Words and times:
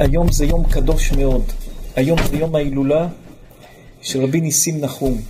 היום 0.00 0.32
זה 0.32 0.44
יום 0.44 0.64
קדוש 0.64 1.12
מאוד. 1.12 1.42
היום 1.96 2.18
זה 2.30 2.36
יום 2.36 2.54
ההילולה 2.54 3.08
של 4.02 4.22
רבי 4.22 4.40
ניסים 4.40 4.80
נחום. 4.80 5.20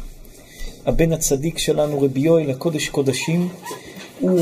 הבן 0.86 1.12
הצדיק 1.12 1.58
שלנו, 1.58 2.02
רבי 2.02 2.20
יואל, 2.20 2.50
הקודש 2.50 2.88
קודשים, 2.88 3.48
הוא 4.20 4.40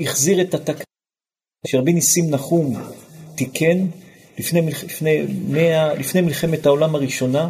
החזיר 0.00 0.40
את 0.40 0.54
התקנה 0.54 0.84
שרבי 1.66 1.92
ניסים 1.92 2.30
נחום 2.30 2.76
תיקן 3.34 3.86
לפני, 4.38 4.70
לפני, 4.70 5.26
מאה, 5.48 5.94
לפני 5.94 6.20
מלחמת 6.20 6.66
העולם 6.66 6.94
הראשונה. 6.94 7.48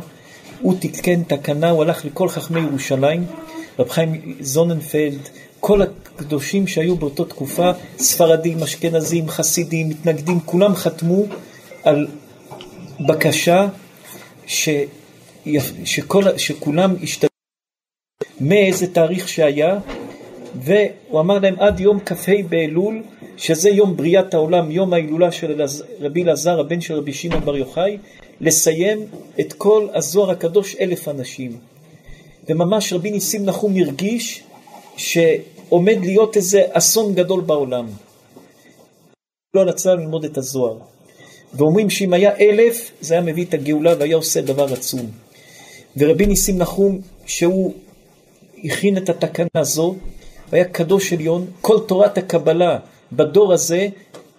הוא 0.61 0.77
תיקן 0.79 1.23
תקנה, 1.23 1.71
הוא 1.71 1.83
הלך 1.83 2.05
לכל 2.05 2.29
חכמי 2.29 2.61
ירושלים, 2.61 3.27
רב 3.79 3.89
חיים 3.89 4.37
זוננפלד, 4.41 5.29
כל 5.61 5.83
הקדושים 5.83 6.67
שהיו 6.67 6.97
באותה 6.97 7.25
תקופה, 7.25 7.71
ספרדים, 7.99 8.63
אשכנזים, 8.63 9.29
חסידים, 9.29 9.89
מתנגדים, 9.89 10.41
כולם 10.41 10.75
חתמו 10.75 11.25
על 11.87 12.07
בקשה 13.01 13.69
ש... 14.47 14.69
שכל... 15.85 16.39
שכולם 16.39 16.95
ישתתפו 17.01 17.37
מאיזה 18.41 18.95
תאריך 18.95 19.29
שהיה, 19.29 19.79
והוא 20.55 21.21
אמר 21.21 21.39
להם 21.39 21.55
עד 21.59 21.81
יום 21.81 21.99
כ"ה 22.01 22.33
באלול, 22.49 23.03
שזה 23.37 23.71
יום 23.71 23.97
בריאת 23.97 24.35
העולם, 24.35 24.71
יום 24.71 24.93
ההילולה 24.93 25.33
של 25.33 25.63
רבי 26.01 26.23
אלעזר, 26.23 26.61
הבן 26.61 26.81
של 26.81 26.95
רבי 26.95 27.13
שמעון 27.13 27.45
בר 27.45 27.57
יוחאי, 27.57 27.99
לסיים 28.41 29.07
את 29.41 29.53
כל 29.53 29.89
הזוהר 29.95 30.31
הקדוש 30.31 30.77
אלף 30.81 31.09
אנשים. 31.09 31.59
וממש 32.49 32.93
רבי 32.93 33.11
ניסים 33.11 33.45
נחום 33.45 33.77
הרגיש 33.77 34.43
שעומד 34.97 35.99
להיות 36.01 36.37
איזה 36.37 36.63
אסון 36.73 37.15
גדול 37.15 37.41
בעולם. 37.41 37.87
לא 39.55 39.61
רצה 39.61 39.95
ללמוד 39.95 40.25
את 40.25 40.39
הזוהר. 40.39 40.96
ואומרים 41.57 41.91
שאם 41.91 42.13
היה 42.13 42.37
אלף, 42.41 42.91
זה 43.01 43.15
היה 43.15 43.23
מביא 43.23 43.45
את 43.45 43.55
הגאולה 43.55 43.95
והיה 43.99 44.17
עושה 44.17 44.41
דבר 44.41 44.73
עצום. 44.73 45.11
ורבי 45.97 46.27
ניסים 46.27 46.59
נחום, 46.59 47.01
שהוא 47.27 47.75
הכין 48.65 48.97
את 48.97 49.09
התקנה 49.09 49.47
הזו, 49.55 49.97
היה 50.53 50.65
קדוש 50.65 51.13
עליון, 51.13 51.47
כל 51.61 51.79
תורת 51.87 52.19
הקבלה 52.19 52.79
בדור 53.13 53.53
הזה 53.53 53.89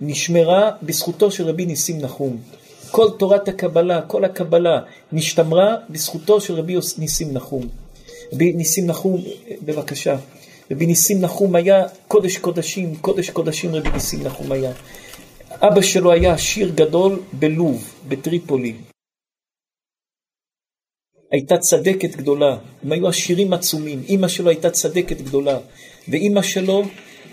נשמרה 0.02 0.72
בזכותו 0.84 1.32
של 1.32 1.50
רבי 1.50 1.66
ניסים 1.66 2.02
נחום. 2.02 2.38
כל 2.92 3.08
תורת 3.18 3.48
הקבלה, 3.48 4.02
כל 4.02 4.26
הקבלה, 4.26 4.80
נשתמרה 5.12 5.76
בזכותו 5.90 6.42
של 6.42 6.54
רבי 6.54 6.76
ניסים 6.98 7.34
נחום. 7.34 7.68
רבי 8.34 8.54
ניסים 8.54 8.88
נחום, 8.88 9.24
בבקשה. 9.62 10.16
רבי 10.72 10.86
ניסים 10.86 11.22
נחום 11.22 11.56
היה 11.56 11.84
קודש 12.08 12.38
קודשים, 12.38 12.96
קודש 12.96 13.30
קודשים 13.30 13.76
רבי 13.76 13.90
ניסים 13.90 14.24
נחום 14.24 14.52
היה. 14.52 14.72
אבא 15.62 15.82
שלו 15.82 16.12
היה 16.12 16.34
עשיר 16.34 16.72
גדול 16.76 17.20
בלוב, 17.34 17.94
בטריפולי. 18.08 18.76
הייתה 21.32 21.58
צדקת 21.58 22.16
גדולה, 22.16 22.58
הם 22.84 22.92
היו 22.92 23.08
עשירים 23.08 23.54
עצומים, 23.54 24.04
אימא 24.08 24.28
שלו 24.28 24.50
הייתה 24.50 24.72
צדקת 24.72 25.22
גדולה, 25.22 25.60
ואימא 26.08 26.42
שלו 26.42 26.84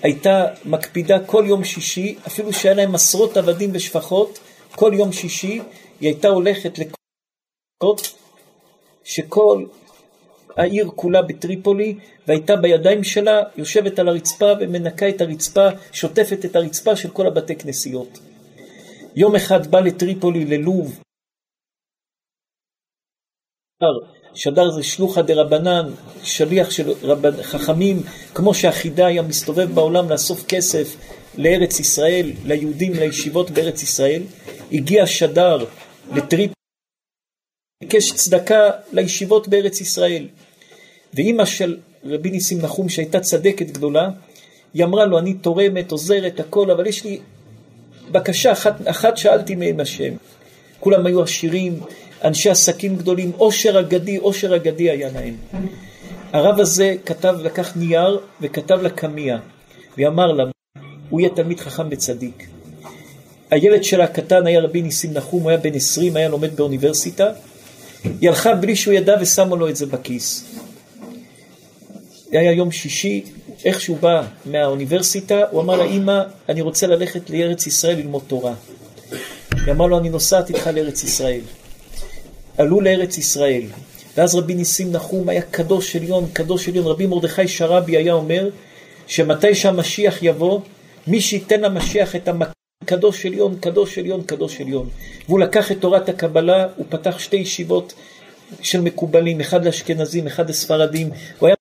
הייתה 0.02 0.44
מקפידה 0.64 1.26
כל 1.26 1.44
יום 1.48 1.64
שישי, 1.64 2.16
אפילו 2.26 2.52
שהיה 2.52 2.74
להם 2.74 2.94
עשרות 2.94 3.36
עבדים 3.36 3.70
ושפחות, 3.72 4.38
כל 4.70 4.92
יום 4.94 5.12
שישי 5.12 5.60
היא 6.00 6.08
הייתה 6.08 6.28
הולכת 6.28 6.78
לקולות 6.78 8.14
שכל 9.04 9.64
העיר 10.56 10.90
כולה 10.96 11.22
בטריפולי, 11.22 11.98
והייתה 12.28 12.56
בידיים 12.56 13.04
שלה 13.04 13.42
יושבת 13.56 13.98
על 13.98 14.08
הרצפה 14.08 14.52
ומנקה 14.60 15.08
את 15.08 15.20
הרצפה, 15.20 15.68
שוטפת 15.92 16.44
את 16.44 16.56
הרצפה 16.56 16.96
של 16.96 17.10
כל 17.10 17.26
הבתי 17.26 17.56
כנסיות. 17.56 18.18
יום 19.16 19.36
אחד 19.36 19.66
בא 19.66 19.80
לטריפולי, 19.80 20.44
ללוב, 20.44 21.00
שדר 24.34 24.70
זה 24.70 24.82
שלוחא 24.82 25.22
דה 25.22 25.34
רבנן, 25.34 25.90
שליח 26.22 26.70
של 26.70 26.90
רבנ... 27.02 27.42
חכמים, 27.42 28.02
כמו 28.34 28.54
שהחידה 28.54 29.06
היה 29.06 29.22
מסתובב 29.22 29.74
בעולם 29.74 30.10
לאסוף 30.10 30.46
כסף 30.48 30.96
לארץ 31.38 31.80
ישראל, 31.80 32.32
ליהודים, 32.44 32.92
לישיבות 32.92 33.50
בארץ 33.50 33.82
ישראל, 33.82 34.22
הגיע 34.72 35.06
שדר 35.06 35.64
לטריפ, 36.14 36.50
ביקש 37.80 38.12
צדקה 38.12 38.70
לישיבות 38.92 39.48
בארץ 39.48 39.80
ישראל. 39.80 40.28
ואימא 41.14 41.44
של 41.44 41.76
רבי 42.04 42.30
ניסים 42.30 42.58
נחום, 42.60 42.88
שהייתה 42.88 43.20
צדקת 43.20 43.70
גדולה, 43.70 44.08
היא 44.74 44.84
אמרה 44.84 45.04
לו, 45.04 45.18
אני 45.18 45.34
תורמת, 45.34 45.92
עוזרת, 45.92 46.40
הכל, 46.40 46.70
אבל 46.70 46.86
יש 46.86 47.04
לי 47.04 47.18
בקשה 48.12 48.52
אחת, 48.52 48.88
אחת 48.88 49.16
שאלתי 49.16 49.54
מהם 49.54 49.80
השם. 49.80 50.12
כולם 50.80 51.06
היו 51.06 51.22
עשירים, 51.22 51.80
אנשי 52.24 52.50
עסקים 52.50 52.96
גדולים, 52.96 53.32
עושר 53.36 53.80
אגדי, 53.80 54.16
עושר 54.16 54.56
אגדי 54.56 54.90
היה 54.90 55.08
להם. 55.12 55.36
הרב 56.32 56.60
הזה 56.60 56.96
כתב, 57.06 57.36
לקח 57.42 57.76
נייר 57.76 58.18
וכתב 58.40 58.82
לה 58.82 58.90
קמיע, 58.90 59.38
ואמר 59.98 60.32
לה, 60.32 60.44
הוא 61.10 61.20
יהיה 61.20 61.30
תלמיד 61.30 61.60
חכם 61.60 61.86
וצדיק. 61.90 62.46
הילד 63.50 63.84
שלה 63.84 64.04
הקטן 64.04 64.46
היה 64.46 64.60
רבי 64.60 64.82
ניסים 64.82 65.12
נחום, 65.12 65.42
הוא 65.42 65.50
היה 65.50 65.58
בן 65.58 65.74
עשרים, 65.74 66.16
היה 66.16 66.28
לומד 66.28 66.56
באוניברסיטה. 66.56 67.26
היא 68.20 68.28
הלכה 68.28 68.54
בלי 68.54 68.76
שהוא 68.76 68.94
ידע 68.94 69.16
ושמה 69.20 69.56
לו 69.56 69.68
את 69.68 69.76
זה 69.76 69.86
בכיס. 69.86 70.44
היה 72.38 72.52
יום 72.52 72.72
שישי, 72.72 73.24
איך 73.64 73.80
שהוא 73.80 73.98
בא 73.98 74.22
מהאוניברסיטה, 74.46 75.40
הוא 75.50 75.60
אמר 75.60 75.76
לה, 75.76 75.84
אמא, 75.84 76.22
אני 76.48 76.60
רוצה 76.60 76.86
ללכת 76.86 77.30
לארץ 77.30 77.66
ישראל 77.66 77.96
ללמוד 77.96 78.22
תורה. 78.26 78.54
היא 79.52 79.72
אמרה 79.72 79.86
לו, 79.86 79.98
אני 79.98 80.08
נוסעת 80.08 80.48
איתך 80.48 80.66
לארץ 80.66 81.04
ישראל. 81.04 81.40
עלו 82.58 82.80
לארץ 82.80 83.18
ישראל, 83.18 83.62
ואז 84.16 84.34
רבי 84.34 84.54
ניסים 84.54 84.92
נחום 84.92 85.28
היה 85.28 85.42
קדוש 85.42 85.96
עליון, 85.96 86.26
קדוש 86.32 86.68
עליון. 86.68 86.86
רבי 86.86 87.06
מרדכי 87.06 87.48
שרבי 87.48 87.96
היה 87.96 88.12
אומר, 88.12 88.48
שמתי 89.06 89.54
שהמשיח 89.54 90.22
יבוא, 90.22 90.60
מי 91.06 91.20
שייתן 91.20 91.60
למשיח 91.60 92.16
את 92.16 92.28
המכה, 92.28 92.52
קדוש 92.84 93.26
עליון, 93.26 93.56
קדוש 93.60 93.98
עליון, 93.98 94.22
קדוש 94.22 94.60
עליון. 94.60 94.88
והוא 95.28 95.40
לקח 95.40 95.72
את 95.72 95.80
תורת 95.80 96.08
הקבלה, 96.08 96.66
הוא 96.76 96.86
פתח 96.88 97.18
שתי 97.18 97.36
ישיבות 97.36 97.92
של 98.62 98.80
מקובלים, 98.80 99.40
אחד 99.40 99.64
לאשכנזים, 99.64 100.26
אחד 100.26 100.50
לספרדים. 100.50 101.10
הוא 101.38 101.46
היה 101.46 101.53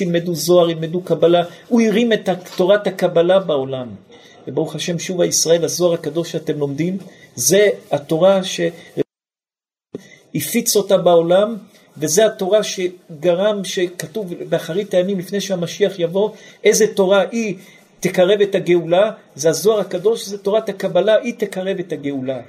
ילמדו 0.00 0.34
זוהר, 0.34 0.70
ילמדו 0.70 1.00
קבלה, 1.00 1.44
הוא 1.68 1.80
הרים 1.80 2.12
את 2.12 2.28
תורת 2.56 2.86
הקבלה 2.86 3.38
בעולם. 3.38 3.88
וברוך 4.48 4.74
השם, 4.74 4.98
שוב 4.98 5.20
הישראל, 5.20 5.64
הזוהר 5.64 5.94
הקדוש 5.94 6.32
שאתם 6.32 6.58
לומדים, 6.58 6.98
זה 7.34 7.68
התורה 7.90 8.40
שהפיץ 10.34 10.76
אותה 10.76 10.98
בעולם, 10.98 11.56
וזה 11.96 12.26
התורה 12.26 12.60
שגרם, 12.62 13.64
שכתוב 13.64 14.34
באחרית 14.48 14.94
הימים 14.94 15.18
לפני 15.18 15.40
שהמשיח 15.40 15.98
יבוא, 15.98 16.30
איזה 16.64 16.86
תורה 16.94 17.24
היא 17.30 17.56
תקרב 18.00 18.40
את 18.40 18.54
הגאולה, 18.54 19.10
זה 19.34 19.48
הזוהר 19.48 19.80
הקדוש, 19.80 20.26
זה 20.26 20.38
תורת 20.38 20.68
הקבלה, 20.68 21.16
היא 21.22 21.34
תקרב 21.38 21.78
את 21.78 21.92
הגאולה. 21.92 22.40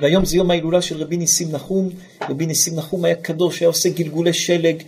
והיום 0.00 0.24
זה 0.24 0.36
יום 0.36 0.50
ההילולה 0.50 0.82
של 0.82 1.02
רבי 1.02 1.16
ניסים 1.16 1.48
נחום, 1.52 1.88
רבי 2.28 2.46
ניסים 2.46 2.76
נחום 2.76 3.04
היה 3.04 3.14
קדוש, 3.14 3.60
היה 3.60 3.68
עושה 3.68 3.88
גלגולי 3.88 4.32
שלג, 4.32 4.82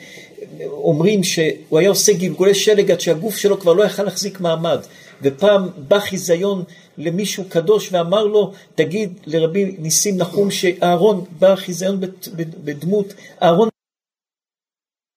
אומרים 0.66 1.24
שהוא 1.24 1.78
היה 1.78 1.88
עושה 1.88 2.12
גלגולי 2.12 2.54
שלג 2.54 2.90
עד 2.90 3.00
שהגוף 3.00 3.36
שלו 3.36 3.60
כבר 3.60 3.72
לא 3.72 3.84
יכל 3.84 4.02
להחזיק 4.02 4.40
מעמד. 4.40 4.78
ופעם 5.22 5.68
בא 5.88 5.98
חיזיון 5.98 6.64
למישהו 6.98 7.44
קדוש 7.48 7.92
ואמר 7.92 8.24
לו, 8.24 8.52
תגיד 8.74 9.12
לרבי 9.26 9.76
ניסים 9.78 10.16
נחום 10.16 10.50
שאהרון, 10.50 11.24
בא 11.38 11.56
חיזיון 11.56 12.00
בדמות, 12.64 13.14
אהרון 13.42 13.68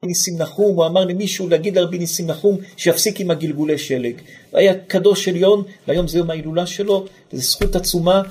ניסים 0.05 0.37
נחום, 0.37 0.75
הוא 0.75 0.85
אמר 0.85 1.05
למישהו 1.05 1.49
להגיד 1.49 1.77
לרבי 1.77 1.97
ניסים 1.97 2.27
נחום 2.27 2.57
שיפסיק 2.77 3.19
עם 3.19 3.31
הגלגולי 3.31 3.77
שלג. 3.77 4.13
היה 4.53 4.73
קדוש 4.73 5.27
עליון, 5.27 5.63
והיום 5.87 6.07
זה 6.07 6.17
יום 6.17 6.29
ההילולה 6.29 6.67
שלו, 6.67 7.05
זו 7.31 7.41
זכות 7.41 7.75
עצומה 7.75 8.21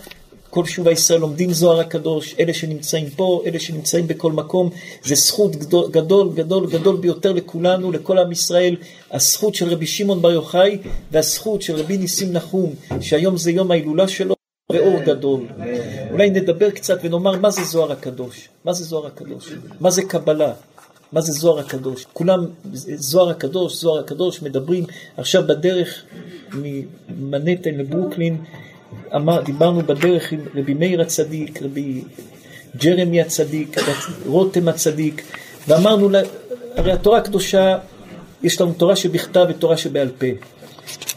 כל 0.56 0.67
שובה 0.67 0.93
ישראל 0.93 1.21
לומדים 1.21 1.53
זוהר 1.53 1.80
הקדוש, 1.80 2.34
אלה 2.41 2.54
שנמצאים 2.54 3.10
פה, 3.10 3.42
אלה 3.47 3.60
שנמצאים 3.60 4.07
בכל 4.07 4.33
מקום, 4.33 4.71
זה 5.04 5.15
זכות 5.15 5.57
גדול, 5.57 5.91
גדול, 5.91 6.28
גדול, 6.34 6.66
גדול 6.66 6.97
ביותר 6.97 7.33
לכולנו, 7.33 7.92
לכל 7.92 8.19
עם 8.19 8.33
ישראל, 8.33 8.77
הזכות 9.10 9.54
של 9.54 9.69
רבי 9.69 9.86
שמעון 9.86 10.22
בר 10.22 10.30
יוחאי 10.30 10.78
והזכות 11.10 11.63
של 11.63 11.77
רבי 11.77 11.98
ניסים 11.98 12.33
נחום, 12.33 12.75
שהיום 13.01 13.36
זה 13.36 13.51
יום 13.51 13.71
ההילולה 13.71 14.09
שלו, 14.09 14.34
ואור 14.72 15.01
גדול. 15.01 15.47
אולי 16.10 16.30
נדבר 16.30 16.71
קצת 16.71 16.98
ונאמר 17.03 17.36
מה 17.36 17.51
זה 17.51 17.65
זוהר 17.65 17.92
הקדוש, 17.92 18.48
מה 18.65 18.72
זה 18.72 18.84
זוהר 18.84 19.07
הקדוש, 19.07 19.53
מה 19.80 19.91
זה 19.91 20.03
קבלה. 20.03 20.53
מה 21.13 21.21
זה 21.21 21.33
זוהר 21.33 21.59
הקדוש? 21.59 22.07
כולם, 22.13 22.47
זוהר 22.95 23.30
הקדוש, 23.30 23.75
זוהר 23.75 24.01
הקדוש, 24.01 24.42
מדברים 24.42 24.84
עכשיו 25.16 25.42
בדרך 25.47 26.04
ממנהטן 26.53 27.75
לברוקלין, 27.75 28.36
אמר, 29.15 29.42
דיברנו 29.42 29.80
בדרך 29.80 30.33
עם 30.33 30.41
רבי 30.54 30.74
מאיר 30.74 31.00
הצדיק, 31.00 31.62
רבי 31.62 32.03
ג'רמי 32.77 33.21
הצדיק, 33.21 33.77
רותם 34.27 34.68
הצדיק, 34.68 35.22
ואמרנו, 35.68 36.09
הרי 36.77 36.92
התורה 36.92 37.18
הקדושה, 37.18 37.78
יש 38.42 38.60
לנו 38.60 38.72
תורה 38.72 38.97
שבכתב 38.97 39.47
ותורה 39.48 39.77
שבעל 39.77 40.09
פה. 40.18 40.27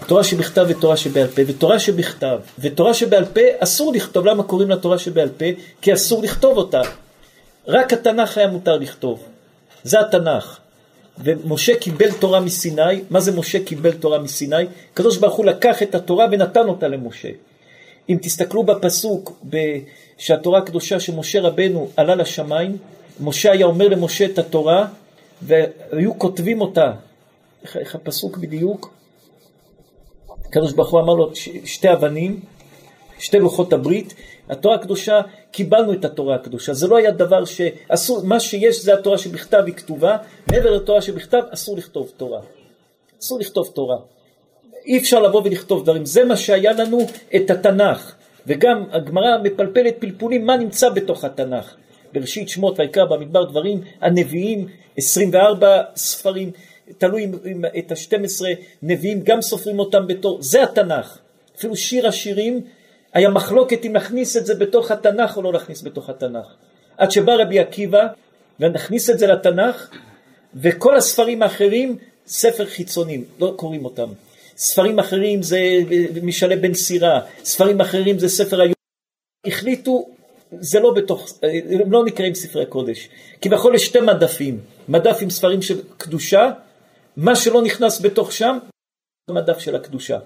תורה 0.07 0.23
שבכתב 0.23 0.65
ותורה 0.69 0.97
שבעל 0.97 1.27
פה, 1.27 1.41
ותורה 1.47 1.79
שבכתב, 1.79 2.39
ותורה 2.59 2.93
שבעל 2.93 3.25
פה 3.25 3.41
אסור 3.59 3.93
לכתוב, 3.93 4.25
למה 4.25 4.43
קוראים 4.43 4.69
לה 4.69 4.77
תורה 4.77 4.97
שבעל 4.99 5.29
פה? 5.29 5.45
כי 5.81 5.93
אסור 5.93 6.23
לכתוב 6.23 6.57
אותה. 6.57 6.81
רק 7.67 7.93
התנ"ך 7.93 8.37
היה 8.37 8.47
מותר 8.47 8.77
לכתוב. 8.77 9.23
זה 9.83 9.99
התנ"ך. 9.99 10.59
ומשה 11.23 11.75
קיבל 11.75 12.11
תורה 12.11 12.39
מסיני, 12.39 13.01
מה 13.09 13.19
זה 13.19 13.31
משה 13.31 13.63
קיבל 13.63 13.91
תורה 13.91 14.19
מסיני? 14.19 14.65
הקדוש 14.93 15.17
ברוך 15.17 15.35
הוא 15.35 15.45
לקח 15.45 15.83
את 15.83 15.95
התורה 15.95 16.27
ונתן 16.31 16.67
אותה 16.67 16.87
למשה. 16.87 17.29
אם 18.09 18.17
תסתכלו 18.21 18.63
בפסוק 18.63 19.41
שהתורה 20.17 20.59
הקדושה 20.59 20.99
שמשה 20.99 21.41
רבנו 21.41 21.89
עלה 21.97 22.15
לשמיים, 22.15 22.77
משה 23.19 23.51
היה 23.51 23.65
אומר 23.65 23.87
למשה 23.87 24.25
את 24.25 24.39
התורה 24.39 24.87
והיו 25.41 26.19
כותבים 26.19 26.61
אותה, 26.61 26.91
איך, 27.63 27.77
איך 27.77 27.95
הפסוק 27.95 28.37
בדיוק? 28.37 28.93
הקדוש 30.45 30.73
ברוך 30.73 30.91
הוא 30.91 30.99
אמר 30.99 31.13
לו 31.13 31.31
שתי 31.65 31.93
אבנים, 31.93 32.39
שתי 33.19 33.39
לוחות 33.39 33.73
הברית, 33.73 34.13
התורה 34.49 34.75
הקדושה, 34.75 35.21
קיבלנו 35.51 35.93
את 35.93 36.05
התורה 36.05 36.35
הקדושה, 36.35 36.73
זה 36.73 36.87
לא 36.87 36.97
היה 36.97 37.11
דבר 37.11 37.45
שאסור, 37.45 38.23
מה 38.23 38.39
שיש 38.39 38.83
זה 38.83 38.93
התורה 38.93 39.17
שבכתב 39.17 39.63
היא 39.65 39.73
כתובה, 39.73 40.17
מעבר 40.51 40.71
לתורה 40.71 41.01
שבכתב 41.01 41.41
אסור 41.53 41.77
לכתוב 41.77 42.11
תורה, 42.17 42.41
אסור 43.21 43.39
לכתוב 43.39 43.67
תורה, 43.73 43.97
אי 44.89 44.97
אפשר 44.97 45.19
לבוא 45.19 45.41
ולכתוב 45.45 45.83
דברים, 45.83 46.05
זה 46.05 46.25
מה 46.25 46.37
שהיה 46.37 46.73
לנו 46.73 46.99
את 47.35 47.49
התנ"ך, 47.51 48.13
וגם 48.47 48.83
הגמרא 48.91 49.37
מפלפלת 49.43 49.95
פלפולים 49.99 50.45
מה 50.45 50.57
נמצא 50.57 50.89
בתוך 50.89 51.23
התנ"ך, 51.23 51.75
בראשית 52.13 52.49
שמות 52.49 52.79
ויקרא 52.79 53.05
במדבר 53.05 53.43
דברים, 53.43 53.81
הנביאים, 54.01 54.67
24 54.97 55.81
ספרים, 55.95 56.51
תלוי 56.97 57.31
את 57.77 57.91
ה-12 57.91 58.45
נביאים 58.83 59.21
גם 59.23 59.41
סופרים 59.41 59.79
אותם 59.79 60.07
בתור, 60.07 60.41
זה 60.41 60.63
התנ"ך. 60.63 61.17
אפילו 61.57 61.75
שיר 61.75 62.07
השירים, 62.07 62.61
היה 63.13 63.29
מחלוקת 63.29 63.85
אם 63.85 63.93
נכניס 63.93 64.37
את 64.37 64.45
זה 64.45 64.55
בתוך 64.55 64.91
התנ"ך 64.91 65.37
או 65.37 65.41
לא 65.41 65.53
נכניס 65.53 65.83
בתוך 65.83 66.09
התנ"ך. 66.09 66.45
עד 66.97 67.11
שבא 67.11 67.33
רבי 67.33 67.59
עקיבא 67.59 68.07
ונכניס 68.59 69.09
את 69.09 69.19
זה 69.19 69.27
לתנ"ך, 69.27 69.89
וכל 70.55 70.97
הספרים 70.97 71.43
האחרים 71.43 71.97
ספר 72.27 72.65
חיצונים, 72.65 73.23
לא 73.39 73.53
קוראים 73.55 73.85
אותם. 73.85 74.09
ספרים 74.59 74.99
אחרים 74.99 75.43
זה 75.43 75.59
משאלי 76.23 76.55
בן 76.55 76.73
סירה, 76.73 77.21
ספרים 77.43 77.81
אחרים 77.81 78.19
זה 78.19 78.29
ספר 78.29 78.61
היום. 78.61 78.73
החליטו, 79.47 80.09
זה 80.59 80.79
לא 80.79 80.93
בתוך, 80.93 81.27
הם 81.81 81.91
לא 81.91 82.05
נקראים 82.05 82.35
ספרי 82.35 82.65
קודש. 82.65 83.09
כביכול 83.41 83.75
יש 83.75 83.85
שתי 83.85 83.99
מדפים, 83.99 84.59
מדף 84.89 85.17
עם 85.21 85.29
ספרים 85.29 85.61
של 85.61 85.81
קדושה 85.97 86.51
מה 87.17 87.35
שלא 87.35 87.61
נכנס 87.61 88.01
בתוך 88.01 88.31
שם, 88.31 88.57
זה 89.27 89.33
מדף 89.33 89.59
של 89.59 89.75
הקדושה. 89.75 90.19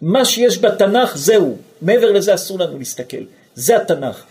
מה 0.00 0.24
שיש 0.24 0.58
בתנ"ך 0.58 1.16
זהו, 1.16 1.56
מעבר 1.82 2.12
לזה 2.12 2.34
אסור 2.34 2.58
לנו 2.58 2.78
להסתכל, 2.78 3.22
זה 3.54 3.76
התנ"ך. 3.76 4.24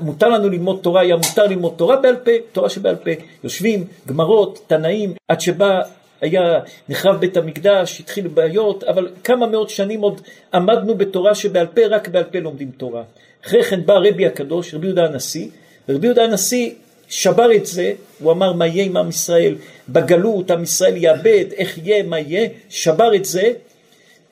מותר 0.00 0.28
לנו 0.28 0.48
ללמוד 0.48 0.80
תורה, 0.82 1.00
היה 1.00 1.16
מותר 1.16 1.46
ללמוד 1.46 1.74
תורה 1.76 1.96
בעל 1.96 2.16
פה, 2.16 2.30
תורה 2.52 2.70
שבעל 2.70 2.96
פה. 2.96 3.10
יושבים, 3.44 3.84
גמרות, 4.06 4.64
תנאים, 4.66 5.14
עד 5.28 5.40
שבא, 5.40 5.82
היה 6.20 6.60
נחרב 6.88 7.20
בית 7.20 7.36
המקדש, 7.36 8.00
התחילו 8.00 8.30
בעיות, 8.30 8.84
אבל 8.84 9.08
כמה 9.24 9.46
מאות 9.46 9.70
שנים 9.70 10.00
עוד 10.00 10.20
עמדנו 10.54 10.94
בתורה 10.94 11.34
שבעל 11.34 11.66
פה, 11.66 11.86
רק 11.86 12.08
בעל 12.08 12.24
פה 12.24 12.38
לומדים 12.38 12.70
תורה. 12.70 13.02
אחרי 13.46 13.64
כן 13.64 13.86
בא 13.86 13.94
רבי 13.94 14.26
הקדוש, 14.26 14.74
רבי 14.74 14.86
יהודה 14.86 15.04
הנשיא, 15.04 15.48
ורבי 15.88 16.06
יהודה 16.06 16.24
הנשיא 16.24 16.70
שבר 17.08 17.56
את 17.56 17.66
זה, 17.66 17.92
הוא 18.18 18.32
אמר 18.32 18.52
מה 18.52 18.66
יהיה 18.66 18.84
עם 18.84 18.96
עם 18.96 19.08
ישראל 19.08 19.54
בגלות, 19.88 20.50
עם 20.50 20.62
ישראל 20.62 20.96
יאבד, 20.96 21.44
איך 21.56 21.78
יהיה, 21.78 22.02
מה 22.02 22.18
יהיה, 22.18 22.48
שבר 22.68 23.14
את 23.16 23.24
זה 23.24 23.52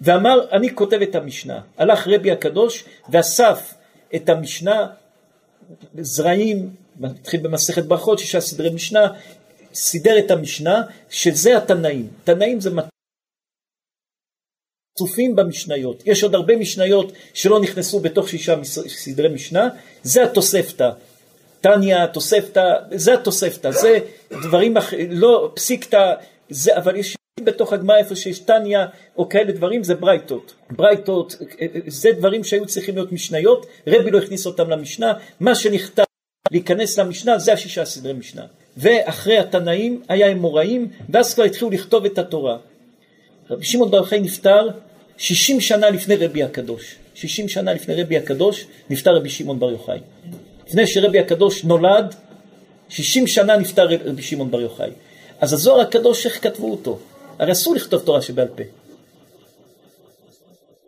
ואמר 0.01 0.41
אני 0.53 0.75
כותב 0.75 1.03
את 1.03 1.15
המשנה. 1.15 1.61
הלך 1.79 2.09
רבי 2.09 2.31
הקדוש 2.31 2.85
ואסף 3.09 3.75
את 4.15 4.29
המשנה, 4.29 4.87
זרעים, 5.99 6.71
מתחיל 7.01 7.41
במסכת 7.41 7.85
ברכות, 7.85 8.19
שישה 8.19 8.41
סדרי 8.41 8.71
משנה, 8.71 9.07
סידר 9.75 10.19
את 10.19 10.31
המשנה, 10.31 10.83
שזה 11.11 11.57
התנאים. 11.57 12.09
תנאים 12.25 12.61
זה 12.61 12.71
צופים 14.99 15.37
במשניות. 15.37 16.03
יש 16.07 16.23
עוד 16.23 16.35
הרבה 16.35 16.57
משניות 16.57 17.13
שלא 17.35 17.61
נכנסו 17.61 18.01
בתוך 18.01 18.29
שישה 18.29 18.65
סדרי 18.89 19.29
משנה, 19.29 19.69
זה 20.03 20.25
התוספתא. 20.25 20.91
תניא, 21.61 22.07
תוספתא, 22.07 22.75
זה 22.95 23.15
התוספתא, 23.15 23.71
זה 23.71 23.99
דברים 24.31 24.77
אחרים, 24.77 25.09
לא 25.11 25.53
פסיקתא, 25.55 26.15
זה, 26.51 26.77
אבל 26.77 26.97
יש 26.97 27.17
בתוך 27.41 27.73
הגמרא 27.73 27.97
איפה 27.97 28.17
שיש 28.17 28.39
תניא 28.39 28.79
או 29.17 29.29
כאלה 29.29 29.53
דברים 29.53 29.85
זה 29.85 29.95
ברייתות. 29.95 30.55
ברייתות 30.71 31.37
זה 31.87 32.13
דברים 32.13 32.45
שהיו 32.45 32.67
צריכים 32.67 32.95
להיות 32.95 33.13
משניות, 33.13 33.67
רבי 33.87 34.11
לא 34.11 34.19
הכניס 34.19 34.47
אותם 34.47 34.71
למשנה, 34.71 35.13
מה 35.41 35.55
שנכתב 35.55 36.05
להיכנס 36.51 36.99
למשנה 36.99 37.39
זה 37.39 37.53
השישה 37.53 37.85
סדרי 37.85 38.13
משנה. 38.13 38.47
ואחרי 38.77 39.39
התנאים 39.39 40.03
היה 40.09 40.33
אמוראים 40.33 40.89
ואז 41.09 41.35
כבר 41.35 41.45
התחילו 41.45 41.71
לכתוב 41.71 42.05
את 42.05 42.19
התורה. 42.19 42.57
רבי 43.51 43.65
שמעון 43.65 43.91
בר 43.91 43.97
יוחאי 43.97 44.21
נפטר 44.21 44.69
60 45.19 45.61
שנה 45.61 45.91
לפני 45.91 46.17
רבי 46.17 46.43
הקדוש. 46.43 46.97
60 47.15 47.49
שנה 47.49 47.75
לפני 47.75 48.03
רבי 48.03 48.17
הקדוש 48.17 48.67
נפטר 48.91 49.17
רבי 49.17 49.31
שמעון 49.31 49.59
בר 49.59 49.71
יוחאי. 49.71 49.99
לפני 50.69 50.87
שרבי 50.87 51.19
הקדוש 51.19 51.65
נולד, 51.65 52.15
60 52.89 53.27
שנה 53.27 53.57
נפטר 53.57 53.89
רבי 54.05 54.23
שמעון 54.23 54.51
בר 54.51 54.61
יוחאי. 54.61 54.91
אז 55.41 55.53
הזוהר 55.53 55.81
הקדוש, 55.81 56.27
איך 56.27 56.43
כתבו 56.43 56.71
אותו? 56.71 56.99
הרי 57.39 57.53
אסור 57.53 57.75
לכתוב 57.75 58.03
תורה 58.03 58.23
שבעל 58.23 58.49
פה. 58.49 58.63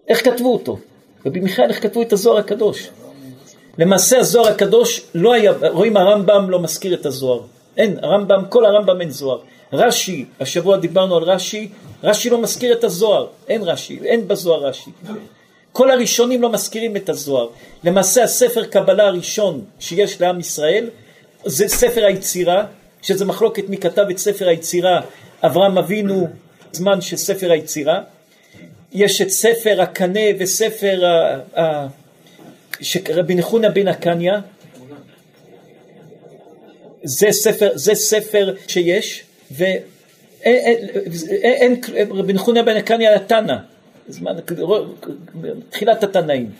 איך 0.09 0.25
כתבו 0.25 0.53
אותו? 0.53 0.79
רבי 1.27 1.41
מיכאל, 1.41 1.69
איך 1.69 1.83
כתבו 1.83 2.03
את 2.03 2.13
הזוהר 2.13 2.39
הקדוש? 2.39 2.89
למעשה 3.79 4.19
הזוהר 4.19 4.49
הקדוש 4.49 5.03
לא 5.15 5.33
היה, 5.33 5.53
רואים 5.73 5.97
הרמב"ם 5.97 6.51
לא 6.51 6.61
מזכיר 6.61 6.95
את 6.95 7.07
הזוהר. 7.07 7.41
אין, 7.77 7.99
הרמב"ם, 8.03 8.45
כל 8.49 8.65
הרמב"ם 8.65 9.01
אין 9.01 9.11
זוהר. 9.11 9.39
רש"י, 9.73 10.25
השבוע 10.41 10.77
דיברנו 10.77 11.17
על 11.17 11.23
רש"י, 11.23 11.69
רש"י 12.05 12.31
לא 12.31 12.43
מזכיר 12.43 12.73
את 12.73 12.85
הזוהר, 12.85 13.27
אין 13.49 13.63
רש"י, 13.63 13.99
אין 14.05 14.29
בזוהר 14.29 14.67
רש"י. 14.67 14.91
כל 15.73 15.91
הראשונים 15.91 16.43
לא 16.43 16.53
מזכירים 16.53 16.97
את 16.97 17.09
הזוהר. 17.09 17.49
למעשה 17.85 18.23
הספר 18.23 18.65
קבלה 18.65 19.07
הראשון 19.07 19.65
שיש 19.81 20.21
לעם 20.21 20.41
ישראל 20.41 20.91
זה 21.45 21.69
ספר 21.69 22.05
היצירה, 22.05 22.65
שזה 23.03 23.25
מחלוקת 23.25 23.69
מי 23.69 23.77
כתב 23.77 24.07
את 24.11 24.19
ספר 24.19 24.49
היצירה, 24.49 25.01
אברהם 25.43 25.79
אבינו, 25.79 26.29
זמן 26.73 27.01
של 27.01 27.17
ספר 27.17 27.53
היצירה. 27.53 28.01
יש 28.93 29.21
את 29.21 29.31
ספר 29.31 29.83
הקנה 29.83 30.21
וספר 30.39 31.07
ה... 31.07 31.39
ה... 31.61 31.87
רבי 33.15 33.35
נחונה 33.35 33.69
בן 33.69 33.89
הקניא, 33.89 34.33
זה 37.07 37.33
ספר, 37.33 37.71
זה 37.75 37.95
ספר 37.95 38.55
שיש, 38.69 39.23
ואין, 39.51 39.81
רבי 42.11 42.33
נחונה 42.33 42.63
בן 42.63 42.77
הקניא 42.77 43.09
היה 43.09 43.19
תנא, 43.19 43.57
תחילת 45.71 46.05
התנאים. 46.05 46.51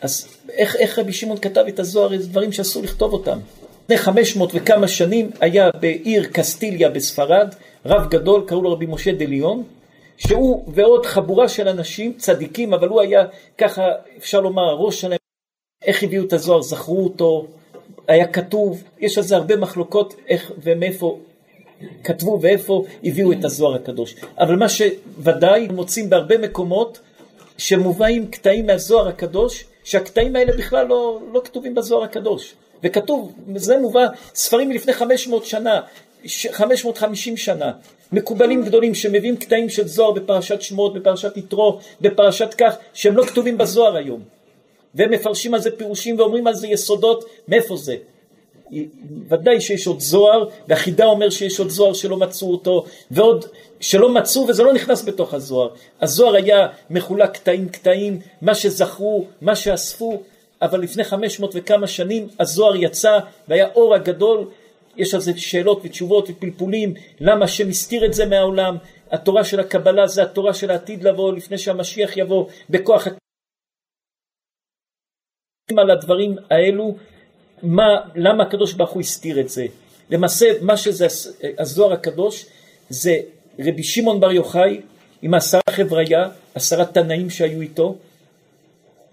אז 0.00 0.28
איך, 0.52 0.76
איך 0.76 0.98
רבי 0.98 1.12
שמעון 1.12 1.38
כתב 1.38 1.64
את 1.68 1.78
הזוהר, 1.78 2.18
זה 2.18 2.28
דברים 2.28 2.52
שאסור 2.52 2.82
לכתוב 2.82 3.12
אותם. 3.12 3.38
לפני 3.84 3.98
500 3.98 4.50
וכמה 4.54 4.88
שנים 4.88 5.30
היה 5.40 5.70
בעיר 5.80 6.24
קסטיליה 6.32 6.88
בספרד, 6.90 7.54
רב 7.86 8.10
גדול, 8.10 8.44
קראו 8.46 8.62
לו 8.62 8.72
רבי 8.72 8.86
משה 8.86 9.12
דליון, 9.12 9.62
שהוא 10.18 10.64
ועוד 10.74 11.06
חבורה 11.06 11.48
של 11.48 11.68
אנשים, 11.68 12.12
צדיקים, 12.12 12.74
אבל 12.74 12.88
הוא 12.88 13.00
היה 13.00 13.24
ככה, 13.58 13.82
אפשר 14.18 14.40
לומר, 14.40 14.62
הראש 14.62 15.00
שלהם, 15.00 15.18
איך 15.82 16.02
הביאו 16.02 16.24
את 16.24 16.32
הזוהר, 16.32 16.62
זכרו 16.62 17.04
אותו, 17.04 17.46
היה 18.08 18.26
כתוב, 18.26 18.82
יש 18.98 19.18
על 19.18 19.24
זה 19.24 19.36
הרבה 19.36 19.56
מחלוקות 19.56 20.14
איך 20.28 20.52
ומאיפה 20.62 21.18
כתבו 22.04 22.38
ואיפה 22.42 22.84
הביאו 23.04 23.32
את 23.32 23.44
הזוהר 23.44 23.74
הקדוש. 23.74 24.14
אבל 24.38 24.56
מה 24.56 24.66
שוודאי 24.68 25.68
מוצאים 25.68 26.10
בהרבה 26.10 26.38
מקומות 26.38 26.98
שמובאים 27.58 28.26
קטעים 28.26 28.66
מהזוהר 28.66 29.08
הקדוש, 29.08 29.64
שהקטעים 29.84 30.36
האלה 30.36 30.52
בכלל 30.56 30.86
לא, 30.86 31.20
לא 31.32 31.40
כתובים 31.44 31.74
בזוהר 31.74 32.04
הקדוש. 32.04 32.54
וכתוב, 32.82 33.32
זה 33.56 33.78
מובא, 33.78 34.06
ספרים 34.34 34.68
מלפני 34.68 34.92
500 34.92 35.44
שנה, 35.44 35.80
550 36.50 37.36
שנה, 37.36 37.72
מקובלים 38.12 38.64
גדולים 38.64 38.94
שמביאים 38.94 39.36
קטעים 39.36 39.68
של 39.68 39.88
זוהר 39.88 40.10
בפרשת 40.10 40.62
שמות, 40.62 40.94
בפרשת 40.94 41.36
יתרו, 41.36 41.78
בפרשת 42.00 42.54
כך, 42.58 42.76
שהם 42.94 43.16
לא 43.16 43.24
כתובים 43.24 43.58
בזוהר 43.58 43.96
היום. 43.96 44.37
והם 44.94 45.10
מפרשים 45.10 45.54
על 45.54 45.60
זה 45.60 45.70
פירושים 45.76 46.18
ואומרים 46.18 46.46
על 46.46 46.54
זה 46.54 46.66
יסודות, 46.66 47.24
מאיפה 47.48 47.76
זה? 47.76 47.96
ודאי 49.28 49.60
שיש 49.60 49.86
עוד 49.86 50.00
זוהר, 50.00 50.48
והחידה 50.68 51.06
אומר 51.06 51.30
שיש 51.30 51.58
עוד 51.58 51.68
זוהר 51.68 51.92
שלא 51.92 52.16
מצאו 52.16 52.50
אותו, 52.50 52.84
ועוד 53.10 53.44
שלא 53.80 54.14
מצאו 54.14 54.46
וזה 54.48 54.62
לא 54.62 54.72
נכנס 54.72 55.04
בתוך 55.04 55.34
הזוהר. 55.34 55.68
הזוהר 56.00 56.34
היה 56.34 56.66
מחולק 56.90 57.30
קטעים 57.30 57.68
קטעים, 57.68 58.20
מה 58.42 58.54
שזכרו, 58.54 59.24
מה 59.40 59.56
שאספו, 59.56 60.22
אבל 60.62 60.80
לפני 60.80 61.04
500 61.04 61.52
וכמה 61.54 61.86
שנים 61.86 62.28
הזוהר 62.40 62.76
יצא 62.76 63.18
והיה 63.48 63.68
אור 63.74 63.94
הגדול, 63.94 64.44
יש 64.96 65.14
על 65.14 65.20
זה 65.20 65.32
שאלות 65.36 65.80
ותשובות 65.84 66.30
ופלפולים, 66.30 66.94
למה 67.20 67.44
השם 67.44 67.68
הסתיר 67.68 68.04
את 68.04 68.14
זה 68.14 68.26
מהעולם, 68.26 68.76
התורה 69.10 69.44
של 69.44 69.60
הקבלה 69.60 70.06
זה 70.06 70.22
התורה 70.22 70.54
של 70.54 70.70
העתיד 70.70 71.04
לבוא 71.04 71.32
לפני 71.32 71.58
שהמשיח 71.58 72.16
יבוא 72.16 72.46
בכוח 72.70 73.06
על 75.76 75.90
הדברים 75.90 76.36
האלו, 76.50 76.96
מה, 77.62 77.96
למה 78.14 78.42
הקדוש 78.42 78.72
ברוך 78.72 78.90
הוא 78.90 79.00
הסתיר 79.00 79.40
את 79.40 79.48
זה? 79.48 79.66
למעשה 80.10 80.46
מה 80.60 80.76
שזה 80.76 81.06
הזוהר 81.58 81.92
הקדוש 81.92 82.46
זה 82.88 83.16
רבי 83.58 83.82
שמעון 83.82 84.20
בר 84.20 84.32
יוחאי 84.32 84.80
עם 85.22 85.34
עשרה 85.34 85.60
חבריה, 85.70 86.28
עשרה 86.54 86.84
תנאים 86.84 87.30
שהיו 87.30 87.60
איתו, 87.60 87.96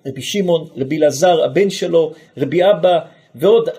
רבי 0.06 0.22
שמעון, 0.22 0.68
רבי 0.78 0.98
אלעזר, 0.98 1.44
הבן 1.44 1.70
שלו, 1.70 2.14
רבי 2.38 2.70
אבא, 2.70 3.00
ועוד 3.36 3.70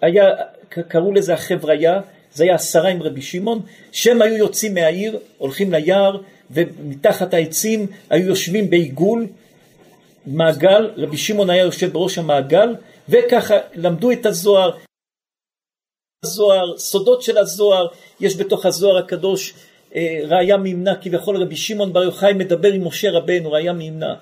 היה, 0.00 0.24
קראו 0.68 1.12
לזה 1.12 1.34
החבריה, 1.34 2.00
זה 2.34 2.44
היה 2.44 2.54
עשרה 2.54 2.88
עם 2.88 3.02
רבי 3.02 3.22
שמעון, 3.22 3.60
שהם 3.92 4.22
היו 4.22 4.36
יוצאים 4.36 4.74
מהעיר, 4.74 5.18
הולכים 5.38 5.72
ליער, 5.72 6.20
ומתחת 6.50 7.34
העצים 7.34 7.86
היו 8.10 8.26
יושבים 8.28 8.70
בעיגול, 8.70 9.26
מעגל, 10.26 10.90
רבי 10.96 11.16
שמעון 11.16 11.50
היה 11.50 11.62
יושב 11.62 11.92
בראש 11.92 12.18
המעגל, 12.18 12.74
וככה 13.08 13.54
למדו 13.74 14.10
את 14.12 14.26
הזוהר, 14.26 14.70
הזוהר, 16.24 16.78
סודות 16.78 17.22
של 17.22 17.38
הזוהר, 17.38 17.86
יש 18.20 18.36
בתוך 18.36 18.66
הזוהר 18.66 18.98
הקדוש 18.98 19.54
אה, 19.94 20.20
ראיה 20.28 20.56
מימנה, 20.56 20.94
כביכול 20.96 21.36
רבי 21.36 21.56
שמעון 21.56 21.92
בר 21.92 22.02
יוחאי 22.02 22.32
מדבר 22.32 22.72
עם 22.72 22.86
משה 22.86 23.10
רבנו, 23.10 23.52
ראיה 23.52 23.72
מימנה. 23.72 24.14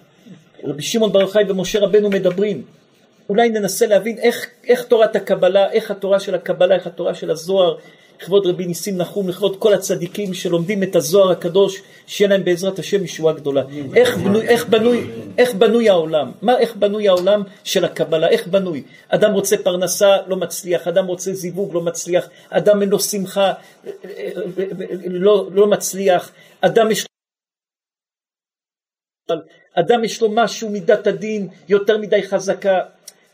רבי 0.65 0.83
שמעון 0.83 1.13
בר 1.13 1.21
יוחאי 1.21 1.45
ומשה 1.49 1.81
רבנו 1.81 2.11
מדברים. 2.11 2.65
אולי 3.29 3.49
ננסה 3.49 3.87
להבין 3.87 4.19
איך, 4.19 4.47
איך 4.65 4.85
תורת 4.85 5.17
הקבלה, 5.17 5.73
איך 5.73 5.91
התורה 5.91 6.21
של 6.21 6.35
הקבלה, 6.35 6.75
איך 6.75 6.87
התורה 6.87 7.15
של 7.15 7.31
הזוהר, 7.31 7.77
לכבוד 8.21 8.47
רבי 8.47 8.67
ניסים 8.67 8.97
נחום, 8.97 9.29
לכבוד 9.29 9.57
כל 9.59 9.75
הצדיקים 9.75 10.35
שלומדים 10.35 10.83
את 10.83 10.97
הזוהר 10.97 11.31
הקדוש, 11.31 11.83
שיהיה 12.07 12.29
להם 12.31 12.45
בעזרת 12.45 12.79
השם 12.79 13.05
ישועה 13.05 13.35
גדולה. 13.35 13.63
איך 13.97 14.17
בנוי, 14.17 14.49
איך 14.49 14.67
בנוי, 14.69 15.11
איך 15.39 15.55
בנוי 15.55 15.89
העולם? 15.89 16.33
מה, 16.43 16.59
איך 16.59 16.77
בנוי 16.77 17.09
העולם 17.09 17.43
של 17.65 17.85
הקבלה? 17.85 18.29
איך 18.29 18.47
בנוי? 18.47 18.83
אדם 19.09 19.33
רוצה 19.33 19.57
פרנסה, 19.57 20.17
לא 20.27 20.37
מצליח, 20.37 20.89
אדם 20.89 21.07
רוצה 21.07 21.33
זיווג, 21.33 21.75
לא 21.75 21.83
מצליח, 21.83 22.29
אדם 22.51 22.83
אין 22.83 22.89
לו 22.89 23.01
שמחה, 23.01 23.53
לא, 25.07 25.49
לא 25.53 25.67
מצליח, 25.67 26.33
אדם 26.61 26.91
יש 26.91 27.07
אדם 29.75 30.05
יש 30.05 30.23
לו 30.23 30.29
משהו 30.31 30.71
מידת 30.71 31.07
הדין 31.07 31.49
יותר 31.69 31.99
מדי 31.99 32.23
חזקה. 32.23 32.81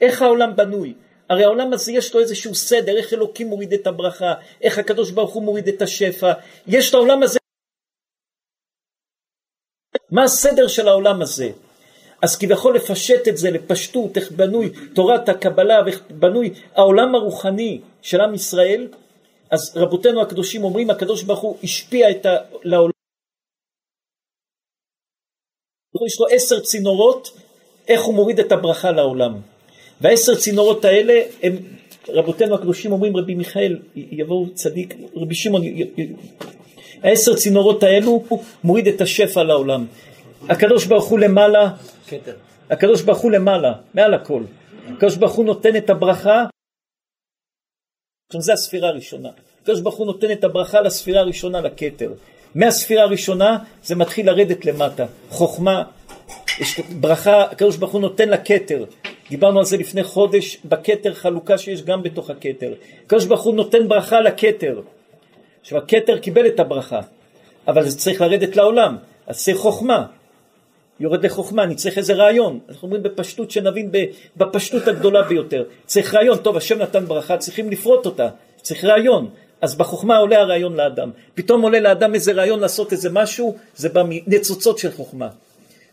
איך 0.01 0.23
העולם 0.23 0.57
בנוי? 0.57 0.95
הרי 1.29 1.45
העולם 1.45 1.73
הזה 1.73 1.93
יש 1.93 2.15
לו 2.15 2.21
איזשהו 2.21 2.55
סדר, 2.55 2.97
איך 2.97 3.13
אלוקים 3.13 3.47
מוריד 3.47 3.73
את 3.73 3.87
הברכה, 3.87 4.35
איך 4.63 4.79
הקדוש 4.79 5.11
ברוך 5.11 5.35
הוא 5.35 5.43
מוריד 5.43 5.69
את 5.69 5.83
השפע, 5.83 6.33
יש 6.67 6.95
לעולם 6.95 7.23
הזה... 7.23 7.39
מה 10.11 10.25
הסדר 10.25 10.69
של 10.69 10.89
העולם 10.89 11.23
הזה? 11.23 11.51
אז 12.23 12.39
כביכול 12.39 12.77
לפשט 12.77 13.29
את 13.29 13.37
זה 13.37 13.51
לפשטות, 13.51 14.17
איך 14.17 14.33
בנוי 14.33 14.73
תורת 14.95 15.29
הקבלה 15.29 15.83
ואיך 15.85 16.03
בנוי 16.11 16.55
העולם 16.75 17.15
הרוחני 17.15 17.81
של 18.03 18.21
עם 18.21 18.35
ישראל, 18.35 18.89
אז 19.51 19.77
רבותינו 19.77 20.23
הקדושים 20.23 20.65
אומרים 20.65 20.91
הקדוש 20.91 21.23
ברוך 21.23 21.41
הוא 21.41 21.59
השפיע 21.63 22.11
את 22.11 22.27
ה... 22.27 22.37
לעולם, 22.63 22.93
יש 26.07 26.21
לו 26.21 26.27
עשר 26.31 26.61
צינורות 26.61 27.29
איך 27.89 28.03
הוא 28.03 28.15
מוריד 28.15 28.41
את 28.41 28.53
הברכה 28.53 28.91
לעולם. 28.91 29.56
והעשר 30.01 30.35
צינורות 30.35 30.85
האלה 30.85 31.23
הם, 31.43 31.57
רבותינו 32.09 32.55
הקדושים 32.55 32.93
אומרים 32.93 33.17
רבי 33.17 33.35
מיכאל, 33.35 33.79
יבואו 33.95 34.47
צדיק, 34.55 34.95
רבי 35.17 35.35
שמעון, 35.35 35.63
העשר 37.03 37.35
צינורות 37.35 37.83
האלו 37.83 38.25
הוא 38.29 38.45
מוריד 38.65 38.89
את 38.89 39.01
השפע 39.01 39.43
לעולם. 39.43 39.87
הקדוש 40.49 40.85
ברוך 40.85 41.05
הוא 41.05 41.19
למעלה. 41.19 41.71
הקדוש 42.71 43.03
ברוך 43.03 43.19
הוא 43.19 43.31
למעלה, 43.31 43.73
מעל 43.95 44.15
הכל. 44.15 44.43
הקדוש 44.89 45.17
ברוך 45.17 45.33
הוא 45.33 45.45
נותן 45.45 45.77
את 45.77 45.91
הברכה, 45.91 46.45
זה 48.39 48.53
הספירה 48.53 48.89
הראשונה. 48.89 49.29
הקדוש 49.63 49.81
ברוך 49.81 49.97
הוא 49.97 50.07
נותן 50.07 50.31
את 50.33 50.45
הברכה 50.45 50.81
לספירה 50.81 51.21
הראשונה, 51.21 51.61
לכתר. 51.61 52.13
מהספירה 52.55 53.03
הראשונה 53.03 53.59
זה 53.85 53.95
מתחיל 53.95 54.27
לרדת 54.27 54.65
למטה. 54.65 55.07
חוכמה, 55.31 55.83
יש 56.61 56.81
ברכה, 56.81 57.43
הקדוש 57.43 57.77
ברוך 57.77 57.93
הוא 57.93 58.01
נותן 58.01 58.29
לכתר. 58.29 58.85
דיברנו 59.31 59.59
על 59.59 59.65
זה 59.65 59.77
לפני 59.77 60.05
חודש, 60.05 60.59
בכתר 60.65 61.15
חלוקה 61.15 61.59
שיש 61.59 61.83
גם 61.83 62.03
בתוך 62.03 62.31
הכתר. 62.31 62.75
הקדוש 63.07 63.25
ברוך 63.25 63.43
הוא 63.43 63.55
נותן 63.55 63.89
ברכה 63.89 64.21
לכתר. 64.21 64.81
עכשיו 65.61 65.79
הכתר 65.79 66.19
קיבל 66.19 66.47
את 66.47 66.61
הברכה, 66.61 67.01
אבל 67.69 67.89
זה 67.89 67.99
צריך 67.99 68.21
לרדת 68.21 68.57
לעולם, 68.57 68.97
אז 69.27 69.45
צריך 69.45 69.57
חוכמה. 69.57 70.07
יורד 71.01 71.25
לחוכמה, 71.25 71.63
אני 71.63 71.75
צריך 71.75 71.99
איזה 71.99 72.15
רעיון. 72.15 72.59
אנחנו 72.69 72.87
אומרים 72.87 73.03
בפשטות 73.03 73.51
שנבין 73.51 73.91
בפשטות 74.37 74.89
הגדולה 74.89 75.23
ביותר. 75.23 75.65
צריך 75.87 76.15
רעיון, 76.15 76.39
טוב, 76.39 76.57
השם 76.57 76.79
נתן 76.79 77.05
ברכה, 77.07 77.37
צריכים 77.37 77.71
לפרוט 77.71 78.07
אותה, 78.07 78.29
צריך 78.63 78.85
רעיון. 78.85 79.31
אז 79.61 79.75
בחוכמה 79.75 80.17
עולה 80.17 80.41
הרעיון 80.41 80.77
לאדם. 80.77 81.11
פתאום 81.35 81.63
עולה 81.63 81.81
לאדם 81.81 82.15
איזה 82.15 82.33
רעיון 82.33 82.61
לעשות 82.61 82.93
איזה 82.93 83.11
משהו, 83.13 83.57
זה 83.77 83.89
בא 83.89 84.03
מניצוצות 84.09 84.79
של 84.79 84.93
חוכמה. 84.93 85.29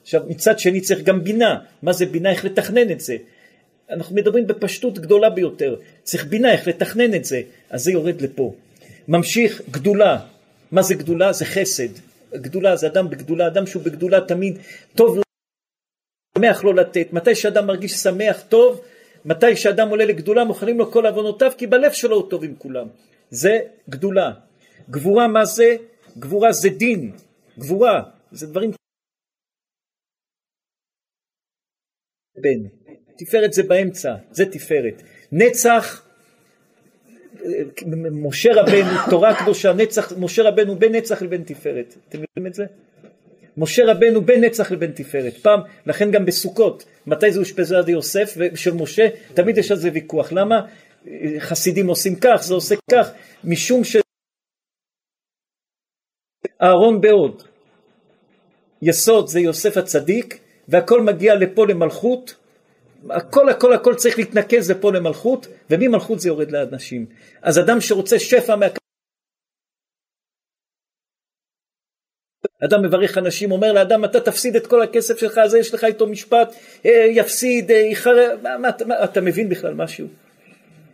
עכשיו 0.04 0.22
מצד 0.28 0.60
שני 0.60 0.82
צריך 0.82 1.02
גם 1.02 1.24
בינה, 1.24 1.60
מה 1.82 1.94
זה 1.94 2.06
בינה, 2.06 2.32
איך 2.32 2.46
לתכנן 2.46 2.92
את 2.92 3.00
זה. 3.00 3.18
אנחנו 3.90 4.16
מדברים 4.16 4.48
בפשטות 4.48 5.00
גדולה 5.00 5.30
ביותר, 5.30 5.76
צריך 6.04 6.26
בינה 6.26 6.52
איך 6.52 6.68
לתכנן 6.68 7.14
את 7.14 7.26
זה, 7.26 7.42
אז 7.70 7.84
זה 7.84 7.92
יורד 7.92 8.22
לפה. 8.22 8.54
ממשיך 9.08 9.62
גדולה, 9.72 10.20
מה 10.72 10.82
זה 10.82 10.96
גדולה? 10.96 11.34
זה 11.34 11.46
חסד. 11.46 11.90
גדולה 12.34 12.76
זה 12.76 12.88
אדם 12.88 13.10
בגדולה, 13.10 13.48
אדם 13.48 13.68
שהוא 13.68 13.84
בגדולה 13.84 14.22
תמיד 14.22 14.58
טוב 14.96 15.16
לו, 15.16 15.22
שמח 16.38 16.64
לו 16.64 16.74
לתת. 16.74 17.08
מתי 17.14 17.36
שאדם 17.36 17.68
מרגיש 17.68 17.92
שמח 17.92 18.44
טוב, 18.50 18.82
מתי 19.26 19.56
שאדם 19.56 19.90
עולה 19.90 20.06
לגדולה 20.06 20.44
מוכנים 20.44 20.80
לו 20.80 20.92
כל 20.92 21.06
עוונותיו 21.06 21.52
כי 21.58 21.68
בלב 21.68 21.92
שלו 21.92 22.16
הוא 22.16 22.30
טוב 22.30 22.44
עם 22.44 22.56
כולם. 22.58 22.88
זה 23.30 23.60
גדולה. 23.90 24.32
גבורה 24.90 25.28
מה 25.28 25.46
זה? 25.46 25.76
גבורה 26.18 26.52
זה 26.52 26.70
דין. 26.70 27.12
גבורה, 27.60 28.04
זה 28.32 28.48
דברים 28.48 28.72
בן. 32.38 32.94
תפארת 33.16 33.54
זה 33.54 33.64
באמצע, 33.64 34.16
זה 34.32 34.46
תפארת. 34.46 35.04
נצח, 35.32 36.06
משה 38.12 38.50
רבנו, 38.54 39.10
תורה 39.10 39.40
קדושה, 39.40 39.74
נצח, 39.74 40.14
משה 40.18 40.44
רבנו 40.44 40.76
בין 40.76 40.96
נצח 40.96 41.22
לבין 41.22 41.44
תפארת. 41.44 41.96
אתם 42.10 42.18
יודעים 42.22 42.48
את 42.48 42.54
זה? 42.54 42.66
משה 43.58 43.84
רבנו 43.86 44.22
בין 44.22 44.44
נצח 44.44 44.72
לבין 44.72 44.92
תפארת. 44.92 45.34
פעם, 45.34 45.60
לכן 45.86 46.12
גם 46.12 46.26
בסוכות, 46.26 46.86
מתי 47.08 47.32
זה 47.32 47.40
אושפזה 47.40 47.78
עד 47.78 47.90
יוסף 47.90 48.34
ושל 48.38 48.74
משה, 48.74 49.08
תמיד 49.34 49.58
יש 49.58 49.72
על 49.72 49.78
זה 49.78 49.90
ויכוח. 49.94 50.32
למה? 50.32 50.68
חסידים 51.40 51.88
עושים 51.88 52.16
כך, 52.16 52.44
זה 52.44 52.54
עושה 52.54 52.76
כך, 52.92 53.12
משום 53.44 53.84
ש... 53.84 53.96
אהרון 56.62 57.02
בעוד. 57.02 57.44
יסוד 58.82 59.28
זה 59.28 59.40
יוסף 59.40 59.78
הצדיק, 59.78 60.40
והכל 60.68 61.02
מגיע 61.02 61.36
לפה 61.36 61.68
למלכות, 61.68 62.36
הכל 63.10 63.50
הכל 63.50 63.74
הכל 63.74 63.96
צריך 63.96 64.18
להתנקז 64.18 64.72
לפה 64.72 64.92
למלכות, 64.92 65.48
וממלכות 65.70 66.20
זה 66.20 66.30
יורד 66.30 66.52
לאנשים. 66.52 67.06
אז 67.42 67.60
אדם 67.60 67.82
שרוצה 67.82 68.20
שפע 68.20 68.56
מה... 68.56 68.66
אדם 72.66 72.82
מברך 72.82 73.18
אנשים, 73.18 73.52
אומר 73.52 73.74
לאדם, 73.74 74.06
אתה 74.06 74.20
תפסיד 74.20 74.56
את 74.56 74.68
כל 74.68 74.82
הכסף 74.82 75.18
שלך, 75.18 75.38
אז 75.38 75.56
יש 75.56 75.74
לך 75.74 75.84
איתו 75.84 76.08
משפט, 76.08 76.56
אה, 76.86 77.06
יפסיד, 77.10 77.72
אה, 77.72 77.78
יחרב, 77.78 78.40
מה, 78.42 78.58
מה, 78.58 78.70
מה, 78.86 79.04
אתה 79.04 79.22
מבין 79.22 79.50
בכלל 79.50 79.74
משהו? 79.74 80.08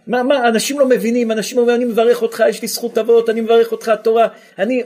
מה, 0.07 0.23
מה, 0.23 0.47
אנשים 0.47 0.79
לא 0.79 0.89
מבינים, 0.89 1.31
אנשים 1.31 1.57
אומרים, 1.57 1.75
אני 1.75 1.85
מברך 1.85 2.21
אותך, 2.21 2.43
יש 2.49 2.61
לי 2.61 2.67
זכות 2.67 2.97
אבות, 2.97 3.29
אני 3.29 3.41
מברך 3.41 3.71
אותך, 3.71 3.89
התורה, 3.89 4.27
אני, 4.59 4.83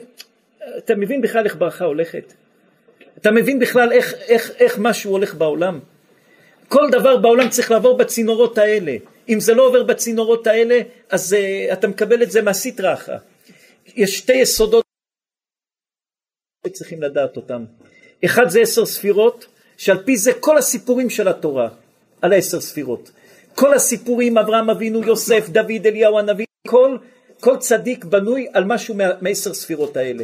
אתה 0.77 0.95
מבין 0.95 1.21
בכלל 1.21 1.45
איך 1.45 1.55
ברכה 1.55 1.85
הולכת? 1.85 2.33
אתה 3.17 3.31
מבין 3.31 3.59
בכלל 3.59 3.91
איך, 3.91 4.13
איך, 4.13 4.51
איך 4.59 4.79
משהו 4.79 5.11
הולך 5.11 5.35
בעולם? 5.35 5.79
כל 6.67 6.89
דבר 6.91 7.17
בעולם 7.17 7.49
צריך 7.49 7.71
לעבור 7.71 7.97
בצינורות 7.97 8.57
האלה. 8.57 8.95
אם 9.29 9.39
זה 9.39 9.53
לא 9.53 9.67
עובר 9.67 9.83
בצינורות 9.83 10.47
האלה, 10.47 10.79
אז 11.09 11.33
uh, 11.33 11.73
אתה 11.73 11.87
מקבל 11.87 12.23
את 12.23 12.31
זה 12.31 12.41
מהסטרא 12.41 12.93
אחרא. 12.93 13.17
יש 13.95 14.17
שתי 14.17 14.33
יסודות 14.33 14.83
צריכים 16.71 17.01
לדעת 17.01 17.37
אותם. 17.37 17.65
אחד 18.25 18.49
זה 18.49 18.61
עשר 18.61 18.85
ספירות, 18.85 19.45
שעל 19.77 20.03
פי 20.03 20.17
זה 20.17 20.31
כל 20.39 20.57
הסיפורים 20.57 21.09
של 21.09 21.27
התורה, 21.27 21.69
על 22.21 22.33
העשר 22.33 22.61
ספירות. 22.61 23.11
כל 23.55 23.73
הסיפורים, 23.73 24.37
אברהם 24.37 24.69
אבינו, 24.69 25.03
יוסף, 25.03 25.49
דוד, 25.49 25.85
אליהו 25.85 26.19
הנביא, 26.19 26.45
כל, 26.67 26.97
כל 27.39 27.57
צדיק 27.57 28.05
בנוי 28.05 28.47
על 28.53 28.63
משהו 28.63 28.95
מעשר 29.21 29.53
ספירות 29.53 29.97
האלה. 29.97 30.23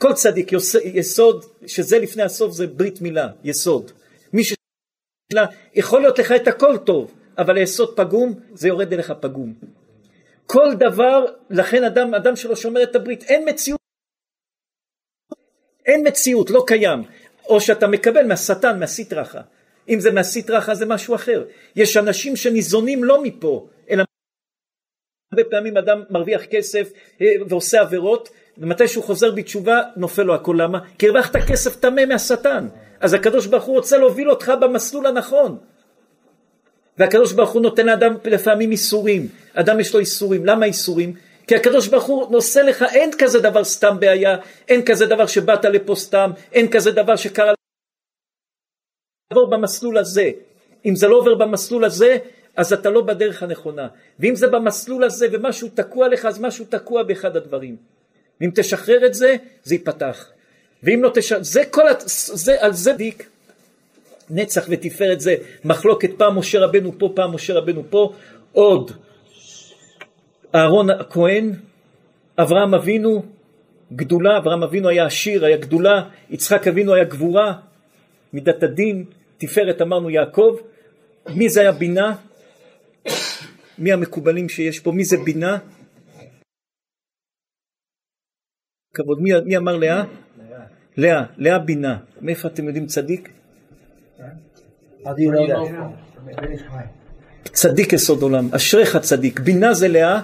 כל 0.00 0.12
צדיק, 0.12 0.52
יסוד, 0.84 1.44
שזה 1.66 1.98
לפני 1.98 2.22
הסוף 2.22 2.52
זה 2.52 2.66
ברית 2.66 3.00
מילה, 3.00 3.28
יסוד. 3.44 3.92
מי 4.32 4.44
ש... 4.44 4.54
יכול 5.74 6.00
להיות 6.00 6.18
לך 6.18 6.32
את 6.32 6.48
הכל 6.48 6.78
טוב, 6.86 7.14
אבל 7.38 7.56
היסוד 7.56 7.96
פגום, 7.96 8.40
זה 8.54 8.68
יורד 8.68 8.92
אליך 8.92 9.12
פגום. 9.20 9.54
כל 10.46 10.74
דבר, 10.78 11.24
לכן 11.50 11.84
אדם, 11.84 12.14
אדם 12.14 12.36
שלא 12.36 12.56
שומר 12.56 12.82
את 12.82 12.94
הברית, 12.96 13.22
אין 13.22 13.48
מציאות 13.48 13.80
אין 15.86 16.08
מציאות, 16.08 16.50
לא 16.50 16.64
קיים. 16.66 17.02
או 17.48 17.60
שאתה 17.60 17.86
מקבל 17.86 18.26
מהשטן, 18.26 18.80
מהסטרחה. 18.80 19.40
אם 19.88 20.00
זה 20.00 20.12
מהסטרחה 20.12 20.74
זה 20.74 20.86
משהו 20.86 21.14
אחר. 21.14 21.44
יש 21.76 21.96
אנשים 21.96 22.36
שניזונים 22.36 23.04
לא 23.04 23.22
מפה, 23.22 23.68
אלא 23.90 24.04
הרבה 25.32 25.50
פעמים 25.50 25.76
אדם 25.76 26.02
מרוויח 26.10 26.44
כסף 26.44 26.92
אה, 27.20 27.26
ועושה 27.48 27.80
עבירות, 27.80 28.28
ומתי 28.58 28.88
שהוא 28.88 29.04
חוזר 29.04 29.30
בתשובה 29.30 29.80
נופל 29.96 30.22
לו 30.22 30.34
הכל. 30.34 30.56
למה? 30.58 30.78
כי 30.98 31.08
הרווחת 31.08 31.36
כסף 31.36 31.76
טמא 31.76 32.04
מהשטן. 32.04 32.68
אז 33.00 33.14
הקדוש 33.14 33.46
ברוך 33.46 33.64
הוא 33.64 33.76
רוצה 33.76 33.98
להוביל 33.98 34.30
אותך 34.30 34.52
במסלול 34.60 35.06
הנכון. 35.06 35.58
והקדוש 36.98 37.32
ברוך 37.32 37.50
הוא 37.50 37.62
נותן 37.62 37.86
לאדם 37.86 38.14
לפעמים 38.24 38.70
איסורים. 38.70 39.28
אדם 39.54 39.80
יש 39.80 39.94
לו 39.94 40.00
איסורים. 40.00 40.46
למה 40.46 40.66
איסורים? 40.66 41.14
כי 41.46 41.56
הקדוש 41.56 41.88
ברוך 41.88 42.04
הוא 42.04 42.32
נושא 42.32 42.58
לך, 42.58 42.84
אין 42.94 43.10
כזה 43.18 43.40
דבר 43.40 43.64
סתם 43.64 44.00
בעיה, 44.00 44.36
אין 44.68 44.84
כזה 44.84 45.06
דבר 45.06 45.26
שבאת 45.26 45.64
לפה 45.64 45.94
סתם, 45.94 46.30
אין 46.52 46.70
כזה 46.70 46.90
דבר 46.90 47.16
שקרה 47.16 47.52
לעבור 49.30 49.50
במסלול 49.50 49.98
הזה. 49.98 50.30
אם 50.86 50.96
זה 50.96 51.08
לא 51.08 51.16
עובר 51.16 51.34
במסלול 51.34 51.84
הזה, 51.84 52.18
אז 52.56 52.72
אתה 52.72 52.90
לא 52.90 53.00
בדרך 53.00 53.42
הנכונה. 53.42 53.88
ואם 54.18 54.34
זה 54.34 54.46
במסלול 54.46 55.04
הזה 55.04 55.26
ומשהו 55.32 55.68
תקוע 55.74 56.08
לך, 56.08 56.24
אז 56.24 56.40
משהו 56.40 56.64
תקוע 56.64 57.02
באחד 57.02 57.36
הדברים. 57.36 57.76
ואם 58.40 58.50
תשחרר 58.54 59.06
את 59.06 59.14
זה, 59.14 59.36
זה 59.64 59.74
ייפתח. 59.74 60.30
ואם 60.82 61.02
לא 61.02 61.10
תשחרר, 61.14 61.42
זה 61.42 61.64
כל, 61.70 61.88
הת... 61.88 62.02
זה, 62.06 62.56
על 62.60 62.72
זה 62.72 62.92
דיק. 62.92 63.28
נצח 64.30 64.66
ותפארת 64.68 65.20
זה 65.20 65.34
מחלוקת 65.64 66.10
פעם 66.16 66.38
משה 66.38 66.60
רבנו 66.60 66.98
פה, 66.98 67.12
פעם 67.14 67.34
משה 67.34 67.54
רבנו 67.54 67.84
פה, 67.90 68.12
עוד 68.52 68.92
אהרון 70.54 70.90
הכהן, 70.90 71.52
אברהם 72.38 72.74
אבינו, 72.74 73.22
גדולה, 73.92 74.38
אברהם 74.38 74.62
אבינו 74.62 74.88
היה 74.88 75.06
עשיר, 75.06 75.44
היה 75.44 75.56
גדולה, 75.56 76.02
יצחק 76.30 76.68
אבינו 76.68 76.94
היה 76.94 77.04
גבורה, 77.04 77.52
מידת 78.32 78.62
הדין, 78.62 79.04
תפארת 79.38 79.82
אמרנו 79.82 80.10
יעקב, 80.10 80.56
מי 81.34 81.48
זה 81.48 81.60
היה 81.60 81.72
בינה? 81.72 82.14
מי 83.78 83.92
המקובלים 83.92 84.48
שיש 84.48 84.80
פה? 84.80 84.92
מי 84.92 85.04
זה 85.04 85.16
בינה? 85.24 85.58
כבוד, 88.94 89.22
מי, 89.22 89.30
מי 89.44 89.56
אמר 89.56 89.76
לאה? 89.76 90.04
לאה, 90.96 91.24
לאה 91.38 91.58
בינה. 91.58 91.98
מאיפה 92.20 92.48
אתם 92.48 92.66
יודעים 92.66 92.86
צדיק? 92.86 93.28
צדיק 97.44 97.92
יסוד 97.92 98.22
עולם, 98.22 98.48
אשריך 98.54 98.96
צדיק, 98.96 99.40
בינה 99.40 99.74
זה 99.74 99.88
לאה, 99.88 100.20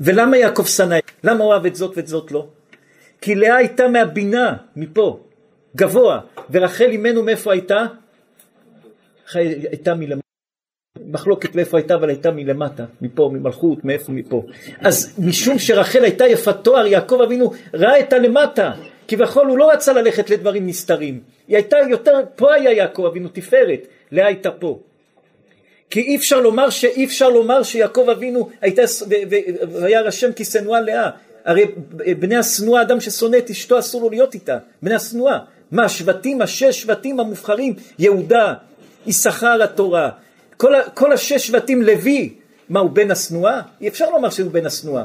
ולמה 0.00 0.36
יעקב 0.36 0.64
שנא? 0.64 0.96
למה 1.24 1.44
הוא 1.44 1.52
אוהב 1.52 1.66
את 1.66 1.76
זאת 1.76 1.96
ואת 1.96 2.06
זאת 2.06 2.32
לא? 2.32 2.48
כי 3.20 3.34
לאה 3.34 3.56
הייתה 3.56 3.88
מהבינה, 3.88 4.56
מפה, 4.76 5.20
גבוה, 5.76 6.20
ורחל 6.50 6.84
אימנו 6.90 7.22
מאיפה 7.22 7.52
הייתה? 7.52 7.84
הייתה 9.34 9.94
מלמטה. 9.94 10.31
מחלוקת 11.06 11.54
מאיפה 11.54 11.78
הייתה, 11.78 11.94
אבל 11.94 12.08
הייתה 12.08 12.30
מלמטה, 12.30 12.84
מפה, 13.00 13.30
ממלכות, 13.32 13.84
מאיפה 13.84 14.12
מפה. 14.12 14.42
אז 14.80 15.14
משום 15.18 15.58
שרחל 15.58 16.04
הייתה 16.04 16.26
יפת 16.26 16.56
תואר, 16.62 16.86
יעקב 16.86 17.20
אבינו 17.24 17.52
ראה 17.74 18.00
את 18.00 18.12
הלמטה. 18.12 18.72
כביכול 19.08 19.46
הוא 19.46 19.58
לא 19.58 19.70
רצה 19.70 19.92
ללכת 19.92 20.30
לדברים 20.30 20.66
נסתרים. 20.66 21.20
היא 21.48 21.56
הייתה 21.56 21.76
יותר, 21.90 22.12
פה 22.36 22.54
היה 22.54 22.72
יעקב 22.72 23.04
אבינו 23.04 23.28
תפארת, 23.32 23.86
לאה 24.12 24.26
הייתה 24.26 24.50
פה. 24.50 24.78
כי 25.90 26.00
אי 26.00 26.16
אפשר 26.16 26.40
לומר 26.40 26.70
שאי 26.70 27.04
אפשר 27.04 27.28
לומר 27.28 27.62
שיעקב 27.62 28.08
אבינו 28.10 28.48
הייתה, 28.60 28.82
והיה 29.72 30.00
רשם 30.00 30.32
כי 30.32 30.44
שנואה 30.44 30.80
לאה. 30.80 31.10
הרי 31.44 31.64
בני 32.18 32.36
השנואה, 32.36 32.82
אדם 32.82 33.00
ששונא 33.00 33.36
את 33.36 33.50
אשתו 33.50 33.78
אסור 33.78 34.02
לו 34.02 34.10
להיות 34.10 34.34
איתה, 34.34 34.58
בני 34.82 34.94
השנואה. 34.94 35.38
מה, 35.70 35.84
השבטים, 35.84 36.42
השש 36.42 36.82
שבטים 36.82 37.20
המובחרים, 37.20 37.74
יהודה, 37.98 38.54
יששכר 39.06 39.62
התורה, 39.62 40.10
כל, 40.62 40.72
כל 40.94 41.12
השש 41.12 41.46
שבטים 41.46 41.82
לוי, 41.82 42.34
מה 42.68 42.80
הוא 42.80 42.90
בן 42.90 43.10
השנואה? 43.10 43.60
אי 43.80 43.88
אפשר 43.88 44.10
לומר 44.10 44.30
שהוא 44.30 44.50
בן 44.50 44.66
השנואה. 44.66 45.04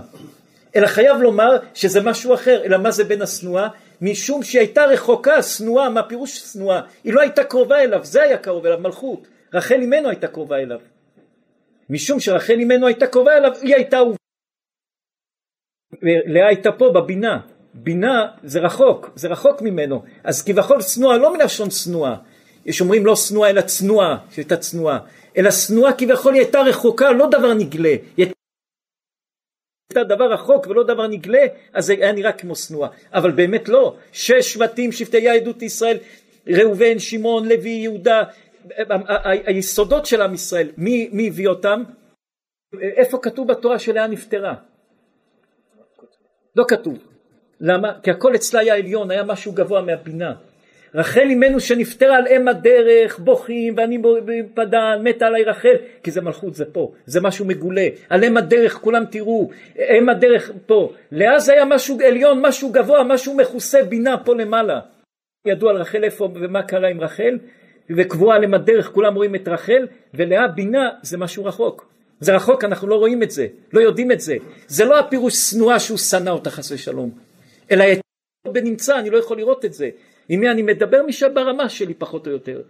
אלא 0.76 0.88
חייב 0.88 1.18
לומר 1.18 1.58
שזה 1.74 2.02
משהו 2.02 2.34
אחר, 2.34 2.64
אלא 2.66 2.78
מה 2.78 2.92
זה 2.92 3.04
בן 3.04 3.22
השנואה? 3.22 3.68
משום 4.02 4.44
שהיא 4.44 4.60
הייתה 4.60 4.86
רחוקה, 4.86 5.44
שנואה, 5.44 5.90
מה 5.90 6.04
פירוש 6.04 6.38
שנואה? 6.38 6.82
היא 7.04 7.14
לא 7.14 7.22
הייתה 7.22 7.44
קרובה 7.44 7.84
אליו, 7.84 8.06
זה 8.06 8.24
היה 8.24 8.38
קרוב 8.38 8.66
אליו, 8.66 8.80
מלכות. 8.80 9.28
רחל 9.54 9.76
אימנו 9.76 10.10
הייתה 10.10 10.28
קרובה 10.28 10.58
אליו. 10.58 10.80
משום 11.90 12.20
שרחל 12.20 12.60
אימנו 12.60 12.88
הייתה 12.88 13.08
קרובה 13.08 13.38
אליו, 13.38 13.52
היא 13.62 13.76
הייתה 13.76 13.98
אהובה. 13.98 14.18
לאה 16.02 16.48
הייתה 16.48 16.72
פה 16.72 16.90
בבינה. 16.90 17.40
בינה 17.74 18.28
זה 18.44 18.60
רחוק, 18.60 19.10
זה 19.16 19.28
רחוק 19.28 19.62
ממנו. 19.62 20.04
אז 20.24 20.44
כביכול 20.44 20.82
שנואה 20.82 21.18
לא 21.18 21.34
מלשון 21.34 21.72
שנואה. 21.72 22.16
יש 22.66 22.82
אומרים 22.82 23.06
לא 23.06 23.16
שנואה 23.16 23.50
אלא 23.50 23.62
צנועה, 23.62 24.18
שהייתה 24.32 24.58
צנועה. 24.58 25.00
אלא 25.38 25.52
שנואה 25.52 25.94
כביכול 25.94 26.34
היא 26.34 26.42
הייתה 26.42 26.62
רחוקה, 26.62 27.12
לא 27.12 27.28
דבר 27.28 27.54
נגלה. 27.54 27.96
היא 28.18 28.28
הייתה 29.90 30.16
דבר 30.16 30.34
רחוק 30.34 30.68
ולא 30.68 30.84
דבר 30.84 31.08
נגלה, 31.08 31.46
אז 31.74 31.86
זה 31.86 31.94
היה 31.94 32.12
נראה 32.12 32.32
כמו 32.32 32.56
שנואה. 32.56 32.90
אבל 33.14 33.32
באמת 33.32 33.70
לא. 33.70 33.96
שש 34.12 34.54
שבטים, 34.54 34.92
שבטי 34.92 35.18
יהדות 35.18 35.62
ישראל, 35.62 35.98
ראובן, 36.48 37.00
שמעון, 37.00 37.48
לוי, 37.48 37.70
יהודה, 37.70 38.24
היסודות 39.24 40.06
של 40.06 40.22
עם 40.22 40.34
ישראל, 40.34 40.70
מי, 40.78 41.10
מי 41.12 41.28
הביא 41.28 41.48
אותם? 41.48 41.84
איפה 42.82 43.18
כתוב 43.22 43.48
בתורה 43.48 43.80
שלאה 43.80 44.08
נפטרה? 44.08 44.54
לא 46.56 46.66
כתוב. 46.68 46.98
למה? 47.62 48.00
כי 48.04 48.12
הכל 48.12 48.36
אצלה 48.36 48.60
היה 48.60 48.76
עליון, 48.76 49.12
היה 49.12 49.24
משהו 49.24 49.52
גבוה 49.52 49.82
מהבינה. 49.82 50.34
רחל 50.96 51.22
אימנו 51.22 51.60
שנפטרה 51.60 52.18
על 52.18 52.28
אם 52.28 52.48
הדרך, 52.48 53.20
בוכים, 53.20 53.74
ואני 53.78 54.02
פדן, 54.54 55.02
מתה 55.04 55.28
עליי 55.28 55.44
רחל, 55.44 55.76
כי 56.04 56.12
זה 56.12 56.22
מלכות, 56.22 56.56
זה 56.56 56.66
פה, 56.66 56.92
זה 57.06 57.22
משהו 57.22 57.46
מגולה. 57.46 57.88
על 58.10 58.24
אם 58.24 58.38
הדרך, 58.38 58.74
כולם 58.74 59.06
תראו, 59.06 59.50
אם 60.00 60.10
הדרך 60.10 60.52
פה. 60.66 60.94
לאה 61.12 61.40
זה 61.40 61.54
היה 61.54 61.66
משהו 61.66 61.98
עליון, 62.08 62.42
משהו 62.42 62.72
גבוה, 62.72 63.04
משהו 63.04 63.38
מכוסה 63.38 63.84
בינה 63.84 64.18
פה 64.18 64.36
למעלה. 64.36 64.80
ידעו 65.48 65.70
על 65.70 65.76
רחל 65.76 66.04
איפה 66.04 66.30
ומה 66.36 66.64
קרה 66.64 66.88
עם 66.88 67.02
רחל, 67.02 67.38
וקבועה 67.98 68.36
עליהם 68.36 68.54
הדרך, 68.54 68.88
כולם 68.88 69.16
רואים 69.16 69.36
את 69.36 69.48
רחל, 69.48 69.88
ולאה 70.14 70.48
בינה 70.48 70.90
זה 71.02 71.18
משהו 71.18 71.46
רחוק. 71.46 71.90
זה 72.20 72.36
רחוק, 72.36 72.64
אנחנו 72.64 72.88
לא 72.88 72.96
רואים 72.96 73.24
את 73.24 73.32
זה, 73.32 73.48
לא 73.74 73.80
יודעים 73.80 74.12
את 74.12 74.20
זה. 74.20 74.36
זה 74.68 74.86
לא 74.86 75.00
הפירוש 75.00 75.34
שנואה 75.34 75.80
שהוא 75.80 75.98
שנא 75.98 76.30
אותה 76.30 76.50
חס 76.50 76.72
ושלום, 76.72 77.10
אלא 77.72 77.86
בנמצא, 78.48 79.00
אני 79.00 79.10
לא 79.10 79.18
יכול 79.18 79.38
לראות 79.38 79.66
את 79.66 79.74
זה. 79.74 79.90
עם 80.30 80.40
מי 80.40 80.50
אני 80.50 80.62
מדבר? 80.62 81.04
מי 81.06 81.14
שברמה 81.14 81.70
שלי 81.70 81.94
פחות 81.94 82.28
או 82.28 82.32
יותר. 82.32 82.62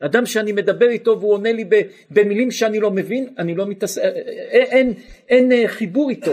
אדם 0.00 0.26
שאני 0.26 0.52
מדבר 0.52 0.88
איתו 0.88 1.20
והוא 1.20 1.32
עונה 1.32 1.52
לי 1.52 1.64
במילים 2.10 2.50
שאני 2.50 2.80
לא 2.80 2.90
מבין, 2.90 3.34
אני 3.38 3.54
לא 3.54 3.66
מתעסק, 3.66 4.02
אין, 4.02 4.66
אין, 4.70 4.94
אין 5.28 5.52
אה, 5.52 5.68
חיבור 5.68 6.10
איתו. 6.10 6.32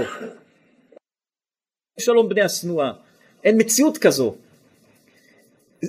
שלום 1.99 2.29
בני 2.29 2.41
השנואה, 2.41 2.91
אין 3.43 3.55
מציאות 3.59 3.97
כזו. 3.97 4.35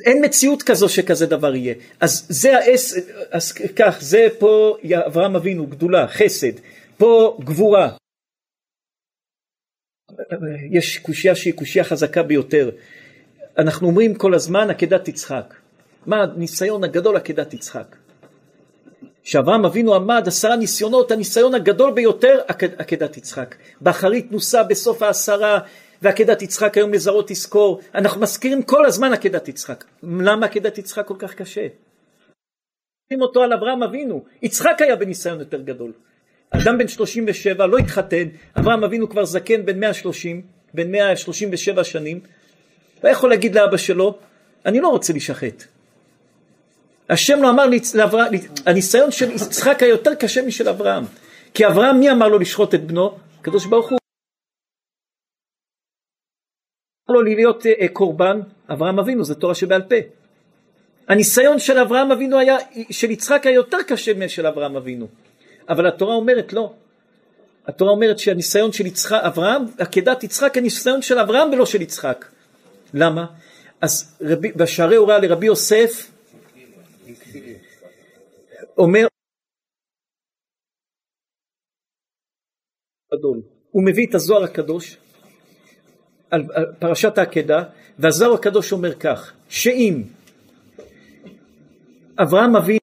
אין 0.06 0.24
מציאות 0.24 0.62
כזו 0.62 0.88
שכזה 0.88 1.26
דבר 1.26 1.54
יהיה. 1.54 1.74
אז 2.00 2.26
זה 2.28 2.58
האס, 2.58 2.94
אז 3.30 3.52
כך, 3.52 3.98
זה 4.00 4.28
פה 4.38 4.76
אברהם 5.06 5.36
אבינו, 5.36 5.66
גדולה, 5.66 6.08
חסד, 6.08 6.52
פה 6.96 7.38
גבורה. 7.44 7.96
יש 10.70 10.98
קושייה 10.98 11.34
שהיא 11.34 11.54
קושייה 11.54 11.84
חזקה 11.84 12.22
ביותר. 12.22 12.70
אנחנו 13.60 13.86
אומרים 13.86 14.14
כל 14.14 14.34
הזמן 14.34 14.70
עקדת 14.70 15.08
יצחק. 15.08 15.54
מה 16.06 16.22
הניסיון 16.22 16.84
הגדול 16.84 17.16
עקדת 17.16 17.54
יצחק? 17.54 17.96
שאברהם 19.22 19.64
אבינו 19.64 19.94
עמד 19.94 20.22
עשרה 20.26 20.56
ניסיונות, 20.56 21.10
הניסיון 21.10 21.54
הגדול 21.54 21.92
ביותר 21.92 22.38
עקדת 22.78 23.16
יצחק. 23.16 23.54
באחרית 23.80 24.32
נוסה 24.32 24.62
בסוף 24.62 25.02
העשרה, 25.02 25.58
ועקדת 26.02 26.42
יצחק 26.42 26.76
היום 26.76 26.92
לזרות 26.92 27.28
תזכור. 27.28 27.80
אנחנו 27.94 28.20
מזכירים 28.20 28.62
כל 28.62 28.86
הזמן 28.86 29.12
עקדת 29.12 29.48
יצחק. 29.48 29.84
למה 30.02 30.46
עקדת 30.46 30.78
יצחק 30.78 31.06
כל 31.06 31.16
כך 31.18 31.34
קשה? 31.34 31.66
שים 33.12 33.22
אותו 33.22 33.42
על 33.42 33.52
אברהם 33.52 33.82
אבינו. 33.82 34.24
יצחק 34.42 34.76
היה 34.78 34.96
בניסיון 34.96 35.38
יותר 35.38 35.60
גדול. 35.60 35.92
אדם 36.50 36.78
בן 36.78 36.88
37 36.88 37.66
לא 37.66 37.78
התחתן, 37.78 38.24
אברהם 38.58 38.84
אבינו 38.84 39.08
כבר 39.08 39.24
זקן 39.24 39.66
בן 39.66 39.80
130, 39.80 40.42
בן 40.74 40.92
137 40.92 41.84
שנים, 41.84 42.20
לא 43.04 43.08
יכול 43.08 43.30
להגיד 43.30 43.54
לאבא 43.54 43.76
שלו, 43.76 44.18
אני 44.66 44.80
לא 44.80 44.88
רוצה 44.88 45.12
להישחט. 45.12 45.64
השם 47.08 47.42
לא 47.42 47.50
אמר 47.50 47.66
לי, 47.66 47.80
הניסיון 48.66 49.10
של 49.10 49.30
יצחק 49.30 49.82
היה 49.82 49.90
יותר 49.90 50.14
קשה 50.14 50.42
משל 50.42 50.68
אברהם. 50.68 51.04
כי 51.54 51.66
אברהם, 51.66 52.00
מי 52.00 52.10
אמר 52.10 52.28
לו 52.28 52.38
לשחוט 52.38 52.74
את 52.74 52.84
בנו? 52.84 53.18
הקדוש 53.40 53.66
ברוך 53.66 53.90
הוא. 53.90 53.98
אמר 57.10 57.18
לו 57.18 57.22
להיות 57.22 57.66
אה, 57.66 57.88
קורבן, 57.92 58.40
אברהם 58.72 58.98
אבינו, 58.98 59.24
זה 59.24 59.34
תורה 59.34 59.54
שבעל 59.54 59.82
פה. 59.82 59.96
הניסיון 61.08 61.58
של 61.58 61.78
אברהם 61.78 62.12
אבינו 62.12 62.38
היה, 62.38 62.56
של 62.90 63.10
יצחק 63.10 63.46
היה 63.46 63.54
יותר 63.54 63.82
קשה 63.82 64.14
משל 64.14 64.46
אברהם 64.46 64.76
אבינו. 64.76 65.06
אבל 65.68 65.86
התורה 65.86 66.14
אומרת 66.14 66.52
לא. 66.52 66.72
התורה 67.66 67.90
אומרת 67.90 68.18
שהניסיון 68.18 68.72
של 68.72 68.86
יצחק, 68.86 69.20
אברהם, 69.22 69.62
עקדת 69.78 70.24
יצחק, 70.24 70.58
הניסיון 70.58 71.02
של 71.02 71.18
אברהם 71.18 71.52
ולא 71.52 71.66
של 71.66 71.82
יצחק. 71.82 72.24
למה? 72.94 73.26
אז 73.80 74.16
רבי, 74.20 74.52
בשערי 74.52 74.96
הוראה 74.96 75.18
לרבי 75.18 75.46
יוסף 75.46 76.10
אומר 78.78 79.06
הוא 83.70 83.84
מביא 83.84 84.06
את 84.08 84.14
הזוהר 84.14 84.44
הקדוש 84.44 84.96
על, 86.30 86.42
על 86.52 86.66
פרשת 86.78 87.18
העקדה 87.18 87.64
והזוהר 87.98 88.32
הקדוש 88.34 88.72
אומר 88.72 88.94
כך 88.94 89.32
שאם 89.48 90.02
אברהם 92.22 92.56
אבינו 92.56 92.80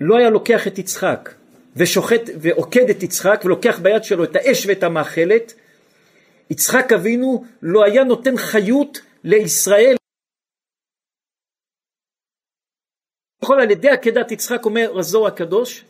לא 0.00 0.16
היה 0.18 0.30
לוקח 0.30 0.66
את 0.66 0.78
יצחק 0.78 1.34
ושוחט 1.76 2.30
ועוקד 2.40 2.90
את 2.90 3.02
יצחק 3.02 3.42
ולוקח 3.44 3.78
ביד 3.78 4.04
שלו 4.04 4.24
את 4.24 4.36
האש 4.36 4.66
ואת 4.66 4.82
המאכלת 4.82 5.54
יצחק 6.50 6.92
אבינו 6.92 7.44
לא 7.62 7.84
היה 7.84 8.04
נותן 8.04 8.36
חיות 8.36 9.00
לישראל 9.24 9.96
יכול 13.42 13.60
על 13.60 13.70
ידי 13.70 13.88
עקדת 13.88 14.30
יצחק 14.30 14.64
אומר 14.64 14.98
הזוהר 14.98 15.26
הקדוש 15.26 15.84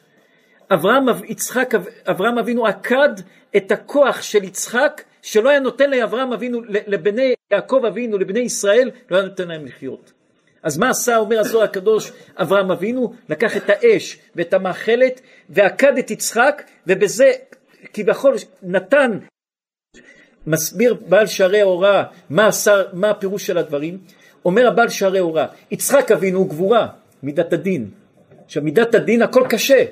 אברהם, 0.74 1.04
יצחק, 1.24 1.74
אברהם 2.10 2.38
אבינו 2.38 2.66
עקד 2.66 3.08
את 3.56 3.72
הכוח 3.72 4.22
של 4.22 4.44
יצחק 4.44 5.02
שלא 5.22 5.48
היה 5.48 5.60
נותן 5.60 5.90
לאברהם 5.90 6.32
אבינו, 6.32 6.60
לבני 6.68 7.34
יעקב 7.52 7.84
אבינו, 7.88 8.18
לבני 8.18 8.40
ישראל, 8.40 8.90
לא 9.10 9.16
היה 9.16 9.26
נותן 9.26 9.48
להם 9.48 9.66
לחיות. 9.66 10.12
אז 10.62 10.78
מה 10.78 10.90
עשה, 10.90 11.16
אומר 11.16 11.40
הזוהר 11.40 11.64
הקדוש, 11.64 12.12
אברהם 12.36 12.70
אבינו? 12.70 13.14
לקח 13.28 13.56
את 13.56 13.70
האש 13.70 14.18
ואת 14.36 14.54
המאכלת 14.54 15.20
ועקד 15.48 15.98
את 15.98 16.10
יצחק, 16.10 16.62
ובזה 16.86 17.30
כביכול 17.92 18.34
נתן, 18.62 19.18
מסביר 20.46 20.94
בעל 21.08 21.26
שערי 21.26 21.60
ההוראה 21.60 22.02
מה, 22.30 22.48
מה 22.92 23.10
הפירוש 23.10 23.46
של 23.46 23.58
הדברים, 23.58 23.98
אומר 24.44 24.68
הבעל 24.68 24.88
שערי 24.88 25.18
ההוראה, 25.18 25.46
יצחק 25.70 26.10
אבינו 26.12 26.38
הוא 26.38 26.48
גבורה, 26.48 26.86
מידת 27.22 27.52
הדין. 27.52 27.90
עכשיו 28.44 28.62
מידת 28.62 28.94
הדין 28.94 29.22
הכל 29.22 29.46
קשה, 29.50 29.84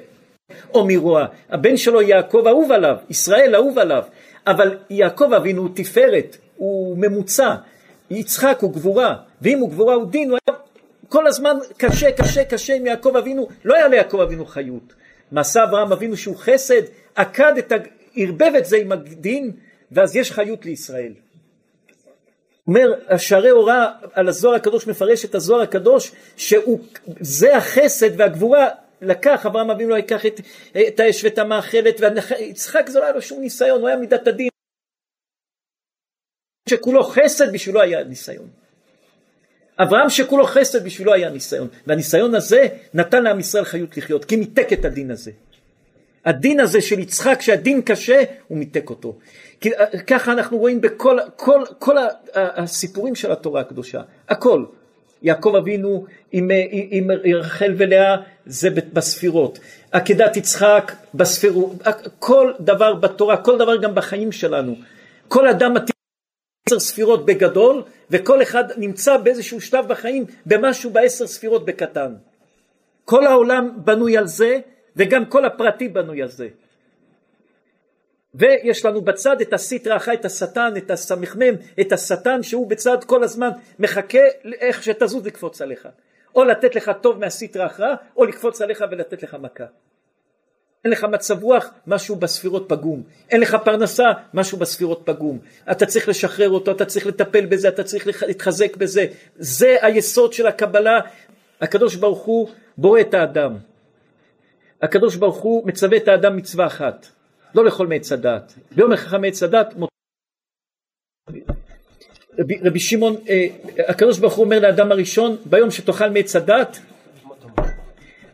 או 0.74 0.86
מרוע, 0.86 1.26
הבן 1.50 1.76
שלו 1.76 2.02
יעקב 2.02 2.44
אהוב 2.46 2.72
עליו, 2.72 2.96
ישראל 3.10 3.54
אהוב 3.54 3.78
עליו, 3.78 4.02
אבל 4.46 4.76
יעקב 4.90 5.32
אבינו 5.32 5.62
הוא 5.62 5.70
תפארת, 5.74 6.36
הוא 6.56 6.98
ממוצע, 6.98 7.54
יצחק 8.10 8.58
הוא 8.60 8.72
גבורה, 8.72 9.16
ואם 9.42 9.58
הוא 9.58 9.70
גבורה 9.70 9.94
הוא 9.94 10.06
דין, 10.06 10.30
הוא 10.30 10.38
היה 10.46 10.58
כל 11.08 11.26
הזמן 11.26 11.56
קשה, 11.76 12.12
קשה, 12.12 12.44
קשה 12.44 12.74
עם 12.74 12.86
יעקב 12.86 13.16
אבינו, 13.16 13.48
לא 13.64 13.74
היה 13.74 13.88
ליעקב 13.88 14.20
אבינו 14.20 14.46
חיות. 14.46 14.94
מעשה 15.32 15.64
אברהם 15.64 15.92
אבינו 15.92 16.16
שהוא 16.16 16.36
חסד, 16.36 16.82
עקד 17.14 17.52
את, 17.58 17.72
ערבב 18.16 18.52
את 18.58 18.64
זה 18.64 18.76
עם 18.76 18.92
הדין, 18.92 19.52
ואז 19.92 20.16
יש 20.16 20.32
חיות 20.32 20.64
לישראל. 20.64 21.12
אומר 22.66 22.94
השערי 23.08 23.48
הוראה 23.48 23.86
על 24.12 24.28
הזוהר 24.28 24.54
הקדוש 24.54 24.86
מפרש 24.86 25.24
את 25.24 25.34
הזוהר 25.34 25.62
הקדוש 25.62 26.12
שזה 26.36 27.56
החסד 27.56 28.20
והגבורה 28.20 28.68
לקח 29.02 29.46
אברהם 29.46 29.70
אבינו 29.70 29.96
לקח 29.96 30.26
את, 30.26 30.40
את 30.88 31.00
האש 31.00 31.24
ואת 31.24 31.38
המאכלת 31.38 32.00
ויצחק 32.00 32.88
זה 32.88 32.98
לא 32.98 33.04
היה 33.04 33.12
לו 33.12 33.22
שום 33.22 33.40
ניסיון 33.40 33.80
הוא 33.80 33.88
היה 33.88 33.96
מידת 33.96 34.26
הדין. 34.26 34.48
שכולו 36.68 37.02
חסד 37.02 37.52
בשבילו 37.52 37.80
היה 37.80 38.04
ניסיון. 38.04 38.48
אברהם 39.78 40.10
שכולו 40.10 40.46
חסד 40.46 40.84
בשבילו 40.84 41.12
היה 41.12 41.30
ניסיון. 41.30 41.68
והניסיון 41.86 42.34
הזה 42.34 42.68
נתן 42.94 43.22
לעם 43.22 43.40
ישראל 43.40 43.64
חיות 43.64 43.96
לחיות 43.96 44.24
כי 44.24 44.36
מיתק 44.36 44.72
את 44.72 44.84
הדין 44.84 45.10
הזה. 45.10 45.30
הדין 46.24 46.60
הזה 46.60 46.80
של 46.80 46.98
יצחק 46.98 47.40
שהדין 47.40 47.82
קשה 47.82 48.22
הוא 48.48 48.58
מיתק 48.58 48.90
אותו 48.90 49.18
כי 49.60 49.72
אה, 49.74 49.98
ככה 50.06 50.32
אנחנו 50.32 50.58
רואים 50.58 50.80
בכל 50.80 51.18
כל, 51.36 51.62
כל 51.78 51.96
הסיפורים 52.34 53.14
של 53.14 53.32
התורה 53.32 53.60
הקדושה. 53.60 54.02
הכל. 54.28 54.64
יעקב 55.22 55.54
אבינו 55.56 56.06
עם, 56.32 56.48
עם 56.90 57.10
רחל 57.34 57.74
ולאה 57.78 58.16
זה 58.46 58.70
בספירות. 58.70 59.58
עקדת 59.92 60.36
יצחק 60.36 60.92
בספירות 61.14 61.72
כל 62.18 62.52
דבר 62.60 62.94
בתורה 62.94 63.36
כל 63.36 63.58
דבר 63.58 63.76
גם 63.76 63.94
בחיים 63.94 64.32
שלנו. 64.32 64.76
כל 65.28 65.48
אדם 65.48 65.74
מתאים 65.74 65.94
עשר 66.66 66.80
ספירות 66.80 67.26
בגדול 67.26 67.82
וכל 68.10 68.42
אחד 68.42 68.64
נמצא 68.76 69.16
באיזשהו 69.16 69.60
שלב 69.60 69.88
בחיים 69.88 70.24
במשהו 70.46 70.90
בעשר 70.90 71.26
ספירות 71.26 71.64
בקטן. 71.64 72.14
כל 73.04 73.26
העולם 73.26 73.70
בנוי 73.84 74.16
על 74.16 74.26
זה 74.26 74.58
וגם 74.96 75.24
כל 75.24 75.44
הפרטי 75.44 75.88
בנוי 75.88 76.22
על 76.22 76.28
זה 76.28 76.48
ויש 78.34 78.84
לנו 78.84 79.00
בצד 79.00 79.40
את 79.40 79.52
הסטרא 79.52 79.96
אחא, 79.96 80.12
את 80.12 80.24
השטן, 80.24 80.72
את 80.76 80.90
הסמ"ם, 80.90 81.54
את 81.80 81.92
השטן 81.92 82.42
שהוא 82.42 82.66
בצד 82.70 83.04
כל 83.04 83.24
הזמן 83.24 83.50
מחכה 83.78 84.18
איך 84.60 84.82
שתזוז 84.82 85.26
לקפוץ 85.26 85.62
עליך. 85.62 85.88
או 86.34 86.44
לתת 86.44 86.74
לך 86.74 86.90
טוב 87.00 87.18
מהסטרא 87.18 87.66
אחרא, 87.66 87.94
או 88.16 88.24
לקפוץ 88.24 88.62
עליך 88.62 88.84
ולתת 88.90 89.22
לך 89.22 89.34
מכה. 89.34 89.64
אין 90.84 90.92
לך 90.92 91.04
מצב 91.04 91.42
רוח, 91.42 91.70
משהו 91.86 92.16
בספירות 92.16 92.68
פגום. 92.68 93.02
אין 93.30 93.40
לך 93.40 93.56
פרנסה, 93.64 94.04
משהו 94.34 94.58
בספירות 94.58 95.02
פגום. 95.04 95.38
אתה 95.70 95.86
צריך 95.86 96.08
לשחרר 96.08 96.50
אותו, 96.50 96.70
אתה 96.70 96.84
צריך 96.84 97.06
לטפל 97.06 97.46
בזה, 97.46 97.68
אתה 97.68 97.84
צריך 97.84 98.22
להתחזק 98.22 98.76
בזה. 98.76 99.06
זה 99.36 99.76
היסוד 99.82 100.32
של 100.32 100.46
הקבלה. 100.46 101.00
הקדוש 101.60 101.96
ברוך 101.96 102.22
הוא 102.22 102.48
בורא 102.78 103.00
את 103.00 103.14
האדם. 103.14 103.56
הקדוש 104.82 105.16
ברוך 105.16 105.36
הוא 105.36 105.66
מצווה 105.66 105.96
את 105.96 106.08
האדם 106.08 106.36
מצווה 106.36 106.66
אחת. 106.66 107.06
לא 107.54 107.64
לאכול 107.64 107.86
מעץ 107.86 108.12
הדת. 108.12 108.52
ביום 108.76 108.92
אחד 108.92 109.16
מעץ 109.16 109.42
הדת 109.42 109.74
רבי, 112.38 112.58
רבי 112.64 112.80
שמעון, 112.80 113.16
אה, 113.28 113.46
הקדוש 113.88 114.18
ברוך 114.18 114.34
הוא 114.34 114.44
אומר 114.44 114.58
לאדם 114.58 114.92
הראשון, 114.92 115.36
ביום 115.44 115.70
שתאכל 115.70 116.10
מעץ 116.10 116.36
הדת, 116.36 116.78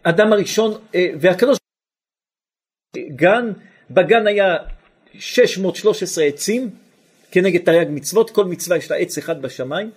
אדם 0.03 0.33
הראשון, 0.33 0.75
אה, 0.95 1.09
והקדוש 1.21 1.59
גן, 2.97 3.53
בגן 3.91 4.27
היה 4.27 4.57
613 5.19 6.25
עצים 6.25 6.71
כנגד 7.31 7.65
תרי"ג 7.65 7.87
מצוות, 7.91 8.31
כל 8.31 8.45
מצווה 8.45 8.77
יש 8.77 8.91
לה 8.91 8.97
עץ 8.97 9.19
אחד 9.19 9.43
בשמיים, 9.43 9.91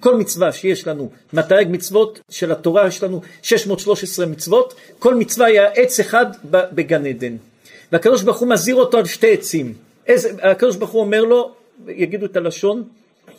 כל 0.00 0.16
מצווה 0.16 0.52
שיש 0.52 0.86
לנו 0.86 1.10
מהתרי"ג 1.32 1.66
מצוות 1.70 2.20
של 2.30 2.52
התורה 2.52 2.86
יש 2.86 3.02
לנו 3.02 3.20
613 3.42 4.26
מצוות, 4.26 4.74
כל 4.98 5.14
מצווה 5.14 5.46
היה 5.46 5.68
עץ 5.68 6.00
אחד 6.00 6.26
בגן 6.72 7.06
עדן. 7.06 7.36
והקדוש 7.92 8.22
ברוך 8.22 8.38
הוא 8.38 8.48
מזהיר 8.48 8.76
אותו 8.76 8.98
על 8.98 9.04
שתי 9.04 9.32
עצים. 9.32 9.74
איזה, 10.06 10.30
הקדוש 10.42 10.76
ברוך 10.76 10.90
הוא 10.90 11.00
אומר 11.00 11.24
לו, 11.24 11.52
יגידו 11.88 12.26
את 12.26 12.36
הלשון. 12.36 12.82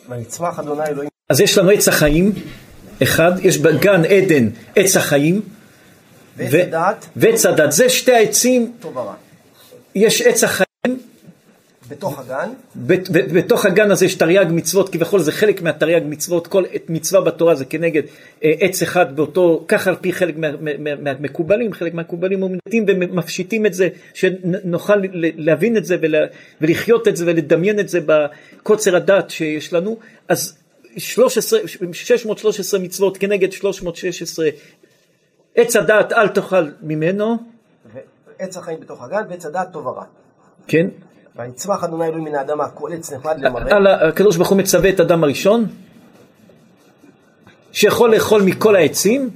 ויצמח 0.08 0.58
אדוני 0.58 0.86
אלוהים. 0.86 1.10
אז 1.28 1.40
יש 1.40 1.58
לנו 1.58 1.70
עץ 1.70 1.88
החיים, 1.88 2.32
אחד, 3.02 3.32
יש 3.42 3.58
בגן 3.58 4.04
עדן 4.04 4.48
עץ 4.76 4.96
החיים. 4.96 5.40
ועץ 6.36 6.54
הדת. 6.54 7.06
ועץ 7.16 7.46
הדת, 7.46 7.72
זה 7.72 7.88
שתי 7.88 8.12
העצים. 8.12 8.72
טוב 8.80 8.96
ורע. 8.96 9.14
יש 9.94 10.22
עץ 10.22 10.44
החיים. 10.44 10.73
בתוך 11.88 12.18
הגן? 12.18 12.50
בתוך 13.34 13.64
הגן 13.64 13.90
הזה 13.90 14.06
יש 14.06 14.14
תרי"ג 14.14 14.46
מצוות, 14.50 14.88
כביכול 14.88 15.20
זה 15.20 15.32
חלק 15.32 15.62
מהתרי"ג 15.62 16.02
מצוות, 16.04 16.46
כל 16.46 16.64
מצווה 16.88 17.20
בתורה 17.20 17.54
זה 17.54 17.64
כנגד 17.64 18.02
אה, 18.44 18.52
עץ 18.60 18.82
אחד 18.82 19.16
באותו, 19.16 19.64
ככה 19.68 19.90
על 19.90 19.96
פי 19.96 20.12
חלק 20.12 20.34
מהמקובלים, 21.00 21.72
חלק 21.72 21.94
מהמקובלים 21.94 22.40
עומדים 22.40 22.84
ומפשיטים 22.88 23.66
את 23.66 23.74
זה, 23.74 23.88
שנוכל 24.14 24.96
להבין 25.20 25.76
את 25.76 25.84
זה 25.84 25.96
ולחיות 26.60 27.08
את 27.08 27.16
זה 27.16 27.26
ולדמיין 27.26 27.80
את 27.80 27.88
זה 27.88 28.00
בקוצר 28.06 28.96
הדת 28.96 29.30
שיש 29.30 29.72
לנו, 29.72 29.98
אז 30.28 30.58
13, 30.96 31.60
613 31.92 32.80
מצוות 32.80 33.16
כנגד 33.16 33.52
316, 33.52 34.48
עץ 35.54 35.76
הדעת 35.76 36.12
אל 36.12 36.28
תאכל 36.28 36.68
ממנו. 36.82 37.36
עץ 38.38 38.56
החיים 38.56 38.80
בתוך 38.80 39.02
הגן 39.02 39.22
ועץ 39.30 39.46
הדעת 39.46 39.72
טוב 39.72 39.86
ורע. 39.86 40.04
כן. 40.66 40.86
ויצמח 41.36 41.84
אדוני 41.84 42.06
אלוהים 42.06 42.24
מן 42.24 42.34
האדמה 42.34 42.68
כל 42.68 42.92
עץ 42.92 43.12
נחמד 43.12 43.38
למראה. 43.38 44.08
הקדוש 44.08 44.36
ברוך 44.36 44.48
הוא 44.48 44.58
מצווה 44.58 44.90
את 44.90 45.00
אדם 45.00 45.24
הראשון 45.24 45.66
שיכול 47.72 48.14
לאכול 48.14 48.42
מכל 48.42 48.76
העצים. 48.76 49.30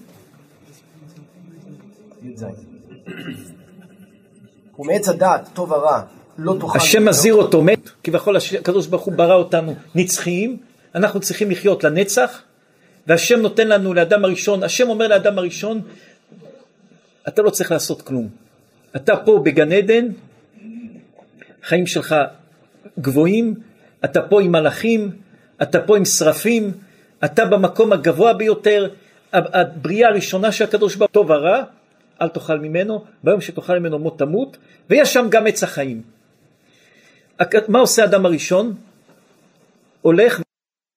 ומעץ 4.78 5.08
הדעת 5.08 5.48
טוב 5.54 5.72
ורע 5.72 6.02
לא 6.38 6.56
תאכל. 6.60 6.78
השם 6.78 7.04
מזהיר 7.04 7.34
אותו 7.34 7.62
מת, 7.62 7.90
כביכול 8.04 8.36
הקדוש 8.60 8.86
ברוך 8.86 9.02
הוא 9.02 9.14
ברא 9.14 9.34
אותנו 9.34 9.74
נצחיים, 9.94 10.56
אנחנו 10.94 11.20
צריכים 11.20 11.50
לחיות 11.50 11.84
לנצח, 11.84 12.42
והשם 13.06 13.40
נותן 13.40 13.68
לנו 13.68 13.94
לאדם 13.94 14.24
הראשון, 14.24 14.62
השם 14.62 14.88
אומר 14.88 15.08
לאדם 15.08 15.38
הראשון, 15.38 15.80
אתה 17.28 17.42
לא 17.42 17.50
צריך 17.50 17.72
לעשות 17.72 18.02
כלום. 18.02 18.28
אתה 18.96 19.16
פה 19.16 19.40
בגן 19.44 19.72
עדן, 19.72 20.08
החיים 21.68 21.86
שלך 21.86 22.16
גבוהים, 22.98 23.54
אתה 24.04 24.22
פה 24.22 24.42
עם 24.42 24.52
מלאכים, 24.52 25.10
אתה 25.62 25.80
פה 25.80 25.96
עם 25.96 26.04
שרפים, 26.04 26.72
אתה 27.24 27.44
במקום 27.44 27.92
הגבוה 27.92 28.32
ביותר, 28.32 28.88
הבריאה 29.32 30.08
הראשונה 30.08 30.52
של 30.52 30.64
הקדוש 30.64 30.96
ברוך 30.96 31.10
הוא 31.10 31.14
טוב 31.14 31.30
ורע, 31.30 31.62
אל 32.22 32.28
תאכל 32.28 32.58
ממנו, 32.58 33.04
ביום 33.24 33.40
שתאכל 33.40 33.78
ממנו 33.78 33.98
מות 33.98 34.18
תמות, 34.18 34.56
ויש 34.90 35.12
שם 35.12 35.26
גם 35.30 35.46
עץ 35.46 35.62
החיים. 35.62 36.02
מה 37.68 37.78
עושה 37.78 38.02
האדם 38.02 38.26
הראשון? 38.26 38.74
הולך 40.02 40.40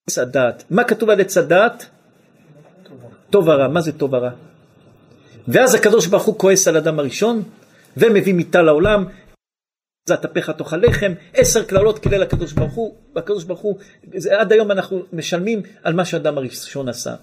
עץ 0.10 0.18
הדעת. 0.18 0.64
מה 0.70 0.84
כתוב 0.84 1.10
על 1.10 1.22
עץ 1.22 1.38
הדעת? 1.38 1.86
טוב 3.30 3.48
ורע. 3.48 3.68
מה 3.68 3.82
זה 3.82 3.92
טוב 3.92 4.14
ורע? 4.14 4.30
ואז 5.48 5.76
הקדוש 5.76 6.08
ברוך 6.08 6.24
הוא 6.24 6.40
כועס 6.40 6.68
על 6.68 6.78
אדם 6.78 7.00
הראשון, 7.00 7.44
ומביא 7.98 8.34
מיטה 8.34 8.62
לעולם, 8.62 9.06
זעת 10.06 10.26
אפיך 10.26 10.50
תאכל 10.50 10.78
לחם, 10.78 11.14
עשר 11.34 11.64
קללות 11.64 12.00
קילל 12.00 12.22
הקדוש 12.22 12.54
ברוך 12.54 12.74
הוא, 12.74 12.96
והקדוש 13.16 13.44
ברוך 13.44 13.60
הוא, 13.60 13.78
זה, 14.16 14.40
עד 14.40 14.52
היום 14.52 14.72
אנחנו 14.72 15.04
משלמים 15.14 15.62
על 15.84 15.94
מה 15.94 16.06
שהאדם 16.06 16.38
הראשון 16.38 16.90
עשה. 16.90 17.16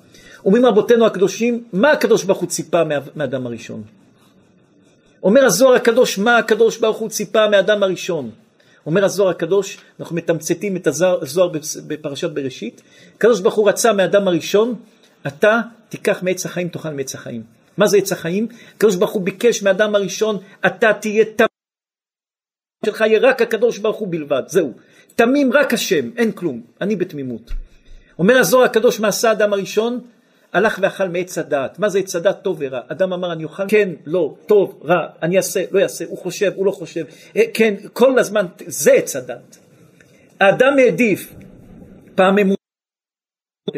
אומרים 0.45 0.67
רבותינו 0.67 1.07
הקדושים, 1.07 1.65
מה 1.73 1.91
הקדוש 1.91 2.25
ברוך 2.25 2.39
הוא 2.39 2.49
ציפה 2.49 2.83
מהאדם 3.15 3.47
הראשון? 3.47 3.83
אומר 5.23 5.45
הזוהר 5.45 5.75
הקדוש, 5.75 6.19
מה 6.19 6.39
הקדוש 6.39 6.79
ברוך 6.79 6.97
הוא 6.97 7.09
ציפה 7.09 7.49
מהאדם 7.49 7.83
הראשון? 7.83 8.31
אומר 8.87 9.05
הזוהר 9.05 9.31
הקדוש, 9.31 9.79
אנחנו 10.01 10.17
מתמצתים 10.17 10.77
את 10.77 10.87
הזוהר 10.87 11.51
בפרשת 11.87 12.31
בראשית, 12.31 12.83
הקדוש 13.17 13.41
ברוך 13.41 13.55
הוא 13.55 13.69
רצה 13.69 13.93
מהאדם 13.93 14.29
הראשון, 14.29 14.75
אתה 15.27 15.61
תיקח 15.89 16.23
מעץ 16.23 16.47
החיים, 16.47 16.69
תאכל 16.69 16.91
מעץ 16.91 17.15
החיים. 17.15 17.43
מה 17.77 17.87
זה 17.87 17.99
עץ 17.99 18.13
החיים? 18.13 18.49
הקדוש 18.77 18.97
ברוך 18.97 19.11
הוא 19.11 19.23
ביקש 19.23 19.63
מהאדם 19.63 19.95
הראשון, 19.95 20.39
אתה 20.67 20.93
תהיה 20.93 21.25
שלך 22.87 23.01
יהיה 23.01 23.21
רק 23.23 23.43
הקדוש 23.43 23.79
ברוך 23.79 23.97
הוא 23.97 24.09
בלבד, 24.11 24.43
זהו. 24.47 24.73
תמים 25.17 25.53
רק 25.53 25.75
השם, 25.75 26.11
אין 26.17 26.33
כלום, 26.33 26.63
אני 26.81 26.97
בתמימות. 26.97 27.51
אומר 28.19 28.39
הזוהר 28.39 28.65
הקדוש 28.65 29.01
מעשה 29.01 29.29
האדם 29.29 29.53
הראשון, 29.53 30.01
הלך 30.53 30.79
ואכל 30.83 31.09
מעץ 31.09 31.39
הדעת. 31.39 31.79
מה 31.79 31.89
זה 31.89 31.99
עץ 31.99 32.17
הדעת? 32.17 32.43
טוב 32.43 32.57
ורע. 32.61 32.81
אדם 32.89 33.13
אמר 33.13 33.33
אני 33.33 33.45
אוכל, 33.45 33.63
כן, 33.69 33.89
לא, 34.07 34.35
טוב, 34.47 34.81
רע, 34.85 35.07
אני 35.23 35.37
אעשה, 35.37 35.65
לא 35.71 35.81
אעשה, 35.81 36.05
הוא 36.09 36.19
חושב, 36.19 36.53
הוא 36.57 36.67
לא 36.67 36.71
חושב. 36.71 37.05
אה, 37.37 37.43
כן, 37.55 37.75
כל 37.93 38.19
הזמן, 38.19 38.47
זה 38.67 38.93
עץ 38.93 39.17
הדעת. 39.17 39.59
האדם 40.41 40.79
העדיף 40.79 41.33
פעם 42.15 42.39
אמונה, 42.39 42.55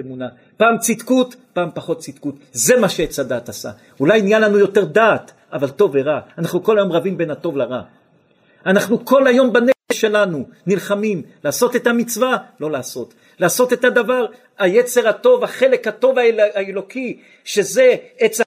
אמונה, 0.01 0.29
פעם 0.57 0.79
צדקות, 0.79 1.37
פעם 1.53 1.69
פחות 1.75 1.99
צדקות. 1.99 2.35
זה 2.53 2.77
מה 2.81 2.89
שעץ 2.89 3.19
הדעת 3.19 3.49
עשה. 3.49 3.71
אולי 4.01 4.23
נהיה 4.23 4.39
לנו 4.39 4.59
יותר 4.59 4.85
דעת, 4.85 5.33
אבל 5.53 5.69
טוב 5.69 5.91
ורע. 5.95 6.21
אנחנו 6.39 6.63
כל 6.63 6.79
היום 6.79 6.93
רבים 6.93 7.19
בין 7.19 7.31
הטוב 7.31 7.57
לרע. 7.57 7.83
אנחנו 8.67 9.05
כל 9.05 9.27
היום 9.27 9.53
בנפש 9.53 9.93
שלנו 9.93 10.49
נלחמים 10.67 11.23
לעשות 11.45 11.77
את 11.77 11.87
המצווה, 11.87 12.37
לא 12.61 12.71
לעשות. 12.71 13.15
לעשות 13.39 13.73
את 13.73 13.85
הדבר, 13.85 14.27
היצר 14.59 15.09
הטוב, 15.09 15.45
החלק 15.45 15.87
הטוב 15.87 16.19
האלוקי, 16.19 17.21
שזה 17.45 17.97
עץ 18.19 18.41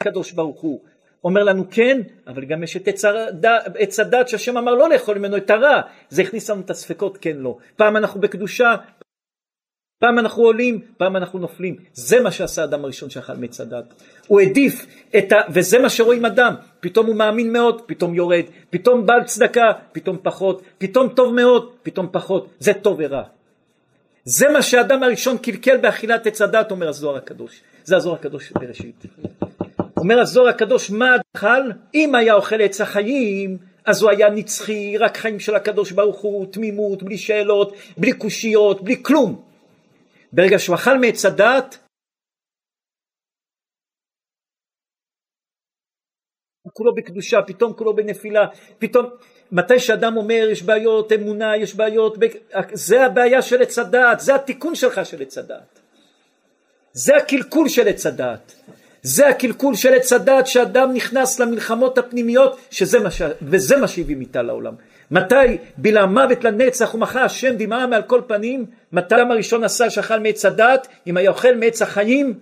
הקדוש 0.00 0.32
ברוך 0.32 0.60
הוא. 0.60 0.80
אומר 1.24 1.44
לנו 1.44 1.64
כן, 1.70 2.00
אבל 2.26 2.44
גם 2.44 2.62
יש 2.62 2.76
את 2.76 2.88
עץ 3.78 3.98
הדת 4.00 4.28
שהשם 4.28 4.56
אמר 4.56 4.74
לא 4.74 4.88
לאכול 4.88 5.18
ממנו 5.18 5.36
את 5.36 5.50
הרע, 5.50 5.80
זה 6.08 6.22
הכניס 6.22 6.50
לנו 6.50 6.60
את 6.60 6.70
הספקות 6.70 7.18
כן 7.20 7.36
לא. 7.36 7.56
פעם 7.76 7.96
אנחנו 7.96 8.20
בקדושה, 8.20 8.74
פעם 10.02 10.18
אנחנו 10.18 10.42
עולים, 10.42 10.80
פעם 10.96 11.16
אנחנו 11.16 11.38
נופלים. 11.38 11.76
זה 11.94 12.20
מה 12.20 12.30
שעשה 12.30 12.62
האדם 12.62 12.84
הראשון 12.84 13.10
שאכל 13.10 13.32
מעץ 13.32 13.60
הדת. 13.60 13.84
הוא 14.26 14.40
העדיף 14.40 14.86
את 15.18 15.32
ה... 15.32 15.36
וזה 15.50 15.78
מה 15.78 15.90
שרואים 15.90 16.24
אדם. 16.24 16.54
פתאום 16.80 17.06
הוא 17.06 17.16
מאמין 17.16 17.52
מאוד, 17.52 17.82
פתאום 17.86 18.14
יורד. 18.14 18.44
פתאום 18.70 19.06
בעל 19.06 19.24
צדקה, 19.24 19.72
פתאום 19.92 20.18
פחות. 20.22 20.62
פתאום 20.78 21.08
טוב 21.08 21.34
מאוד, 21.34 21.70
פתאום 21.82 22.08
פחות. 22.12 22.48
זה 22.58 22.72
טוב 22.74 22.96
ורע. 22.98 23.22
זה 24.24 24.48
מה 24.48 24.62
שהאדם 24.62 25.02
הראשון 25.02 25.38
קלקל 25.38 25.76
באכילת 25.76 26.26
עץ 26.26 26.40
הדת, 26.40 26.70
אומר 26.70 26.88
הזוהר 26.88 27.16
הקדוש. 27.16 27.60
זה 27.84 27.96
הזוהר 27.96 28.16
הקדוש 28.16 28.52
בראשית. 28.52 29.06
אומר 29.96 30.20
הזוהר 30.20 30.48
הקדוש, 30.48 30.90
מה 30.90 31.16
אכל? 31.36 31.70
אם 31.94 32.14
היה 32.14 32.34
אוכל 32.34 32.60
עץ 32.60 32.80
החיים, 32.80 33.56
אז 33.84 34.02
הוא 34.02 34.10
היה 34.10 34.30
נצחי, 34.30 34.98
רק 34.98 35.16
חיים 35.16 35.40
של 35.40 35.54
הקדוש 35.54 35.92
ברוך 35.92 36.20
הוא, 36.20 36.46
תמימות, 36.50 37.02
בלי 37.02 37.18
שאלות, 37.18 37.72
בלי 37.98 38.12
קושיות, 38.12 38.84
בלי 38.84 39.02
כלום. 39.02 39.51
ברגע 40.32 40.58
שהוא 40.58 40.76
אכל 40.76 40.98
מעץ 40.98 41.24
הדת, 41.24 41.78
כולו 46.72 46.94
בקדושה, 46.94 47.38
פתאום 47.46 47.72
כולו 47.72 47.96
בנפילה, 47.96 48.46
פתאום, 48.78 49.06
מתי 49.52 49.78
שאדם 49.78 50.16
אומר 50.16 50.48
יש 50.52 50.62
בעיות 50.62 51.12
אמונה, 51.12 51.56
יש 51.56 51.74
בעיות, 51.74 52.18
זה 52.72 53.04
הבעיה 53.04 53.42
של 53.42 53.62
עץ 53.62 53.78
הדעת, 53.78 54.20
זה 54.20 54.34
התיקון 54.34 54.74
שלך 54.74 55.06
של 55.06 55.22
עץ 55.22 55.38
הדעת. 55.38 55.80
זה 56.92 57.16
הקלקול 57.16 57.68
של 57.68 57.88
עץ 57.88 58.06
הדעת. 58.06 58.54
זה 59.02 59.28
הקלקול 59.28 59.74
של 59.74 59.94
עץ 59.94 60.12
הדעת 60.12 60.46
שאדם 60.46 60.92
נכנס 60.94 61.40
למלחמות 61.40 61.98
הפנימיות, 61.98 62.58
שזה 62.70 62.98
מה 62.98 63.10
ש... 63.10 63.22
וזה 63.42 63.76
מה 63.76 63.88
שהביא 63.88 64.16
מיתה 64.16 64.42
לעולם. 64.42 64.74
מתי 65.12 65.58
בילה 65.76 66.06
מוות 66.06 66.44
לנצח 66.44 66.94
ומחה 66.94 67.24
השם 67.24 67.56
דמעה 67.56 67.86
מעל 67.86 68.02
כל 68.02 68.20
פנים? 68.26 68.66
מתי 68.92 69.14
אדם 69.14 69.30
הראשון 69.30 69.64
עשה 69.64 69.90
שאכל 69.90 70.18
מעץ 70.20 70.44
הדת? 70.44 70.88
אם 71.06 71.16
היה 71.16 71.30
אוכל 71.30 71.56
מעץ 71.56 71.82
החיים? 71.82 72.38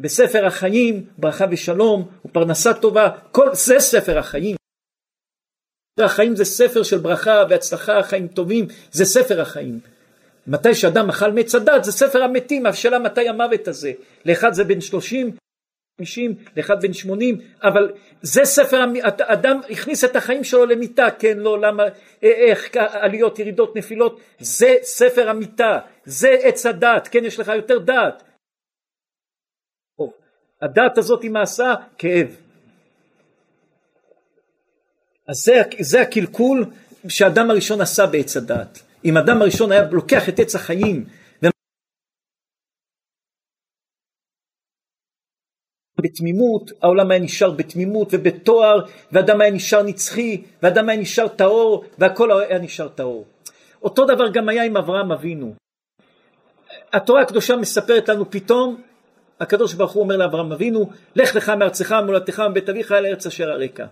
בספר 0.00 0.46
החיים, 0.46 1.04
ברכה 1.18 1.44
ושלום 1.50 2.08
ופרנסה 2.24 2.74
טובה, 2.74 3.08
כל 3.32 3.54
זה 3.54 3.78
ספר 3.78 4.18
החיים. 4.18 4.56
החיים 6.00 6.36
זה 6.36 6.44
ספר 6.44 6.82
של 6.82 6.98
ברכה 6.98 7.42
והצלחה, 7.50 8.02
חיים 8.02 8.28
טובים, 8.28 8.66
זה 8.92 9.04
ספר 9.04 9.40
החיים. 9.40 9.80
מתי 10.46 10.74
שאדם 10.74 11.08
אכל 11.08 11.32
מעץ 11.32 11.54
הדת 11.54 11.84
זה 11.84 11.92
ספר 11.92 12.22
המתים, 12.22 12.66
השאלה 12.66 12.98
מתי 12.98 13.28
המוות 13.28 13.68
הזה. 13.68 13.92
לאחד 14.26 14.52
זה 14.52 14.64
בן 14.64 14.80
שלושים, 14.80 15.36
50, 15.98 16.34
לאחד 16.56 16.82
בן 16.82 16.92
80, 16.92 17.38
אבל 17.62 17.92
זה 18.22 18.44
ספר, 18.44 18.84
אדם 19.18 19.60
הכניס 19.70 20.04
את 20.04 20.16
החיים 20.16 20.44
שלו 20.44 20.66
למיטה, 20.66 21.08
כן, 21.18 21.38
לא, 21.38 21.60
למה, 21.60 21.82
איך, 22.22 22.76
עליות, 22.76 23.38
ירידות, 23.38 23.76
נפילות, 23.76 24.20
זה 24.38 24.74
ספר 24.82 25.30
המיטה, 25.30 25.78
זה 26.04 26.28
עץ 26.42 26.66
הדת, 26.66 27.08
כן, 27.08 27.24
יש 27.24 27.40
לך 27.40 27.48
יותר 27.56 27.78
דעת. 27.78 28.22
הדעת 30.62 30.98
הזאת 30.98 31.22
היא 31.22 31.30
מעשה 31.30 31.74
כאב. 31.98 32.36
אז 35.28 35.36
זה, 35.36 35.62
זה 35.80 36.00
הקלקול 36.00 36.64
שהאדם 37.08 37.50
הראשון 37.50 37.80
עשה 37.80 38.06
בעץ 38.06 38.36
הדת. 38.36 38.82
אם 39.04 39.16
האדם 39.16 39.42
הראשון 39.42 39.72
היה 39.72 39.82
לוקח 39.90 40.28
את 40.28 40.38
עץ 40.38 40.54
החיים 40.54 41.04
בתמימות, 46.04 46.70
העולם 46.82 47.10
היה 47.10 47.20
נשאר 47.20 47.50
בתמימות 47.50 48.08
ובתואר, 48.12 48.84
ואדם 49.12 49.40
היה 49.40 49.50
נשאר 49.50 49.82
נצחי, 49.82 50.42
ואדם 50.62 50.88
היה 50.88 51.00
נשאר 51.00 51.28
טהור, 51.28 51.84
והכל 51.98 52.40
היה 52.40 52.58
נשאר 52.58 52.88
טהור. 52.88 53.24
אותו 53.82 54.04
דבר 54.04 54.28
גם 54.28 54.48
היה 54.48 54.64
עם 54.64 54.76
אברהם 54.76 55.12
אבינו. 55.12 55.54
התורה 56.92 57.22
הקדושה 57.22 57.56
מספרת 57.56 58.08
לנו 58.08 58.30
פתאום, 58.30 58.82
הקדוש 59.40 59.74
ברוך 59.74 59.92
הוא 59.92 60.02
אומר 60.02 60.16
לאברהם 60.16 60.52
אבינו, 60.52 60.90
לך 61.16 61.36
לך 61.36 61.48
מארצך 61.48 61.94
ומולדתך 62.02 62.40
מבית 62.50 62.68
אביך 62.68 62.92
אל 62.92 63.06
ארץ 63.06 63.26
אשר 63.26 63.50
הרקע. 63.50 63.86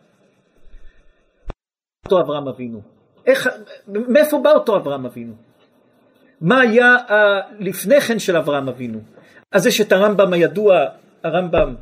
אותו 2.05 2.21
אברהם 2.21 2.49
אבינו. 2.49 2.81
איך, 3.27 3.49
מאיפה 3.89 4.41
בא 4.43 4.53
אותו 4.53 4.77
אברהם 4.77 5.07
אבינו? 5.07 5.33
מה 6.41 6.61
היה 6.61 6.97
לפני 7.59 8.01
כן 8.01 8.19
של 8.19 8.37
אברהם 8.37 8.69
אבינו? 8.69 9.01
אז 9.53 9.67
יש 9.67 9.81
את 9.81 9.93
הרמב"ם 9.93 10.33
הידוע, 10.33 10.75
הרמב"ם 11.25 11.75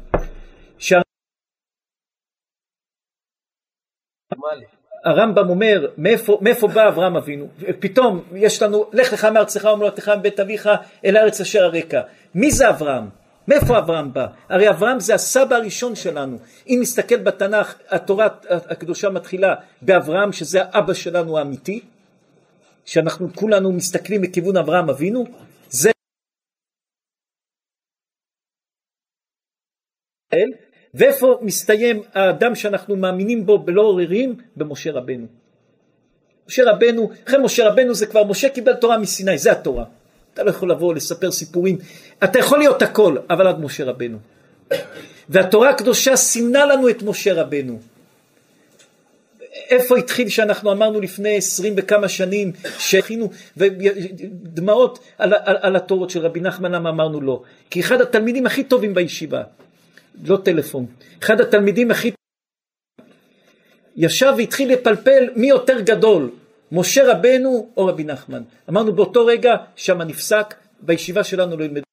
הרמב"ם 5.04 5.50
אומר 5.50 5.86
מאיפה, 5.98 6.38
מאיפה 6.42 6.68
בא 6.68 6.88
אברהם 6.88 7.16
אבינו 7.16 7.48
פתאום 7.80 8.24
יש 8.34 8.62
לנו 8.62 8.90
לך 8.92 9.12
לך 9.12 9.24
מארצך 9.24 9.64
ומולדתך 9.74 10.08
מבית 10.08 10.40
אביך 10.40 10.68
אל 11.04 11.16
הארץ 11.16 11.40
אשר 11.40 11.64
הרקע 11.64 12.00
מי 12.34 12.50
זה 12.50 12.70
אברהם? 12.70 13.08
מאיפה 13.48 13.78
אברהם 13.78 14.12
בא? 14.12 14.26
הרי 14.48 14.70
אברהם 14.70 15.00
זה 15.00 15.14
הסבא 15.14 15.56
הראשון 15.56 15.94
שלנו 15.94 16.38
אם 16.68 16.78
נסתכל 16.82 17.16
בתנ"ך 17.16 17.78
התורה 17.88 18.28
הקדושה 18.50 19.10
מתחילה 19.10 19.54
באברהם 19.82 20.32
שזה 20.32 20.62
האבא 20.62 20.94
שלנו 20.94 21.38
האמיתי 21.38 21.80
שאנחנו 22.84 23.34
כולנו 23.34 23.72
מסתכלים 23.72 24.22
מכיוון 24.22 24.56
אברהם 24.56 24.90
אבינו 24.90 25.24
זה 25.68 25.90
ואיפה 30.94 31.38
מסתיים 31.42 32.02
האדם 32.14 32.54
שאנחנו 32.54 32.96
מאמינים 32.96 33.46
בו 33.46 33.58
בלא 33.58 33.82
עוררין? 33.82 34.34
במשה 34.56 34.92
רבנו. 34.92 35.26
משה 36.48 36.62
רבנו, 36.70 37.10
אחרי 37.28 37.38
משה 37.38 37.68
רבנו 37.68 37.94
זה 37.94 38.06
כבר 38.06 38.24
משה 38.24 38.48
קיבל 38.48 38.74
תורה 38.74 38.98
מסיני, 38.98 39.38
זה 39.38 39.52
התורה. 39.52 39.84
אתה 40.34 40.42
לא 40.42 40.50
יכול 40.50 40.70
לבוא 40.70 40.94
לספר 40.94 41.30
סיפורים, 41.30 41.78
אתה 42.24 42.38
יכול 42.38 42.58
להיות 42.58 42.82
הכל, 42.82 43.16
אבל 43.30 43.46
עד 43.46 43.60
משה 43.60 43.84
רבנו. 43.84 44.18
והתורה 45.28 45.70
הקדושה 45.70 46.16
סימנה 46.16 46.66
לנו 46.66 46.88
את 46.88 47.02
משה 47.02 47.34
רבנו. 47.34 47.78
איפה 49.70 49.98
התחיל 49.98 50.28
שאנחנו 50.28 50.72
אמרנו 50.72 51.00
לפני 51.00 51.36
עשרים 51.36 51.74
וכמה 51.76 52.08
שנים 52.08 52.52
שהכינו 52.78 53.30
דמעות 54.42 54.98
על, 55.18 55.34
על, 55.34 55.56
על 55.60 55.76
התורות 55.76 56.10
של 56.10 56.20
רבי 56.20 56.40
נחמן 56.40 56.72
למה 56.72 56.90
אמרנו 56.90 57.20
לא 57.20 57.42
כי 57.70 57.80
אחד 57.80 58.00
התלמידים 58.00 58.46
הכי 58.46 58.64
טובים 58.64 58.94
בישיבה 58.94 59.42
לא 60.24 60.38
טלפון. 60.44 60.86
אחד 61.22 61.40
התלמידים 61.40 61.90
הכי... 61.90 62.10
ישב 63.96 64.34
והתחיל 64.38 64.72
לפלפל 64.72 65.28
מי 65.36 65.48
יותר 65.48 65.80
גדול, 65.80 66.30
משה 66.72 67.12
רבנו 67.12 67.70
או 67.76 67.86
רבי 67.86 68.04
נחמן. 68.04 68.42
אמרנו 68.68 68.92
באותו 68.92 69.26
רגע 69.26 69.56
שמה 69.76 70.04
נפסק, 70.04 70.54
בישיבה 70.80 71.24
שלנו 71.24 71.56
לא 71.56 71.64
ילמדו. 71.64 71.84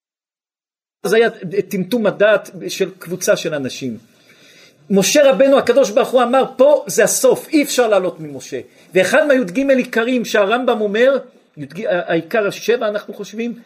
זה 1.06 1.16
היה 1.16 1.30
טמטום 1.70 2.06
הדעת 2.06 2.50
של 2.68 2.92
קבוצה 3.00 3.38
של 3.38 3.54
אנשים. 3.54 3.98
משה 4.90 5.32
רבנו 5.32 5.58
הקדוש 5.58 5.92
ברוך 5.92 6.10
הוא 6.10 6.24
אמר 6.24 6.44
פה 6.58 6.86
זה 6.88 7.04
הסוף 7.04 7.48
אי 7.50 7.64
אפשר 7.64 7.88
לעלות 7.88 8.20
ממשה 8.20 8.60
ואחד 8.94 9.28
מהי"ג 9.28 9.70
עיקרים 9.70 10.26
שהרמב"ם 10.26 10.82
אומר 10.82 11.18
העיקר 11.86 12.48
השבע 12.48 12.88
אנחנו 12.88 13.14
חושבים 13.14 13.60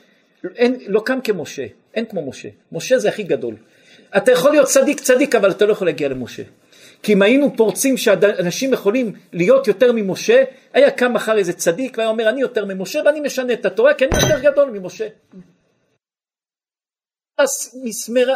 אין, 0.56 0.78
לא 0.88 1.02
קם 1.06 1.20
כמשה 1.24 1.66
אין 1.94 2.06
כמו 2.06 2.30
משה 2.30 2.50
משה 2.72 3.00
זה 3.00 3.10
הכי 3.10 3.24
גדול 3.24 3.56
אתה 4.18 4.32
יכול 4.32 4.52
להיות 4.52 4.68
צדיק 4.68 5.00
צדיק 5.00 5.36
אבל 5.36 5.52
אתה 5.52 5.66
לא 5.66 5.72
יכול 5.72 5.88
להגיע 5.88 6.10
למשה. 6.10 6.44
כי 7.04 7.14
אם 7.14 7.22
היינו 7.22 7.58
פורצים 7.58 7.98
שאנשים 7.98 8.74
יכולים 8.74 9.14
להיות 9.34 9.68
יותר 9.68 9.92
ממשה 9.92 10.44
היה 10.74 10.92
קם 10.92 11.14
מחר 11.14 11.38
איזה 11.38 11.54
צדיק 11.54 11.98
והיה 11.98 12.10
אומר 12.10 12.30
אני 12.30 12.42
יותר 12.42 12.66
ממשה 12.66 13.00
ואני 13.06 13.20
משנה 13.20 13.54
את 13.54 13.66
התורה 13.66 13.94
כי 13.94 14.06
אני 14.06 14.24
יותר 14.24 14.52
גדול 14.52 14.70
ממשה. 14.70 15.08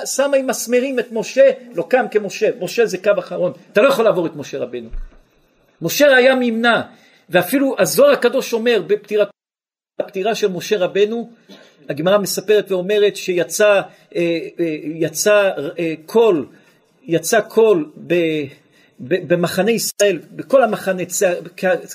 שמה 0.05 0.37
עם 0.37 0.47
מסמרים 0.47 0.99
את 0.99 1.11
משה, 1.11 1.51
לא 1.73 1.85
קם 1.89 2.05
כמשה, 2.11 2.49
משה 2.59 2.85
זה 2.85 2.97
קו 2.97 3.11
אחרון, 3.19 3.51
אתה 3.71 3.81
לא 3.81 3.87
יכול 3.87 4.05
לעבור 4.05 4.25
את 4.25 4.35
משה 4.35 4.57
רבנו. 4.57 4.89
משה 5.81 6.15
היה 6.15 6.35
מימנה, 6.35 6.81
ואפילו 7.29 7.75
הזוהר 7.79 8.11
הקדוש 8.11 8.53
אומר 8.53 8.81
בפטירת, 8.87 9.27
בפטירה 10.01 10.35
של 10.35 10.47
משה 10.47 10.77
רבנו, 10.77 11.29
הגמרא 11.89 12.17
מספרת 12.17 12.71
ואומרת 12.71 13.15
שיצא 13.15 13.65
אה, 13.65 13.81
אה, 14.15 14.77
יצא 14.83 15.51
אה, 15.79 15.93
קול, 16.05 16.45
יצא 17.03 17.41
קול. 17.41 17.91
במחנה 18.99 19.71
ישראל, 19.71 20.19
בכל 20.31 20.63
המחנה, 20.63 21.03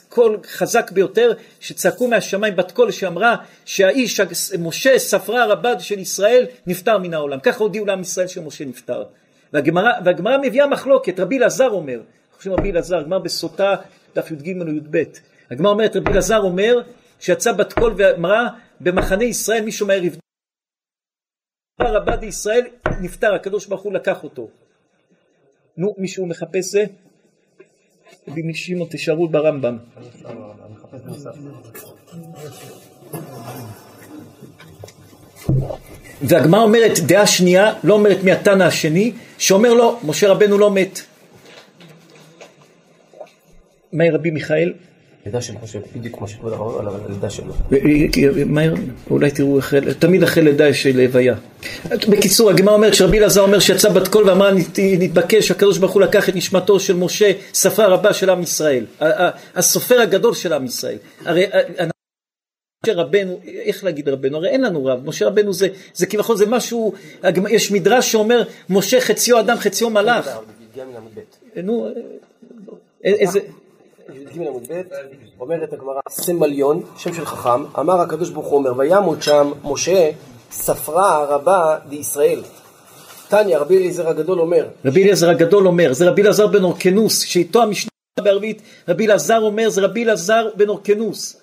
קול 0.09 0.39
חזק 0.47 0.91
ביותר, 0.91 1.33
שצעקו 1.61 2.09
מהשמיים 2.09 2.57
בת 2.57 2.73
קול 2.73 2.91
שאמרה 2.91 3.37
שהאיש, 3.65 4.21
משה, 4.59 4.99
ספרא 4.99 5.47
רבה 5.47 5.77
דישראל, 5.79 6.47
נפטר 6.67 6.99
מן 6.99 7.15
העולם. 7.15 7.41
ככה 7.41 7.65
הודיעו 7.65 7.87
לעם 7.87 8.01
ישראל 8.01 8.27
שמשה 8.27 8.65
נפטר. 8.65 9.05
והגמרא, 9.53 9.93
והגמרא 10.05 10.37
מביאה 10.43 10.67
מחלוקת, 10.67 11.21
רבי 11.21 11.39
אלעזר 11.39 11.69
אומר, 11.69 12.01
חושבים 12.37 12.55
רבי 12.55 12.71
אלעזר, 12.71 13.03
גמרא 13.03 13.19
בסוטה, 13.19 13.75
דף 14.15 14.31
י"ג 14.31 14.61
או 14.61 14.69
י"ב. 14.69 15.03
הגמרא 15.51 15.71
אומרת, 15.71 15.97
רבי 15.97 16.13
אלעזר 16.13 16.39
אומר, 16.39 16.81
שיצא 17.21 17.53
בת 17.53 17.73
קול 17.73 17.95
ואמרה, 17.97 18.49
במחנה 18.81 19.25
ישראל 19.25 19.65
מישהו 19.65 19.87
מהר 19.87 20.05
יבדוק. 20.05 20.23
רבד 21.81 22.23
ישראל 22.23 22.67
נפטר, 23.01 23.35
הקדוש 23.35 23.67
ברוך 23.67 23.83
הוא 23.83 23.93
לקח 23.93 24.25
אותו. 24.25 24.49
נו, 25.77 25.95
מישהו 25.99 26.27
מחפש 26.27 26.65
זה? 26.65 26.85
רבי 28.29 28.55
שמעון 28.55 28.89
תישארו 28.89 29.29
ברמב"ם. 29.29 29.79
והגמרא 36.23 36.63
אומרת, 36.63 36.93
דעה 37.07 37.27
שנייה, 37.27 37.73
לא 37.85 37.95
אומרת 37.95 38.25
מהתנא 38.25 38.63
השני, 38.63 39.13
שאומר 39.39 39.75
לו, 39.75 40.01
משה 40.05 40.29
רבנו 40.29 40.59
לא 40.59 40.71
מת. 40.71 41.01
מהי 43.93 44.11
רבי 44.11 44.31
מיכאל? 44.31 44.73
לידה 45.27 45.41
של 45.41 45.55
משה, 45.63 45.79
בדיוק 45.97 46.17
כמו 46.17 46.29
שכבוד 46.29 46.53
הרב 46.53 46.61
אומר, 46.61 46.89
אבל 46.89 46.99
לידה 47.09 47.31
שלו. 47.31 47.53
מהר, 48.47 48.75
אולי 49.11 49.31
תראו, 49.31 49.59
תמיד 49.99 50.23
אחרי 50.23 50.43
לידה 50.43 50.69
יש 50.69 50.87
לוויה. 50.87 51.35
בקיצור, 51.89 52.51
הגמרא 52.51 52.75
אומרת 52.75 52.95
שרבי 52.95 53.19
אלעזר 53.19 53.41
אומר 53.41 53.59
שיצא 53.59 53.89
בת 53.89 54.09
קול 54.09 54.29
ואמרה 54.29 54.51
נתבקש, 54.79 55.51
הקדוש 55.51 55.79
ברוך 55.79 55.93
הוא 55.93 56.03
לקח 56.03 56.29
את 56.29 56.37
נשמתו 56.37 56.81
של 56.81 56.97
משה, 56.97 57.33
שפה 57.55 57.87
רבה 57.87 58.13
של 58.13 58.31
עם 58.31 58.43
ישראל. 58.43 58.87
הסופר 59.55 60.01
הגדול 60.01 60.35
של 60.35 60.53
עם 60.53 60.65
ישראל. 60.65 60.99
הרי 61.25 61.47
משה 62.87 62.95
רבנו, 62.95 63.41
איך 63.45 63.85
להגיד 63.85 64.09
רבנו? 64.09 64.37
הרי 64.37 64.49
אין 64.49 64.61
לנו 64.61 64.85
רב, 64.85 65.07
משה 65.07 65.27
רבנו 65.27 65.53
זה, 65.53 65.69
זה 65.95 66.07
כביכול 66.07 66.37
זה 66.37 66.47
משהו, 66.47 66.93
יש 67.51 67.71
מדרש 67.71 68.13
שאומר 68.13 68.43
משה 68.71 69.01
חציו 69.01 69.41
אדם 69.41 69.57
חציו 69.57 69.91
מלאך. 69.91 70.29
נו, 71.57 71.89
איזה... 73.05 73.41
י"ג 74.15 74.47
עמוד 74.47 74.63
ב', 74.71 74.83
אומרת 75.41 75.73
הגמרא, 75.73 76.01
סמליון, 76.09 76.83
שם 76.97 77.15
של 77.15 77.25
חכם, 77.25 77.65
אמר 77.79 78.01
הקדוש 78.01 78.31
ברוך 78.31 78.47
הוא 78.47 78.59
אומר, 78.59 78.73
וימות 78.77 79.23
שם 79.23 79.53
משה 79.65 80.11
ספרה 80.51 81.25
רבה 81.25 81.79
לישראל. 81.91 82.43
תניא, 83.29 83.59
רבי 83.59 83.79
אליעזר 83.79 84.09
הגדול 84.09 84.41
אומר. 84.41 84.67
רבי 84.85 85.03
אליעזר 85.03 85.31
הגדול 85.31 85.67
אומר, 85.67 85.93
זה 85.93 86.09
רבי 86.09 86.23
אלעזר 86.23 86.47
בן 86.47 86.65
אורקנוס, 86.65 87.21
שאיתו 87.21 87.63
המשנה 87.63 87.91
בערבית, 88.21 88.63
רבי 88.89 89.07
אלעזר 89.07 89.39
אומר, 89.39 89.71
זה 89.71 89.81
רבי 89.81 90.05
אלעזר 90.05 90.49
בן 90.57 90.69
אורקנוס. 90.69 91.37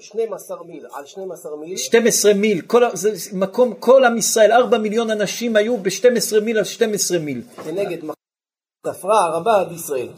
12 0.00 0.56
מיל, 0.66 0.86
על 0.92 1.06
12 1.06 1.56
מיל. 1.56 1.76
12 1.76 2.34
מיל, 2.34 2.60
כל, 2.60 2.82
זה 2.92 3.10
מקום, 3.32 3.74
כל 3.78 4.04
עם 4.04 4.16
ישראל, 4.16 4.52
4 4.52 4.78
מיליון 4.78 5.10
אנשים 5.10 5.56
היו 5.56 5.76
ב-12 5.76 6.40
מיל 6.42 6.58
על 6.58 6.64
12 6.64 7.18
מיל. 7.18 7.42
כנגד 7.64 7.98
ספרה 8.86 9.36
רבה 9.36 9.64
לישראל. 9.70 10.08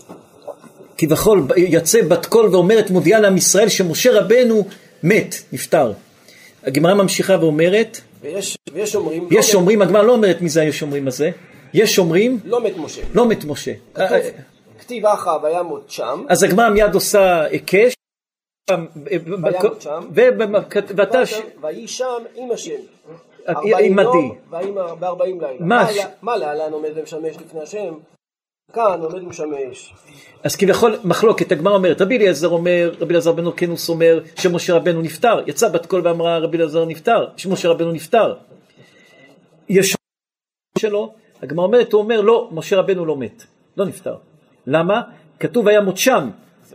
כביכול 1.01 1.47
יוצא 1.57 2.03
בת 2.03 2.27
קול 2.27 2.47
ואומרת, 2.55 2.91
מודיעה 2.91 3.21
לעם 3.21 3.37
ישראל 3.37 3.69
שמשה 3.69 4.21
רבנו 4.21 4.67
מת, 5.03 5.35
נפטר. 5.53 5.93
הגמרא 6.63 6.95
ממשיכה 6.95 7.37
ואומרת, 7.41 8.01
ויש, 8.21 8.59
ויש 8.73 8.97
אומרים, 8.97 9.29
יש 9.31 9.55
לא 9.55 9.61
אומרים, 9.61 9.79
מת... 9.79 9.87
הגמרא 9.87 10.03
לא 10.03 10.13
אומרת 10.13 10.41
מי 10.41 10.49
זה 10.49 10.61
היש 10.61 10.83
אומרים 10.83 11.09
הזה, 11.09 11.31
יש 11.75 11.99
אומרים, 11.99 12.39
לא 12.45 12.65
מת 12.65 12.77
משה, 12.77 13.03
לא 13.15 13.29
מת 13.29 13.45
משה. 13.45 13.73
כתוב, 13.95 14.19
כתיב 14.81 15.07
אחא 15.07 15.37
וימות 15.43 15.85
שם, 15.89 16.25
אז 16.29 16.43
הגמרא 16.43 16.69
מיד 16.69 16.95
עושה 16.95 17.43
היקש, 17.43 17.95
שם, 18.71 18.85
ויהי 21.63 21.89
שם 21.89 22.23
עם 22.37 22.51
השם, 22.51 22.81
עמדי, 23.47 24.31
בארבעים 24.99 25.41
לילה, 25.41 25.87
מה 26.23 26.37
להלן 26.37 26.73
עומד 26.73 26.91
ומשמש 26.95 27.37
לפני 27.37 27.61
השם, 27.61 27.95
כאן 28.73 29.01
עומד 29.03 29.23
ומשמש. 29.23 29.95
אז 30.43 30.57
כביכול 30.57 30.97
מחלוקת, 31.05 31.53
הגמרא 31.53 31.75
אומרת, 31.75 32.01
רבי 32.01 32.17
אליעזר 32.17 32.49
אומר, 32.49 32.93
רבי 33.01 33.11
אליעזר 33.11 33.33
בן 33.33 33.47
אורקנוס 33.47 33.89
אומר 33.89 34.21
שמשה 34.37 34.75
רבנו 34.75 35.03
נפטר, 35.03 35.41
יצא 35.47 35.69
בת 35.69 35.87
קול 35.87 36.07
ואמרה 36.07 36.39
רבי 36.39 36.57
אליעזר 36.57 36.85
נפטר, 36.85 37.27
שמשה 37.37 37.69
רבנו 37.69 37.93
נפטר. 37.93 38.35
יש 39.69 39.97
שלו, 40.79 41.15
הגמרא 41.43 41.65
אומרת, 41.65 41.93
הוא 41.93 42.03
אומר 42.03 42.21
לא, 42.21 42.49
משה 42.53 42.77
רבנו 42.77 43.07
לא 43.07 43.17
מת, 43.17 43.45
לא 43.77 43.87
נפטר. 43.87 44.15
למה? 44.67 45.03
כתוב 45.41 45.69
היה 45.69 45.81
מות 45.81 45.97
שם, 45.97 46.31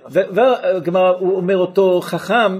והגמרא, 0.06 1.10
הוא 1.10 1.36
אומר 1.36 1.58
אותו 1.58 2.02
חכם, 2.02 2.60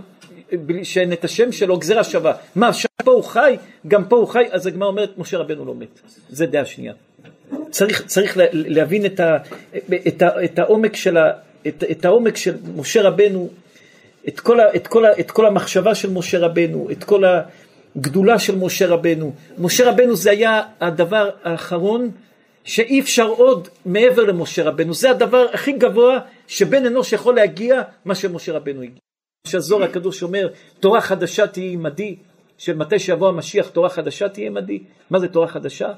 שאין 0.84 1.14
את 1.14 1.24
השם 1.24 1.52
שלו 1.52 1.78
גזירה 1.78 2.04
שווה. 2.04 2.34
מה, 2.56 2.74
שם 2.74 2.88
פה 3.04 3.12
הוא 3.12 3.24
חי, 3.24 3.58
גם 3.88 4.06
פה 4.06 4.16
הוא 4.16 4.28
חי, 4.28 4.44
אז 4.52 4.68
הגמרא 4.68 4.88
אומרת, 4.88 5.18
משה 5.18 5.38
רבנו 5.38 5.66
לא 5.66 5.76
מת. 5.76 6.00
זה 6.30 6.46
דעה 6.46 6.66
שנייה. 6.66 6.94
צריך, 7.70 8.06
צריך 8.06 8.38
להבין 8.54 9.06
את, 9.06 9.20
ה, 9.20 9.38
את, 10.08 10.22
ה, 10.22 10.44
את, 10.44 10.60
העומק 10.60 10.96
של 10.96 11.18
ה, 11.18 11.32
את, 11.68 11.84
את 11.92 12.06
העומק 12.06 12.36
של 12.36 12.56
משה 12.76 13.02
רבנו, 13.02 13.50
את 14.28 14.40
כל, 14.40 14.60
ה, 14.60 14.76
את, 14.76 14.88
כל 14.88 15.06
ה, 15.06 15.20
את 15.20 15.32
כל 15.32 15.46
המחשבה 15.46 15.96
של 15.96 16.10
משה 16.10 16.40
רבנו, 16.40 16.88
את 16.92 17.04
כל 17.04 17.24
הגדולה 17.96 18.40
של 18.40 18.56
משה 18.56 18.88
רבנו. 18.88 19.34
משה 19.58 19.90
רבנו 19.90 20.16
זה 20.16 20.32
היה 20.32 20.62
הדבר 20.80 21.30
האחרון 21.44 22.12
שאי 22.64 23.00
אפשר 23.00 23.28
עוד 23.28 23.68
מעבר 23.86 24.24
למשה 24.24 24.64
רבנו. 24.64 24.94
זה 24.94 25.10
הדבר 25.10 25.46
הכי 25.54 25.72
גבוה 25.72 26.20
שבן 26.48 26.86
אנוש 26.86 27.14
יכול 27.14 27.36
להגיע 27.36 27.82
מה 28.06 28.16
שמשה 28.16 28.54
רבנו 28.54 28.82
הגיע. 28.82 29.00
שהזוהר 29.48 29.84
הקדוש 29.84 30.24
אומר, 30.24 30.50
תורה 30.80 31.02
חדשה 31.02 31.48
תהיה 31.48 31.72
עמדי, 31.72 32.16
שמתי 32.58 33.00
שיבוא 33.00 33.30
המשיח 33.30 33.70
תורה 33.70 33.90
חדשה 33.90 34.30
תהיה 34.30 34.48
עמדי. 34.48 34.84
מה 35.10 35.20
זה 35.20 35.28
תורה 35.28 35.48
חדשה? 35.48 35.94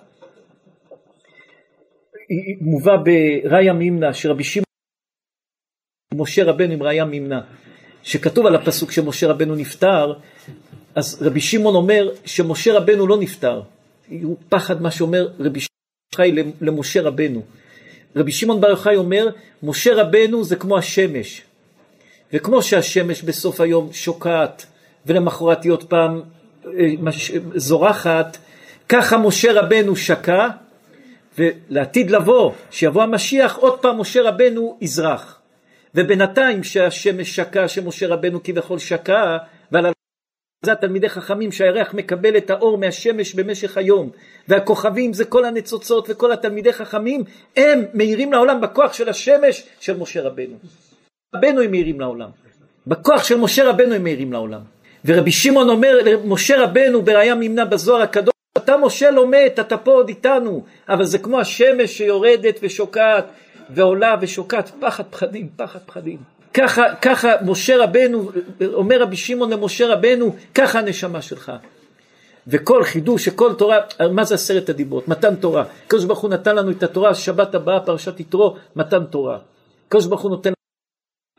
מובא 2.62 2.96
בראיה 3.04 3.74
מימנה 3.74 4.13
שרבי 4.13 4.44
שמעון 4.44 4.66
משה 6.13 6.44
רבנו 6.44 6.74
עם 6.74 6.84
ראיה 6.84 7.06
מימנה 7.06 7.42
שכתוב 8.04 8.46
על 8.46 8.56
הפסוק 8.56 8.92
שמשה 8.92 9.28
רבנו 9.28 9.56
נפטר 9.56 10.13
אז 10.96 11.22
רבי 11.22 11.42
שמעון 11.42 11.76
אומר 11.76 12.10
שמשה 12.25 12.73
רבנו 12.73 13.08
לא 13.08 13.17
נפטר. 13.17 13.62
הוא 14.21 14.38
פחד 14.50 14.82
מה 14.82 14.92
שאומר 14.92 15.28
רבי 15.40 15.60
שמעון 15.60 16.15
חי 16.15 16.32
למשה 16.62 17.02
רבנו. 17.02 17.42
רבי 18.15 18.32
שמעון 18.32 18.62
בר 18.62 18.69
יוחאי 18.69 18.96
אומר 18.96 19.30
משה 19.63 19.96
רבנו 19.96 20.44
זה 20.44 20.56
כמו 20.56 20.78
השמש 20.78 21.42
וכמו 22.34 22.62
שהשמש 22.62 23.23
בסוף 23.23 23.62
היום 23.62 23.94
שוקעת 23.94 24.65
ולמחרת 25.06 25.63
היא 25.63 25.71
עוד 25.71 25.84
פעם 25.84 26.21
אה, 26.65 27.12
זורחת 27.56 28.38
ככה 28.90 29.17
משה 29.17 29.62
רבנו 29.62 29.96
שקע 29.96 30.48
ולעתיד 31.38 32.12
לבוא, 32.12 32.52
שיבוא 32.71 33.04
המשיח, 33.04 33.58
עוד 33.58 33.79
פעם 33.79 34.02
משה 34.02 34.21
רבנו 34.21 34.77
יזרח. 34.81 35.42
ובינתיים 35.96 36.63
שהשמש 36.63 37.35
שקע, 37.35 37.67
שמשה 37.67 38.08
רבנו 38.08 38.44
כביכול 38.44 38.79
שקע, 38.79 39.38
ועל 39.71 39.85
זה 40.65 40.71
התלמידי 40.71 41.10
חכמים 41.10 41.52
שהירח 41.52 41.94
מקבל 41.94 42.38
את 42.38 42.50
האור 42.50 42.77
מהשמש 42.77 43.33
במשך 43.33 43.77
היום, 43.77 44.10
והכוכבים 44.48 45.13
זה 45.13 45.25
כל 45.25 45.46
הניצוצות 45.46 46.10
וכל 46.10 46.31
התלמידי 46.31 46.73
חכמים, 46.73 47.23
הם 47.58 47.85
מאירים 47.94 48.33
לעולם 48.33 48.62
בכוח 48.62 48.94
של 48.94 49.10
השמש 49.10 49.63
של 49.79 49.98
משה 49.98 50.21
רבנו. 50.21 50.56
רבנו 51.35 51.62
הם 51.62 51.71
מאירים 51.71 52.00
לעולם. 52.00 52.29
בכוח 52.88 53.23
של 53.23 53.38
משה 53.38 53.69
רבנו 53.69 53.94
הם 53.94 54.04
מאירים 54.04 54.33
לעולם. 54.33 54.62
ורבי 55.06 55.31
שמעון 55.31 55.69
אומר 55.69 56.00
למשה 56.06 56.63
רבנו 56.63 57.02
בראיה 57.02 57.35
מימנה 57.35 57.65
בזוהר 57.65 58.02
הקדוש, 58.02 58.33
אתה 58.68 58.78
משה 58.78 59.12
לא 59.12 59.28
מת, 59.28 59.60
אתה 59.60 59.78
פה 59.78 59.92
עוד 59.92 60.10
איתנו, 60.10 60.63
אבל 60.90 61.06
זה 61.06 61.20
כמו 61.20 61.40
השמש 61.40 61.98
שיורדת 61.98 62.60
ושוקעת 62.63 63.26
ועולה 63.70 64.15
ושוקעת, 64.22 64.72
פחד 64.80 65.04
פחדים, 65.10 65.50
פחד 65.56 65.80
פחדים. 65.86 66.18
ככה, 66.54 66.96
ככה 67.02 67.28
משה 67.46 67.84
רבנו, 67.84 68.32
אומר 68.74 69.02
רבי 69.02 69.15
שמעון 69.15 69.54
למשה 69.54 69.94
רבנו, 69.94 70.36
ככה 70.56 70.80
הנשמה 70.80 71.22
שלך. 71.22 71.52
וכל 72.48 72.84
חידוש 72.84 73.26
שכל 73.26 73.54
תורה, 73.54 73.78
מה 74.12 74.24
זה 74.24 74.36
עשרת 74.36 74.70
הדיברות? 74.70 75.08
מתן 75.08 75.36
תורה. 75.36 75.63
הקדוש 75.86 76.06
ברוך 76.06 76.20
הוא 76.20 76.30
נתן 76.30 76.56
לנו 76.56 76.72
את 76.72 76.84
התורה, 76.84 77.15
שבת 77.15 77.56
הבאה, 77.56 77.80
פרשת 77.80 78.20
יתרו, 78.20 78.56
מתן 78.76 79.06
תורה. 79.06 79.40
הקדוש 79.88 80.06
ברוך 80.06 80.22
הוא 80.22 80.32
נותן 80.32 80.52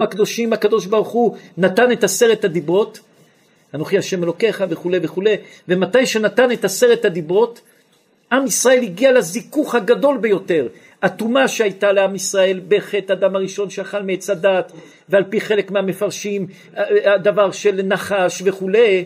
הקדושים, 0.01 0.53
הקדוש 0.53 0.87
ברוך 0.87 1.09
הוא 1.09 1.37
נתן 1.57 1.93
את 1.93 2.05
עשרת 2.05 2.45
הדיברות, 2.45 3.01
אנוכי 3.75 3.99
השם 3.99 4.25
אלוקיך 4.25 4.65
וכולי 4.69 4.99
וכולי, 5.03 5.37
ומתי 5.69 6.07
שנתן 6.07 6.53
את 6.53 6.65
עשרת 6.65 7.05
הדיברות, 7.05 7.61
עם 8.33 8.47
ישראל 8.47 8.83
הגיע 8.83 9.13
לזיכוך 9.13 9.75
הגדול 9.75 10.19
ביותר. 10.19 10.69
הטומאה 11.03 11.49
שהייתה 11.49 11.93
לעם 11.93 12.15
ישראל 12.15 12.61
בחטא 12.69 13.13
אדם 13.13 13.37
הראשון 13.37 13.71
שאכל 13.71 14.03
מעץ 14.03 14.31
הדת, 14.31 14.73
ועל 15.09 15.25
פי 15.25 15.41
חלק 15.41 15.71
מהמפרשים, 15.71 16.47
הדבר 17.05 17.51
של 17.51 17.83
נחש 17.83 18.43
וכולי, 18.45 19.05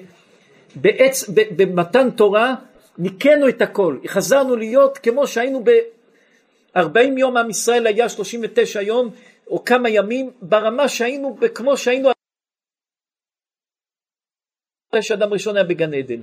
בעץ, 0.75 1.25
במתן 1.57 2.11
תורה 2.11 2.55
ניקינו 2.99 3.49
את 3.49 3.63
הכל, 3.63 3.97
חזרנו 4.07 4.57
להיות 4.57 4.99
כמו 4.99 5.27
שהיינו 5.27 5.65
ב-40 5.65 7.01
יום 7.19 7.37
עם 7.37 7.51
ישראל 7.51 7.87
היה 7.87 8.09
39 8.09 8.83
יום 8.83 9.11
או 9.51 9.65
כמה 9.65 9.89
ימים 9.89 10.31
ברמה 10.43 10.89
שהיינו 10.89 11.39
כמו 11.55 11.77
שהיינו 11.77 12.11
אחרי 14.93 15.03
שאדם 15.03 15.33
ראשון 15.33 15.57
היה 15.57 15.65
בגן 15.65 15.95
עדן. 15.95 16.23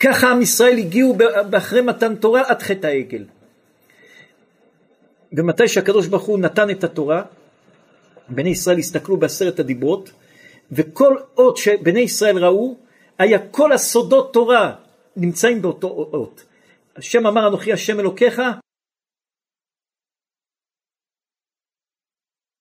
ככה 0.00 0.30
עם 0.30 0.42
ישראל 0.42 0.78
הגיעו 0.78 1.16
אחרי 1.58 1.80
מתן 1.80 2.16
תורה 2.16 2.42
עד 2.50 2.62
חטא 2.62 2.86
העגל. 2.86 3.24
ומתי 5.32 5.68
שהקדוש 5.68 6.06
ברוך 6.06 6.22
הוא 6.22 6.38
נתן 6.38 6.70
את 6.70 6.84
התורה, 6.84 7.24
בני 8.28 8.48
ישראל 8.48 8.78
הסתכלו 8.78 9.16
בעשרת 9.16 9.58
הדיברות, 9.58 10.10
וכל 10.72 11.16
אות 11.36 11.56
שבני 11.56 12.00
ישראל 12.00 12.44
ראו, 12.44 12.76
היה 13.18 13.48
כל 13.50 13.72
הסודות 13.72 14.32
תורה 14.32 14.76
נמצאים 15.16 15.62
באותו 15.62 15.88
אות. 15.88 16.44
השם 16.96 17.26
אמר 17.26 17.48
אנוכי 17.48 17.72
השם 17.72 18.00
אלוקיך, 18.00 18.40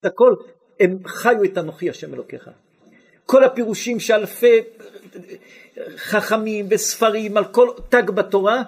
הכל, 0.03 0.35
הם 0.79 1.07
חיו 1.07 1.43
את 1.43 1.57
אנוכי 1.57 1.89
השם 1.89 2.13
אלוקיך. 2.13 2.49
כל 3.29 3.43
הפירושים 3.43 3.99
שאלפי 3.99 4.61
חכמים 5.97 6.67
וספרים 6.69 7.37
על 7.37 7.45
כל 7.45 7.69
תג 7.89 8.11
בתורה, 8.11 8.61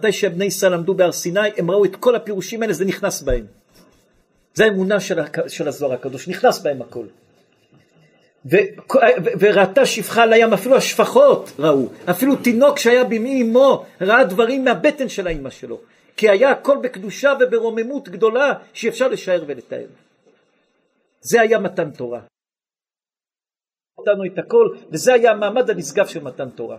מתי 0.00 0.12
שבני 0.12 0.44
ישראל 0.44 0.74
עמדו 0.74 0.94
בהר 0.94 1.12
סיני, 1.12 1.48
הם 1.56 1.70
ראו 1.70 1.84
את 1.84 1.96
כל 1.96 2.14
הפירושים 2.16 2.62
האלה, 2.62 2.72
זה 2.72 2.84
נכנס 2.84 3.22
בהם. 3.22 3.46
זה 4.54 4.64
האמונה 4.64 5.00
של, 5.00 5.18
של 5.48 5.68
הזוהר 5.68 5.92
הקדוש, 5.92 6.28
נכנס 6.28 6.58
בהם 6.58 6.82
הכל. 6.82 7.06
וראתה 9.40 9.86
שפחה 9.86 10.22
על 10.22 10.32
הים, 10.32 10.52
אפילו 10.52 10.76
השפחות 10.76 11.52
ראו, 11.58 11.88
אפילו 12.10 12.36
תינוק 12.36 12.78
שהיה 12.78 13.04
במי 13.04 13.42
אמו 13.42 13.86
ראה 14.00 14.24
דברים 14.24 14.64
מהבטן 14.64 15.08
של 15.08 15.26
האימא 15.26 15.50
שלו, 15.50 15.80
כי 16.16 16.30
היה 16.30 16.50
הכל 16.50 16.78
בקדושה 16.82 17.32
וברוממות 17.40 18.08
גדולה 18.08 18.52
שאפשר 18.72 19.08
לשער 19.08 19.44
ולתאר. 19.46 19.86
זה 21.20 21.40
היה 21.40 21.58
מתן 21.58 21.90
תורה. 21.90 22.20
נתנו 24.00 24.24
את 24.24 24.38
הכל, 24.38 24.68
וזה 24.90 25.14
היה 25.14 25.30
המעמד 25.30 25.70
הנשגב 25.70 26.06
של 26.06 26.22
מתן 26.22 26.48
תורה. 26.48 26.76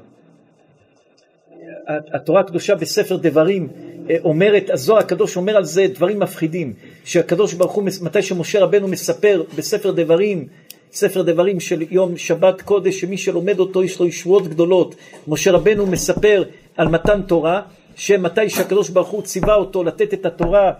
התורה 1.88 2.42
הקדושה 2.42 2.76
בספר 2.76 3.16
דברים 3.16 3.70
אה, 4.10 4.16
אומרת, 4.24 4.70
הזוהר 4.70 5.00
הקדוש 5.00 5.38
אומר 5.38 5.58
על 5.58 5.64
זה 5.64 5.88
דברים 5.94 6.20
מפחידים, 6.20 6.74
שהקדוש 7.04 7.54
ברוך 7.54 7.72
הוא, 7.72 7.84
מתי 8.02 8.22
שמשה 8.22 8.64
רבנו 8.64 8.88
מספר 8.88 9.44
בספר 9.56 9.92
דברים 9.92 10.48
ספר 10.92 11.22
דברים 11.22 11.60
של 11.60 11.84
יום 11.92 12.18
שבת 12.18 12.62
קודש, 12.62 13.00
שמי 13.00 13.18
שלומד 13.18 13.60
אותו 13.60 13.84
יש 13.84 14.00
לו 14.00 14.06
ישועות 14.06 14.48
גדולות. 14.48 14.96
משה 15.28 15.52
רבנו 15.52 15.86
מספר 15.86 16.44
על 16.78 16.88
מתן 16.88 17.22
תורה, 17.22 17.62
שמתי 17.96 18.50
שהקדוש 18.50 18.90
ברוך 18.90 19.08
הוא 19.08 19.22
ציווה 19.22 19.56
אותו 19.56 19.84
לתת 19.84 20.14
את 20.14 20.26
התורה, 20.26 20.74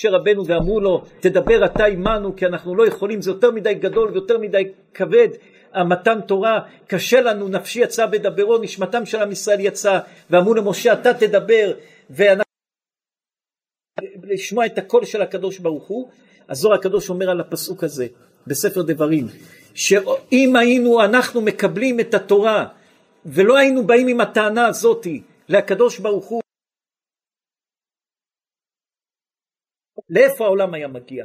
משה 0.00 0.10
רבנו 0.10 0.46
ואמרו 0.46 0.80
לו, 0.80 1.04
תדבר 1.20 1.64
אתה 1.64 1.84
עמנו 1.84 2.36
כי 2.36 2.46
אנחנו 2.46 2.74
לא 2.74 2.86
יכולים, 2.86 3.22
זה 3.22 3.30
יותר 3.30 3.50
מדי 3.50 3.74
גדול 3.74 4.10
ויותר 4.12 4.38
מדי 4.38 4.62
כבד, 4.94 5.28
המתן 5.72 6.20
תורה, 6.20 6.60
קשה 6.86 7.20
לנו, 7.20 7.48
נפשי 7.48 7.80
יצא 7.80 8.06
בדברו, 8.06 8.58
נשמתם 8.58 9.06
של 9.06 9.22
עם 9.22 9.32
ישראל 9.32 9.60
יצא, 9.60 9.98
ואמרו 10.30 10.54
למשה 10.54 10.92
אתה 10.92 11.14
תדבר, 11.14 11.72
ואנחנו 12.10 12.44
לשמוע 14.22 14.66
את 14.66 14.78
הקול 14.78 15.04
של 15.04 15.22
הקדוש 15.22 15.58
ברוך 15.58 15.86
הוא, 15.86 16.10
הזוהר 16.48 16.74
הקדוש 16.74 17.10
אומר 17.10 17.30
על 17.30 17.40
הפסוק 17.40 17.84
הזה 17.84 18.06
בספר 18.46 18.82
דברים, 18.82 19.26
שאם 19.74 20.56
היינו 20.56 21.04
אנחנו 21.04 21.40
מקבלים 21.40 22.00
את 22.00 22.14
התורה 22.14 22.66
ולא 23.26 23.56
היינו 23.56 23.86
באים 23.86 24.08
עם 24.08 24.20
הטענה 24.20 24.66
הזאתי 24.66 25.22
לקדוש 25.48 25.98
ברוך 25.98 26.26
הוא, 26.26 26.42
לאיפה 30.10 30.44
העולם 30.44 30.74
היה 30.74 30.88
מגיע? 30.88 31.24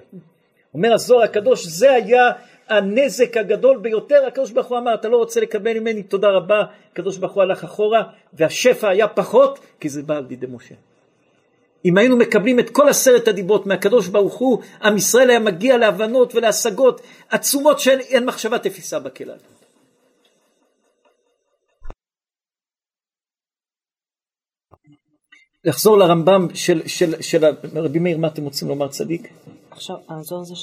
אומר 0.73 0.93
הזוהר 0.93 1.23
הקדוש, 1.23 1.65
זה 1.65 1.91
היה 1.91 2.31
הנזק 2.69 3.37
הגדול 3.37 3.77
ביותר, 3.77 4.25
הקדוש 4.27 4.51
ברוך 4.51 4.67
הוא 4.67 4.77
אמר, 4.77 4.93
אתה 4.93 5.09
לא 5.09 5.17
רוצה 5.17 5.41
לקבל 5.41 5.79
ממני, 5.79 6.03
תודה 6.03 6.29
רבה, 6.29 6.63
הקדוש 6.91 7.17
ברוך 7.17 7.33
הוא 7.33 7.43
הלך 7.43 7.63
אחורה, 7.63 8.03
והשפע 8.33 8.89
היה 8.89 9.07
פחות, 9.07 9.59
כי 9.79 9.89
זה 9.89 10.01
בא 10.01 10.17
על 10.17 10.25
ידי 10.29 10.47
משה. 10.49 10.75
אם 11.85 11.97
היינו 11.97 12.17
מקבלים 12.17 12.59
את 12.59 12.69
כל 12.69 12.89
עשרת 12.89 13.27
הדיברות 13.27 13.65
מהקדוש 13.65 14.07
ברוך 14.07 14.33
הוא, 14.33 14.61
עם 14.83 14.97
ישראל 14.97 15.29
היה 15.29 15.39
מגיע 15.39 15.77
להבנות 15.77 16.35
ולהשגות 16.35 17.01
עצומות 17.29 17.79
שאין 17.79 18.25
מחשבה 18.25 18.59
תפיסה 18.59 18.99
בכלל. 18.99 19.37
לחזור 25.65 25.97
לרמב"ם 25.97 26.47
של, 26.53 26.81
של, 26.87 27.21
של 27.21 27.45
רבי 27.75 27.99
מאיר, 27.99 28.17
מה 28.17 28.27
אתם 28.27 28.43
רוצים 28.43 28.67
לומר 28.67 28.87
צדיק? 28.87 29.27
עכשיו, 29.71 29.95
האזור 30.09 30.41
הזה 30.41 30.55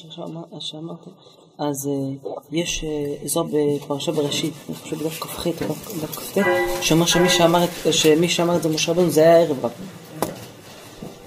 שאמרתם, 0.61 1.11
אז 1.59 1.91
uh, 2.25 2.29
יש 2.53 2.85
uh, 2.85 3.25
אזור 3.25 3.49
בפרשה 3.53 4.13
בראשית, 4.13 4.55
אני 4.69 4.77
חושב 4.77 4.97
בדף 4.97 5.21
כ"ח 5.21 5.47
או 5.47 5.75
דף 6.03 6.17
כ"ט, 6.17 6.39
שאומר 6.81 7.07
שמי 7.07 8.29
שאמר 8.29 8.57
את 8.57 8.63
זה 8.63 8.69
משה 8.69 8.93
רבנו 8.93 9.11
זה 9.11 9.21
היה 9.21 9.39
ערב 9.39 9.65
רב. 9.65 9.73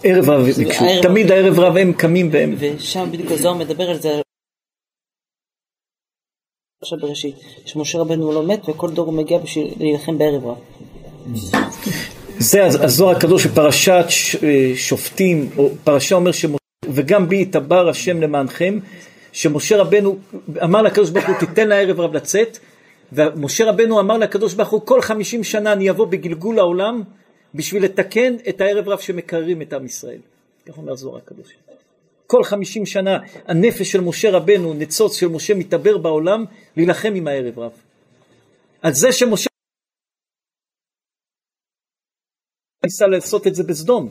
ערב 0.04 0.30
רב, 0.30 0.46
תמיד 1.02 1.32
הערב 1.32 1.60
רב 1.60 1.78
הם 1.78 1.94
קמים 1.94 2.30
והם... 2.32 2.56
ושם 2.60 3.10
בדיוק 3.12 3.32
הזוהר 3.32 3.54
מדבר 3.54 3.90
על 3.90 4.00
זה. 4.00 4.22
עכשיו 6.82 7.00
בראשית, 7.00 7.36
שמשה 7.66 8.00
רבנו 8.00 8.32
לא 8.32 8.48
מת 8.48 8.70
וכל 8.70 8.92
דור 8.92 9.06
הוא 9.06 9.14
מגיע 9.14 9.38
בשביל 9.38 9.74
להילחם 9.80 10.18
בערב 10.18 10.46
רב. 10.46 10.58
זה 12.42 12.66
הזוהר 12.66 13.18
הקדוש 13.18 13.46
בפרשת 13.46 14.06
אה, 14.44 14.72
שופטים, 14.76 15.50
או 15.58 15.72
פרשה 15.84 16.16
אומר 16.16 16.32
שמשה, 16.32 16.58
וגם 16.90 17.30
בי 17.30 17.42
יתבר 17.42 17.90
השם 17.90 18.22
למענכם, 18.22 18.80
שמשה 19.32 19.78
רבנו 19.78 20.18
אמר 20.64 20.82
לקדוש 20.82 21.10
ברוך 21.10 21.28
הוא 21.28 21.36
תיתן 21.40 21.68
לערב 21.68 22.00
רב 22.00 22.14
לצאת, 22.14 22.58
ומשה 23.14 23.70
רבנו 23.70 24.00
אמר 24.00 24.18
לקדוש 24.18 24.54
ברוך 24.54 24.70
הוא 24.70 24.82
כל 24.86 25.02
חמישים 25.02 25.44
שנה 25.44 25.74
אני 25.74 25.90
אבוא 25.90 26.06
בגלגול 26.06 26.60
העולם 26.60 27.04
בשביל 27.56 27.84
לתקן 27.84 28.36
את 28.50 28.62
הערב 28.62 28.90
רב 28.90 29.00
שמקררים 29.00 29.62
את 29.62 29.74
עם 29.74 29.86
ישראל. 29.86 30.20
כך 30.68 30.78
אומר 30.78 30.96
זוהר 30.96 31.18
הקדוש. 31.18 31.48
כל 32.28 32.44
חמישים 32.44 32.86
שנה 32.86 33.18
הנפש 33.48 33.92
של 33.92 34.02
משה 34.02 34.32
רבנו, 34.32 34.74
ניצוץ 34.74 35.20
של 35.20 35.28
משה 35.28 35.54
מתעבר 35.54 35.98
בעולם, 35.98 36.46
להילחם 36.78 37.14
עם 37.16 37.28
הערב 37.28 37.60
רב. 37.60 37.72
על 38.82 38.94
זה 38.94 39.12
שמשה 39.12 39.51
ניסה 42.84 43.08
לעשות 43.08 43.48
את 43.48 43.56
זה 43.56 43.64
בסדום. 43.64 44.10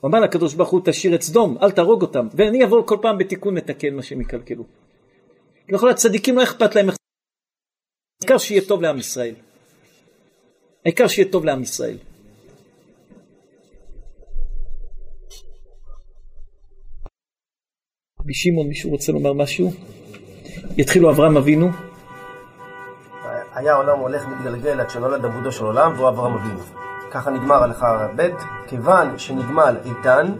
הוא 0.00 0.08
אמר 0.08 0.20
לקדוש 0.20 0.54
ברוך 0.54 0.70
הוא 0.70 0.80
תשאיר 0.84 1.14
את 1.14 1.22
סדום, 1.22 1.58
אל 1.62 1.70
תהרוג 1.70 2.02
אותם, 2.02 2.28
ואני 2.34 2.64
אבוא 2.64 2.86
כל 2.86 2.96
פעם 3.02 3.18
בתיקון 3.18 3.54
לתקן 3.54 3.94
מה 3.94 4.02
שהם 4.02 4.20
יקלקלו. 4.20 4.64
לכל 5.68 5.90
הצדיקים 5.90 6.36
לא 6.36 6.42
אכפת 6.42 6.74
להם, 6.74 6.88
העיקר 8.22 8.38
שיהיה 8.38 8.62
טוב 8.68 8.82
לעם 8.82 8.98
ישראל. 8.98 9.34
העיקר 10.84 11.08
שיהיה 11.08 11.32
טוב 11.32 11.44
לעם 11.44 11.62
ישראל. 11.62 11.98
רבי 18.20 18.34
שמעון, 18.34 18.68
מישהו 18.68 18.90
רוצה 18.90 19.12
לומר 19.12 19.32
משהו? 19.32 19.72
יתחילו 20.76 21.10
אברהם 21.10 21.36
אבינו. 21.36 21.68
היה 23.54 23.72
העולם 23.72 23.98
הולך 23.98 24.26
מתגלגל 24.26 24.80
עד 24.80 24.90
שנולד 24.90 25.24
עבודו 25.24 25.52
של 25.52 25.64
עולם, 25.64 25.92
והוא 25.96 26.08
אברהם 26.08 26.34
אבינו. 26.34 26.87
ככה 27.10 27.30
נגמר 27.30 27.62
הלכה 27.62 28.08
ב', 28.16 28.28
כיוון 28.66 29.18
שנגמל 29.18 29.76
איתן, 29.84 30.32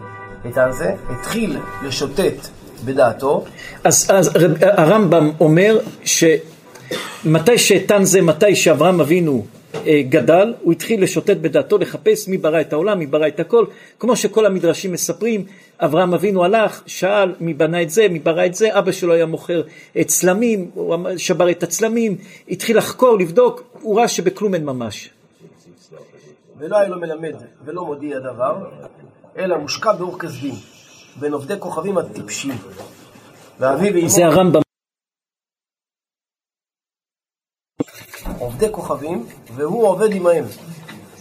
איתן 0.45 0.71
זה, 0.71 0.93
התחיל 1.09 1.57
לשוטט 1.83 2.47
בדעתו. 2.85 3.45
אז, 3.83 4.07
אז 4.13 4.31
הרמב"ם 4.61 5.31
אומר 5.39 5.79
שמתי 6.03 7.57
שאיתן 7.57 8.03
זה, 8.03 8.21
מתי 8.21 8.55
שאברהם 8.55 9.01
אבינו 9.01 9.45
אה, 9.75 10.01
גדל, 10.09 10.53
הוא 10.61 10.71
התחיל 10.71 11.03
לשוטט 11.03 11.37
בדעתו, 11.37 11.77
לחפש 11.77 12.27
מי 12.27 12.37
ברא 12.37 12.61
את 12.61 12.73
העולם, 12.73 12.99
מי 12.99 13.05
ברא 13.05 13.27
את 13.27 13.39
הכל, 13.39 13.65
כמו 13.99 14.15
שכל 14.15 14.45
המדרשים 14.45 14.91
מספרים, 14.91 15.45
אברהם 15.79 16.13
אבינו 16.13 16.43
הלך, 16.43 16.81
שאל 16.85 17.33
מי 17.39 17.53
בנה 17.53 17.81
את 17.81 17.89
זה, 17.89 18.07
מי 18.09 18.19
ברא 18.19 18.45
את 18.45 18.55
זה, 18.55 18.79
אבא 18.79 18.91
שלו 18.91 19.13
היה 19.13 19.25
מוכר 19.25 19.61
צלמים, 20.05 20.69
הוא 20.73 20.95
שבר 21.17 21.49
את 21.49 21.63
הצלמים, 21.63 22.15
התחיל 22.49 22.77
לחקור, 22.77 23.17
לבדוק, 23.17 23.63
הוא 23.81 23.97
ראה 23.97 24.07
שבכלום 24.07 24.53
אין 24.53 24.65
ממש. 24.65 25.09
ולא 26.59 26.77
היה 26.77 26.87
לו 26.87 26.99
מלמד 26.99 27.35
ולא 27.65 27.85
מודיע 27.85 28.19
דבר, 28.19 28.69
אלא 29.37 29.57
מושקע 29.57 29.93
באור 29.93 30.19
כסדים, 30.19 30.53
בין 31.19 31.33
עובדי 31.33 31.53
כוכבים 31.59 31.97
הטיפשים. 31.97 32.55
ואביו 33.59 33.93
ואמו... 33.93 34.09
זה 34.09 34.25
הרמב"ם. 34.25 34.61
עובדי 38.39 38.71
כוכבים, 38.71 39.25
והוא 39.55 39.87
עובד 39.87 40.09
עמהם, 40.13 40.45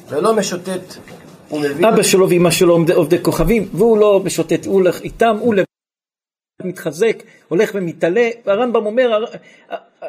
ולא 0.09 0.37
משוטט 0.37 0.95
ומבין... 1.51 1.85
אבא 1.85 2.03
שלו 2.03 2.31
ואמא 2.31 2.51
שלו 2.51 2.79
עובדי, 2.95 3.23
כוכבים, 3.23 3.69
והוא 3.73 3.99
לא 3.99 4.21
משוטט, 4.25 4.67
הוא 4.67 4.75
הולך 4.75 5.01
איתם, 5.01 5.37
הוא 5.41 5.55
לבד 5.55 5.65
מתחזק, 6.63 7.23
הולך 7.49 7.71
ומתעלה. 7.75 8.31
הרמב"ם 8.47 8.87
אומר, 8.87 9.25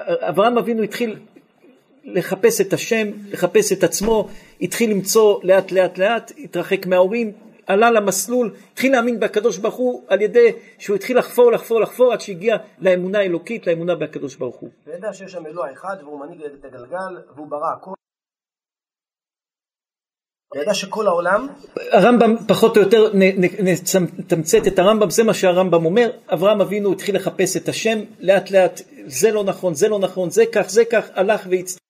אברהם 0.04 0.58
אבינו 0.58 0.84
התחיל 0.84 1.20
לחפש 2.04 2.62
את 2.62 2.74
השם, 2.74 3.08
לחפש 3.32 3.72
את 3.72 3.84
עצמו, 3.84 4.30
התחיל 4.62 4.91
למצוא 4.91 5.39
לאט 5.43 5.72
לאט 5.72 5.97
לאט, 5.97 6.32
התרחק 6.38 6.86
מההורים, 6.86 7.34
עלה 7.68 7.91
למסלול, 7.91 8.53
התחיל 8.74 8.91
להאמין 8.91 9.20
בקדוש 9.20 9.57
ברוך 9.57 9.76
הוא 9.76 10.03
על 10.07 10.22
ידי 10.22 10.51
שהוא 10.78 10.95
התחיל 10.95 11.18
לחפור, 11.18 11.51
לחפור, 11.51 11.82
לחפור 11.82 12.14
עד 12.14 12.22
שהגיע 12.22 12.57
לאמונה 12.80 13.20
האלוקית, 13.20 13.68
לאמונה 13.68 13.95
בקדוש 13.95 14.36
ברוך 14.36 14.55
הוא. 14.55 14.70
וידע 14.88 15.14
שיש 15.14 15.32
שם 15.32 15.45
אלוה 15.45 15.72
אחד 15.74 15.95
והוא 16.01 16.20
מנהיג 16.20 16.41
את 16.43 16.66
הגלגל 16.66 17.22
והוא 17.36 17.47
ברא 17.47 17.74
הכל. 17.78 17.91
וידע 20.55 20.74
שכל 20.74 21.07
העולם... 21.07 21.47
הרמב"ם 21.91 22.36
פחות 22.47 22.78
או 22.78 22.82
יותר 22.82 23.12
נתמצת 23.14 24.68
את 24.68 24.80
הרמב"ם, 24.80 25.10
זה 25.10 25.24
מה 25.24 25.34
שהרמב"ם 25.34 25.86
אומר, 25.86 26.10
אברהם 26.34 26.62
אבינו 26.62 26.91
התחיל 26.91 27.16
לחפש 27.16 27.57
את 27.57 27.70
השם, 27.70 27.99
לאט 28.20 28.51
לאט 28.51 28.82
זה 29.05 29.32
לא 29.32 29.43
נכון, 29.43 29.74
זה 29.74 29.88
לא 29.88 29.99
נכון, 29.99 30.30
זה 30.30 30.43
כך, 30.53 30.70
זה 30.70 30.86
כך, 30.86 31.10
הלך 31.14 31.47
והצטרף. 31.49 31.89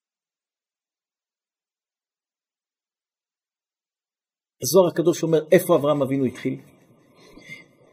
הזוהר 4.61 4.87
הקדוש 4.87 5.23
אומר, 5.23 5.43
איפה 5.51 5.75
אברהם 5.75 6.01
אבינו 6.01 6.25
התחיל? 6.25 6.55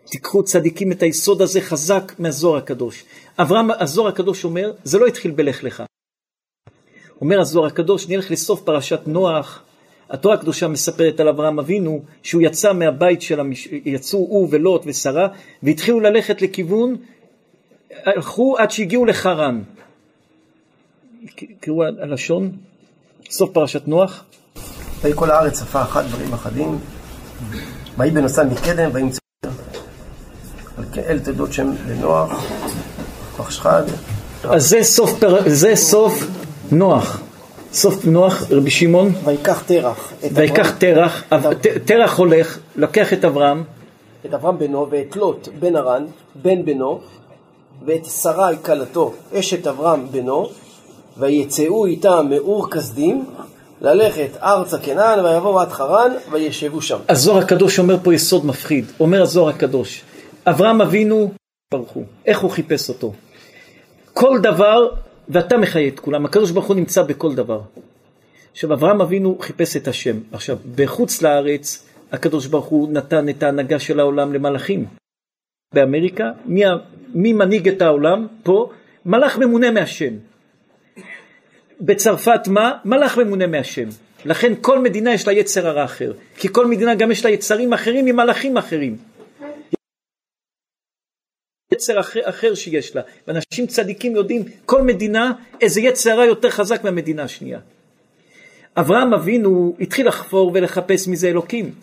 תיקחו 0.04 0.42
צדיקים 0.42 0.92
את 0.92 1.02
היסוד 1.02 1.42
הזה 1.42 1.60
חזק 1.60 2.12
מהזוהר 2.18 2.56
הקדוש. 2.56 3.04
אברהם, 3.38 3.70
הזוהר 3.70 4.08
הקדוש 4.08 4.44
אומר, 4.44 4.72
זה 4.84 4.98
לא 4.98 5.06
התחיל 5.06 5.30
בלך 5.30 5.64
לך. 5.64 5.82
אומר 7.20 7.40
הזוהר 7.40 7.66
הקדוש, 7.66 8.08
נלך 8.08 8.30
לסוף 8.30 8.62
פרשת 8.62 9.00
נוח, 9.06 9.62
התורה 10.10 10.34
הקדושה 10.34 10.68
מספרת 10.68 11.20
על 11.20 11.28
אברהם 11.28 11.58
אבינו, 11.58 12.02
שהוא 12.22 12.42
יצא 12.42 12.72
מהבית 12.72 13.22
של 13.22 13.40
המש... 13.40 13.66
יצאו 13.66 14.18
הוא 14.18 14.48
ולוט 14.50 14.82
ושרה, 14.86 15.28
והתחילו 15.62 16.00
ללכת 16.00 16.42
לכיוון, 16.42 16.96
הלכו 17.90 18.58
עד 18.58 18.70
שהגיעו 18.70 19.04
לחרן. 19.04 19.62
קראו 21.60 21.84
הלשון, 21.84 22.52
סוף 23.30 23.50
פרשת 23.52 23.88
נוח. 23.88 24.24
ויהי 25.02 25.14
כל 25.16 25.30
הארץ 25.30 25.60
שפה 25.60 25.82
אחת 25.82 26.04
דברים 26.04 26.32
אחדים, 26.32 26.78
ויהי 27.98 28.10
בנוסן 28.10 28.48
מקדם, 28.48 28.90
וימצא 28.92 29.18
על 30.78 30.84
כאל 30.92 31.18
תדות 31.18 31.52
שם 31.52 31.72
לנוח, 31.88 32.44
פחשחד. 33.36 33.82
אז 34.44 34.68
זה 34.68 34.82
סוף, 34.82 35.18
פר... 35.18 35.38
זה 35.46 35.76
סוף 35.76 36.24
נוח. 36.72 37.20
סוף 37.72 38.04
נוח, 38.04 38.42
רבי 38.50 38.70
שמעון. 38.70 39.12
ויקח 39.24 39.62
תרח. 39.66 40.12
ויקח 40.32 40.70
תרח, 40.70 41.22
תרח 41.84 42.18
הולך, 42.18 42.58
לוקח 42.76 43.12
את 43.12 43.24
אברהם. 43.24 43.64
את 44.26 44.34
אברהם 44.34 44.58
בנו 44.58 44.86
ואת 44.90 45.16
לוט 45.16 45.48
בן 45.58 45.76
ארן, 45.76 46.04
בן 46.42 46.64
בנו, 46.64 47.00
ואת 47.86 48.04
שרי 48.04 48.56
כלתו, 48.62 49.12
אשת 49.34 49.66
אברהם 49.66 50.06
בנו, 50.10 50.48
ויצאו 51.18 51.86
איתם 51.86 52.26
מאור 52.30 52.70
כסדים, 52.70 53.24
ללכת 53.80 54.36
ארצה 54.42 54.78
כנען, 54.78 55.24
ויבואו 55.24 55.60
עד 55.60 55.68
חרן, 55.68 56.12
וישבו 56.30 56.82
שם. 56.82 56.98
הזוהר 57.08 57.38
הקדוש 57.38 57.78
אומר 57.78 57.96
פה 58.02 58.14
יסוד 58.14 58.46
מפחיד. 58.46 58.84
אומר 59.00 59.22
הזוהר 59.22 59.48
הקדוש, 59.48 60.02
אברהם 60.46 60.80
אבינו, 60.80 61.32
הוא, 61.74 62.04
איך 62.26 62.40
הוא 62.40 62.50
חיפש 62.50 62.88
אותו? 62.88 63.12
כל 64.12 64.38
דבר, 64.42 64.88
ואתה 65.28 65.56
מחיה 65.56 65.88
את 65.88 66.00
כולם, 66.00 66.24
הקדוש 66.24 66.50
ברוך 66.50 66.66
הוא 66.66 66.76
נמצא 66.76 67.02
בכל 67.02 67.34
דבר. 67.34 67.60
עכשיו, 68.52 68.72
אברהם 68.72 69.00
אבינו 69.00 69.38
חיפש 69.40 69.76
את 69.76 69.88
השם. 69.88 70.16
עכשיו, 70.32 70.56
בחוץ 70.74 71.22
לארץ, 71.22 71.86
הקדוש 72.12 72.46
ברוך 72.46 72.66
הוא 72.66 72.88
נתן 72.92 73.28
את 73.28 73.42
ההנהגה 73.42 73.78
של 73.78 74.00
העולם 74.00 74.34
למלאכים. 74.34 74.86
באמריקה, 75.74 76.30
מי, 76.44 76.62
מי 77.14 77.32
מנהיג 77.32 77.68
את 77.68 77.82
העולם? 77.82 78.26
פה, 78.42 78.70
מלאך 79.06 79.38
ממונה 79.38 79.70
מהשם. 79.70 80.14
בצרפת 81.80 82.48
מה? 82.48 82.78
מלאך 82.84 83.18
ממונה 83.18 83.46
מהשם. 83.46 83.88
לכן 84.24 84.52
כל 84.60 84.78
מדינה 84.78 85.14
יש 85.14 85.26
לה 85.26 85.32
יצר 85.32 85.66
הרע 85.66 85.84
אחר. 85.84 86.12
כי 86.36 86.48
כל 86.52 86.66
מדינה 86.66 86.94
גם 86.94 87.10
יש 87.10 87.24
לה 87.24 87.30
יצרים 87.30 87.72
אחרים 87.72 88.04
ממלאכים 88.04 88.56
אחרים. 88.56 88.96
יצר 91.72 92.00
אחר, 92.00 92.20
אחר 92.24 92.54
שיש 92.54 92.96
לה. 92.96 93.02
ואנשים 93.26 93.66
צדיקים 93.66 94.16
יודעים 94.16 94.42
כל 94.66 94.82
מדינה 94.82 95.32
איזה 95.60 95.80
יצר 95.80 96.10
הרע 96.10 96.24
יותר 96.24 96.50
חזק 96.50 96.84
מהמדינה 96.84 97.22
השנייה. 97.22 97.60
אברהם 98.76 99.14
אבינו 99.14 99.76
התחיל 99.80 100.08
לחפור 100.08 100.50
ולחפש 100.54 101.08
מי 101.08 101.16
זה 101.16 101.28
אלוקים. 101.28 101.74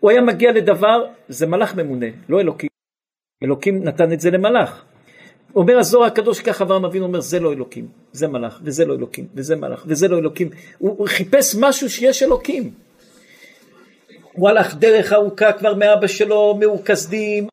הוא 0.00 0.10
היה 0.10 0.20
מגיע 0.20 0.52
לדבר, 0.52 1.06
זה 1.28 1.46
מלאך 1.46 1.74
ממונה, 1.74 2.06
לא 2.28 2.40
אלוקים. 2.40 2.68
אלוקים 3.44 3.84
נתן 3.84 4.12
את 4.12 4.20
זה 4.20 4.30
למלאך. 4.30 4.84
אומר 5.54 5.78
הזוהר 5.78 6.06
הקדוש 6.06 6.40
כך 6.40 6.62
אברהם 6.62 6.84
אבינו 6.84 7.06
אומר 7.06 7.20
זה 7.20 7.40
לא 7.40 7.52
אלוקים, 7.52 7.88
זה 8.12 8.28
מלאך 8.28 8.60
וזה 8.62 8.84
לא 8.84 8.94
אלוקים 8.94 9.26
וזה 9.34 9.56
מלאך 9.56 9.84
וזה 9.86 10.08
לא 10.08 10.18
אלוקים, 10.18 10.50
הוא, 10.78 10.94
הוא 10.98 11.08
חיפש 11.08 11.56
משהו 11.60 11.90
שיש 11.90 12.22
אלוקים. 12.22 12.74
הוא 14.32 14.48
הלך 14.48 14.74
דרך 14.74 15.12
ארוכה 15.12 15.52
כבר 15.52 15.74
מאבא 15.74 16.06
שלו, 16.06 16.56
מאור 16.60 16.84
כסדים, 16.84 17.48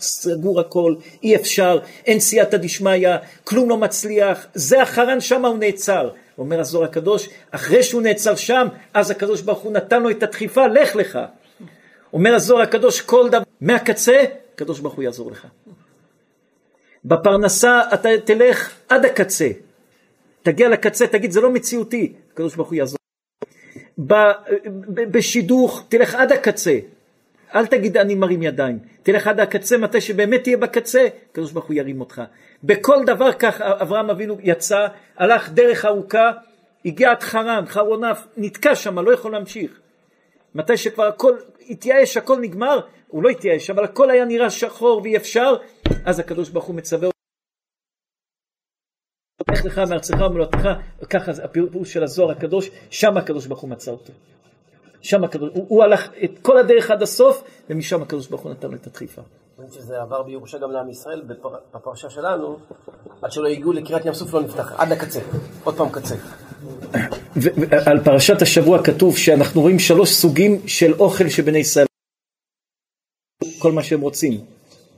סגור 0.00 0.60
הכל, 0.60 0.94
אי 1.22 1.36
אפשר, 1.36 1.78
אין 2.06 2.20
סייעתא 2.20 2.56
דשמיא, 2.56 3.08
כלום 3.44 3.68
לא 3.68 3.78
מצליח, 3.78 4.46
זה 4.54 4.82
החרן 4.82 5.20
שם 5.20 5.44
הוא 5.44 5.58
נעצר. 5.58 6.10
אומר 6.38 6.60
הזוהר 6.60 6.84
הקדוש, 6.84 7.28
אחרי 7.50 7.82
שהוא 7.82 8.02
נעצר 8.02 8.36
שם, 8.36 8.66
אז 8.94 9.10
הקדוש 9.10 9.40
ברוך 9.40 9.58
הוא 9.58 9.72
נתן 9.72 10.02
לו 10.02 10.10
את 10.10 10.22
הדחיפה, 10.22 10.66
לך 10.66 10.96
לך. 10.96 11.18
אומר 12.12 12.34
הזוהר 12.34 12.62
הקדוש, 12.62 13.00
כל 13.00 13.28
דבר, 13.28 13.42
מהקצה, 13.60 14.24
הקדוש 14.54 14.80
ברוך 14.80 14.94
הוא 14.94 15.04
יעזור 15.04 15.30
לך. 15.30 15.46
בפרנסה 17.04 17.80
אתה 17.94 18.08
תלך 18.24 18.74
עד 18.88 19.04
הקצה. 19.04 19.48
תגיע 20.42 20.68
לקצה, 20.68 21.06
תגיד, 21.06 21.30
זה 21.30 21.40
לא 21.40 21.50
מציאותי, 21.50 22.12
הקדוש 22.32 22.54
ברוך 22.54 22.68
הוא 22.68 22.76
יעזור. 22.76 22.98
בשידוך, 25.10 25.84
תלך 25.88 26.14
עד 26.14 26.32
הקצה. 26.32 26.78
אל 27.54 27.66
תגיד 27.66 27.96
אני 27.96 28.14
מרים 28.14 28.42
ידיים, 28.42 28.78
תלך 29.02 29.26
עד 29.26 29.40
הקצה, 29.40 29.78
מתי 29.78 30.00
שבאמת 30.00 30.42
תהיה 30.42 30.56
בקצה, 30.56 31.08
הקדוש 31.30 31.52
ברוך 31.52 31.66
הוא 31.66 31.74
ירים 31.74 32.00
אותך. 32.00 32.22
בכל 32.64 33.04
דבר 33.06 33.32
כך 33.32 33.60
אברהם 33.60 34.10
אבינו 34.10 34.36
יצא, 34.42 34.86
הלך 35.16 35.50
דרך 35.50 35.84
ארוכה, 35.84 36.30
הגיע 36.84 37.10
עד 37.10 37.22
חרן, 37.22 37.64
חרון 37.66 38.04
אף, 38.04 38.26
נתקע 38.36 38.74
שם, 38.74 38.98
לא 38.98 39.12
יכול 39.12 39.32
להמשיך. 39.32 39.80
מתי 40.54 40.76
שכבר 40.76 41.06
הכל 41.06 41.32
התייאש, 41.68 42.16
הכל 42.16 42.40
נגמר, 42.40 42.80
הוא 43.12 43.22
לא 43.22 43.28
התייאש, 43.28 43.70
אבל 43.70 43.84
הכל 43.84 44.10
היה 44.10 44.24
נראה 44.24 44.50
שחור 44.50 45.00
ואי 45.04 45.16
אפשר, 45.16 45.54
אז 46.04 46.18
הקדוש 46.18 46.50
ברוך 46.50 46.64
הוא 46.64 46.74
מצווה 46.74 47.08
לך 49.50 49.64
לך 49.64 49.78
מארצך 49.78 50.20
ומולדתך, 50.20 50.68
ככה 51.10 51.32
הפירוש 51.44 51.92
של 51.92 52.02
הזוהר 52.02 52.30
הקדוש, 52.30 52.70
שם 52.90 53.16
הקדוש 53.16 53.46
ברוך 53.46 53.60
הוא 53.60 53.70
מצא 53.70 53.90
אותו. 53.90 54.12
שם 55.00 55.24
הקדוש, 55.24 55.50
הוא, 55.54 55.66
הוא 55.68 55.82
הלך 55.82 56.08
את 56.24 56.30
כל 56.42 56.58
הדרך 56.58 56.90
עד 56.90 57.02
הסוף, 57.02 57.42
ומשם 57.70 58.02
הקדוש 58.02 58.26
ברוך 58.26 58.42
הוא 58.42 58.50
נתן 58.50 58.68
לו 58.68 58.74
את 58.74 58.86
הדחיפה. 58.86 59.22
שזה 59.70 60.00
עבר 60.00 60.22
בירושה 60.22 60.58
גם 60.58 60.70
לעם 60.70 60.90
ישראל 60.90 61.22
בפר... 61.26 61.48
בפרשה 61.74 62.10
שלנו, 62.10 62.58
עד 63.22 63.32
שלא 63.32 63.48
הגיעו 63.48 63.72
לקריאת 63.72 64.06
ים 64.06 64.14
סוף 64.14 64.34
לא 64.34 64.42
נפתח, 64.42 64.72
עד 64.78 64.92
הקצה, 64.92 65.20
עוד 65.64 65.76
פעם 65.76 65.88
קצה. 65.88 66.14
על 67.86 68.04
פרשת 68.04 68.42
השבוע 68.42 68.84
כתוב 68.84 69.16
שאנחנו 69.16 69.60
רואים 69.60 69.78
שלוש 69.78 70.12
סוגים 70.12 70.60
של 70.66 70.92
אוכל 70.94 71.28
שבני 71.28 71.58
ישראל, 71.58 71.86
כל 73.62 73.72
מה 73.72 73.82
שהם 73.82 74.00
רוצים, 74.00 74.40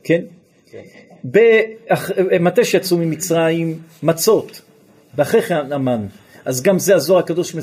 כן? 0.05 0.21
מתי 2.41 2.65
שיצאו 2.65 2.97
ממצרים 2.97 3.79
מצות, 4.03 4.61
ואחרי 5.15 5.43
כן 5.43 5.73
המן. 5.73 6.07
אז 6.45 6.63
גם 6.63 6.79
זה 6.79 6.95
הזוהר 6.95 7.19
הקדוש 7.19 7.57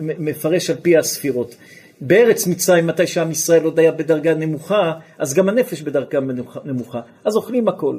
מפרש 0.00 0.70
על 0.70 0.76
פי 0.82 0.96
הספירות. 0.96 1.56
בארץ 2.00 2.46
מצרים, 2.46 2.86
מתי 2.86 3.06
שעם 3.06 3.30
ישראל 3.30 3.64
עוד 3.64 3.78
היה 3.78 3.92
בדרגה 3.92 4.34
נמוכה, 4.34 4.92
אז 5.18 5.34
גם 5.34 5.48
הנפש 5.48 5.82
בדרגה 5.82 6.20
נמוכה, 6.64 7.00
אז 7.24 7.36
אוכלים 7.36 7.68
הכל. 7.68 7.98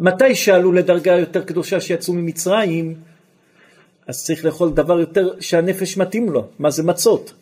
מתי 0.00 0.34
שעלו 0.34 0.72
לדרגה 0.72 1.12
יותר 1.12 1.44
קדושה 1.44 1.80
שיצאו 1.80 2.14
ממצרים, 2.14 2.94
אז 4.06 4.24
צריך 4.24 4.44
לאכול 4.44 4.70
דבר 4.70 5.00
יותר 5.00 5.30
שהנפש 5.40 5.96
מתאים 5.96 6.30
לו, 6.30 6.46
מה 6.58 6.70
זה 6.70 6.82
מצות. 6.82 7.32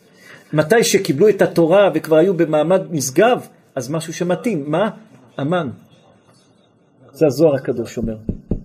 מתי 0.53 0.83
שקיבלו 0.83 1.29
את 1.29 1.41
התורה 1.41 1.89
וכבר 1.93 2.15
היו 2.15 2.33
במעמד 2.33 2.91
משגב, 2.91 3.47
אז 3.77 3.89
משהו 3.89 4.13
שמתאים, 4.13 4.71
מה? 4.71 4.89
המן. 5.37 5.69
זה 7.11 7.25
הזוהר 7.25 7.55
הקדוש 7.55 7.97
אומר, 7.97 8.17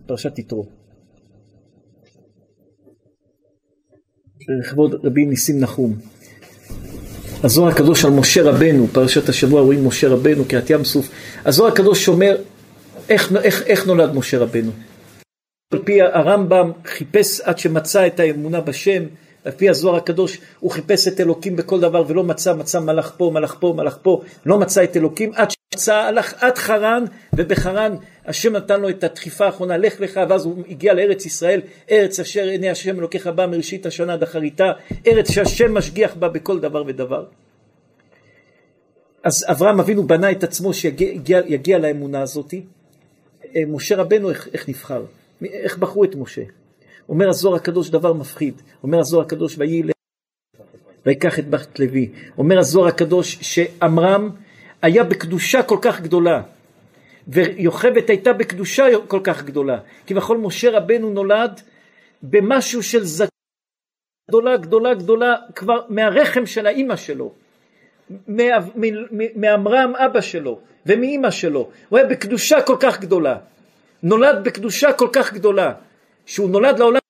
פרשת 0.06 0.38
יתרו. 0.38 0.66
לכבוד 4.60 4.94
רבי 5.04 5.24
ניסים 5.26 5.60
נחום. 5.60 5.98
הזוהר 7.44 7.68
הקדוש 7.68 8.04
על 8.04 8.10
משה 8.10 8.42
רבנו, 8.42 8.86
פרשת 8.86 9.28
השבוע 9.28 9.60
רואים 9.60 9.86
משה 9.86 10.08
רבנו, 10.08 10.44
קריאת 10.44 10.70
ים 10.70 10.84
סוף. 10.84 11.08
הזוהר 11.44 11.72
הקדוש 11.72 12.08
אומר 12.08 12.36
איך, 13.08 13.32
איך, 13.36 13.62
איך 13.62 13.86
נולד 13.86 14.14
משה 14.14 14.38
רבנו. 14.38 14.70
על 15.72 15.78
פי 15.84 16.02
הרמב"ם 16.02 16.72
חיפש 16.84 17.40
עד 17.40 17.58
שמצא 17.58 18.06
את 18.06 18.20
האמונה 18.20 18.60
בשם, 18.60 19.02
על 19.44 19.52
פי 19.52 19.68
הזוהר 19.68 19.96
הקדוש 19.96 20.40
הוא 20.60 20.70
חיפש 20.70 21.08
את 21.08 21.20
אלוקים 21.20 21.56
בכל 21.56 21.80
דבר 21.80 22.04
ולא 22.08 22.24
מצא, 22.24 22.54
מצא 22.54 22.80
מלאך 22.80 23.14
פה, 23.16 23.30
מלאך 23.34 23.56
פה, 23.60 23.74
מלאך 23.76 23.98
פה, 24.02 24.22
לא 24.46 24.58
מצא 24.58 24.84
את 24.84 24.96
אלוקים 24.96 25.30
עד 25.34 25.48
שמצא, 25.50 25.94
הלך 25.94 26.34
עד 26.38 26.58
חרן 26.58 27.04
ובחרן 27.32 27.96
השם 28.26 28.52
נתן 28.52 28.80
לו 28.80 28.88
את 28.88 29.04
הדחיפה 29.04 29.46
האחרונה, 29.46 29.76
לך 29.76 30.00
לך, 30.00 30.20
ואז 30.28 30.44
הוא 30.44 30.62
הגיע 30.68 30.94
לארץ 30.94 31.26
ישראל, 31.26 31.60
ארץ 31.90 32.20
אשר 32.20 32.44
עיני 32.44 32.70
השם 32.70 32.98
אלוקיך 32.98 33.26
בא 33.26 33.46
מראשית 33.46 33.86
השנה 33.86 34.12
עד 34.12 34.22
אחריתה, 34.22 34.72
ארץ 35.06 35.30
שהשם 35.30 35.74
משגיח 35.74 36.14
בה 36.14 36.28
בכל 36.28 36.60
דבר 36.60 36.84
ודבר. 36.86 37.24
אז 39.24 39.44
אברהם 39.50 39.80
אבינו 39.80 40.06
בנה 40.06 40.30
את 40.30 40.44
עצמו 40.44 40.74
שיגיע 40.74 41.78
לאמונה 41.78 42.22
הזאתי. 42.22 42.62
אה, 43.56 43.62
משה 43.68 43.96
רבנו 43.96 44.30
איך, 44.30 44.48
איך 44.52 44.68
נבחר, 44.68 45.04
איך 45.42 45.78
בחרו 45.78 46.04
את 46.04 46.14
משה. 46.14 46.42
אומר 47.08 47.28
הזוהר 47.28 47.54
הקדוש 47.54 47.90
דבר 47.90 48.12
מפחיד, 48.12 48.62
אומר 48.82 48.98
הזוהר 48.98 49.26
הקדוש 49.26 49.58
ויהי 49.58 49.82
ויקח 51.06 51.38
את 51.38 51.50
בת 51.50 51.78
לוי. 51.78 52.10
אומר 52.38 52.58
הזוהר 52.58 52.88
הקדוש 52.88 53.38
שעמרם 53.40 54.30
היה 54.82 55.04
בקדושה 55.04 55.62
כל 55.62 55.78
כך 55.82 56.00
גדולה, 56.00 56.42
ויוכבד 57.28 58.08
הייתה 58.08 58.32
בקדושה 58.32 58.84
כל 59.08 59.20
כך 59.24 59.44
גדולה. 59.44 59.78
כביכול 60.06 60.38
משה 60.38 60.70
רבנו 60.70 61.10
נולד 61.10 61.60
במשהו 62.22 62.82
של 62.82 63.04
זקה 63.04 63.28
גדולה 64.30 64.56
גדולה 64.56 64.94
גדולה 64.94 65.34
כבר 65.54 65.80
מהרחם 65.88 66.46
של 66.46 66.66
האימא 66.66 66.96
שלו, 66.96 67.32
מעמרם 69.36 69.92
אבא 69.96 70.20
שלו 70.20 70.60
ומאימא 70.86 71.30
שלו. 71.30 71.70
הוא 71.88 71.98
היה 71.98 72.08
בקדושה 72.08 72.62
כל 72.62 72.76
כך 72.80 73.00
גדולה. 73.00 73.36
נולד 74.02 74.44
בקדושה 74.44 74.92
כל 74.92 75.08
כך 75.12 75.32
גדולה, 75.32 75.74
שהוא 76.32 76.50
נולד 76.50 76.78
לעולם 76.78 77.00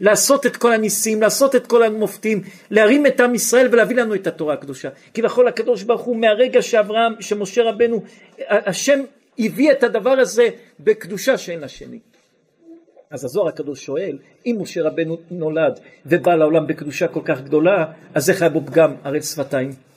לעשות 0.00 0.46
את 0.46 0.56
כל 0.56 0.72
הניסים, 0.72 1.22
לעשות 1.22 1.56
את 1.56 1.66
כל 1.66 1.82
המופתים, 1.82 2.42
להרים 2.70 3.06
את 3.06 3.20
עם 3.20 3.34
ישראל 3.34 3.68
ולהביא 3.72 3.96
לנו 3.96 4.14
את 4.14 4.26
התורה 4.26 4.54
הקדושה. 4.54 4.88
כביכול 5.14 5.48
הקדוש 5.48 5.82
ברוך 5.82 6.00
הוא 6.00 6.16
מהרגע 6.16 6.62
שאברהם, 6.62 7.22
שמשה 7.22 7.62
רבנו, 7.62 8.02
השם 8.48 9.00
הביא 9.38 9.72
את 9.72 9.82
הדבר 9.82 10.10
הזה 10.10 10.48
בקדושה 10.80 11.38
שאין 11.38 11.60
לה 11.60 11.68
שני. 11.68 11.98
אז 13.10 13.24
הזוהר 13.24 13.48
הקדוש 13.48 13.84
שואל, 13.84 14.18
אם 14.46 14.56
משה 14.60 14.82
רבנו 14.82 15.16
נולד 15.30 15.80
ובא 16.06 16.34
לעולם 16.34 16.66
בקדושה 16.66 17.08
כל 17.08 17.22
כך 17.24 17.40
גדולה, 17.40 17.92
אז 18.14 18.30
איך 18.30 18.42
היה 18.42 18.50
בו 18.50 18.60
פגם 18.66 18.94
ערל 19.04 19.20
שפתיים? 19.20 19.89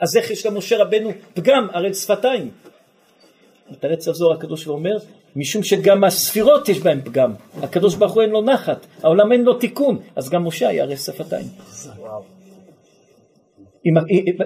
אז 0.00 0.16
איך 0.16 0.30
יש 0.30 0.46
למשה 0.46 0.82
רבנו 0.82 1.10
פגם 1.34 1.68
ערל 1.72 1.92
שפתיים? 1.92 2.50
מתרץ 3.70 4.08
הזוהר 4.08 4.32
הקדוש 4.32 4.66
ואומר, 4.66 4.96
משום 5.36 5.62
שגם 5.62 6.04
הספירות 6.04 6.68
יש 6.68 6.78
בהן 6.78 7.00
פגם. 7.04 7.34
הקדוש 7.62 7.94
ברוך 7.94 8.12
הוא 8.12 8.22
אין 8.22 8.30
לו 8.30 8.42
נחת, 8.42 8.86
העולם 9.02 9.32
אין 9.32 9.42
לו 9.42 9.54
תיקון, 9.54 10.02
אז 10.16 10.30
גם 10.30 10.46
משה 10.46 10.68
היה 10.68 10.82
ערל 10.82 10.96
שפתיים. 10.96 11.46
אם, 13.86 13.94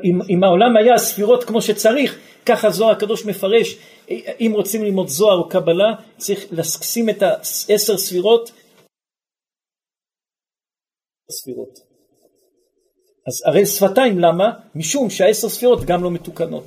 אם, 0.04 0.20
אם 0.30 0.44
העולם 0.44 0.76
היה 0.76 0.98
ספירות 0.98 1.44
כמו 1.44 1.62
שצריך, 1.62 2.18
ככה 2.46 2.70
זוהר 2.70 2.90
הקדוש 2.90 3.26
מפרש, 3.26 3.76
אם 4.10 4.52
רוצים 4.54 4.84
ללמוד 4.84 5.08
זוהר 5.08 5.38
או 5.38 5.48
קבלה, 5.48 5.94
צריך 6.16 6.46
לשים 6.52 7.08
את 7.08 7.22
העשר 7.22 7.96
ספירות 7.96 8.50
ספירות. 11.30 11.89
אז 13.30 13.42
הרי 13.46 13.66
שפתיים, 13.66 14.18
למה? 14.18 14.50
משום 14.74 15.10
שהעשר 15.10 15.48
ספירות 15.48 15.84
גם 15.84 16.04
לא 16.04 16.10
מתוקנות. 16.10 16.64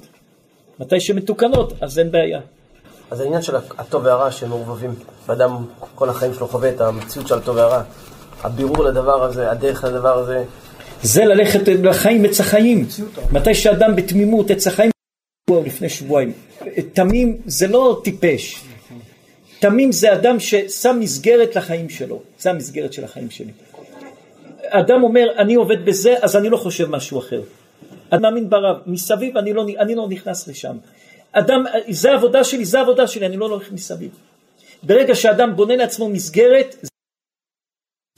מתי 0.80 1.00
שמתוקנות, 1.00 1.74
אז 1.82 2.00
אין 2.00 2.12
בעיה. 2.12 2.40
אז 3.12 3.20
העניין 3.20 3.42
של 3.42 3.56
הטוב 3.56 4.06
והרע 4.06 4.32
שמעורבבים, 4.32 4.96
ואדם 5.28 5.66
כל 5.96 6.10
החיים 6.10 6.34
שלו 6.34 6.48
חווה 6.48 6.70
את 6.70 6.82
המציאות 6.82 7.28
של 7.28 7.38
הטוב 7.38 7.56
והרע, 7.56 7.84
הבירור 8.44 8.84
לדבר 8.84 9.24
הזה, 9.24 9.52
הדרך 9.52 9.84
לדבר 9.84 10.18
הזה. 10.18 10.44
זה 11.02 11.26
ללכת 11.26 11.60
לחיים 11.68 12.26
עץ 12.26 12.40
החיים. 12.40 12.88
מתי 13.32 13.56
שאדם 13.56 13.96
בתמימות 13.96 14.52
עץ 14.52 14.68
החיים, 14.68 14.92
לפני 15.66 15.90
שבועיים. 15.90 16.34
תמים 16.94 17.38
זה 17.46 17.68
לא 17.68 18.02
טיפש. 18.04 18.64
תמים 19.60 19.92
זה 19.92 20.14
אדם 20.14 20.40
ששם 20.40 20.98
מסגרת 21.00 21.56
לחיים 21.56 21.90
שלו. 21.90 22.22
זה 22.40 22.50
המסגרת 22.50 22.94
של 22.94 23.04
החיים 23.04 23.30
שלי. 23.30 23.52
אדם 24.70 25.04
אומר, 25.04 25.28
אני 25.38 25.56
עובד 25.56 25.86
בזה, 25.86 26.16
אז 26.22 26.36
אני 26.36 26.50
לא 26.50 26.58
חושב 26.58 26.90
משהו 26.90 27.20
אחר. 27.20 27.42
אני 28.12 28.22
מאמין 28.22 28.50
ברב, 28.50 28.78
מסביב 28.86 29.38
אני 29.38 29.54
לא, 29.54 29.66
אני 29.80 29.96
לא 29.96 30.08
נכנס 30.10 30.48
לשם. 30.48 30.78
אדם, 31.32 31.64
זה 31.90 32.12
העבודה 32.12 32.44
שלי, 32.44 32.66
זה 32.66 32.80
העבודה 32.80 33.08
שלי, 33.08 33.26
אני 33.26 33.38
לא 33.38 33.46
הולך 33.46 33.72
מסביב. 33.72 34.12
ברגע 34.84 35.16
שאדם 35.16 35.56
בונה 35.56 35.76
לעצמו 35.76 36.10
מסגרת, 36.10 36.76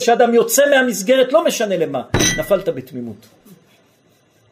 כשאדם 0.02 0.34
יוצא 0.34 0.64
מהמסגרת, 0.70 1.34
לא 1.34 1.46
משנה 1.46 1.78
למה, 1.78 2.04
נפלת 2.38 2.70
בתמימות. 2.70 3.26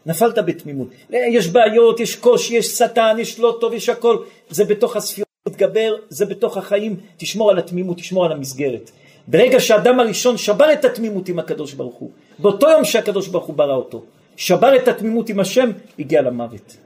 נפלת 0.06 0.38
בתמימות. 0.38 0.88
יש 1.10 1.48
בעיות, 1.48 2.00
יש 2.00 2.16
קושי, 2.16 2.56
יש 2.56 2.68
שטן, 2.68 3.16
יש 3.20 3.40
לא 3.40 3.58
טוב, 3.62 3.74
יש 3.74 3.90
הכל. 3.90 4.18
זה 4.50 4.66
בתוך 4.66 4.96
הספירות 4.96 5.30
מתגבר, 5.48 5.96
זה 6.10 6.26
בתוך 6.26 6.58
החיים, 6.58 7.00
תשמור 7.18 7.52
על 7.52 7.60
התמימות, 7.60 7.98
תשמור 7.98 8.26
על 8.26 8.32
המסגרת. 8.32 8.92
ברגע 9.28 9.60
שהאדם 9.60 10.00
הראשון 10.00 10.38
שבר 10.38 10.74
את 10.74 10.86
התמימות 10.86 11.30
עם 11.30 11.40
הקדוש 11.40 11.74
ברוך 11.74 11.96
הוא, 11.96 12.12
באותו 12.40 12.70
יום 12.70 12.86
שהקדוש 12.86 13.28
ברוך 13.28 13.46
הוא 13.46 13.56
ברא 13.56 13.76
אותו, 13.76 14.04
שבר 14.36 14.76
את 14.76 14.88
התמימות 14.88 15.30
עם 15.30 15.40
השם, 15.40 15.70
הגיע 16.00 16.22
למוות. 16.22 16.78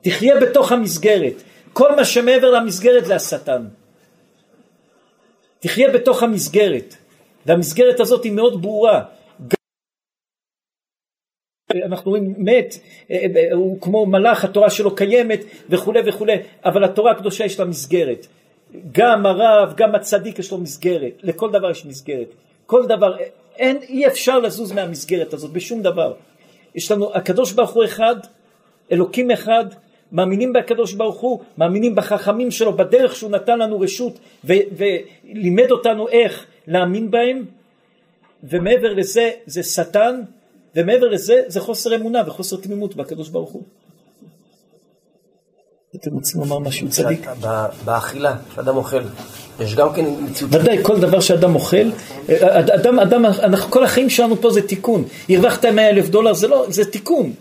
תחיה 0.00 0.40
בתוך 0.40 0.72
המסגרת. 0.72 1.42
כל 1.72 1.96
מה 1.96 2.04
שמעבר 2.04 2.50
למסגרת 2.50 3.04
זה 3.04 3.14
השטן. 3.14 3.66
תחיה 5.60 5.92
בתוך 5.92 6.22
המסגרת. 6.22 6.94
והמסגרת 7.46 8.00
הזאת 8.00 8.24
היא 8.24 8.32
מאוד 8.32 8.62
ברורה. 8.62 9.02
אנחנו 11.84 12.10
רואים 12.10 12.34
מת, 12.38 12.74
אה, 13.10 13.26
אה, 13.36 13.52
הוא 13.52 13.80
כמו 13.80 14.06
מלאך, 14.06 14.44
התורה 14.44 14.70
שלו 14.70 14.94
קיימת 14.94 15.40
וכולי 15.70 16.00
וכולי, 16.06 16.36
אבל 16.64 16.84
התורה 16.84 17.12
הקדושה 17.12 17.44
יש 17.44 17.60
לה 17.60 17.64
מסגרת. 17.64 18.26
גם 18.92 19.26
הרב, 19.26 19.74
גם 19.76 19.94
הצדיק 19.94 20.38
יש 20.38 20.52
לו 20.52 20.58
מסגרת, 20.58 21.12
לכל 21.22 21.50
דבר 21.50 21.70
יש 21.70 21.86
מסגרת. 21.86 22.28
כל 22.66 22.86
דבר, 22.86 23.16
אין, 23.56 23.76
אי 23.88 24.06
אפשר 24.06 24.38
לזוז 24.38 24.72
מהמסגרת 24.72 25.34
הזאת 25.34 25.50
בשום 25.50 25.82
דבר. 25.82 26.12
יש 26.74 26.90
לנו, 26.90 27.14
הקדוש 27.14 27.52
ברוך 27.52 27.70
הוא 27.70 27.84
אחד, 27.84 28.16
אלוקים 28.92 29.30
אחד, 29.30 29.64
מאמינים 30.12 30.52
בקדוש 30.52 30.92
ברוך 30.92 31.20
הוא, 31.20 31.40
מאמינים 31.58 31.94
בחכמים 31.94 32.50
שלו, 32.50 32.76
בדרך 32.76 33.16
שהוא 33.16 33.30
נתן 33.30 33.58
לנו 33.58 33.80
רשות 33.80 34.18
ו- 34.44 34.52
ולימד 34.76 35.70
אותנו 35.70 36.08
איך 36.08 36.46
להאמין 36.66 37.10
בהם, 37.10 37.44
ומעבר 38.44 38.92
לזה 38.92 39.30
זה 39.46 39.62
שטן, 39.62 40.20
ומעבר 40.74 41.08
לזה 41.08 41.42
זה 41.46 41.60
חוסר 41.60 41.96
אמונה 41.96 42.22
וחוסר 42.26 42.56
תמימות 42.56 42.96
בקדוש 42.96 43.28
ברוך 43.28 43.50
הוא. 43.50 43.62
אתם 45.94 46.10
רוצים 46.10 46.40
לומר 46.40 46.58
משהו 46.58 46.88
צדיק? 46.88 47.26
באכילה, 47.84 48.36
כשאדם 48.52 48.76
אוכל, 48.76 49.02
יש 49.60 49.74
גם 49.74 49.92
כן 49.92 50.04
מציאות... 50.20 50.54
ודאי, 50.54 50.78
כל 50.82 51.00
דבר 51.00 51.20
שאדם 51.20 51.54
אוכל, 51.54 51.90
אדם, 52.50 52.98
אדם, 52.98 53.24
אנחנו, 53.26 53.70
כל 53.70 53.84
החיים 53.84 54.10
שלנו 54.10 54.36
פה 54.36 54.50
זה 54.50 54.62
תיקון. 54.62 55.04
הרווחת 55.28 55.64
100 55.64 55.88
אלף 55.88 56.08
דולר, 56.08 56.34
זה 56.34 56.48
לא, 56.48 56.64
זה 56.68 56.84
תיקון. 56.84 57.32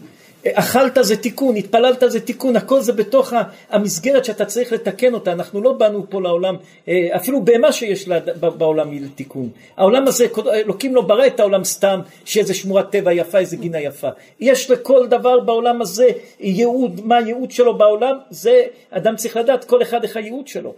אכלת 0.54 0.98
זה 1.02 1.18
תיקון, 1.18 1.56
התפללת 1.56 2.04
זה 2.08 2.20
תיקון, 2.20 2.56
הכל 2.56 2.82
זה 2.82 2.93
בתוך 2.93 3.34
המסגרת 3.70 4.26
שאתה 4.26 4.46
צריך 4.46 4.72
לתקן 4.72 5.14
אותה, 5.14 5.32
אנחנו 5.32 5.62
לא 5.62 5.74
באנו 5.74 6.10
פה 6.10 6.22
לעולם, 6.22 6.56
אה, 6.88 7.08
אפילו 7.16 7.46
בהמה 7.46 7.72
שיש 7.72 8.08
לה 8.08 8.20
בעולם 8.39 8.89
היא 8.89 9.02
לתיקון. 9.02 9.50
העולם 9.78 10.08
הזה, 10.08 10.28
אלוקים 10.54 10.96
לא 10.96 11.02
ברא 11.02 11.28
את 11.28 11.39
העולם 11.39 11.64
סתם, 11.64 12.00
שאיזה 12.26 12.54
שמורת 12.54 12.91
טבע 12.91 13.14
יפה, 13.14 13.38
איזה 13.38 13.58
גינה 13.58 13.80
יפה. 13.80 14.10
יש 14.39 14.72
לכל 14.72 15.08
דבר 15.08 15.39
בעולם 15.39 15.82
הזה 15.82 16.08
ייעוד, 16.39 17.02
מה 17.04 17.18
הייעוד 17.18 17.52
שלו 17.52 17.78
בעולם, 17.78 18.18
זה 18.30 18.64
אדם 18.91 19.16
צריך 19.16 19.38
לדעת, 19.38 19.66
כל 19.66 19.82
אחד 19.82 20.04
איך 20.04 20.18
הייעוד 20.18 20.48
שלו. 20.48 20.74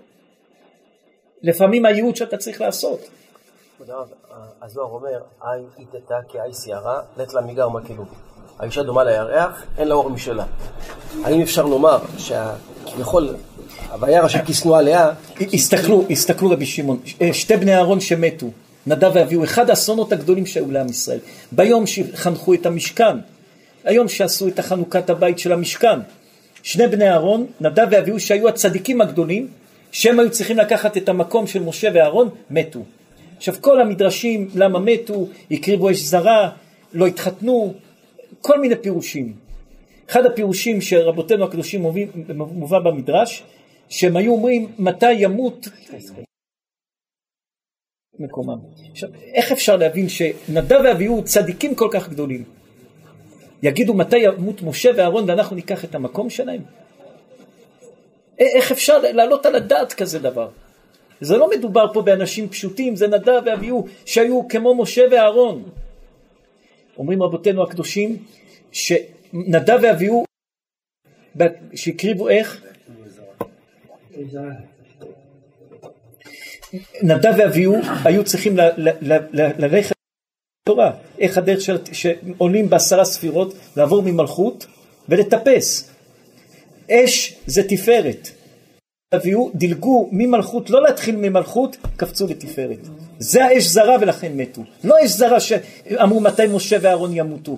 לפעמים 1.41 1.86
הייעוד 1.86 2.15
שאתה 2.15 2.38
צריך 2.38 2.61
לעשות. 2.61 2.99
הרב, 3.88 4.07
הזוהר 4.61 4.91
אומר, 4.91 5.22
עין 5.41 5.68
איתתה 5.80 6.15
כעי 6.30 6.53
שערה, 6.65 7.01
לית 7.18 7.34
לה 7.34 7.41
מיגר 7.41 7.70
מקלו. 7.70 8.03
האישה 8.60 8.84
דומה 8.84 9.03
לירח, 9.03 9.64
אין 9.78 9.88
לה 9.88 9.95
אור 9.95 10.10
משלה. 10.10 10.43
האם 11.24 11.41
אפשר 11.41 11.66
לומר 11.66 11.99
שכביכול 12.18 13.36
הוויה 13.91 14.26
אשר 14.26 14.45
כיסנו 14.45 14.76
עליה... 14.76 15.12
הסתכלו, 15.53 16.05
הסתכלו 16.10 16.49
רבי 16.49 16.66
שמעון, 16.66 16.99
אה, 17.22 17.34
שתי 17.34 17.58
בני 17.58 17.76
אהרון 17.76 17.99
שמתו, 17.99 18.47
נדב 18.88 19.12
ואביהו, 19.14 19.43
אחד 19.43 19.70
האסונות 19.70 20.12
הגדולים 20.12 20.45
שהיו 20.45 20.72
לעם 20.72 20.89
ישראל. 20.89 21.20
ביום 21.51 21.88
שחנכו 21.88 22.53
את 22.53 22.66
המשכן, 22.66 23.18
היום 23.84 24.08
שעשו 24.08 24.47
את 24.47 24.60
החנוכת 24.60 25.10
הבית 25.10 25.39
של 25.39 25.51
המשכן, 25.51 25.99
שני 26.64 26.88
בני 26.88 27.10
אהרון, 27.10 27.45
נדב 27.62 27.88
ואביהו, 27.91 28.20
שהיו 28.20 28.47
הצדיקים 28.47 29.01
הגדולים, 29.01 29.47
שהם 29.91 30.20
היו 30.20 30.32
צריכים 30.32 30.58
לקחת 30.58 30.97
את 30.97 31.10
המקום 31.10 31.47
של 31.47 31.64
משה 31.64 31.89
ואהרון, 31.93 32.30
מתו. 32.49 32.80
עכשיו 33.38 33.55
כל 33.62 33.82
המדרשים, 33.82 34.49
למה 34.55 34.80
מתו, 34.80 35.28
הקריבו 35.51 35.91
אש 35.91 35.97
זרה, 35.97 36.49
לא 36.93 37.08
התחתנו, 37.08 37.74
כל 38.41 38.59
מיני 38.59 38.75
פירושים. 38.75 39.33
אחד 40.09 40.25
הפירושים 40.25 40.81
שרבותינו 40.81 41.45
הקדושים 41.45 41.81
מובא 42.38 42.79
במדרש, 42.79 43.43
שהם 43.89 44.17
היו 44.17 44.31
אומרים 44.31 44.71
מתי 44.79 45.13
ימות 45.13 45.67
מקומם. 48.19 48.57
עכשיו, 48.91 49.09
איך 49.33 49.51
אפשר 49.51 49.75
להבין 49.75 50.09
שנדב 50.09 50.79
ואביהו 50.83 51.23
צדיקים 51.23 51.75
כל 51.75 51.88
כך 51.91 52.09
גדולים? 52.09 52.43
יגידו 53.63 53.93
מתי 53.93 54.17
ימות 54.17 54.61
משה 54.61 54.89
ואהרון 54.95 55.29
ואנחנו 55.29 55.55
ניקח 55.55 55.85
את 55.85 55.95
המקום 55.95 56.29
שלהם? 56.29 56.61
איך 58.39 58.71
אפשר 58.71 58.99
להעלות 58.99 59.45
על 59.45 59.55
הדעת 59.55 59.93
כזה 59.93 60.19
דבר? 60.19 60.49
זה 61.21 61.38
לא 61.38 61.49
מדובר 61.49 61.93
פה 61.93 62.01
באנשים 62.01 62.49
פשוטים, 62.49 62.95
זה 62.95 63.07
נדב 63.07 63.41
ואביהו 63.45 63.88
שהיו 64.05 64.47
כמו 64.47 64.75
משה 64.75 65.01
ואהרון. 65.11 65.63
אומרים 66.98 67.24
רבותינו 67.24 67.64
הקדושים 67.64 68.18
שנדב 68.72 69.80
ואביהו 69.82 70.26
שהקריבו 71.76 72.30
איך? 72.30 72.64
נדב 77.02 77.34
ואביהו 77.38 77.76
היו 78.06 78.24
צריכים 78.24 78.58
ללכת 79.58 79.95
לתורה, 80.68 80.91
איך 81.20 81.38
הדרך 81.38 81.60
שעולים 81.93 82.70
בעשרה 82.70 83.06
ספירות, 83.06 83.54
לעבור 83.78 84.02
ממלכות 84.02 84.68
ולטפס. 85.10 85.91
אש 86.91 87.36
זה 87.45 87.64
תפארת. 87.70 88.30
אביהו 89.16 89.51
דילגו 89.55 90.10
ממלכות, 90.12 90.70
לא 90.70 90.82
להתחיל 90.82 91.16
ממלכות, 91.16 91.78
קפצו 91.97 92.28
לתפארת. 92.28 92.80
זה 93.20 93.45
האש 93.45 93.64
זרה 93.64 93.95
ולכן 94.01 94.38
מתו. 94.38 94.62
לא 94.84 94.95
אש 95.05 95.12
זרה 95.12 95.39
שאמרו 95.39 96.20
מתי 96.20 96.47
משה 96.47 96.78
ואהרון 96.82 97.12
ימותו. 97.14 97.58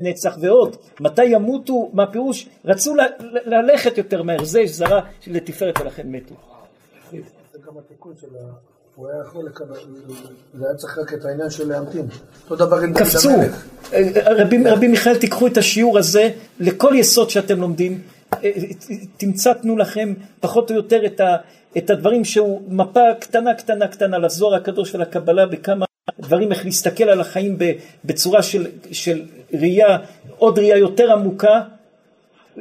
נצח 0.00 0.36
ועוד, 0.40 0.76
מתי 1.00 1.24
ימותו, 1.24 1.90
מה 1.92 2.12
פירוש? 2.12 2.48
רצו 2.64 2.94
ללכת 3.44 3.98
יותר 3.98 4.22
מהר, 4.22 4.44
זה 4.44 4.64
אש 4.64 4.70
זרה 4.70 5.00
לתפארת 5.26 5.80
ולכן 5.80 6.08
מתו. 6.10 6.34
זה 7.10 7.58
גם 7.66 7.78
התיקון 7.78 8.14
של 8.20 8.26
ה... 8.26 8.52
הוא 8.94 9.08
היה 9.08 9.20
יכול 9.20 9.46
לקבל, 9.46 9.76
זה 10.54 10.66
היה 10.66 10.74
צריך 10.74 10.98
רק 10.98 11.14
את 11.14 11.24
העניין 11.24 11.50
של 11.50 11.68
להמתין. 11.68 12.06
אותו 12.44 12.66
דבר 12.66 12.76
עם 12.76 12.92
דוד 12.92 13.06
המלך. 13.24 13.66
רבי, 14.26 14.64
רבי 14.64 14.88
מיכאל, 14.88 15.18
תיקחו 15.18 15.46
את 15.46 15.56
השיעור 15.56 15.98
הזה 15.98 16.30
לכל 16.60 16.92
יסוד 16.96 17.30
שאתם 17.30 17.60
לומדים, 17.60 18.00
תמצתנו 19.16 19.76
לכם 19.76 20.14
פחות 20.40 20.70
או 20.70 20.76
יותר 20.76 21.06
את, 21.06 21.20
ה, 21.20 21.36
את 21.76 21.90
הדברים 21.90 22.24
שהוא 22.24 22.62
מפה 22.68 23.00
קטנה 23.20 23.54
קטנה 23.54 23.88
קטנה 23.88 24.18
לזוהר 24.18 24.54
הקדוש 24.54 24.94
ולקבלה 24.94 25.46
בכמה 25.46 25.86
דברים 26.20 26.52
איך 26.52 26.64
להסתכל 26.64 27.04
על 27.04 27.20
החיים 27.20 27.58
בצורה 28.04 28.42
של, 28.42 28.66
של 28.92 29.22
ראייה, 29.52 29.98
עוד 30.38 30.58
ראייה 30.58 30.76
יותר 30.76 31.12
עמוקה, 31.12 31.60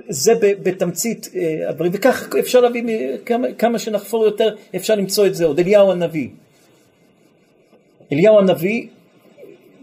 זה 0.10 0.34
בתמצית 0.42 1.30
אה, 1.36 1.70
הדברים, 1.70 1.92
וכך 1.96 2.36
אפשר 2.40 2.62
להביא, 2.62 2.84
כמה, 3.26 3.48
כמה 3.58 3.80
שנחפור 3.80 4.26
יותר 4.26 4.56
אפשר 4.76 4.96
למצוא 4.96 5.28
את 5.28 5.36
זה 5.36 5.46
עוד, 5.46 5.60
אליהו 5.60 5.92
הנביא. 5.92 6.30
אליהו 8.12 8.40
הנביא, 8.40 8.88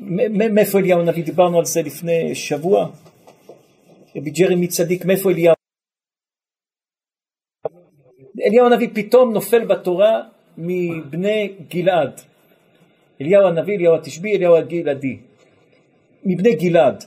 מאיפה 0.00 0.78
אליהו 0.78 1.00
הנביא? 1.00 1.24
דיברנו 1.24 1.58
על 1.58 1.64
זה 1.64 1.82
לפני 1.82 2.34
שבוע. 2.34 2.88
רבי 4.16 4.30
ג'רמי 4.30 4.68
צדיק, 4.68 5.04
מאיפה 5.04 5.30
אליהו? 5.30 5.61
אליהו 8.44 8.66
הנביא 8.66 8.88
פתאום 8.92 9.32
נופל 9.32 9.64
בתורה 9.64 10.20
מבני 10.58 11.52
גלעד. 11.70 12.20
אליהו 13.20 13.46
הנביא, 13.46 13.76
אליהו 13.76 13.94
התשבי, 13.94 14.36
אליהו 14.36 14.56
הגלעדי. 14.56 15.16
מבני 16.24 16.54
גלעד. 16.54 17.04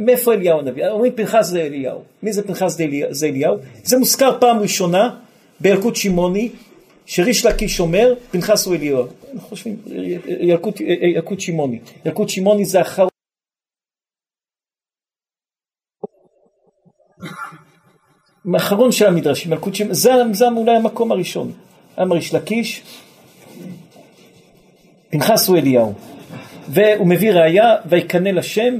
מאיפה 0.00 0.34
אליהו 0.34 0.58
הנביא? 0.58 0.88
אומרים 0.88 1.12
פנחס 1.12 1.46
זה 1.46 1.62
אליהו. 1.62 2.02
מי 2.22 2.32
זה 2.32 2.42
פנחס 2.42 2.78
זה 3.10 3.26
אליהו? 3.26 3.56
זה 3.84 3.98
מוזכר 3.98 4.40
פעם 4.40 4.58
ראשונה 4.58 5.16
בילקוט 5.60 5.96
שמעוני, 5.96 6.48
שריש 7.06 7.46
לקיש 7.46 7.80
אומר, 7.80 8.14
פנחס 8.30 8.66
הוא 8.66 8.74
אליהו. 8.74 9.06
אנחנו 9.34 9.48
חושבים, 9.48 9.76
ילקוט, 11.00 11.40
שמעוני. 11.40 11.78
ילקוט 12.06 12.28
שמעוני 12.28 12.64
זה 12.64 12.80
אחר... 12.80 13.06
האחרון 18.54 18.92
של 18.92 19.06
המדרשים, 19.06 19.52
שמעוני, 19.52 19.94
זה, 19.94 20.12
זה 20.32 20.48
אולי 20.48 20.76
המקום 20.76 21.12
הראשון. 21.12 21.52
עם 21.98 22.12
ריש 22.12 22.34
לקיש, 22.34 22.82
פנחס 25.10 25.48
הוא 25.48 25.56
אליהו. 25.56 25.92
והוא 26.68 27.06
מביא 27.06 27.32
ראייה, 27.32 27.76
ויקנא 27.86 28.28
לשם, 28.28 28.74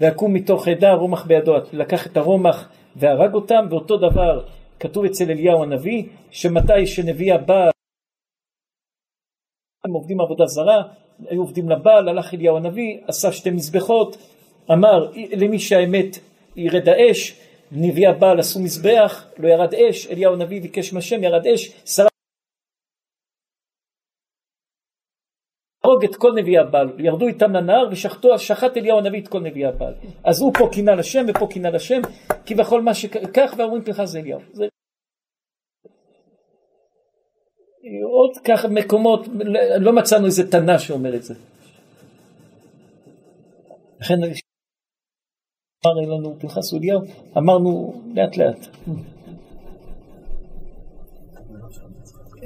ויקום 0.00 0.34
מתוך 0.34 0.68
עדה 0.68 0.92
רומח 0.92 1.26
בידו, 1.26 1.54
לקח 1.72 2.06
את 2.06 2.16
הרומח 2.16 2.68
והרג 2.96 3.34
אותם, 3.34 3.66
ואותו 3.70 3.96
דבר 3.96 4.44
כתוב 4.80 5.04
אצל 5.04 5.30
אליהו 5.30 5.62
הנביא, 5.62 6.04
שמתי 6.30 6.86
שנביא 6.86 7.34
הבא, 7.34 7.70
הם 9.84 9.92
עובדים 9.92 10.20
עבודה 10.20 10.46
זרה, 10.46 10.82
היו 11.28 11.40
עובדים 11.40 11.70
לבעל, 11.70 12.08
הלך 12.08 12.34
אליהו 12.34 12.56
הנביא, 12.56 12.98
עשה 13.06 13.32
שתי 13.32 13.50
מזבחות, 13.50 14.16
אמר 14.72 15.10
למי 15.36 15.58
שהאמת 15.58 16.18
ירד 16.56 16.88
האש, 16.88 17.40
נביאי 17.74 18.06
הבעל 18.06 18.40
עשו 18.40 18.60
מזבח, 18.60 19.26
לא 19.38 19.48
ירד 19.48 19.74
אש, 19.74 20.06
אליהו 20.06 20.34
הנביא 20.34 20.62
ביקש 20.62 20.92
מהשם, 20.92 21.24
ירד 21.24 21.46
אש, 21.46 21.68
שרה 21.84 22.08
להרוג 25.84 26.04
את 26.04 26.16
כל 26.16 26.32
נביאי 26.36 26.58
הבעל, 26.58 27.00
ירדו 27.00 27.26
איתם 27.26 27.52
לנהר 27.52 27.88
ושחטו, 27.90 28.38
שחט 28.38 28.76
אליהו 28.76 28.98
הנביא 28.98 29.22
את 29.22 29.28
כל 29.28 29.40
נביאי 29.40 29.66
הבעל. 29.66 29.94
אז 30.24 30.40
הוא 30.40 30.52
פה 30.58 30.68
קינה 30.72 30.94
לשם 30.94 31.24
ופה 31.28 31.46
קינה 31.50 31.70
לשם, 31.70 32.00
כביכול 32.46 32.82
מה 32.82 32.94
שכך, 32.94 33.54
ואומרים 33.58 33.84
פנחס 33.84 34.08
זה 34.08 34.18
אליהו. 34.18 34.40
זה... 34.52 34.64
עוד 38.04 38.30
ככה 38.44 38.68
מקומות, 38.68 39.20
לא 39.80 39.92
מצאנו 39.92 40.26
איזה 40.26 40.50
תנא 40.50 40.78
שאומר 40.78 41.14
את 41.14 41.22
זה. 41.22 41.34
לכן 44.00 44.14
אמר 45.86 46.14
לנו 46.14 46.36
פנחס 46.38 46.74
אליהו, 46.74 47.00
אמרנו 47.38 48.02
לאט 48.14 48.36
לאט. 48.36 48.66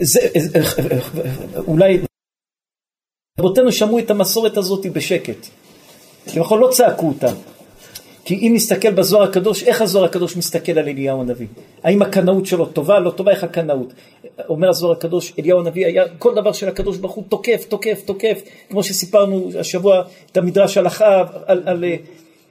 זה, 0.00 0.20
אולי 1.68 1.98
רבותינו 3.38 3.72
שמעו 3.72 3.98
את 3.98 4.10
המסורת 4.10 4.56
הזאת 4.56 4.86
בשקט. 4.86 5.46
כביכול 6.26 6.60
לא 6.60 6.68
צעקו 6.72 7.08
אותה. 7.08 7.28
כי 8.24 8.34
אם 8.34 8.52
נסתכל 8.54 8.90
בזוהר 8.90 9.22
הקדוש, 9.22 9.62
איך 9.62 9.82
הזוהר 9.82 10.04
הקדוש 10.04 10.36
מסתכל 10.36 10.78
על 10.78 10.88
אליהו 10.88 11.20
הנביא? 11.20 11.46
האם 11.82 12.02
הקנאות 12.02 12.46
שלו 12.46 12.66
טובה? 12.66 13.00
לא 13.00 13.10
טובה, 13.10 13.30
איך 13.30 13.44
הקנאות? 13.44 13.92
אומר 14.48 14.68
הזוהר 14.68 14.92
הקדוש, 14.92 15.32
אליהו 15.38 15.60
הנביא 15.60 15.86
היה, 15.86 16.04
כל 16.18 16.34
דבר 16.34 16.52
של 16.52 16.68
הקדוש 16.68 16.96
ברוך 16.96 17.14
הוא 17.14 17.24
תוקף, 17.28 17.64
תוקף, 17.68 18.02
תוקף, 18.04 18.40
כמו 18.70 18.82
שסיפרנו 18.82 19.50
השבוע 19.60 20.02
את 20.32 20.36
המדרש 20.36 20.78
אחאב, 20.78 21.26
על, 21.46 21.62
על, 21.66 21.68
על, 21.68 21.84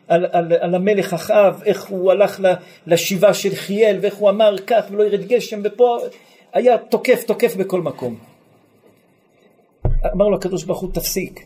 על, 0.07 0.25
על 0.59 0.75
המלך 0.75 1.13
אחאב, 1.13 1.61
איך 1.65 1.85
הוא 1.85 2.11
הלך 2.11 2.41
לשיבה 2.87 3.33
של 3.33 3.55
חיאל, 3.55 3.97
ואיך 4.01 4.15
הוא 4.15 4.29
אמר 4.29 4.57
כך 4.67 4.85
ולא 4.91 5.03
ירד 5.03 5.25
גשם, 5.25 5.61
ופה 5.63 5.97
היה 6.53 6.77
תוקף, 6.77 7.23
תוקף 7.23 7.55
בכל 7.55 7.81
מקום. 7.81 8.19
אמר 10.13 10.27
לו 10.27 10.37
הקדוש 10.37 10.63
ברוך 10.63 10.81
הוא 10.81 10.89
תפסיק. 10.93 11.39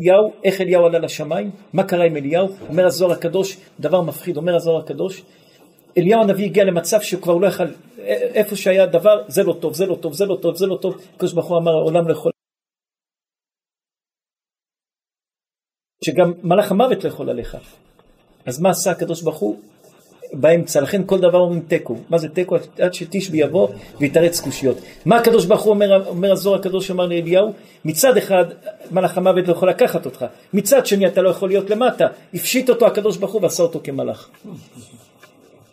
אליהו, 0.00 0.32
איך 0.44 0.60
אליהו 0.60 0.86
עלה 0.86 0.98
לשמיים? 0.98 1.50
מה 1.72 1.84
קרה 1.84 2.04
עם 2.04 2.16
אליהו? 2.16 2.48
אומר 2.68 2.86
הזוהר 2.86 3.12
הקדוש, 3.12 3.56
דבר 3.80 4.00
מפחיד, 4.00 4.36
אומר 4.36 4.56
הזוהר 4.56 4.78
הקדוש, 4.78 5.22
אליהו 5.98 6.22
הנביא 6.22 6.44
הגיע 6.44 6.64
למצב 6.64 7.00
שכבר 7.00 7.32
הוא 7.32 7.42
לא 7.42 7.46
יכל, 7.46 7.64
איפה 8.34 8.56
שהיה 8.56 8.86
דבר, 8.86 9.22
זה 9.28 9.42
לא 9.42 9.52
טוב, 9.60 9.74
זה 9.74 9.86
לא 9.86 9.94
טוב, 9.94 10.12
זה 10.12 10.26
לא 10.26 10.36
טוב, 10.42 10.56
זה 10.56 10.66
לא 10.66 10.76
טוב, 10.76 11.00
הקדוש 11.14 11.32
ברוך 11.32 11.46
הוא 11.46 11.58
אמר, 11.58 11.72
העולם 11.72 12.08
לא 12.08 12.12
יכול... 12.12 12.32
שגם 16.04 16.32
מלאך 16.42 16.70
המוות 16.70 17.04
לא 17.04 17.08
יכול 17.08 17.30
עליך. 17.30 17.56
אז 18.46 18.60
מה 18.60 18.70
עשה 18.70 18.90
הקדוש 18.90 19.22
ברוך 19.22 19.38
הוא? 19.38 19.58
באמצע, 20.32 20.80
לכן 20.80 21.02
כל 21.06 21.18
דבר 21.20 21.38
אומרים 21.38 21.60
תיקו. 21.60 21.96
מה 22.08 22.18
זה 22.18 22.28
תיקו? 22.28 22.56
עד 22.78 22.94
שתשבי 22.94 23.38
יבוא 23.38 23.68
ויתרץ 24.00 24.40
קושיות. 24.40 24.76
מה 25.04 25.16
הקדוש 25.16 25.46
ברוך 25.46 25.62
הוא 25.62 25.70
אומר, 25.70 26.06
אומר 26.08 26.32
הזוהר 26.32 26.60
הקדוש 26.60 26.90
אמר 26.90 27.06
לאליהו? 27.06 27.52
מצד 27.84 28.16
אחד 28.16 28.44
מלאך 28.90 29.18
המוות 29.18 29.48
לא 29.48 29.52
יכול 29.52 29.68
לקחת 29.68 30.06
אותך, 30.06 30.24
מצד 30.52 30.86
שני 30.86 31.06
אתה 31.06 31.22
לא 31.22 31.30
יכול 31.30 31.48
להיות 31.48 31.70
למטה. 31.70 32.06
הפשיט 32.34 32.70
אותו 32.70 32.86
הקדוש 32.86 33.16
ברוך 33.16 33.32
הוא 33.32 33.42
ועשה 33.42 33.62
אותו 33.62 33.80
כמלאך. 33.84 34.28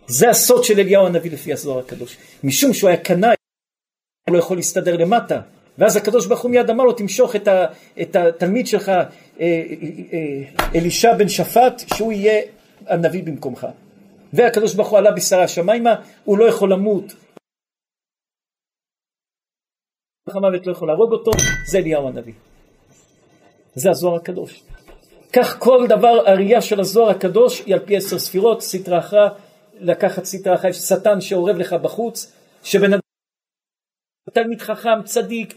זה 0.07 0.29
הסוד 0.29 0.63
של 0.63 0.79
אליהו 0.79 1.05
הנביא 1.05 1.31
לפי 1.31 1.53
הזוהר 1.53 1.79
הקדוש. 1.79 2.17
משום 2.43 2.73
שהוא 2.73 2.87
היה 2.87 2.97
קנאי, 2.97 3.35
הוא 4.27 4.33
לא 4.33 4.39
יכול 4.39 4.57
להסתדר 4.57 4.97
למטה. 4.97 5.41
ואז 5.77 5.95
הקדוש 5.95 6.27
ברוך 6.27 6.41
הוא 6.41 6.51
מיד 6.51 6.69
אמר 6.69 6.83
לו, 6.83 6.93
תמשוך 6.93 7.35
את, 7.35 7.47
ה, 7.47 7.65
את 8.01 8.15
התלמיד 8.15 8.67
שלך, 8.67 8.91
אלישע 10.75 11.13
בן 11.17 11.29
שפט, 11.29 11.81
שהוא 11.95 12.11
יהיה 12.11 12.41
הנביא 12.87 13.23
במקומך. 13.23 13.67
והקדוש 14.33 14.73
ברוך 14.73 14.89
הוא 14.89 14.97
עלה 14.97 15.11
בשרה 15.11 15.43
השמיימה, 15.43 15.95
הוא 16.23 16.37
לא 16.37 16.45
יכול 16.45 16.71
למות. 16.71 17.13
המוות 20.27 20.67
לא 20.67 20.71
יכול 20.71 20.87
להרוג 20.87 21.11
אותו, 21.11 21.31
זה 21.71 21.77
אליהו 21.77 22.07
הנביא. 22.07 22.33
זה 23.75 23.89
הזוהר 23.89 24.15
הקדוש. 24.15 24.63
כך 25.33 25.59
כל 25.59 25.85
דבר, 25.89 26.23
הראייה 26.25 26.61
של 26.61 26.79
הזוהר 26.79 27.09
הקדוש 27.09 27.61
היא 27.65 27.75
על 27.75 27.79
פי 27.85 27.97
עשר 27.97 28.19
ספירות, 28.19 28.61
סטרא 28.61 28.99
אחרא, 28.99 29.29
לקחת 29.79 30.25
סטרא 30.25 30.55
אחרא, 30.55 30.69
יש 30.69 30.77
שטן 30.77 31.21
שאורב 31.21 31.57
לך 31.57 31.73
בחוץ, 31.73 32.33
שבן 32.63 32.93
תלמיד 34.35 34.61
חכם, 34.61 35.03
צדיק, 35.05 35.53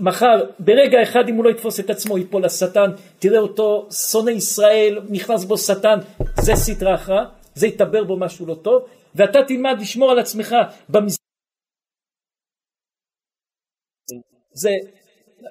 מחר, 0.00 0.44
ברגע 0.58 1.02
אחד 1.02 1.28
אם 1.28 1.34
הוא 1.36 1.44
לא 1.44 1.50
יתפוס 1.50 1.80
את 1.80 1.90
עצמו 1.90 2.18
ייפול 2.18 2.44
לשטן, 2.44 2.90
תראה 3.18 3.38
אותו 3.38 3.88
שונא 3.90 4.30
ישראל, 4.30 4.98
נכנס 5.08 5.44
בו 5.44 5.58
שטן, 5.58 5.98
זה 6.40 6.52
סטרא 6.54 6.94
אחרא, 6.94 7.24
זה 7.54 7.66
יתבר 7.66 8.04
בו 8.04 8.16
משהו 8.16 8.46
לא 8.46 8.54
טוב, 8.54 8.82
ואתה 9.14 9.38
תלמד 9.48 9.76
לשמור 9.80 10.10
על 10.10 10.18
עצמך 10.18 10.56
במזרח. 10.88 11.18
זה, 14.52 14.70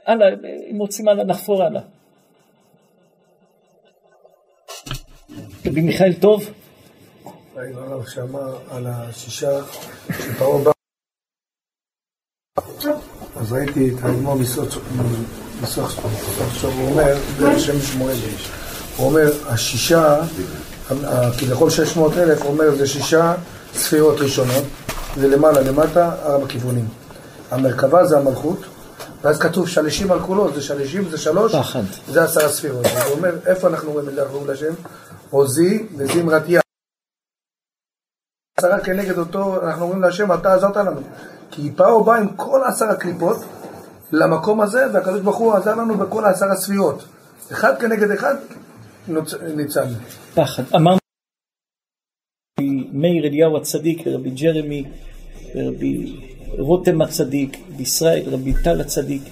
הלאה, 0.06 0.28
אם 0.72 0.78
רוצים 0.80 1.08
הלאה, 1.08 1.24
נחפור 1.24 1.64
הלאה. 1.64 1.82
רבי 5.66 5.82
מיכאל 5.82 6.14
טוב? 6.14 6.54
שאמר 8.08 8.58
על 8.70 8.88
השישה 8.88 9.60
שפרעה 10.12 10.64
בא 10.64 10.75
אז 13.36 13.54
ראיתי 13.54 13.90
את 13.90 14.04
האדמו"ר 14.04 14.36
מסוך 15.62 16.06
עכשיו 16.52 16.72
הוא 16.72 16.90
אומר, 16.90 17.18
זה 17.40 17.60
שם 17.60 17.82
שמואל 17.82 18.16
הוא 18.98 19.08
אומר, 19.08 19.32
השישה, 19.48 20.18
כביכול 21.38 21.70
600 21.70 22.18
אלף, 22.18 22.42
הוא 22.42 22.52
אומר, 22.52 22.76
זה 22.76 22.88
שישה 22.88 23.34
ספירות 23.76 24.20
ראשונות, 24.20 24.64
זה 25.18 25.28
למעלה 25.28 25.62
למטה, 25.62 26.12
ארבע 26.26 26.48
כיוונים. 26.48 26.88
המרכבה 27.52 28.06
זה 28.06 28.18
המלכות, 28.18 28.60
ואז 29.24 29.40
כתוב 29.40 29.68
שלישים 29.68 30.12
על 30.12 30.20
כולו, 30.20 30.54
זה 30.54 30.62
שלישים, 30.62 31.10
זה 31.10 31.18
שלוש. 31.18 31.52
זה 32.12 32.24
עשרה 32.24 32.50
ספירות. 32.50 32.86
הוא 32.86 33.16
אומר, 33.16 33.36
איפה 33.46 33.68
אנחנו 33.68 33.92
רואים 33.92 34.10
את 34.10 34.16
זה, 34.16 34.22
אנחנו 34.22 34.36
רואים 34.38 34.50
להשם? 34.50 34.74
עוזי 35.30 35.86
וזמרת 35.98 36.44
יד. 36.48 36.65
עשרה 38.66 38.80
כנגד 38.80 39.18
אותו, 39.18 39.68
אנחנו 39.68 39.84
אומרים 39.84 40.02
להשם, 40.02 40.34
אתה 40.34 40.54
עזרת 40.54 40.78
לנו. 40.78 41.02
כי 41.52 41.72
פרעה 41.76 42.04
בא 42.04 42.16
עם 42.16 42.28
כל 42.36 42.62
עשר 42.68 42.86
הקליפות 42.86 43.38
למקום 44.12 44.62
הזה, 44.62 44.86
והקדוש 44.94 45.22
ברוך 45.22 45.38
הוא 45.38 45.54
עזר 45.54 45.76
לנו 45.76 45.98
בכל 45.98 46.26
עשר 46.26 46.46
הספירות. 46.46 47.06
אחד 47.52 47.80
כנגד 47.80 48.12
אחד 48.12 48.36
ניצל. 49.56 49.86
פחד. 50.36 50.64
אמרנו 50.76 50.98
מאיר 52.94 53.26
אליהו 53.26 53.58
הצדיק, 53.58 54.08
רבי 54.08 54.30
ג'רמי, 54.30 54.84
רבי 55.56 56.20
רותם 56.58 57.02
הצדיק, 57.02 57.58
בישראל, 57.78 58.24
רבי 58.28 58.54
טל 58.64 58.82
הצדיק, 58.82 59.24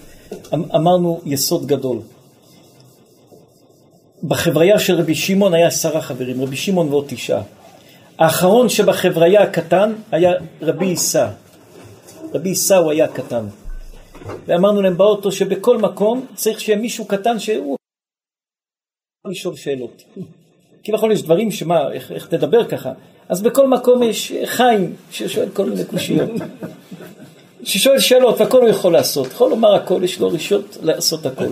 אמ- 0.53 0.71
אמרנו 0.75 1.21
יסוד 1.25 1.67
גדול. 1.67 1.99
בחבריה 4.23 4.79
של 4.79 4.95
רבי 4.95 5.15
שמעון 5.15 5.53
היה 5.53 5.67
עשרה 5.67 6.01
חברים, 6.01 6.41
רבי 6.41 6.55
שמעון 6.55 6.89
ועוד 6.89 7.05
תשעה. 7.07 7.41
האחרון 8.19 8.69
שבחבריה 8.69 9.43
הקטן 9.43 9.93
היה 10.11 10.31
רבי 10.61 10.85
עיסא. 10.85 11.29
רבי 12.33 12.49
עיסא 12.49 12.73
הוא 12.73 12.91
היה 12.91 13.07
קטן. 13.07 13.45
ואמרנו 14.45 14.81
להם 14.81 14.97
באוטו 14.97 15.31
שבכל 15.31 15.77
מקום 15.77 16.25
צריך 16.35 16.59
שיהיה 16.59 16.79
מישהו 16.79 17.05
קטן 17.05 17.39
שהוא 17.39 17.77
לשאול 19.25 19.55
שאלות. 19.55 20.03
כביכול 20.83 21.11
יש 21.11 21.23
דברים 21.23 21.51
שמה, 21.51 21.91
איך, 21.91 22.11
איך 22.11 22.27
תדבר 22.27 22.65
ככה. 22.65 22.91
אז 23.29 23.41
בכל 23.41 23.67
מקום 23.67 24.03
יש 24.03 24.33
חיים 24.45 24.95
ששואל 25.11 25.49
כל 25.49 25.65
מיני 25.65 25.85
קושיות. 25.85 26.29
ששואל 27.63 27.99
שאלות 27.99 28.41
והכל 28.41 28.61
הוא 28.61 28.69
יכול 28.69 28.93
לעשות. 28.93 29.27
יכול 29.27 29.49
לומר 29.49 29.75
הכל, 29.75 30.01
יש 30.03 30.19
לו 30.19 30.27
רשות 30.27 30.77
לעשות 30.81 31.25
הכל. 31.25 31.45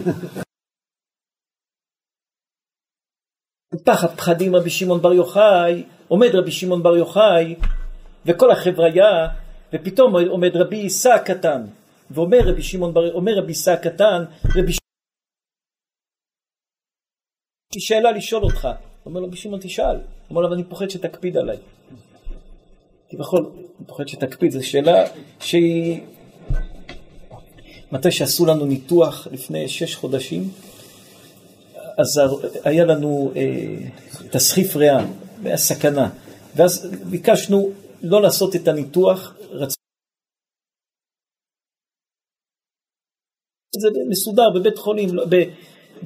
פחד 3.78 4.07
פחדים 4.15 4.55
רבי 4.55 4.69
שמעון 4.69 5.01
בר 5.01 5.13
יוחאי, 5.13 5.84
עומד 6.07 6.30
רבי 6.36 6.51
שמעון 6.51 6.84
בר 6.84 6.95
יוחאי 6.95 7.55
וכל 8.26 8.51
החבריה 8.51 9.28
ופתאום 9.74 10.15
עומד 10.15 10.55
רבי 10.55 10.78
עיסא 10.78 11.09
הקטן 11.09 11.65
ואומר 12.11 12.39
רבי 12.43 12.63
שמעון 12.63 12.93
בר 12.93 13.13
אומר 13.13 13.38
רבי 13.38 13.47
עיסא 13.47 13.69
הקטן 13.69 14.24
רבי 14.55 14.72
יש 17.76 17.88
שאלה 17.88 18.11
לשאול 18.11 18.43
אותך. 18.43 18.67
אומר 19.05 19.19
לו 19.19 19.28
רבי 19.28 19.38
שמעון 19.38 19.59
תשאל. 19.59 19.97
אומר 20.30 20.41
לו 20.41 20.53
אני 20.53 20.63
פוחד 20.63 20.89
שתקפיד 20.89 21.38
עליי. 21.38 21.57
כביכול 23.09 23.51
אני 23.55 23.88
פוחד 23.88 24.07
שתקפיד 24.07 24.51
זו 24.51 24.67
שאלה 24.67 25.03
שהיא 25.39 26.01
מתי 27.91 28.11
שעשו 28.11 28.45
לנו 28.45 28.65
ניתוח 28.65 29.28
לפני 29.32 29.67
שש 29.67 29.95
חודשים 29.95 30.49
אז 31.97 32.21
היה 32.63 32.85
לנו 32.85 33.31
אה, 33.35 33.89
תסחיף 34.31 34.75
ריאה, 34.75 35.05
היה 35.43 35.57
סכנה, 35.57 36.09
ואז 36.55 36.95
ביקשנו 37.09 37.69
לא 38.03 38.21
לעשות 38.21 38.55
את 38.55 38.67
הניתוח, 38.67 39.35
רצ... 39.51 39.73
זה 43.81 43.89
מסודר 44.09 44.49
בבית 44.55 44.77
חולים, 44.77 45.15
לא, 45.15 45.25
ב, 45.29 45.35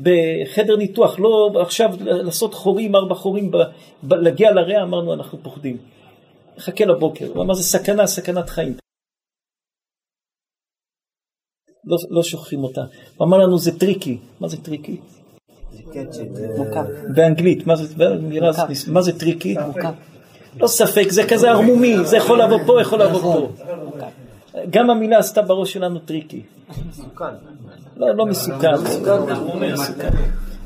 בחדר 0.01 0.75
ניתוח, 0.75 1.19
לא 1.19 1.51
עכשיו 1.61 1.89
לעשות 1.99 2.53
חורים, 2.53 2.95
ארבע 2.95 3.15
חורים, 3.15 3.51
ב, 3.51 3.57
ב, 4.03 4.13
להגיע 4.13 4.51
לריאה, 4.51 4.83
אמרנו 4.83 5.13
אנחנו 5.13 5.43
פוחדים. 5.43 5.77
חכה 6.57 6.86
לבוקר, 6.86 7.27
הוא 7.27 7.43
אמר 7.43 7.53
זה 7.53 7.63
סכנה, 7.63 8.07
סכנת 8.07 8.49
חיים. 8.49 8.77
לא, 11.86 11.97
לא 12.09 12.23
שוכחים 12.23 12.63
אותה. 12.63 12.81
הוא 13.15 13.27
אמר 13.27 13.38
לנו 13.38 13.57
זה 13.57 13.79
tricky, 13.80 14.18
מה 14.39 14.47
זה 14.47 14.57
tricky? 14.63 14.97
באנגלית, 17.15 17.67
מה 17.67 17.76
זה, 17.76 17.95
מה 18.88 19.01
זה 19.01 19.19
tricky? 19.20 19.55
לא 20.59 20.67
ספק, 20.67 21.09
זה 21.09 21.23
כזה 21.30 21.49
ערמומי, 21.51 21.95
זה 22.03 22.17
יכול 22.17 22.41
לבוא 22.41 22.59
פה, 22.65 22.82
יכול 22.82 23.01
לבוא 23.01 23.19
פה. 23.19 23.51
גם 24.69 24.89
המילה 24.89 25.17
עשתה 25.17 25.41
בראש 25.41 25.73
שלנו 25.73 25.99
tricky. 25.99 26.41
לא, 27.97 28.15
לא 28.15 28.26
מסוכן. 28.26 28.71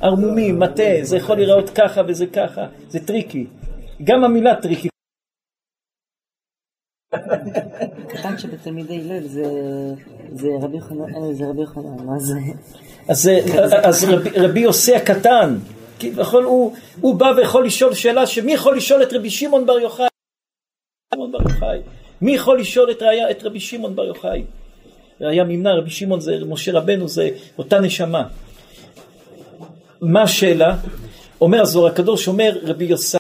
ערמומי, 0.02 0.52
מטעה, 0.52 0.84
זה 1.02 1.18
יכול 1.18 1.36
להיראות 1.36 1.70
ככה 1.70 2.02
וזה 2.08 2.26
ככה, 2.28 2.66
זה 2.90 3.00
tricky. 3.00 3.48
גם 4.04 4.24
המילה 4.24 4.56
tricky. 4.56 4.90
קטן 8.08 8.38
שבתלמידי 8.38 9.02
הלל 9.02 9.28
זה 10.34 10.48
רבי 10.62 10.78
יוחנן, 11.62 12.06
מה 12.06 12.20
זה? 12.20 12.40
אז, 13.10 13.30
אז 13.84 14.04
רבי, 14.04 14.30
רבי 14.30 14.60
יוסי 14.60 14.96
הקטן, 14.96 15.58
כביכול 16.00 16.44
הוא, 16.44 16.76
הוא 17.02 17.16
בא 17.16 17.34
ויכול 17.38 17.66
לשאול 17.66 17.94
שאלה 17.94 18.28
שמי 18.28 18.54
יכול 18.54 18.78
לשאול 18.78 19.04
את 19.04 19.14
רבי 19.14 19.30
שמעון 19.30 19.66
בר 19.66 19.80
יוחאי? 19.80 20.08
מי 22.22 22.36
יכול 22.36 22.60
לשאול 22.60 22.92
את, 22.92 23.02
ראיה, 23.02 23.32
את 23.32 23.44
רבי 23.44 23.60
שמעון 23.60 23.96
בר 23.96 24.06
יוחאי? 24.06 24.44
ראיה 25.22 25.44
ממנה, 25.44 25.74
רבי 25.74 25.90
שמעון 25.90 26.20
זה 26.20 26.38
משה 26.48 26.72
רבנו, 26.72 27.08
זה 27.08 27.30
אותה 27.58 27.80
נשמה. 27.80 28.28
מה 30.02 30.22
השאלה? 30.22 30.76
אומר 31.42 31.62
הזוהר 31.62 31.88
הקדוש, 31.88 32.28
אומר 32.28 32.58
רבי 32.64 32.86
יוסי 32.86 33.19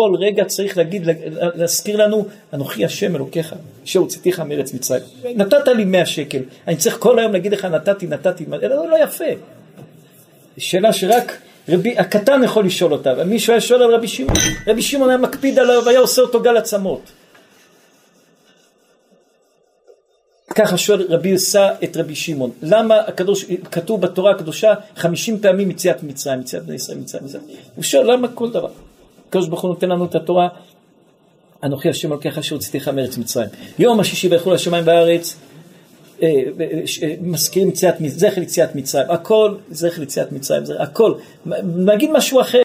כל 0.00 0.14
רגע 0.18 0.44
צריך 0.44 0.76
להגיד, 0.76 1.08
להזכיר 1.54 1.96
לנו, 1.96 2.26
אנוכי 2.54 2.84
השם 2.84 3.16
אלוקיך, 3.16 3.54
שהוצאתיך 3.84 4.40
מארץ 4.40 4.74
מצרים. 4.74 5.02
נתת 5.36 5.68
לי 5.68 5.84
מאה 5.84 6.06
שקל, 6.06 6.38
אני 6.68 6.76
צריך 6.76 6.96
כל 6.98 7.18
היום 7.18 7.32
להגיד 7.32 7.52
לך 7.52 7.64
נתתי, 7.64 8.06
נתתי, 8.06 8.44
אלא 8.62 8.88
לא 8.88 8.96
יפה. 9.04 9.24
שאלה 10.58 10.92
שרק 10.92 11.38
רבי, 11.68 11.98
הקטן 11.98 12.40
יכול 12.44 12.66
לשאול 12.66 12.92
אותה, 12.92 13.14
ומישהו 13.18 13.52
היה 13.52 13.60
שואל 13.60 13.82
על 13.82 13.94
רבי 13.94 14.08
שמעון, 14.08 14.36
רבי 14.66 14.82
שמעון 14.82 15.08
היה 15.08 15.18
מקפיד 15.18 15.58
עליו 15.58 15.82
והיה 15.86 15.98
עושה 16.00 16.22
אותו 16.22 16.42
גל 16.42 16.56
עצמות. 16.56 17.00
ככה 20.54 20.78
שואל 20.78 21.06
רבי 21.08 21.28
יוסה 21.28 21.68
את 21.84 21.96
רבי 21.96 22.14
שמעון, 22.14 22.50
למה 22.62 22.96
הקדוש, 22.98 23.44
כתוב 23.70 24.00
בתורה 24.00 24.30
הקדושה 24.30 24.74
חמישים 24.96 25.38
פעמים 25.38 25.70
יציאת 25.70 26.02
מצרים, 26.02 26.40
יציאת 26.40 26.62
בני 26.62 26.74
ישראל 26.74 26.98
מצרים. 26.98 27.24
הוא 27.74 27.84
שואל 27.84 28.12
למה 28.12 28.28
כל 28.28 28.50
דבר. 28.50 28.70
הקדוש 29.30 29.48
ברוך 29.48 29.62
הוא 29.62 29.68
נותן 29.68 29.88
לנו 29.88 30.04
את 30.04 30.14
התורה, 30.14 30.48
אנוכי 31.62 31.88
השם 31.88 32.12
אלוקיך 32.12 32.38
אשר 32.38 32.54
הוצאתיך 32.54 32.88
מארץ 32.88 33.18
מצרים. 33.18 33.48
יום 33.78 34.00
השישי 34.00 34.28
ויחולו 34.28 34.54
השמיים 34.54 34.84
בארץ, 34.84 35.36
אה, 36.22 36.28
אה, 37.02 37.14
מזכירים 37.20 37.68
יציאת, 37.68 37.94
זכר 38.06 38.40
יציאת 38.40 38.74
מצרים, 38.74 39.10
הכל 39.10 39.56
זכר 39.70 40.02
יציאת 40.02 40.32
מצרים, 40.32 40.62
הכל, 40.78 41.14
נגיד 41.64 42.10
משהו 42.12 42.40
אחר. 42.40 42.62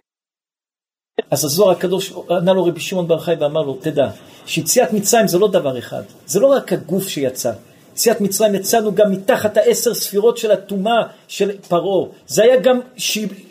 אז 1.32 1.46
הזוהר 1.46 1.72
הקדוש 1.72 2.14
ענה 2.30 2.54
לו 2.54 2.66
רבי 2.66 2.80
שמעון 2.80 3.08
בר 3.08 3.20
חי 3.20 3.34
ואמר 3.40 3.62
לו, 3.62 3.78
תדע, 3.82 4.10
שיציאת 4.46 4.94
מצרים 4.94 5.28
זה 5.28 5.40
לא 5.40 5.48
דבר 5.48 5.80
אחד, 5.80 6.02
זה 6.28 6.40
לא 6.40 6.48
רק 6.48 6.74
הגוף 6.74 7.08
שיצא, 7.08 7.52
יציאת 7.94 8.22
מצרים 8.22 8.56
יצאנו 8.56 8.96
גם 8.96 9.12
מתחת 9.12 9.58
העשר 9.58 9.94
ספירות 9.94 10.38
של 10.38 10.52
הטומאה 10.52 11.04
של 11.28 11.58
פרעה, 11.58 12.08
זה 12.28 12.44
היה 12.44 12.58
גם 12.58 12.80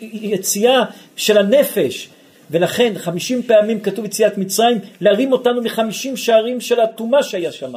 יציאה 0.01 0.83
של 1.15 1.37
הנפש, 1.37 2.09
ולכן 2.51 2.93
חמישים 2.97 3.43
פעמים 3.43 3.81
כתוב 3.81 4.05
יציאת 4.05 4.37
מצרים, 4.37 4.77
להרים 5.01 5.31
אותנו 5.31 5.61
מחמישים 5.61 6.17
שערים 6.17 6.61
של 6.61 6.79
הטומאה 6.79 7.23
שהיה 7.23 7.51
שם. 7.51 7.73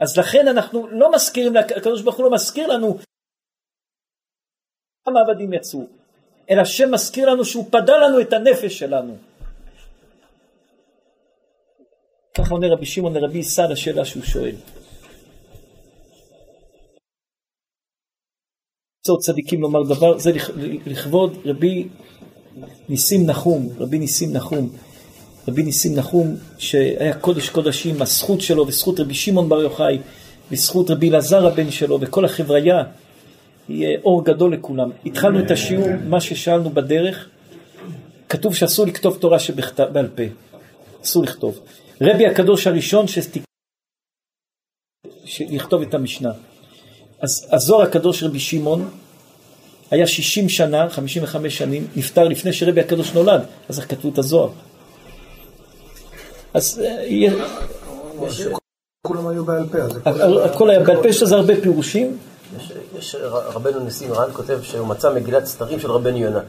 אז 0.00 0.18
לכן 0.18 0.48
אנחנו 0.48 0.86
לא 0.86 1.12
מזכירים, 1.14 1.56
הקדוש 1.56 2.02
ברוך 2.02 2.16
הוא 2.16 2.24
לא 2.24 2.30
מזכיר 2.32 2.66
לנו 2.66 2.98
כמה 5.04 5.20
עבדים 5.20 5.52
יצאו, 5.52 5.86
אלא 6.50 6.60
השם 6.60 6.94
מזכיר 6.94 7.30
לנו 7.30 7.44
שהוא 7.44 7.64
פדה 7.70 7.96
לנו 7.98 8.20
את 8.20 8.32
הנפש 8.32 8.78
שלנו. 8.78 9.16
ככה 12.34 12.54
עונה 12.54 12.66
רבי 12.72 12.86
שמעון 12.86 13.14
לרבי 13.14 13.38
עיסא 13.38 13.60
לשאלה 13.60 14.04
שהוא 14.04 14.22
שואל. 14.22 14.54
צדיקים 19.20 19.60
לומר 19.60 19.82
דבר, 19.82 20.18
זה 20.18 20.30
לכבוד 20.86 21.36
רבי 21.44 21.88
ניסים 22.88 23.26
נחום, 23.26 23.68
רבי 23.78 23.98
ניסים 23.98 24.32
נחום, 24.32 24.70
רבי 25.48 25.62
ניסים 25.62 25.94
נחום 25.94 26.36
שהיה 26.58 27.14
קודש 27.14 27.48
קודשים, 27.48 28.02
הזכות 28.02 28.40
שלו 28.40 28.66
וזכות 28.66 29.00
רבי 29.00 29.14
שמעון 29.14 29.48
בר 29.48 29.62
יוחאי 29.62 29.98
וזכות 30.50 30.90
רבי 30.90 31.10
אלעזר 31.10 31.46
הבן 31.46 31.70
שלו 31.70 31.98
וכל 32.00 32.24
החבריה 32.24 32.84
יהיה 33.68 33.98
אור 34.04 34.24
גדול 34.24 34.54
לכולם. 34.54 34.90
התחלנו 35.06 35.40
את 35.40 35.50
השיעור, 35.50 35.88
מה 36.08 36.20
ששאלנו 36.20 36.70
בדרך, 36.70 37.28
כתוב 38.28 38.54
שאסור 38.54 38.86
לכתוב 38.86 39.16
תורה 39.20 39.38
שבעל 39.38 40.08
פה, 40.14 40.22
אסור 41.04 41.22
לכתוב. 41.22 41.60
רבי 42.00 42.26
הקדוש 42.26 42.66
הראשון 42.66 43.08
שתק... 43.08 43.40
לכתוב 45.40 45.82
את 45.82 45.94
המשנה. 45.94 46.32
אז 47.20 47.48
הזוהר 47.50 47.82
הקדוש 47.82 48.22
רבי 48.22 48.40
שמעון 48.40 48.90
היה 49.92 50.06
60 50.06 50.48
שנה, 50.48 50.88
55 50.90 51.58
שנים, 51.58 51.86
נפטר 51.96 52.28
לפני 52.28 52.52
שרבי 52.52 52.80
הקדוש 52.80 53.12
נולד, 53.14 53.42
אז 53.68 53.78
איך 53.78 53.90
כתבו 53.90 54.08
את 54.08 54.18
הזוהר? 54.18 54.48
אז 56.54 56.80
אה, 56.84 57.04
יהיה... 57.06 57.32
כולם 59.06 59.28
היו 59.28 59.44
בעל 59.44 59.66
פה. 59.72 59.78
הכל 60.44 60.70
היה 60.70 60.80
בעל 60.80 61.02
פה, 61.02 61.08
יש 61.08 61.22
לזה 61.22 61.34
הרבה 61.34 61.60
פירושים. 61.62 62.18
יש 62.98 63.16
רבנו 63.30 63.80
ניסים 63.80 64.12
רן 64.12 64.30
כותב 64.32 64.58
שהוא 64.62 64.86
מצא 64.86 65.14
מגילת 65.14 65.46
סתרים 65.46 65.80
של 65.80 65.90
רבנו 65.90 66.18
יונה. 66.18 66.40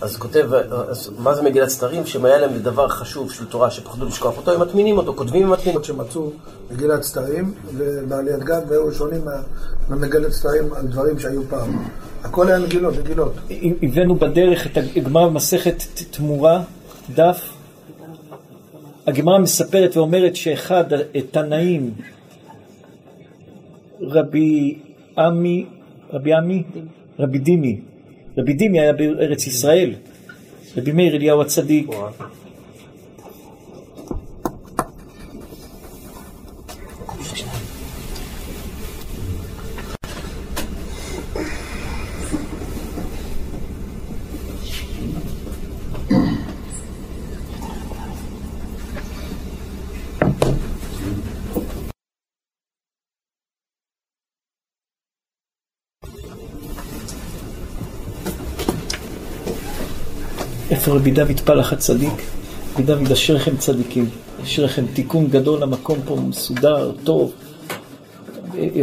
אז 0.00 0.16
כותב, 0.16 0.50
אז 0.88 1.10
מה 1.18 1.34
זה 1.34 1.42
מגילת 1.42 1.68
סתרים? 1.68 2.06
שאם 2.06 2.24
היה 2.24 2.38
להם 2.38 2.58
דבר 2.58 2.88
חשוב 2.88 3.32
של 3.32 3.44
תורה 3.46 3.70
שפחדו 3.70 4.06
לשכוח 4.06 4.36
אותו, 4.36 4.52
הם 4.52 4.60
מטמינים 4.60 4.98
אותו, 4.98 5.14
כותבים 5.14 5.48
ומטמינים. 5.48 5.82
שמצאו 5.84 6.30
מגילת 6.70 7.02
סתרים, 7.02 7.54
ובעליית 7.74 8.38
גג, 8.44 8.60
והיו 8.68 8.86
ראשונים 8.86 9.24
מהמגילת 9.88 10.32
סתרים 10.32 10.74
על 10.74 10.86
דברים 10.86 11.18
שהיו 11.18 11.42
פעם. 11.48 11.88
הכל 12.24 12.48
היה 12.48 12.58
מגילות, 12.58 12.94
מגילות. 12.98 13.34
הבאנו 13.82 14.14
בדרך 14.14 14.66
את 14.66 14.78
הגמרא 14.96 15.28
במסכת 15.28 15.82
תמורה, 16.10 16.62
דף. 17.14 17.52
הגמרא 19.06 19.38
מספרת 19.38 19.96
ואומרת 19.96 20.36
שאחד 20.36 20.84
תנאים, 21.30 21.90
רבי 24.00 24.78
עמי, 25.18 25.66
רבי 26.12 26.34
עמי, 26.34 26.62
רבי 27.18 27.38
דימי, 27.38 27.80
רבי 28.38 28.52
דימי 28.52 28.80
היה 28.80 28.92
בארץ 28.92 29.46
ישראל, 29.46 29.94
רבי 30.76 30.92
מאיר 30.92 31.16
אליהו 31.16 31.42
הצדיק. 31.42 31.90
איפה 60.70 60.87
רבי 60.98 61.10
דוד 61.10 61.40
פלח 61.44 61.72
הצדיק? 61.72 62.12
רבי 62.74 62.82
דוד 62.82 63.12
אשר 63.12 63.34
לכם 63.34 63.56
צדיקים, 63.56 64.08
אשר 64.42 64.64
לכם 64.64 64.84
תיקון 64.94 65.26
גדול 65.26 65.62
למקום 65.62 65.98
פה 66.06 66.16
מסודר, 66.16 66.92
טוב. 67.04 67.32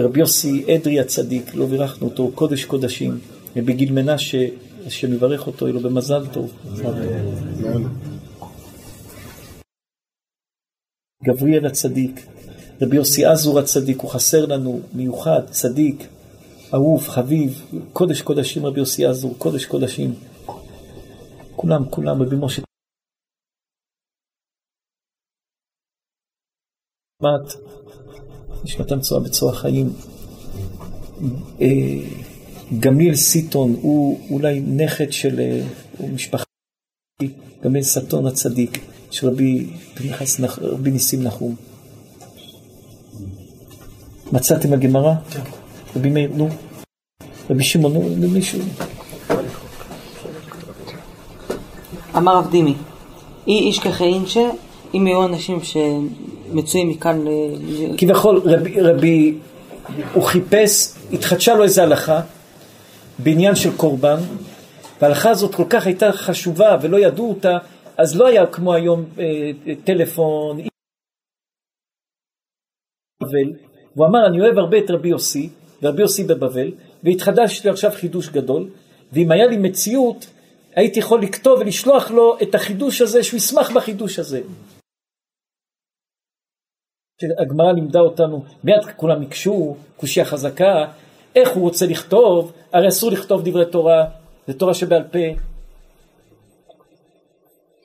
רבי 0.03 0.19
יוסי 0.19 0.75
אדרי 0.75 0.99
הצדיק, 0.99 1.55
לא 1.55 1.65
בירכנו 1.65 2.07
אותו, 2.07 2.31
קודש 2.35 2.65
קודשים. 2.65 3.19
ובגיל 3.55 3.91
מנשה, 3.91 4.47
שמברך 4.89 5.47
אותו, 5.47 5.67
יהיה 5.67 5.73
לו 5.73 5.79
במזל 5.79 6.25
טוב. 6.27 6.51
גבריאל 11.23 11.65
הצדיק, 11.65 12.25
רבי 12.81 12.95
יוסי 12.95 13.25
עזור 13.25 13.59
הצדיק, 13.59 13.99
הוא 13.99 14.09
חסר 14.09 14.45
לנו, 14.45 14.79
מיוחד, 14.93 15.41
צדיק, 15.51 16.07
אהוב, 16.73 17.07
חביב, 17.07 17.61
קודש 17.93 18.21
קודשים 18.21 18.65
רבי 18.65 18.79
יוסי 18.79 19.05
עזור, 19.05 19.35
קודש 19.37 19.65
קודשים. 19.65 20.13
כולם, 21.65 21.89
כולם, 21.89 22.21
רבי 22.21 22.35
משה. 22.39 22.61
מת, 27.21 27.53
נשמתם 28.63 28.99
צועה 29.01 29.23
בצועה 29.23 29.55
חיים. 29.55 29.87
אה, 31.61 31.67
גמליאל 32.79 33.15
סיטון 33.15 33.75
הוא 33.81 34.29
אולי 34.29 34.59
נכד 34.59 35.11
של 35.11 35.39
הוא 35.97 36.09
משפחה, 36.09 36.43
גמליאל 37.63 37.83
סטון 37.83 38.27
הצדיק, 38.27 38.71
של 39.11 39.27
רבי 39.27 39.73
פנחס, 39.95 40.39
רבי 40.61 40.91
ניסים 40.91 41.23
נחום. 41.23 41.55
מצאתם 44.31 44.73
הגמרא? 44.73 45.13
כן. 45.31 45.41
רבי 45.95 46.09
מאיר, 46.09 46.31
נו. 46.33 46.49
רבי 47.49 47.63
שמעון, 47.63 48.21
נו, 48.21 48.29
מישהו. 48.29 48.59
אמר 52.17 52.37
רב 52.37 52.51
דימי, 52.51 52.75
אי 53.47 53.59
איש 53.59 53.79
כחאינשה, 53.79 54.49
אם 54.93 55.07
יהיו 55.07 55.25
אנשים 55.25 55.59
שמצויים 55.63 56.89
מכאן... 56.89 57.25
כביכול 57.97 58.41
רבי, 58.45 58.81
רבי, 58.81 59.37
הוא 60.13 60.23
חיפש, 60.23 60.93
התחדשה 61.13 61.53
לו 61.53 61.63
איזה 61.63 61.83
הלכה 61.83 62.21
בעניין 63.19 63.55
של 63.55 63.77
קורבן, 63.77 64.17
וההלכה 65.01 65.29
הזאת 65.29 65.55
כל 65.55 65.63
כך 65.69 65.85
הייתה 65.85 66.11
חשובה 66.11 66.77
ולא 66.81 66.97
ידעו 66.97 67.29
אותה, 67.29 67.57
אז 67.97 68.15
לא 68.19 68.27
היה 68.27 68.45
כמו 68.45 68.73
היום 68.73 69.05
אה, 69.19 69.51
טלפון, 69.83 70.57
בבל, 73.21 73.53
והוא 73.95 74.07
אמר 74.07 74.27
אני 74.27 74.41
אוהב 74.41 74.57
הרבה 74.57 74.77
את 74.77 74.91
רבי 74.91 75.09
יוסי, 75.09 75.49
ורבי 75.81 76.01
יוסי 76.01 76.23
בבבל, 76.23 76.71
והתחדש 77.03 77.63
לי 77.63 77.69
עכשיו 77.69 77.91
חידוש 77.91 78.29
גדול, 78.29 78.69
ואם 79.13 79.31
היה 79.31 79.45
לי 79.45 79.57
מציאות 79.57 80.25
הייתי 80.75 80.99
יכול 80.99 81.21
לכתוב 81.21 81.59
ולשלוח 81.59 82.11
לו 82.11 82.37
את 82.43 82.55
החידוש 82.55 83.01
הזה, 83.01 83.23
שהוא 83.23 83.37
ישמח 83.37 83.71
בחידוש 83.71 84.19
הזה. 84.19 84.41
הגמרא 87.39 87.71
לימדה 87.71 87.99
אותנו, 87.99 88.45
מיד 88.63 88.85
כולם 88.95 89.21
הקשו, 89.21 89.75
קושייה 89.97 90.25
חזקה, 90.25 90.91
איך 91.35 91.49
הוא 91.49 91.63
רוצה 91.63 91.85
לכתוב, 91.85 92.51
הרי 92.73 92.87
אסור 92.87 93.11
לכתוב 93.11 93.41
דברי 93.49 93.71
תורה, 93.71 94.05
זה 94.47 94.53
תורה 94.59 94.73
שבעל 94.73 95.03
פה. 95.03 95.19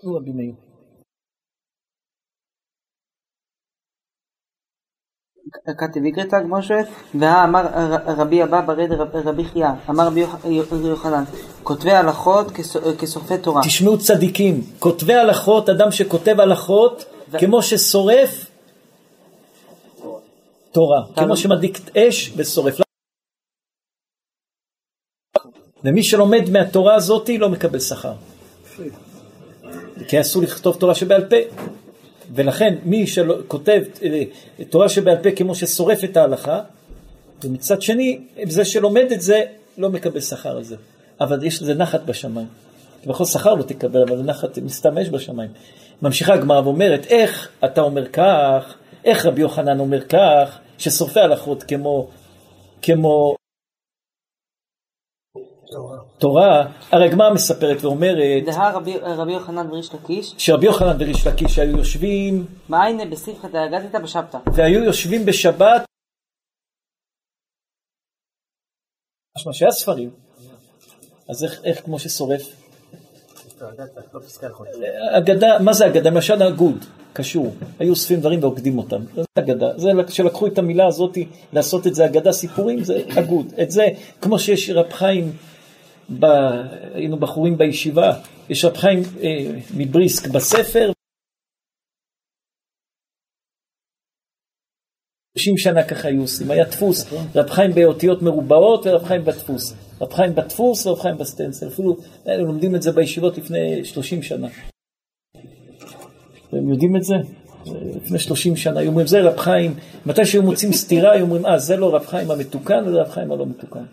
רבי 0.05 0.31
מאיר. 0.31 0.70
כתב 5.79 6.37
הגמרא 6.37 6.63
שואלת, 6.63 6.87
ואמר 7.15 7.67
רבי 8.07 8.43
אבא 8.43 8.61
ברד 8.61 8.93
רבי 9.15 9.45
חייא, 9.45 9.69
אמר 9.91 10.07
רבי 10.07 10.25
יוחנן, 10.73 11.25
כותבי 11.63 11.93
הלכות 11.93 12.47
כשורפי 12.99 13.39
תורה. 13.39 13.63
תשמעו 13.65 13.99
צדיקים, 13.99 14.63
כותבי 14.79 15.15
הלכות, 15.15 15.69
אדם 15.69 15.91
שכותב 15.91 16.41
הלכות, 16.41 17.05
כמו 17.39 17.63
ששורף 17.63 18.51
תורה, 20.73 21.03
כמו 21.17 21.37
שמדליק 21.37 21.97
אש 21.97 22.33
ושורף. 22.37 22.81
ומי 25.85 26.03
שלומד 26.03 26.51
מהתורה 26.51 26.95
הזאת 26.95 27.31
לא 27.39 27.49
מקבל 27.49 27.81
שכר. 27.81 28.13
כי 30.09 30.21
אסור 30.21 30.43
לכתוב 30.43 30.77
תורה 30.77 30.95
שבעל 30.95 31.25
פה. 31.25 31.37
ולכן 32.35 32.75
מי 32.85 33.07
שכותב 33.07 33.83
אה, 34.03 34.23
תורה 34.71 34.89
שבעל 34.89 35.17
פה 35.23 35.31
כמו 35.31 35.55
ששורף 35.55 36.05
את 36.05 36.17
ההלכה, 36.17 36.61
ומצד 37.45 37.83
שני, 37.83 38.19
זה 38.45 38.65
שלומד 38.65 39.07
את 39.13 39.21
זה 39.21 39.43
לא 39.79 39.91
מקבל 39.91 40.21
שכר 40.21 40.57
על 40.57 40.63
זה. 40.63 40.77
אבל 41.21 41.45
יש 41.45 41.63
לזה 41.63 41.75
נחת 41.75 42.01
בשמיים. 42.07 42.47
בכל 43.07 43.25
שכר 43.25 43.55
לא 43.55 43.63
תקבל, 43.63 44.03
אבל 44.03 44.23
נחת 44.23 44.59
מסתמש 44.59 45.09
בשמיים. 45.09 45.51
ממשיכה 46.03 46.35
הגמרא 46.35 46.61
ואומרת, 46.61 47.07
איך 47.07 47.49
אתה 47.65 47.81
אומר 47.81 48.09
כך, 48.09 48.75
איך 49.05 49.27
רבי 49.27 49.41
יוחנן 49.41 49.81
אומר 49.81 50.01
כך, 50.01 50.59
ששורפי 50.79 51.21
הלכות 51.21 51.63
כמו, 51.63 52.09
כמו 52.83 53.35
תורה, 56.19 56.67
הרי 56.93 57.09
הגמרא 57.09 57.35
מספרת 57.35 57.85
ואומרת 57.85 58.45
דהה 58.47 58.73
רבי- 58.73 59.33
יוחנן 59.33 59.71
וריש 59.71 59.95
לקיש, 59.95 60.35
שרבי 60.39 60.67
יוחנן 60.67 60.97
וריש 61.01 61.27
לקיש 61.27 61.59
היו 61.59 61.77
יושבים, 61.77 62.47
מעיינה 62.69 63.05
בשמחא 63.05 63.49
דאגתתא 63.49 63.99
בשבתא. 63.99 64.39
והיו 64.55 64.85
יושבים 64.85 65.27
בשבת, 65.27 65.85
משמע 69.39 69.53
שהיה 69.53 69.71
ספרים, 69.71 70.11
אז 71.29 71.45
איך, 71.45 71.61
איך 71.65 71.85
כמו 71.85 71.99
ששורף? 71.99 72.43
אגדה, 75.19 75.59
מה 75.59 75.73
זה 75.73 75.87
אגדה? 75.87 76.11
למשל 76.11 76.43
אגוד, 76.43 76.85
קשור. 77.13 77.55
היו 77.79 77.91
אוספים 77.91 78.21
דברים 78.21 78.43
ועוקדים 78.43 78.79
אותם. 78.79 79.05
זה 79.15 79.23
אגדה. 79.39 79.79
זה 79.79 79.91
שלקחו 80.09 80.47
את 80.47 80.59
המילה 80.59 80.87
הזאת, 80.87 81.19
לעשות 81.53 81.87
את 81.87 81.95
זה 81.95 82.07
אגדה, 82.07 82.33
סיפורים, 82.33 82.85
זה 82.85 83.03
אגוד. 83.19 83.47
את 83.63 83.71
זה, 83.71 83.89
כמו 84.21 84.39
שיש 84.39 84.71
רב 84.71 84.93
חיים, 84.93 85.33
ב... 86.19 86.25
היינו 86.95 87.17
בחורים 87.17 87.59
בישיבה, 87.59 88.13
יש 88.49 88.65
רב 88.65 88.77
חיים 88.77 88.99
אה, 89.23 89.61
מבריסק 89.77 90.29
בספר, 90.29 90.93
30 95.39 95.59
שנה 95.59 95.83
ככה 95.83 96.09
היו 96.09 96.21
עושים, 96.21 96.51
היה 96.51 96.65
דפוס, 96.65 97.13
רב 97.35 97.51
חיים 97.51 97.71
באותיות 97.75 98.23
מרובעות 98.23 98.87
ורב 98.87 99.05
חיים 99.05 99.25
בדפוס. 99.25 99.75
רב 100.01 100.13
חיים 100.13 100.35
בדפוס 100.35 100.87
ורב 100.87 100.99
חיים 100.99 101.19
בסטנסל, 101.19 101.69
אפילו 101.69 101.97
היינו 102.25 102.47
לומדים 102.47 102.75
את 102.75 102.83
זה 102.83 102.93
בישיבות 102.93 103.39
לפני 103.39 103.85
30 103.85 104.23
שנה. 104.23 104.49
אתם 106.49 106.71
יודעים 106.73 106.97
את 106.97 107.05
זה? 107.05 107.15
לפני 108.05 108.19
30 108.19 108.57
שנה, 108.57 108.81
היו 108.81 108.89
אומרים, 108.89 109.07
זה 109.07 109.21
רב 109.21 109.37
חיים, 109.37 109.75
מתי 110.07 110.27
שהיו 110.27 110.43
מוצאים 110.43 110.73
סתירה, 110.73 111.13
היו 111.13 111.25
אומרים, 111.25 111.47
אה, 111.47 111.59
זה 111.59 111.77
לא 111.77 111.95
רב 111.95 112.07
חיים 112.07 112.31
המתוקן, 112.31 112.85
זה 112.91 113.01
רב 113.01 113.09
חיים 113.09 113.33
הלא 113.33 113.47
מתוקן. 113.47 113.85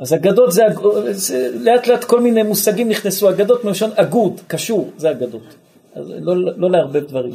אז 0.00 0.14
אגדות 0.14 0.52
זה, 0.52 0.62
זה 1.10 1.50
לאט 1.54 1.86
לאט 1.86 2.04
כל 2.04 2.20
מיני 2.20 2.42
מושגים 2.42 2.88
נכנסו, 2.88 3.30
אגדות 3.30 3.64
מלשון 3.64 3.90
אגוד, 3.96 4.40
קשור, 4.46 4.90
זה 4.96 5.10
אגדות. 5.10 5.42
אז 5.94 6.12
לא, 6.20 6.34
לא 6.56 6.70
לערבב 6.70 7.06
דברים. 7.06 7.32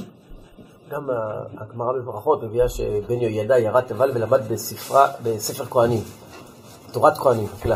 גם 0.92 1.10
הגמרא 1.58 1.94
בברכות 1.94 2.44
מביאה 2.44 2.70
שבן 2.70 3.22
יהוידע 3.22 3.60
ירד 3.60 3.82
תבל 3.82 4.12
ולמד 4.14 4.42
בספרה, 4.50 5.08
בספר 5.24 5.66
כהנים. 5.66 6.04
תורת 6.92 7.18
כהנים, 7.18 7.48
תפילה. 7.48 7.76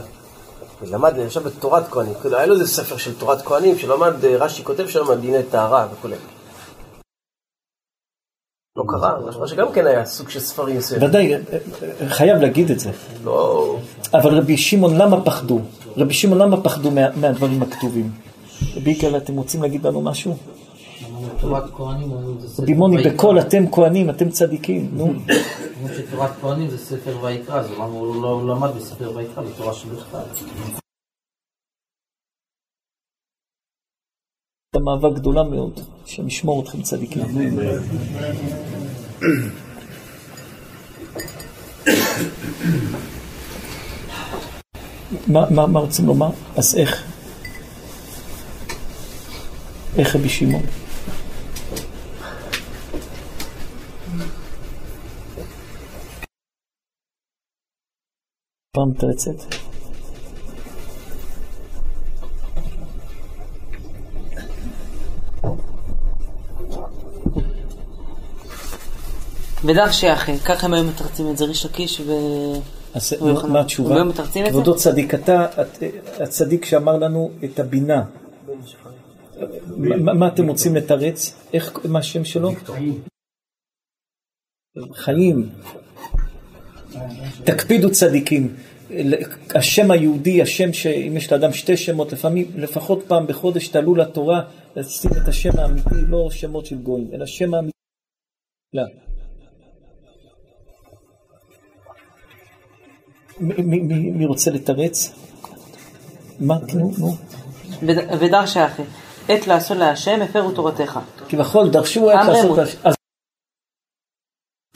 ולמד, 0.81 1.13
ישב 1.17 1.43
בתורת 1.43 1.87
כהנים. 1.87 2.13
כאילו, 2.21 2.37
היה 2.37 2.45
לו 2.45 2.53
איזה 2.53 2.67
ספר 2.67 2.97
של 2.97 3.19
תורת 3.19 3.41
כהנים, 3.41 3.77
שלמד, 3.77 4.25
אה, 4.25 4.37
רש"י 4.37 4.63
כותב 4.63 4.87
שם 4.87 5.13
דיני 5.21 5.43
טהרה 5.43 5.87
וכולי. 5.93 6.15
לא 8.75 8.83
קרה, 8.87 9.19
משמע 9.27 9.47
שגם 9.47 9.71
כן 9.71 9.87
היה 9.87 10.05
סוג 10.05 10.29
של 10.29 10.39
ספרים 10.39 10.77
מסוימים. 10.77 11.09
ודאי, 11.09 11.33
חייב 12.09 12.37
להגיד 12.37 12.71
את 12.71 12.79
זה. 12.79 12.91
לא... 13.23 13.77
אבל 14.13 14.37
רבי 14.37 14.57
שמעון 14.57 14.95
למה 14.95 15.21
פחדו? 15.21 15.59
רבי 15.97 16.13
שמעון 16.13 16.37
למה 16.37 16.61
פחדו 16.61 16.91
מה, 16.91 17.15
מהדברים 17.15 17.63
הכתובים? 17.63 18.11
רבי 18.75 18.91
יקל, 18.91 19.17
אתם 19.17 19.37
רוצים 19.37 19.61
להגיד 19.61 19.87
לנו 19.87 20.01
משהו? 20.01 20.35
תורת 21.41 21.63
רבי 22.59 22.73
מוני. 22.73 23.03
בקול 23.03 23.39
אתם 23.39 23.71
כהנים, 23.71 24.09
אתם 24.09 24.29
צדיקים, 24.29 24.89
נו. 24.93 25.13
שתורת 25.97 26.31
כהנים 26.41 26.69
זה 26.69 26.77
ספר 26.77 27.17
ויקרא, 27.23 27.59
אז 27.59 27.71
למה 27.71 27.83
הוא 27.83 28.23
לא 28.23 28.47
למד 28.47 28.69
בספר 28.75 29.11
ויקרא 29.15 29.43
בתורה 29.43 29.73
שבכתב? 29.73 30.19
זו 34.75 34.79
מאבק 34.79 35.15
גדולה 35.15 35.43
מאוד, 35.43 35.79
השם 36.05 36.27
ישמור 36.27 36.63
אתכם 36.63 36.81
צדיקים. 36.81 37.23
מה, 45.27 45.49
מה, 45.49 45.67
מה 45.67 45.79
רוצים 45.79 46.05
לומר? 46.05 46.29
אז 46.55 46.75
איך? 46.75 47.03
איך 49.97 50.15
רבי 50.15 50.29
שמעון? 50.29 50.63
פעם 58.75 58.89
מתרצת? 58.89 59.55
ודרך 69.63 69.93
שיחי, 69.93 70.39
ככה 70.39 70.65
הם 70.65 70.73
היו 70.73 70.83
מתרצים 70.83 71.29
את 71.31 71.37
זה, 71.37 71.45
ריש 71.45 71.65
לקיש 71.65 71.99
ו... 71.99 72.11
אז. 72.95 73.13
מה 73.49 73.59
התשובה? 73.61 73.95
כבודו 74.49 74.75
צדיק, 74.75 75.13
אתה 75.15 75.45
את- 75.61 75.83
הצדיק 76.21 76.65
שאמר 76.65 76.97
לנו 76.97 77.31
את 77.43 77.59
הבינה. 77.59 78.03
מה 79.77 80.13
מה 80.13 80.27
אתם 80.27 80.47
רוצים 80.47 80.75
לתרץ? 80.75 81.33
איך, 81.53 81.79
מה 81.85 81.99
השם 81.99 82.25
שלו? 82.25 82.51
חיים. 84.93 85.49
תקפידו 87.43 87.91
צדיקים. 87.91 88.55
השם 89.55 89.91
היהודי, 89.91 90.41
השם 90.41 90.73
שאם 90.73 91.17
יש 91.17 91.31
לאדם 91.31 91.53
שתי 91.53 91.77
שמות, 91.77 92.11
לפעמים, 92.13 92.51
לפחות 92.55 93.03
פעם 93.07 93.27
בחודש 93.27 93.67
תעלו 93.67 93.95
לתורה, 93.95 94.41
לשים 94.75 95.11
את 95.23 95.27
השם 95.27 95.49
האמיתי, 95.57 95.89
לא 96.07 96.27
שמות 96.31 96.65
של 96.65 96.75
גויים, 96.77 97.09
אלא 97.13 97.25
שם 97.25 97.53
האמיתי. 97.53 97.73
מי- 103.39 104.25
רוצה 104.25 104.51
לתרץ? 104.51 105.13
מה, 106.39 106.57
נו, 106.73 106.91
נו. 106.97 107.15
וד- 107.81 108.19
ודרך 108.19 108.47
שיחי, 108.47 108.83
עת 109.29 109.47
לעשות 109.47 109.77
להשם, 109.77 110.19
הפרו 110.21 110.51
תורתך. 110.51 110.99
כביכול 111.29 111.69
דרשו 111.69 112.11
עת 112.11 112.27
לעשות. 112.27 112.57
להשם. 112.57 112.77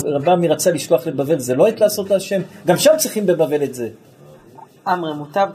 רבם 0.06 0.44
רצה 0.44 0.72
לשלוח 0.72 1.08
לבבל, 1.08 1.40
זה 1.40 1.56
לא 1.56 1.68
עת 1.68 1.82
לעשות 1.82 2.10
להשם? 2.10 2.42
גם 2.68 2.78
שם 2.78 2.92
צריכים 2.98 3.26
בבבל 3.26 3.64
את 3.64 3.76
זה. 3.76 3.90
אמרי 4.88 5.14
מוטב, 5.14 5.48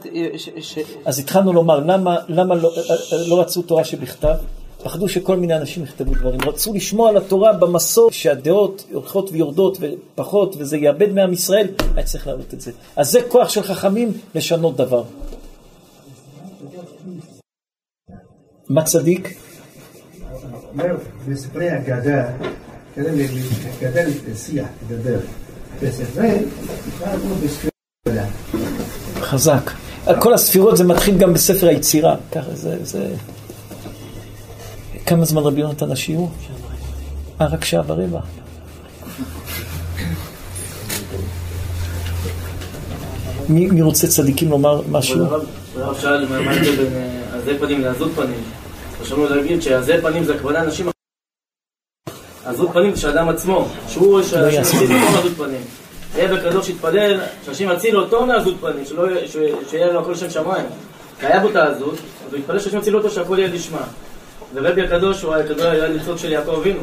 אז 1.05 1.19
התחלנו 1.19 1.53
לומר, 1.53 1.79
למה, 1.79 2.17
למה 2.27 2.55
לא, 2.55 2.71
לא 3.27 3.41
רצו 3.41 3.61
תורה 3.61 3.83
שבכתב? 3.83 4.35
פחדו 4.83 5.09
שכל 5.09 5.37
מיני 5.37 5.55
אנשים 5.57 5.83
יכתבו 5.83 6.13
דברים. 6.13 6.41
רצו 6.41 6.73
לשמוע 6.73 7.09
על 7.09 7.17
התורה 7.17 7.53
במסור, 7.53 8.11
שהדעות 8.11 8.85
הולכות 8.91 9.29
ויורדות 9.31 9.77
ופחות, 9.81 10.55
וזה 10.57 10.77
יאבד 10.77 11.11
מעם 11.13 11.33
ישראל, 11.33 11.67
היה 11.95 12.05
צריך 12.05 12.27
להעלות 12.27 12.53
את 12.53 12.61
זה. 12.61 12.71
אז 12.95 13.11
זה 13.11 13.19
כוח 13.27 13.49
של 13.49 13.63
חכמים 13.63 14.11
לשנות 14.35 14.77
דבר. 14.77 15.03
מה 18.69 18.83
צדיק? 18.83 19.37
בספרי 21.27 21.77
אגדה, 21.77 22.27
כדי 22.95 23.27
לגדל 23.81 24.09
שיח, 24.35 24.67
לדבר. 24.89 25.19
חזק. 29.21 29.71
כל 30.19 30.33
הספירות 30.33 30.77
זה 30.77 30.83
מתחיל 30.83 31.17
גם 31.17 31.33
בספר 31.33 31.67
היצירה. 31.67 32.15
ככה 32.31 32.55
זה, 32.55 32.85
זה... 32.85 33.07
כמה 35.09 35.25
זמן 35.25 35.41
רבי 35.41 35.61
יונתן 35.61 35.91
השיעור? 35.91 36.31
אה, 37.41 37.47
רק 37.47 37.65
שעה 37.65 37.81
ורבע. 37.87 38.19
מי, 43.49 43.67
מי 43.67 43.81
רוצה 43.81 44.07
צדיקים 44.07 44.49
לומר 44.49 44.81
משהו? 44.91 45.25
הרב 45.75 45.97
שאל 46.01 46.25
מה 46.27 46.41
מה 46.41 46.51
ההבדל 46.51 46.75
בין 46.75 46.93
אה, 46.93 47.37
עזי 47.37 47.57
פנים 47.59 47.81
לעזות 47.81 48.11
פנים. 48.15 48.43
חשבנו 49.01 49.29
להגיד 49.29 49.61
שעזי 49.61 49.93
פנים 50.01 50.23
זה 50.23 50.35
הכוונה 50.35 50.61
אנשים 50.63 50.89
עזות 52.45 52.69
פנים 52.73 52.95
זה 52.95 53.01
של 53.01 53.09
האדם 53.09 53.29
עצמו, 53.29 53.67
שהוא 53.87 54.21
שאנשים. 54.23 54.61
יצילו 54.61 54.95
אותו 54.95 55.11
מעזות 55.11 55.31
פנים. 55.37 55.61
רבי 56.17 56.37
הקדוש 56.37 56.69
התפלל 56.69 57.19
שאנשים 57.45 57.69
יצילו 57.71 58.01
אותו 58.03 58.25
מעזות 58.25 58.55
פנים, 58.61 58.85
יהיה- 59.09 59.27
שיהיה 59.69 59.93
לו 59.93 59.99
הכל 60.01 60.15
שם 60.15 60.29
שמיים. 60.29 60.65
כי 61.19 61.25
היה 61.25 61.39
בו 61.39 61.49
את 61.49 61.55
העזות, 61.55 61.93
אז 62.27 62.33
הוא 62.33 62.39
התפלל 62.39 62.59
שאנשים 62.59 62.79
יצילו 62.79 62.97
אותו 62.97 63.09
שהכל 63.09 63.39
יהיה 63.39 63.47
לשמה. 63.53 63.81
ורבי 64.53 64.81
הקדוש 64.81 65.21
הוא 65.21 65.33
היה 65.33 65.87
ניצוץ 65.87 66.21
של 66.21 66.31
יעקב 66.31 66.49
אבינו. 66.49 66.81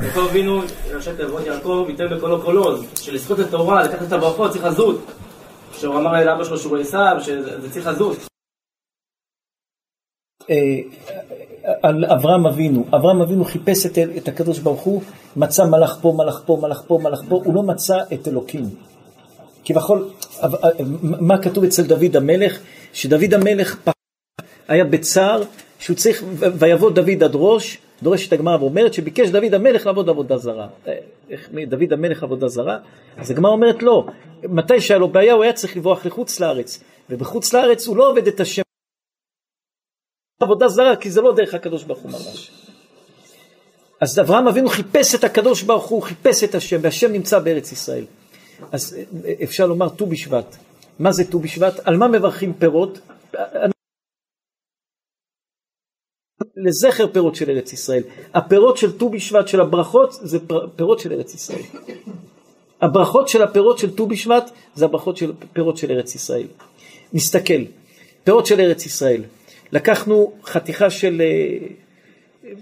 יעקב 0.00 0.20
אבינו, 0.20 0.62
ראשי 0.94 1.10
תיבות 1.16 1.46
יעקב, 1.46 1.86
ייתן 1.88 2.16
בקולו 2.16 2.42
קולו, 2.42 2.82
שלזכות 2.96 3.38
התורה, 3.38 3.82
לקחת 3.82 4.06
את 4.06 4.12
הברכות, 4.12 4.50
צריך 4.50 4.64
עזות. 4.64 5.00
שהוא 5.72 5.96
אמר 5.96 6.24
לאבא 6.24 6.44
שלו 6.44 6.58
שהוא 6.58 6.78
עשיו, 6.78 7.16
שזה 7.20 7.70
צריך 7.70 7.86
עזות. 7.86 8.16
אה, 10.50 10.56
על 11.82 12.04
אברהם 12.04 12.46
אבינו, 12.46 12.84
אברהם 12.88 13.22
אבינו 13.22 13.44
חיפש 13.44 13.86
את, 13.86 13.98
את 14.16 14.28
הקדוש 14.28 14.58
ברוך 14.58 14.80
הוא, 14.80 15.02
מצא 15.36 15.64
מלאך 15.64 15.98
פה, 16.02 16.14
מלאך 16.16 16.42
פה, 16.46 16.58
מלאך 16.62 16.82
פה, 16.86 16.98
מלאך 17.02 17.20
פה, 17.28 17.42
הוא 17.44 17.54
לא 17.54 17.62
מצא 17.62 17.98
את 18.12 18.28
אלוקים. 18.28 18.64
כביכול, 19.64 20.08
אה, 20.42 20.48
מה 21.02 21.42
כתוב 21.42 21.64
אצל 21.64 21.82
דוד 21.82 22.16
המלך? 22.16 22.58
שדוד 22.92 23.34
המלך 23.34 23.76
היה 24.68 24.84
בצער, 24.84 25.42
שהוא 25.82 25.96
צריך, 25.96 26.24
ויבוא 26.58 26.90
דוד 26.90 27.22
עד 27.24 27.30
ראש, 27.34 27.78
דורשת 28.02 28.32
הגמרא 28.32 28.56
ואומרת 28.56 28.94
שביקש 28.94 29.28
דוד 29.28 29.54
המלך 29.54 29.86
לעבוד 29.86 30.08
עבודה 30.08 30.38
זרה. 30.38 30.68
אה, 30.86 30.92
איך 31.30 31.48
דוד 31.68 31.92
המלך 31.92 32.22
עבודה 32.22 32.48
זרה? 32.48 32.78
אז 33.16 33.30
הגמרא 33.30 33.50
אומרת 33.50 33.82
לא, 33.82 34.06
מתי 34.42 34.80
שהיה 34.80 34.98
לו 34.98 35.08
בעיה 35.08 35.32
הוא 35.32 35.42
היה 35.42 35.52
צריך 35.52 35.76
לברוח 35.76 36.06
לחוץ 36.06 36.40
לארץ, 36.40 36.80
ובחוץ 37.10 37.52
לארץ 37.52 37.86
הוא 37.86 37.96
לא 37.96 38.10
עובד 38.10 38.26
את 38.26 38.40
השם 38.40 38.62
עבודה 40.40 40.68
זרה, 40.68 40.96
כי 40.96 41.10
זה 41.10 41.20
לא 41.20 41.34
דרך 41.34 41.54
הקדוש 41.54 41.84
ברוך 41.84 42.00
הוא 42.00 42.10
ממש. 42.10 42.50
אז 44.00 44.18
אברהם 44.18 44.48
אבינו 44.48 44.68
חיפש 44.68 45.14
את 45.14 45.24
הקדוש 45.24 45.62
ברוך 45.62 45.86
הוא, 45.86 46.02
חיפש 46.02 46.44
את 46.44 46.54
השם, 46.54 46.78
והשם 46.82 47.12
נמצא 47.12 47.38
בארץ 47.38 47.72
ישראל. 47.72 48.04
אז 48.72 48.96
אפשר 49.42 49.66
לומר 49.66 49.88
ט"ו 49.88 50.06
בשבט. 50.06 50.56
מה 50.98 51.12
זה 51.12 51.30
ט"ו 51.30 51.38
בשבט? 51.38 51.80
על 51.84 51.96
מה 51.96 52.08
מברכים 52.08 52.52
פירות? 52.52 52.98
לזכר 56.56 57.12
פירות 57.12 57.34
של 57.34 57.50
ארץ 57.50 57.72
ישראל. 57.72 58.02
הפירות 58.34 58.76
של 58.76 58.98
ט"ו 58.98 59.08
בשבט 59.08 59.48
של 59.48 59.60
הברכות 59.60 60.12
זה 60.12 60.38
פירות 60.76 61.00
של 61.00 61.12
ארץ 61.12 61.34
ישראל. 61.34 61.62
הברכות 62.80 63.28
של 63.28 63.42
הפירות 63.42 63.78
של 63.78 63.96
ט"ו 63.96 64.06
בשבט 64.06 64.50
זה 64.74 64.84
הברכות 64.84 65.16
של 65.16 65.32
פירות 65.52 65.76
של 65.76 65.90
ארץ 65.90 66.14
ישראל. 66.14 66.46
נסתכל, 67.12 67.64
פירות 68.24 68.46
של 68.46 68.60
ארץ 68.60 68.86
ישראל. 68.86 69.22
לקחנו 69.72 70.32
חתיכה 70.44 70.90
של, 70.90 71.22
אה, 71.24 71.66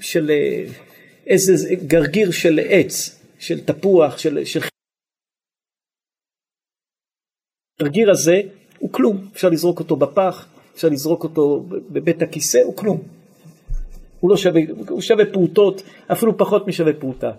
של 0.00 0.30
אה, 0.30 0.64
איזה 1.26 1.74
גרגיר 1.86 2.30
של 2.30 2.60
עץ, 2.68 3.20
של 3.38 3.60
תפוח, 3.60 4.18
של... 4.18 4.44
של... 4.44 4.60
הגרגיר 7.80 8.10
הזה 8.10 8.40
הוא 8.78 8.92
כלום, 8.92 9.28
אפשר 9.32 9.48
לזרוק 9.48 9.78
אותו 9.78 9.96
בפח, 9.96 10.46
אפשר 10.74 10.88
לזרוק 10.88 11.24
אותו 11.24 11.64
בבית 11.68 12.22
הכיסא, 12.22 12.58
הוא 12.64 12.76
כלום. 12.76 13.19
הוא 14.20 14.30
לא 14.30 14.36
שווה, 14.36 14.60
הוא 14.88 15.00
שווה 15.00 15.24
פרוטות, 15.32 15.82
אפילו 16.12 16.38
פחות 16.38 16.66
משווה 16.66 16.92
פרוטה. 16.92 17.30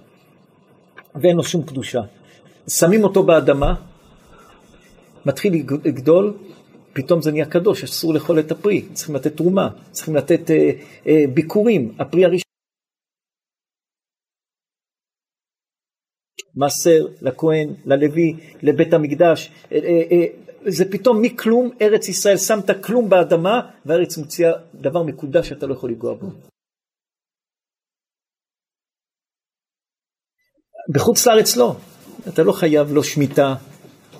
ואין 1.15 1.35
לו 1.35 1.43
שום 1.43 1.63
קדושה. 1.63 2.01
שמים 2.67 3.03
אותו 3.03 3.23
באדמה, 3.23 3.73
מתחיל 5.25 5.53
לגדול, 5.85 6.33
פתאום 6.93 7.21
זה 7.21 7.31
נהיה 7.31 7.45
קדוש, 7.45 7.83
אסור 7.83 8.13
לאכול 8.13 8.39
את 8.39 8.51
הפרי, 8.51 8.81
צריכים 8.93 9.15
לתת 9.15 9.37
תרומה, 9.37 9.69
צריכים 9.91 10.15
לתת 10.15 10.51
אה, 10.51 10.71
אה, 11.07 11.23
ביקורים. 11.33 11.93
הפרי 11.99 12.25
הראשון... 12.25 12.51
מעשר 16.55 17.05
לכהן, 17.21 17.73
ללוי, 17.85 18.35
לבית 18.61 18.93
המקדש. 18.93 19.51
אה, 19.71 19.77
אה, 19.77 20.01
אה, 20.11 20.25
זה 20.65 20.91
פתאום 20.91 21.21
מכלום, 21.21 21.69
ארץ 21.81 22.09
ישראל 22.09 22.37
שמת 22.37 22.83
כלום 22.83 23.09
באדמה, 23.09 23.61
והארץ 23.85 24.17
מוציאה 24.17 24.51
דבר 24.75 25.03
מקודש 25.03 25.49
שאתה 25.49 25.67
לא 25.67 25.73
יכול 25.73 25.91
לגוע 25.91 26.13
בו. 26.13 26.50
בחוץ 30.89 31.27
לארץ 31.27 31.55
לא, 31.55 31.75
אתה 32.27 32.43
לא 32.43 32.51
חייב 32.51 32.93
לא 32.93 33.03
שמיטה, 33.03 33.55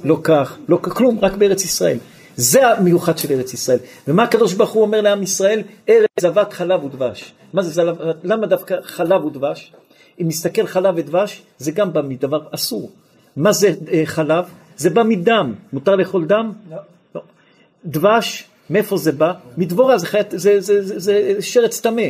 לא 0.04 0.18
כך, 0.24 0.58
לא 0.68 0.78
כלום, 0.82 1.20
רק 1.22 1.34
בארץ 1.34 1.66
ישראל. 1.66 1.98
זה 2.36 2.68
המיוחד 2.68 3.18
של 3.18 3.34
ארץ 3.34 3.54
ישראל. 3.54 3.80
ומה 4.08 4.24
הקדוש 4.24 4.54
ברוך 4.54 4.72
הוא 4.72 4.82
אומר 4.82 5.02
לעם 5.02 5.24
ישראל? 5.24 5.62
ארץ 5.90 6.10
זבת 6.20 6.54
חלב 6.54 6.84
ודבש. 6.84 7.34
מה 7.54 7.62
זה 7.62 7.70
זבת? 7.70 7.98
למה 8.24 8.48
דווקא 8.48 8.76
חלב 8.84 9.26
ודבש? 9.26 9.72
אם 10.22 10.28
נסתכל 10.28 10.68
חלב 10.68 10.94
ודבש, 10.98 11.42
זה 11.58 11.72
גם 11.72 11.94
בא 11.94 12.02
מדבר 12.02 12.42
אסור. 12.52 12.92
מה 13.36 13.52
זה 13.52 13.74
אה, 13.92 14.02
חלב? 14.06 14.46
זה 14.78 14.90
בא 14.90 15.04
מדם. 15.04 15.54
מותר 15.74 15.96
לאכול 15.96 16.26
דם? 16.26 16.52
לא. 16.70 16.78
לא. 17.16 17.22
דבש, 17.86 18.44
מאיפה 18.70 18.98
זה 18.98 19.12
בא? 19.12 19.34
מדבורה, 19.58 19.98
זה, 19.98 20.08
חיית, 20.08 20.28
זה, 20.32 20.62
זה, 20.62 20.82
זה, 20.82 21.00
זה 21.00 21.38
שרץ 21.42 21.82
טמא. 21.82 22.08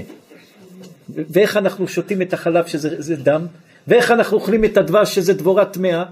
ואיך 1.10 1.58
אנחנו 1.58 1.88
שותים 1.88 2.22
את 2.22 2.34
החלב 2.34 2.68
שזה 2.68 3.16
דם? 3.16 3.46
ואיך 3.88 4.12
אנחנו 4.12 4.38
אוכלים 4.38 4.66
את 4.66 4.78
הדבש 4.78 5.16
שזה 5.16 5.34
דבורה 5.34 5.66
טמאה? 5.66 6.04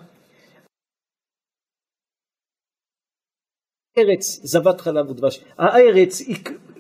ארץ 3.98 4.40
זבת 4.44 4.82
חלב 4.82 5.10
ודבש. 5.10 5.44
הארץ 5.58 6.22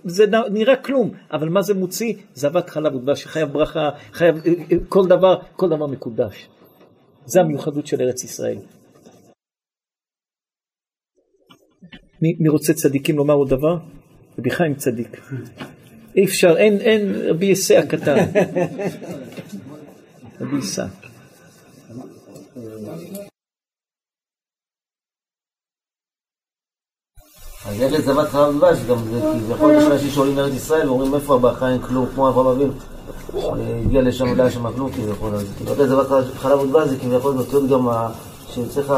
זה 0.06 0.24
נראה 0.52 0.76
כלום, 0.76 1.12
אבל 1.32 1.50
מה 1.50 1.62
זה 1.62 1.74
מוציא? 1.74 2.14
זבת 2.34 2.70
חלב 2.70 2.96
ודבש, 2.96 3.26
חייב 3.26 3.50
ברכה, 3.50 3.90
חייב 4.14 4.36
אה, 4.36 4.52
אה, 4.72 4.78
כל 4.90 5.08
דבר, 5.08 5.42
כל 5.56 5.70
דבר 5.70 5.88
מקודש. 5.88 6.48
זה 7.26 7.40
המיוחדות 7.40 7.88
של 7.88 8.02
ארץ 8.02 8.24
ישראל. 8.24 8.58
מי, 12.22 12.36
מי 12.40 12.50
רוצה 12.50 12.74
צדיקים 12.74 13.18
לומר 13.18 13.34
עוד 13.34 13.50
דבר? 13.50 13.78
רבי 14.40 14.50
חיים 14.50 14.76
צדיק. 14.76 15.22
אי 16.16 16.26
אפשר, 16.26 16.58
אין, 16.58 16.78
אין 16.78 17.16
רבי 17.30 17.46
יסי 17.46 17.78
הקטן. 17.78 18.18
רבי 20.42 20.58
יסי. 20.58 20.82
אז 27.66 27.82
ארץ 27.82 28.06
זבת 28.06 28.30
חלב 28.30 28.58
דבש, 28.58 28.78
גם 28.90 28.98
זה 29.12 29.22
כביכול 29.46 29.74
יש 29.74 29.84
אנשים 29.84 30.10
שעולים 30.10 30.38
לארץ 30.38 30.54
ישראל 30.54 30.90
ואומרים 30.90 31.16
איפה 31.16 31.36
הברכה 31.36 31.70
אין 31.70 31.82
כלום, 31.82 32.06
כמו 32.16 32.30
אברהם 32.30 32.48
אבינו. 32.48 32.74
הגיע 33.86 34.02
לשם, 34.02 34.36
לא 34.36 34.44
היה 34.44 34.52
שם 34.52 34.74
כלום 34.74 34.92
כביכול, 34.92 35.36
אז 35.36 35.46
כאילו 35.58 35.72
ארץ 35.72 35.90
זבת 35.90 36.26
חלב 36.38 36.60
ודבש 36.60 36.88
זה 36.88 36.98
כביכול 37.00 37.34
נותנות 37.34 37.70
גם 37.70 37.88
שצריך... 38.50 38.94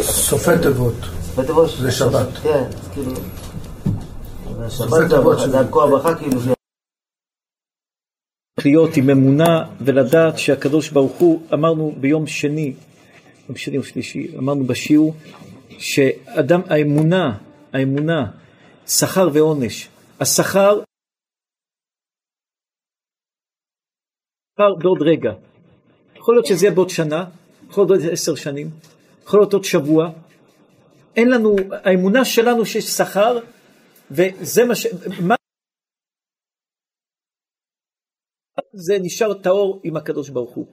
סופי 0.00 0.50
תיבות. 0.62 0.94
סופי 1.26 1.46
תיבות? 1.46 1.70
זה 1.80 1.90
שבת. 1.92 2.28
כן, 2.42 2.64
כאילו... 2.92 3.12
שבת 4.68 5.10
זה 5.50 5.58
על 5.58 5.66
כל 5.70 5.84
הברכה 5.84 6.14
כאילו. 6.14 6.59
להיות 8.64 8.96
עם 8.96 9.10
אמונה 9.10 9.64
ולדעת 9.80 10.38
שהקדוש 10.38 10.90
ברוך 10.90 11.18
הוא, 11.18 11.42
אמרנו 11.54 11.94
ביום 12.00 12.26
שני, 12.26 12.74
יום 13.48 13.56
שני 13.56 13.78
או 13.78 13.82
שלישי, 13.82 14.38
אמרנו 14.38 14.64
בשיעור, 14.64 15.14
שאדם, 15.78 16.60
האמונה, 16.66 17.38
האמונה, 17.72 18.30
שכר 18.86 19.28
ועונש. 19.32 19.88
השכר, 20.20 20.80
שכר 24.52 24.74
בעוד 24.78 25.02
רגע. 25.02 25.32
יכול 26.16 26.34
להיות 26.34 26.46
שזה 26.46 26.66
יהיה 26.66 26.74
בעוד 26.74 26.90
שנה, 26.90 27.24
יכול 27.70 27.86
להיות 27.86 28.00
בעוד 28.00 28.12
עשר 28.12 28.34
שנים, 28.34 28.70
יכול 29.24 29.40
להיות 29.40 29.52
עוד 29.52 29.64
שבוע. 29.64 30.10
אין 31.16 31.30
לנו, 31.30 31.56
האמונה 31.84 32.24
שלנו 32.24 32.66
שיש 32.66 32.84
שכר, 32.84 33.38
וזה 34.10 34.64
מה 34.64 34.74
ש... 34.74 34.86
מה 35.20 35.34
זה 38.72 38.98
נשאר 39.00 39.34
טהור 39.34 39.80
עם 39.84 39.96
הקדוש 39.96 40.28
ברוך 40.28 40.50
הוא. 40.50 40.66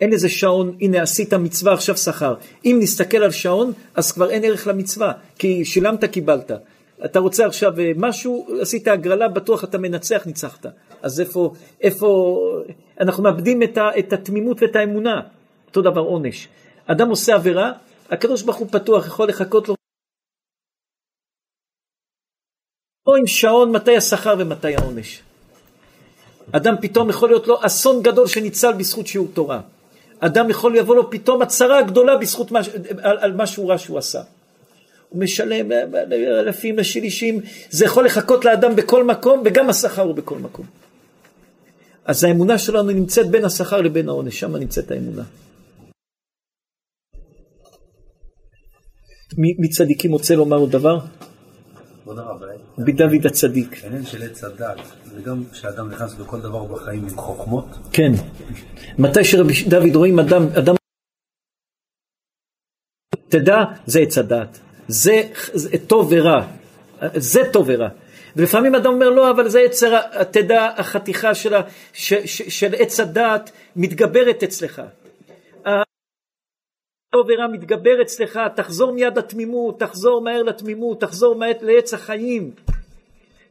אין 0.00 0.12
איזה 0.12 0.28
שעון, 0.28 0.76
הנה 0.80 1.02
עשית 1.02 1.34
מצווה 1.34 1.72
עכשיו 1.72 1.96
שכר. 1.96 2.34
אם 2.64 2.78
נסתכל 2.82 3.18
על 3.18 3.30
שעון, 3.30 3.72
אז 3.94 4.12
כבר 4.12 4.30
אין 4.30 4.44
ערך 4.44 4.66
למצווה, 4.66 5.12
כי 5.38 5.64
שילמת 5.64 6.04
קיבלת. 6.04 6.50
אתה 7.04 7.18
רוצה 7.18 7.46
עכשיו 7.46 7.80
אה, 7.80 7.92
משהו, 7.96 8.46
עשית 8.60 8.88
הגרלה, 8.88 9.28
בטוח 9.28 9.64
אתה 9.64 9.78
מנצח, 9.78 10.26
ניצחת. 10.26 10.66
אז 11.02 11.20
איפה, 11.20 11.52
איפה, 11.80 12.38
אנחנו 13.00 13.22
מאבדים 13.22 13.62
את, 13.62 13.78
ה, 13.78 13.90
את 13.98 14.12
התמימות 14.12 14.62
ואת 14.62 14.76
האמונה. 14.76 15.20
אותו 15.66 15.82
דבר 15.82 16.00
עונש. 16.00 16.48
אדם 16.86 17.08
עושה 17.08 17.34
עבירה, 17.34 17.72
הקדוש 18.10 18.42
ברוך 18.42 18.56
הוא 18.56 18.68
פתוח, 18.70 19.06
יכול 19.06 19.28
לחכות 19.28 19.68
לו. 19.68 19.74
או 23.06 23.16
עם 23.16 23.26
שעון 23.26 23.72
מתי 23.72 23.96
השכר 23.96 24.34
ומתי 24.38 24.76
העונש. 24.76 25.22
אדם 26.52 26.74
פתאום 26.80 27.10
יכול 27.10 27.28
להיות 27.28 27.46
לו 27.46 27.58
אסון 27.60 28.02
גדול 28.02 28.26
שניצל 28.26 28.72
בזכות 28.72 29.06
שיעור 29.06 29.28
תורה. 29.34 29.60
אדם 30.20 30.50
יכול 30.50 30.78
לבוא 30.78 30.96
לו 30.96 31.10
פתאום 31.10 31.42
הצהרה 31.42 31.82
גדולה 31.82 32.16
בזכות 32.16 32.50
מה, 32.50 32.60
על, 33.02 33.18
על 33.18 33.32
משהו 33.32 33.68
רע 33.68 33.78
שהוא 33.78 33.98
עשה. 33.98 34.22
הוא 35.08 35.22
משלם 35.22 35.72
אלפים 36.12 36.78
לשלישים, 36.78 37.40
זה 37.70 37.84
יכול 37.84 38.04
לחכות 38.04 38.44
לאדם 38.44 38.76
בכל 38.76 39.04
מקום 39.04 39.42
וגם 39.44 39.70
השכר 39.70 40.02
הוא 40.02 40.14
בכל 40.14 40.38
מקום. 40.38 40.66
אז 42.04 42.24
האמונה 42.24 42.58
שלנו 42.58 42.90
נמצאת 42.90 43.30
בין 43.30 43.44
השכר 43.44 43.80
לבין 43.80 44.08
העונש, 44.08 44.40
שם 44.40 44.56
נמצאת 44.56 44.90
האמונה. 44.90 45.22
מי 49.38 49.68
צדיקים 49.68 50.12
רוצה 50.12 50.34
לומר 50.34 50.56
עוד 50.56 50.70
דבר? 50.70 50.98
כבוד 52.08 52.18
הרב, 52.18 52.42
רבי 52.78 52.92
דוד 52.92 53.26
הצדיק. 53.26 53.84
העניין 53.84 54.04
של 54.04 54.22
עץ 54.22 54.44
הדת, 54.44 54.76
זה 55.04 55.20
גם 55.20 55.44
כשאדם 55.52 55.90
נכנס 55.90 56.14
בכל 56.14 56.40
דבר 56.40 56.64
בחיים 56.64 57.02
עם 57.02 57.16
חוכמות, 57.16 57.64
כן. 57.92 58.12
מתי 58.98 59.24
שרבי 59.24 59.52
דוד 59.68 59.96
רואים 59.96 60.18
אדם, 60.18 60.42
אדם... 60.58 60.74
תדע, 63.28 63.56
זה 63.86 64.00
עץ 64.00 64.18
הדת. 64.18 64.58
זה, 64.88 65.22
זה 65.54 65.68
טוב 65.86 66.08
ורע. 66.10 66.46
זה 67.14 67.40
טוב 67.52 67.64
ורע. 67.68 67.88
ולפעמים 68.36 68.74
אדם 68.74 68.92
אומר 68.92 69.10
לא, 69.10 69.30
אבל 69.30 69.48
זה 69.48 69.60
יצר, 69.60 70.00
תדע, 70.30 70.68
החתיכה 70.76 71.34
של, 71.34 71.54
ה, 71.54 71.60
ש, 71.92 72.14
ש, 72.14 72.42
של 72.42 72.74
עץ 72.78 73.00
הדת 73.00 73.50
מתגברת 73.76 74.42
אצלך. 74.42 74.82
ורע 77.16 77.46
מתגבר 77.52 78.02
אצלך, 78.02 78.40
תחזור 78.56 78.92
מיד 78.92 79.18
לתמימות, 79.18 79.80
תחזור 79.80 80.20
מהר 80.20 80.42
לתמימות, 80.42 81.00
תחזור 81.00 81.34
מהר 81.34 81.52
לעץ 81.60 81.94
החיים. 81.94 82.54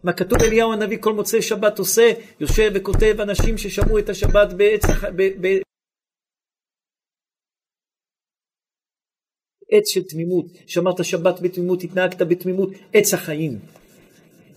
מה 0.04 0.14
כתוב 0.14 0.44
אליהו 0.44 0.74
הנביא 0.74 0.98
כל 1.02 1.14
מוצאי 1.14 1.42
שבת 1.42 1.80
עושה, 1.80 2.12
יושב 2.40 2.72
וכותב 2.76 3.16
אנשים 3.22 3.58
ששמעו 3.58 4.00
את 4.00 4.10
השבת 4.10 4.54
בעץ, 4.54 4.82
ב, 5.16 5.22
ב, 5.42 5.48
עץ 9.72 9.90
של 9.90 10.04
תמימות, 10.04 10.46
שמרת 10.68 11.06
שבת 11.06 11.40
בתמימות, 11.42 11.84
התנהגת 11.84 12.22
בתמימות, 12.22 12.70
עץ 12.94 13.14
החיים. 13.14 13.60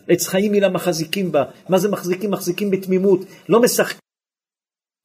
עץ 0.09 0.27
חיים 0.27 0.52
היא 0.52 0.62
למחזיקים 0.62 1.32
בה. 1.32 1.44
מה 1.68 1.78
זה 1.78 1.89
מחזיקים? 1.89 2.31
מחזיקים 2.31 2.70
בתמימות. 2.70 3.20
לא 3.48 3.62
משחקים. 3.62 4.10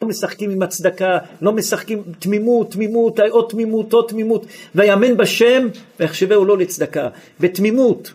לא 0.06 0.10
משחקים 0.10 0.52
עם 0.52 0.62
הצדקה, 0.62 1.18
לא 1.42 1.52
משחקים, 1.52 2.04
תמימות, 2.20 2.72
תמימות, 2.72 3.20
או 3.20 3.42
תמימות, 3.42 3.94
או 3.94 4.02
תמימות, 4.02 4.46
ויאמן 4.76 5.18
בשם, 5.18 5.68
ויחשבהו 6.00 6.46
לא 6.46 6.58
לצדקה, 6.58 7.10
בתמימות. 7.40 8.14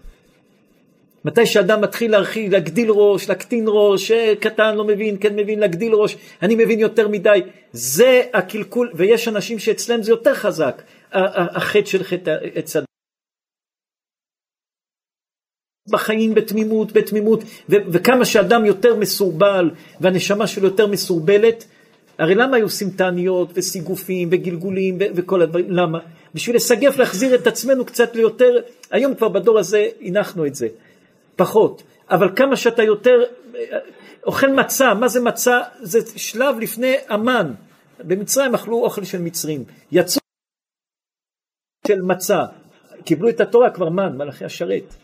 מתי 1.25 1.47
שאדם 1.47 1.81
מתחיל 1.81 2.11
להרחיב, 2.11 2.53
להגדיל 2.53 2.91
ראש, 2.91 3.29
להקטין 3.29 3.65
ראש, 3.69 4.11
אה, 4.11 4.35
קטן 4.41 4.77
לא 4.77 4.85
מבין, 4.85 5.17
כן 5.21 5.37
מבין, 5.37 5.59
להגדיל 5.59 5.95
ראש, 5.95 6.17
אני 6.43 6.55
מבין 6.55 6.79
יותר 6.81 7.09
מדי, 7.09 7.41
זה 7.73 8.23
הקלקול, 8.35 8.93
ויש 8.95 9.29
אנשים 9.29 9.59
שאצלם 9.59 10.03
זה 10.03 10.13
יותר 10.13 10.35
חזק, 10.35 10.83
החטא 11.13 11.87
של 11.87 12.05
חטא 12.05 12.37
עץ 12.55 12.77
הדת. 12.77 12.87
בחיים 15.91 16.35
בתמימות, 16.35 16.93
בתמימות, 16.93 17.41
וכמה 17.69 18.25
שאדם 18.25 18.65
יותר 18.65 18.97
מסורבל 18.97 19.71
והנשמה 20.01 20.47
שלו 20.47 20.65
יותר 20.65 20.87
מסורבלת, 20.87 21.65
הרי 22.21 22.35
למה 22.35 22.57
היו 22.57 22.67
עושים 22.67 22.91
תעניות 22.91 23.51
וסיגופים 23.55 24.29
וגלגולים 24.33 24.97
ו- 25.01 25.05
וכל 25.15 25.43
הדברים, 25.43 25.71
למה? 25.71 25.99
בשביל 26.35 26.57
לסגף, 26.57 26.97
להחזיר 26.97 27.35
את 27.35 27.47
עצמנו 27.47 27.85
קצת 27.85 28.17
ליותר, 28.17 28.61
היום 28.91 29.15
כבר 29.15 29.29
בדור 29.29 29.59
הזה 29.59 29.89
הנחנו 30.01 30.47
את 30.47 30.55
זה, 30.55 30.69
פחות, 31.37 31.83
אבל 32.11 32.37
כמה 32.37 32.57
שאתה 32.57 32.83
יותר 32.83 33.25
אוכל 34.27 34.47
מצה, 34.47 34.95
מה 34.95 35.09
זה 35.09 35.21
מצה? 35.21 35.61
זה 35.83 35.99
שלב 36.17 36.59
לפני 36.61 36.95
המן, 37.09 37.53
במצרים 37.99 38.55
אכלו 38.55 38.85
אוכל 38.85 39.05
של 39.05 39.19
מצרים, 39.19 39.65
יצאו 39.93 40.21
של 41.87 42.03
מצה, 42.03 42.45
קיבלו 43.05 43.29
את 43.29 43.41
התורה 43.41 43.71
כבר 43.71 43.89
מן, 43.89 44.17
מלאכי 44.17 44.45
השרת. 44.45 44.95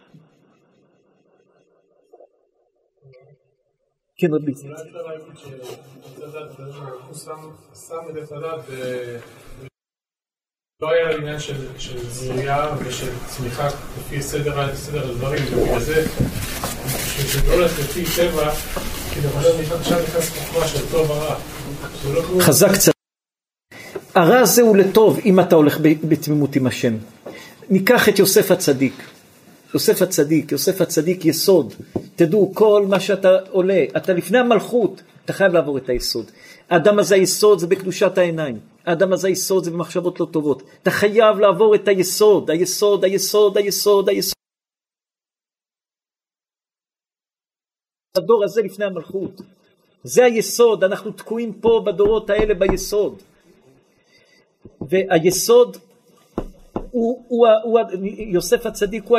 כן, 3.04 3.20
עוד 3.20 3.34
לפני. 3.34 3.34
אולי 3.34 3.34
אפשר 3.34 3.34
להגיד 3.40 3.84
שהוא 3.86 4.04
שם 4.04 4.05
את 8.10 8.16
עץ 8.22 8.32
הדת 8.32 8.64
לא 10.82 10.90
היה 10.90 11.16
עניין 11.16 11.40
של 11.78 11.98
זריעה 12.08 12.76
ושל 12.78 13.10
צמיחה 13.26 13.68
לפי 13.98 14.22
סדר 14.22 14.60
הדברים, 14.60 15.42
ובגלל 15.52 15.80
זה, 15.80 16.04
שזה 16.88 17.48
לא 17.48 17.54
הולך 17.54 17.78
לפי 17.78 18.04
טבע, 18.16 18.54
כי 19.10 19.20
עכשיו 19.70 20.02
נכנס 20.02 20.30
חוכמה 20.30 20.66
של 20.68 20.90
טוב 20.90 21.10
ורע. 21.10 21.36
חזק 22.40 22.72
קצת. 22.72 22.92
הרע 24.14 24.38
הזה 24.38 24.62
הוא 24.62 24.76
לטוב 24.76 25.18
אם 25.24 25.40
אתה 25.40 25.54
הולך 25.54 25.78
בתמימות 25.80 26.56
עם 26.56 26.66
השם. 26.66 26.96
ניקח 27.70 28.08
את 28.08 28.18
יוסף 28.18 28.50
הצדיק. 28.50 29.15
יוסף 29.76 30.02
הצדיק, 30.02 30.52
יוסף 30.52 30.80
הצדיק 30.80 31.24
יסוד. 31.24 31.74
תדעו, 32.16 32.54
כל 32.54 32.86
מה 32.88 33.00
שאתה 33.00 33.38
עולה, 33.50 33.84
אתה 33.96 34.12
לפני 34.12 34.38
המלכות, 34.38 35.02
אתה 35.24 35.32
חייב 35.32 35.52
לעבור 35.52 35.78
את 35.78 35.88
היסוד. 35.88 36.30
האדם 36.70 36.98
הזה 36.98 37.14
היסוד 37.14 37.58
זה 37.58 37.66
בקדושת 37.66 38.18
העיניים. 38.18 38.58
האדם 38.86 39.12
הזה 39.12 39.28
היסוד 39.28 39.64
זה 39.64 39.70
במחשבות 39.70 40.20
לא 40.20 40.26
טובות. 40.30 40.62
אתה 40.82 40.90
חייב 40.90 41.38
לעבור 41.38 41.74
את 41.74 41.88
היסוד, 41.88 42.50
היסוד, 42.50 43.04
היסוד, 43.04 43.56
היסוד, 43.56 44.08
היסוד. 44.08 44.34
הדור 48.16 48.44
הזה 48.44 48.62
לפני 48.62 48.84
המלכות. 48.84 49.40
זה 50.04 50.24
היסוד, 50.24 50.84
אנחנו 50.84 51.10
תקועים 51.10 51.52
פה 51.52 51.82
בדורות 51.86 52.30
האלה 52.30 52.54
ביסוד. 52.54 53.22
והיסוד 54.80 55.76
הוא, 56.90 57.24
הוא, 57.28 57.46
הוא, 57.62 57.80
הוא 57.80 57.80
יוסף 58.18 58.66
הצדיק 58.66 59.04
הוא 59.04 59.18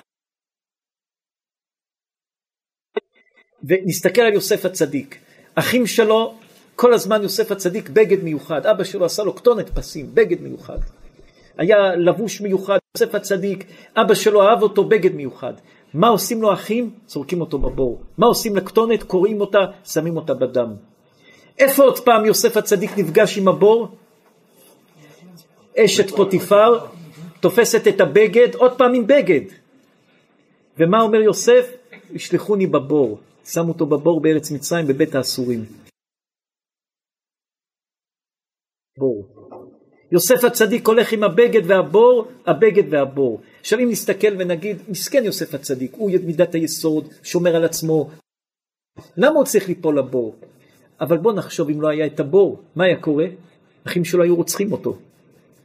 ונסתכל 3.67 4.21
על 4.21 4.33
יוסף 4.33 4.65
הצדיק. 4.65 5.17
אחים 5.55 5.87
שלו, 5.87 6.33
כל 6.75 6.93
הזמן 6.93 7.23
יוסף 7.23 7.51
הצדיק 7.51 7.89
בגד 7.89 8.23
מיוחד. 8.23 8.65
אבא 8.65 8.83
שלו 8.83 9.05
עשה 9.05 9.23
לו 9.23 9.35
כתונת 9.35 9.69
פסים, 9.69 10.09
בגד 10.13 10.41
מיוחד. 10.41 10.77
היה 11.57 11.95
לבוש 11.95 12.41
מיוחד, 12.41 12.77
יוסף 12.97 13.15
הצדיק, 13.15 13.65
אבא 13.95 14.13
שלו 14.13 14.43
אהב 14.43 14.63
אותו 14.63 14.83
בגד 14.83 15.15
מיוחד. 15.15 15.53
מה 15.93 16.07
עושים 16.07 16.41
לו 16.41 16.53
אחים? 16.53 16.89
זורקים 17.07 17.41
אותו 17.41 17.57
בבור. 17.57 18.01
מה 18.17 18.25
עושים 18.25 18.55
לכתונת? 18.55 19.03
קורעים 19.03 19.41
אותה, 19.41 19.59
שמים 19.85 20.17
אותה 20.17 20.33
בדם. 20.33 20.73
איפה 21.59 21.83
עוד 21.83 21.99
פעם 21.99 22.25
יוסף 22.25 22.57
הצדיק 22.57 22.97
נפגש 22.97 23.37
עם 23.37 23.47
הבור? 23.47 23.87
אשת 25.77 26.09
פוטיפר 26.09 26.79
תופסת 27.39 27.87
את 27.87 28.01
הבגד, 28.01 28.55
עוד 28.55 28.77
פעם 28.77 28.93
עם 28.93 29.07
בגד. 29.07 29.41
ומה 30.77 31.01
אומר 31.01 31.21
יוסף? 31.21 31.65
ישלחוני 32.11 32.67
בבור. 32.67 33.19
שם 33.53 33.69
אותו 33.69 33.85
בבור 33.85 34.21
בארץ 34.21 34.51
מצרים 34.51 34.87
בבית 34.87 35.15
האסורים. 35.15 35.65
בור. 38.97 39.27
יוסף 40.11 40.43
הצדיק 40.43 40.87
הולך 40.87 41.11
עם 41.11 41.23
הבגד 41.23 41.61
והבור, 41.65 42.27
הבגד 42.45 42.93
והבור. 42.93 43.41
עכשיו 43.59 43.79
אם 43.79 43.89
נסתכל 43.89 44.33
ונגיד, 44.39 44.77
מסכן 44.89 45.23
יוסף 45.23 45.53
הצדיק, 45.53 45.93
הוא 45.93 46.11
מידת 46.25 46.55
היסוד, 46.55 47.07
שומר 47.23 47.55
על 47.55 47.65
עצמו. 47.65 48.09
למה 49.17 49.35
הוא 49.35 49.45
צריך 49.45 49.67
ליפול 49.67 49.99
לבור? 49.99 50.35
אבל 51.01 51.17
בוא 51.17 51.33
נחשוב 51.33 51.69
אם 51.69 51.81
לא 51.81 51.87
היה 51.87 52.05
את 52.05 52.19
הבור, 52.19 52.61
מה 52.75 52.83
היה 52.83 53.01
קורה? 53.01 53.25
אחים 53.87 54.05
שלו 54.05 54.23
היו 54.23 54.35
רוצחים 54.35 54.71
אותו. 54.71 54.97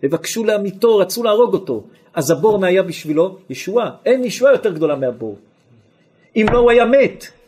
ובקשו 0.02 0.44
לעמיתו, 0.44 0.96
רצו 0.96 1.22
להרוג 1.22 1.54
אותו. 1.54 1.84
אז 2.14 2.30
הבור 2.30 2.58
מה 2.58 2.66
היה 2.66 2.82
בשבילו? 2.82 3.38
ישועה. 3.50 3.96
אין 4.04 4.24
ישועה 4.24 4.52
יותר 4.52 4.72
גדולה 4.72 4.96
מהבור. 4.96 5.38
אם 6.36 6.46
לא 6.52 6.58
הוא 6.58 6.70
היה 6.70 6.84
מת. 6.84 7.41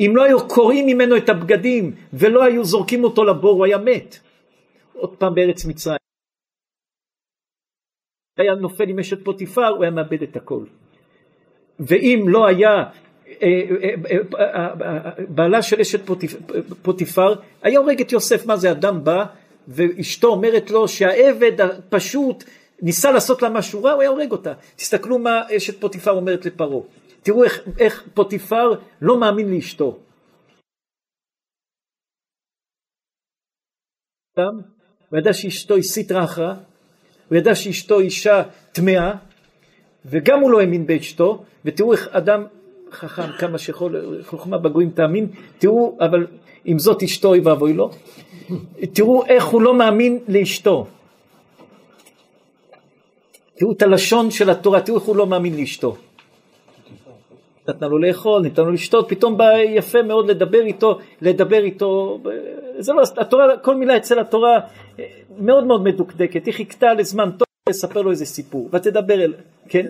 אם 0.00 0.12
לא 0.16 0.24
היו 0.24 0.48
קורעים 0.48 0.86
ממנו 0.86 1.16
את 1.16 1.28
הבגדים 1.28 1.94
ולא 2.12 2.44
היו 2.44 2.64
זורקים 2.64 3.04
אותו 3.04 3.24
לבור, 3.24 3.52
הוא 3.52 3.64
היה 3.64 3.78
מת. 3.78 4.18
עוד 4.92 5.16
פעם 5.16 5.34
בארץ 5.34 5.64
מצרים. 5.64 5.98
היה 8.38 8.54
נופל 8.54 8.88
עם 8.88 8.98
אשת 8.98 9.24
פוטיפר, 9.24 9.68
הוא 9.68 9.82
היה 9.82 9.90
מאבד 9.90 10.22
את 10.22 10.36
הכל. 10.36 10.64
ואם 11.80 12.24
לא 12.28 12.46
היה 12.46 12.84
אה, 13.42 13.62
אה, 13.82 14.14
אה, 14.40 15.10
בעלה 15.28 15.62
של 15.62 15.80
אשת 15.80 16.00
פוטיפר, 16.82 17.34
היה 17.62 17.78
הורג 17.78 18.00
את 18.00 18.12
יוסף. 18.12 18.46
מה 18.46 18.56
זה, 18.56 18.70
אדם 18.70 19.04
בא 19.04 19.24
ואשתו 19.68 20.28
אומרת 20.28 20.70
לו 20.70 20.88
שהעבד 20.88 21.60
הפשוט 21.60 22.44
ניסה 22.82 23.12
לעשות 23.12 23.42
לה 23.42 23.50
משהו 23.50 23.82
רע, 23.82 23.92
הוא 23.92 24.00
היה 24.00 24.10
הורג 24.10 24.32
אותה. 24.32 24.52
תסתכלו 24.76 25.18
מה 25.18 25.42
אשת 25.56 25.80
פוטיפר 25.80 26.10
אומרת 26.10 26.46
לפרעה. 26.46 26.82
תראו 27.28 27.44
איך, 27.44 27.60
איך 27.78 28.08
פוטיפר 28.14 28.70
לא 29.02 29.20
מאמין 29.20 29.54
לאשתו. 29.54 29.98
הוא 34.36 35.18
ידע 35.18 35.32
שאשתו 35.32 35.74
היא 35.74 35.82
סטרא 35.82 36.24
אחרא, 36.24 36.54
הוא 37.28 37.38
ידע 37.38 37.54
שאשתו 37.54 38.00
אישה 38.00 38.42
טמאה, 38.72 39.14
וגם 40.04 40.40
הוא 40.40 40.50
לא 40.50 40.60
האמין 40.60 40.86
באשתו, 40.86 41.44
ותראו 41.64 41.92
איך 41.92 42.08
אדם 42.08 42.46
חכם, 42.90 43.32
כמה 43.38 43.58
שיכול, 43.58 44.22
חוכמה 44.22 44.58
בגויים 44.58 44.90
תאמין, 44.90 45.26
תראו, 45.58 45.98
אבל 46.00 46.26
אם 46.66 46.78
זאת 46.78 47.02
אשתו, 47.02 47.28
אוי 47.28 47.40
ואבוי 47.40 47.72
לו, 47.72 47.90
תראו 48.92 49.26
איך 49.26 49.44
הוא 49.44 49.62
לא 49.62 49.74
מאמין 49.74 50.18
לאשתו. 50.28 50.86
תראו 53.54 53.72
את 53.72 53.82
הלשון 53.82 54.30
של 54.30 54.50
התורה, 54.50 54.80
תראו 54.80 54.98
איך 54.98 55.06
הוא 55.06 55.16
לא 55.16 55.26
מאמין 55.26 55.56
לאשתו. 55.56 55.96
נתנה 57.68 57.88
לו 57.88 57.98
לאכול, 57.98 58.42
נתנה 58.42 58.64
לו 58.64 58.72
לשתות, 58.72 59.08
פתאום 59.08 59.36
בא 59.36 59.52
יפה 59.58 60.02
מאוד 60.02 60.30
לדבר 60.30 60.60
איתו, 60.60 60.98
לדבר 61.22 61.64
איתו, 61.64 62.20
זה 62.78 62.92
לא, 62.92 63.02
התורה, 63.16 63.56
כל 63.56 63.76
מילה 63.76 63.96
אצל 63.96 64.18
התורה 64.18 64.60
מאוד 65.38 65.64
מאוד 65.64 65.82
מדוקדקת, 65.82 66.46
היא 66.46 66.54
חיכתה 66.54 66.94
לזמן 66.94 67.30
טוב 67.30 67.48
לספר 67.68 68.02
לו 68.02 68.10
איזה 68.10 68.26
סיפור, 68.26 68.68
ותדבר 68.72 69.24
אל, 69.24 69.32
כן? 69.68 69.86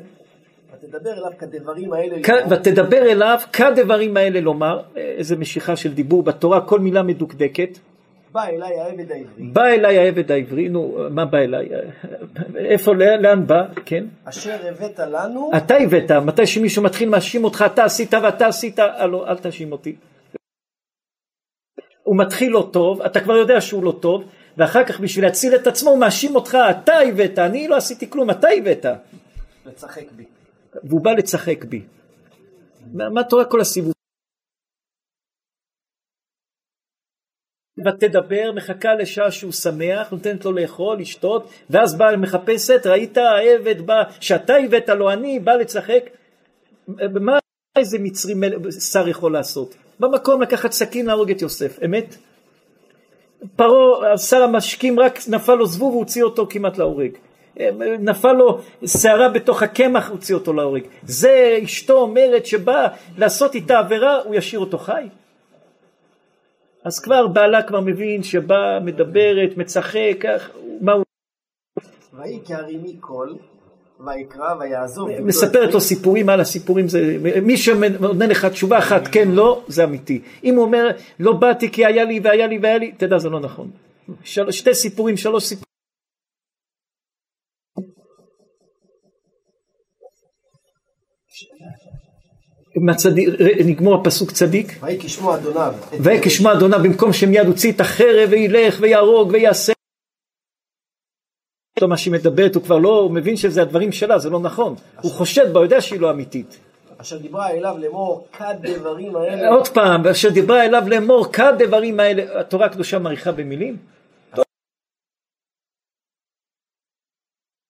ותדבר 0.75 1.13
אליו 1.13 1.31
כדברים 1.39 1.93
האלה 1.93 2.17
לומר. 2.17 2.45
ותדבר 2.51 3.03
אליו 3.13 3.39
כדברים 3.53 4.17
האלה 4.17 4.41
לומר, 4.41 4.81
איזה 4.97 5.37
משיכה 5.37 5.77
של 5.77 5.93
דיבור 5.95 6.23
בתורה, 6.23 6.61
כל 6.61 6.81
מילה 6.81 7.03
מדוקדקת. 7.03 7.79
בא 8.33 8.45
אליי 8.45 8.81
העבד 8.81 9.13
העברי, 9.13 9.43
בא 9.53 9.65
אליי 9.65 9.99
העבד 9.99 10.33
העברי, 10.33 10.69
נו, 10.69 10.99
מה 11.11 11.25
בא 11.25 11.39
אליי? 11.39 11.69
איפה, 12.57 12.93
לאן 12.95 13.47
בא? 13.47 13.67
כן? 13.85 14.05
אשר 14.25 14.69
הבאת 14.69 14.99
לנו, 14.99 15.51
אתה 15.57 15.77
הבאת, 15.77 16.11
מתי 16.11 16.47
שמישהו 16.47 16.83
מתחיל 16.83 17.11
להאשים 17.11 17.45
אותך, 17.45 17.65
אתה 17.67 17.85
עשית 17.85 18.15
ואתה 18.15 18.47
עשית, 18.47 18.79
הלו, 18.79 19.27
אל 19.27 19.39
תאשים 19.39 19.73
אותי. 19.73 19.97
הוא 22.03 22.17
מתחיל 22.17 22.53
לא 22.53 22.69
טוב, 22.73 23.03
אתה 23.03 23.21
כבר 23.21 23.37
יודע 23.37 23.61
שהוא 23.61 23.85
לא 23.85 23.99
טוב, 24.01 24.25
ואחר 24.57 24.85
כך 24.85 25.01
בשביל 25.01 25.25
להציל 25.25 25.55
את 25.55 25.67
עצמו 25.67 25.91
הוא 25.91 25.99
מאשים 25.99 26.35
אותך, 26.35 26.59
אתה 26.71 26.99
הבאת, 26.99 27.39
אני 27.39 27.69
לא 27.69 27.77
עשיתי 27.77 28.11
כלום, 28.11 28.31
אתה 28.31 28.49
הבאת. 28.49 28.87
לצחק 29.67 30.13
בי. 30.17 30.25
והוא 30.85 31.01
בא 31.01 31.13
לצחק 31.13 31.65
בי. 31.65 31.83
מה, 32.93 33.11
מה 33.11 33.25
תורה 33.25 33.45
כל 33.45 33.61
הסיבוב? 33.61 33.93
ותדבר, 37.85 38.53
מחכה 38.55 38.95
לשעה 38.95 39.31
שהוא 39.31 39.53
שמח, 39.53 40.11
נותנת 40.11 40.45
לו 40.45 40.53
לאכול, 40.53 40.99
לשתות, 40.99 41.49
ואז 41.71 41.99
באה 41.99 42.17
מחפשת, 42.17 42.87
ראית 42.87 43.19
העבד 43.19 43.87
בא, 43.87 44.03
שאתה 44.21 44.57
הבאת 44.57 44.89
לו 44.89 45.11
אני, 45.11 45.41
בא 45.41 45.53
לצחק. 45.53 46.11
מה 47.21 47.39
איזה 47.77 47.99
מצרי 47.99 48.35
שר 48.93 49.09
יכול 49.09 49.33
לעשות? 49.33 49.75
במקום 50.01 50.43
לקחת 50.43 50.73
סכין 50.73 51.07
להרוג 51.07 51.31
את 51.31 51.43
יוסף, 51.43 51.79
אמת? 51.85 52.17
פרעה, 53.57 54.19
שר 54.19 54.43
המשקים, 54.43 55.01
רק 55.01 55.19
נפל 55.29 55.55
לו 55.55 55.67
זבוב 55.67 55.95
והוציא 55.95 56.23
אותו 56.23 56.47
כמעט 56.51 56.79
להורג. 56.79 57.11
נפל 57.99 58.33
לו 58.33 58.61
שערה 58.87 59.29
בתוך 59.29 59.63
הקמח, 59.63 60.11
הוציא 60.11 60.35
אותו 60.35 60.53
להורג. 60.53 60.83
זה 61.03 61.59
אשתו 61.65 61.93
אומרת 61.93 62.47
שבא 62.47 62.87
לעשות 63.19 63.55
איתה 63.55 63.79
עבירה, 63.79 64.23
הוא 64.23 64.35
ישאיר 64.35 64.61
אותו 64.61 64.79
חי? 64.79 65.09
אז 66.89 67.01
כבר 67.01 67.27
בעלה 67.27 67.63
כבר 67.63 67.81
מבין 67.81 68.23
שבא, 68.23 68.79
מדברת, 68.85 69.57
מצחק, 69.57 70.17
כך, 70.21 70.51
מה 70.81 70.93
הוא 70.93 71.05
ויהי 72.13 72.41
כהרימי 72.45 72.97
קול, 73.01 73.37
ויקרא 74.07 74.55
ויעזוב. 74.61 75.09
מספרת 75.21 75.75
לו 75.75 75.81
סיפורים 75.81 76.29
על 76.29 76.41
הסיפורים 76.41 76.89
זה 76.89 77.17
מי 77.43 77.57
שעונה 77.57 78.27
לך 78.27 78.45
תשובה 78.45 78.79
אחת 78.79 79.03
כן 79.13 79.29
לא 79.31 79.65
זה 79.69 79.85
אמיתי. 79.85 80.23
אם 80.45 80.55
הוא 80.55 80.65
אומר 80.65 80.91
לא 81.21 81.33
באתי 81.33 81.73
כי 81.73 81.87
היה 81.87 82.05
לי 82.05 82.21
והיה 82.25 82.47
לי 82.47 82.59
והיה 82.63 82.79
לי 82.79 82.93
תדע 82.93 83.19
זה 83.19 83.29
לא 83.29 83.41
נכון. 83.41 83.71
של, 84.25 84.51
שתי 84.51 84.75
סיפורים 84.75 85.17
שלוש 85.17 85.45
סיפורים 85.45 85.69
מהצדיק, 92.83 93.29
נגמור 93.67 93.95
הפסוק 93.95 94.31
צדיק 94.31 94.79
ויהי 94.81 94.99
כשמו 95.01 95.35
אדוניו. 95.35 95.75
ויהי 96.01 96.21
כשמו 96.23 96.53
אדוניו 96.53 96.81
במקום 96.83 97.13
שמיד 97.13 97.47
הוציא 97.47 97.73
את 97.73 97.81
החרב 97.81 98.29
וילך 98.31 98.77
ויהרוג 98.81 99.31
ויעשה 99.33 99.73
מה 101.89 101.97
שהיא 101.97 102.13
מדברת 102.13 102.55
הוא 102.55 102.63
כבר 102.63 102.79
לא, 102.79 103.01
הוא 103.01 103.11
מבין 103.11 103.37
שזה 103.37 103.63
הדברים 103.63 103.93
שלה, 103.93 104.19
זה 104.19 104.31
לא 104.31 104.41
נכון. 104.41 104.75
הוא 105.03 105.13
חושד 105.13 105.53
בה, 105.53 105.59
הוא 105.59 105.67
יודע 105.67 105.81
שהיא 105.81 106.01
לא 106.01 106.11
אמיתית. 106.11 106.59
אשר 106.99 107.19
דיברה 107.19 107.51
אליו 107.51 107.77
לאמור 107.79 108.29
כדברים 108.33 109.17
האלה. 109.17 109.49
עוד 109.49 109.69
פעם, 109.69 110.07
אשר 110.07 110.29
דיברה 110.29 110.65
אליו 110.65 110.83
לאמור 110.87 111.33
כדברים 111.33 112.01
האלה, 112.01 112.41
התורה 112.41 112.67
הקדושה 112.67 112.99
מעריכה 112.99 113.33
במילים? 113.33 113.77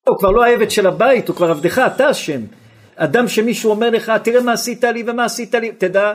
הוא 0.08 0.18
כבר 0.18 0.30
לא 0.30 0.44
העבד 0.44 0.70
של 0.70 0.86
הבית, 0.86 1.28
הוא 1.28 1.36
כבר 1.36 1.50
עבדך, 1.50 1.78
אתה 1.94 2.10
אשם. 2.10 2.40
אדם 3.00 3.28
שמישהו 3.28 3.70
אומר 3.70 3.90
לך, 3.90 4.12
תראה 4.24 4.42
מה 4.42 4.52
עשית 4.52 4.84
לי 4.84 5.02
ומה 5.06 5.24
עשית 5.24 5.54
לי, 5.54 5.72
תדע, 5.72 6.14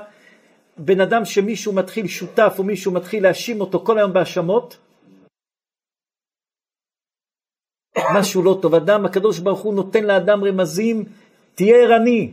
בן 0.77 1.01
אדם 1.01 1.25
שמישהו 1.25 1.73
מתחיל 1.73 2.07
שותף 2.07 2.55
או 2.57 2.63
מישהו 2.63 2.91
מתחיל 2.91 3.23
להאשים 3.23 3.61
אותו 3.61 3.79
כל 3.79 3.97
היום 3.97 4.13
בהאשמות, 4.13 4.77
משהו 8.13 8.43
לא 8.43 8.57
טוב. 8.61 8.75
אדם, 8.75 9.05
הקדוש 9.05 9.39
ברוך 9.39 9.59
הוא 9.59 9.73
נותן 9.73 10.03
לאדם 10.03 10.43
רמזים, 10.43 11.03
תהיה 11.55 11.75
ערני. 11.75 12.31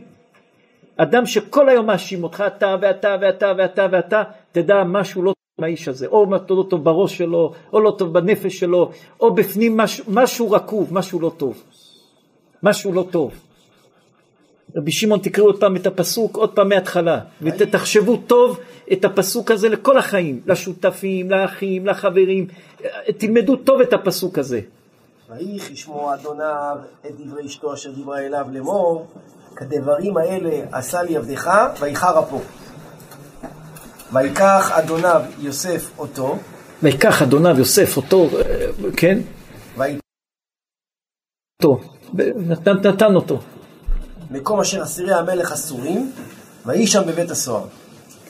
אדם 0.97 1.25
שכל 1.25 1.69
היום 1.69 1.85
מאשים 1.85 2.23
אותך, 2.23 2.43
אתה 2.47 2.75
ואתה 2.81 3.15
ואתה 3.21 3.53
ואתה 3.57 3.87
ואתה, 3.91 4.23
תדע 4.51 4.83
משהו 4.83 5.23
לא 5.23 5.29
טוב 5.29 5.61
מהאיש 5.61 5.87
הזה. 5.87 6.07
או 6.07 6.25
לא 6.49 6.65
טוב 6.69 6.83
בראש 6.83 7.17
שלו, 7.17 7.53
או 7.73 7.79
לא 7.79 7.95
טוב 7.97 8.13
בנפש 8.13 8.59
שלו, 8.59 8.91
או 9.19 9.35
בפנים 9.35 9.77
משהו, 9.77 10.05
משהו 10.07 10.51
רקוב, 10.51 10.93
משהו 10.93 11.19
לא 11.19 11.31
טוב. 11.37 11.63
משהו 12.63 12.93
לא 12.93 13.05
טוב. 13.11 13.50
רבי 14.75 14.91
שמעון 14.91 15.19
תקראו 15.19 15.45
עוד 15.45 15.59
פעם 15.59 15.75
את 15.75 15.87
הפסוק, 15.87 16.35
עוד 16.35 16.55
פעם 16.55 16.69
מההתחלה, 16.69 17.19
ותחשבו 17.41 18.17
טוב 18.17 18.59
את 18.93 19.05
הפסוק 19.05 19.51
הזה 19.51 19.69
לכל 19.69 19.97
החיים, 19.97 20.41
לשותפים, 20.45 21.31
לאחים, 21.31 21.85
לחברים, 21.87 22.47
תלמדו 23.17 23.55
טוב 23.55 23.81
את 23.81 23.93
הפסוק 23.93 24.37
הזה. 24.37 24.61
ויהי 25.29 25.59
כשמו 25.59 26.13
אדוניו 26.13 26.77
את 27.05 27.11
דברי 27.17 27.45
אשתו 27.45 27.73
אשר 27.73 27.91
דיברה 27.91 28.19
אליו 28.19 28.45
לאמור 28.51 29.07
כדברים 29.55 30.17
האלה 30.17 30.49
עשה 30.71 31.03
לי 31.03 31.17
עבדך 31.17 31.51
ויחר 31.79 32.19
אפו. 32.19 32.41
ויקח 34.13 34.71
אדוניו 34.71 35.21
יוסף 35.39 35.91
אותו 35.97 36.37
ויקח 36.83 37.21
אדוניו 37.21 37.59
יוסף 37.59 37.97
אותו, 37.97 38.27
אה, 38.37 38.67
כן? 38.97 39.19
ויהי 39.77 39.97
אותו, 41.63 41.79
נתן, 42.35 42.71
נתן 42.87 43.15
אותו. 43.15 43.39
מקום 44.31 44.59
אשר 44.59 44.83
אסירי 44.83 45.13
המלך 45.13 45.51
אסורים 45.51 46.11
ויהי 46.65 46.87
שם 46.87 47.01
בבית 47.07 47.31
הסוהר. 47.31 47.65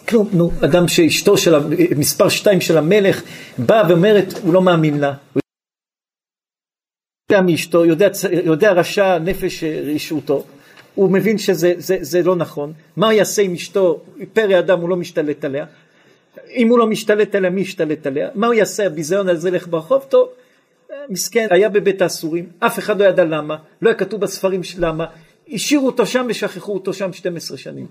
כלום, 0.10 0.30
נו, 0.34 0.52
אדם 0.65 0.88
שאשתו 0.88 1.38
של, 1.38 1.56
מספר 1.98 2.30
שתיים 2.30 2.61
של 2.61 2.78
המלך 2.78 3.22
באה 3.57 3.90
ואומרת, 3.90 4.34
הוא 4.44 4.53
לא 4.53 4.61
מאמין 4.61 4.99
לה. 4.99 5.14
הוא 5.34 5.41
יודע 7.32 7.41
מאשתו, 7.41 7.86
יודע, 7.86 8.07
יודע 8.44 8.72
רשע 8.72 9.19
נפש 9.19 9.64
רשעותו, 9.64 10.44
הוא 10.95 11.11
מבין 11.11 11.38
שזה 11.38 11.73
זה, 11.78 11.98
זה 12.02 12.23
לא 12.23 12.36
נכון. 12.36 12.73
מה 12.95 13.14
יעשה 13.14 13.41
עם 13.41 13.53
אשתו? 13.53 14.02
פרא 14.34 14.60
אדם 14.60 14.80
הוא 14.80 14.90
לא 14.90 14.95
משתלט 14.95 15.45
עליה. 15.45 15.65
אם 16.56 16.69
הוא 16.69 16.80
לא 16.80 16.88
משתלט 16.88 17.36
עליה, 17.36 17.49
מי 17.49 17.61
ישתלט 17.61 18.07
עליה? 18.07 18.30
מה 18.36 18.48
הוא 18.48 18.53
יעשה? 18.53 18.86
הביזיון 18.86 19.30
הזה 19.30 19.49
ילך 19.49 19.68
ברחוב? 19.68 20.06
טוב, 20.10 20.30
מסכן, 21.10 21.48
היה 21.49 21.69
בבית 21.69 22.02
האסורים, 22.02 22.49
אף 22.60 22.80
אחד 22.80 23.02
לא 23.02 23.06
ידע 23.06 23.26
למה, 23.26 23.56
לא 23.82 23.90
היה 23.90 23.98
כתוב 23.98 24.22
בספרים 24.22 24.61
למה, 24.78 25.06
השאירו 25.52 25.86
אותו 25.86 26.06
שם 26.06 26.26
ושכחו 26.30 26.73
אותו 26.73 26.94
שם 26.94 27.14
12 27.14 27.57
שנים. 27.57 27.88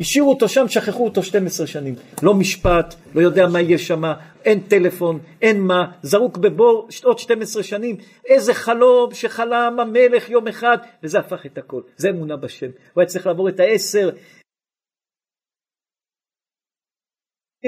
השאירו 0.00 0.30
אותו 0.30 0.48
שם, 0.48 0.68
שכחו 0.68 1.04
אותו 1.04 1.22
12 1.22 1.66
שנים. 1.66 1.94
לא 2.22 2.34
משפט, 2.34 2.94
לא 3.14 3.20
יודע 3.20 3.46
מה 3.46 3.60
יהיה 3.60 3.78
שם, 3.78 4.02
אין 4.44 4.60
טלפון, 4.60 5.18
אין 5.42 5.60
מה, 5.60 5.92
זרוק 6.02 6.36
בבור 6.36 6.88
עוד 7.04 7.18
12 7.18 7.62
שנים. 7.62 7.96
איזה 8.26 8.54
חלום 8.54 9.14
שחלם 9.14 9.76
המלך 9.80 10.30
יום 10.30 10.48
אחד, 10.48 10.78
וזה 11.02 11.18
הפך 11.18 11.46
את 11.46 11.58
הכל. 11.58 11.82
זה 11.96 12.08
אמונה 12.08 12.36
בשם. 12.36 12.66
הוא 12.94 13.00
היה 13.00 13.06
צריך 13.06 13.26
לעבור 13.26 13.48
את 13.48 13.60
העשר. 13.60 14.10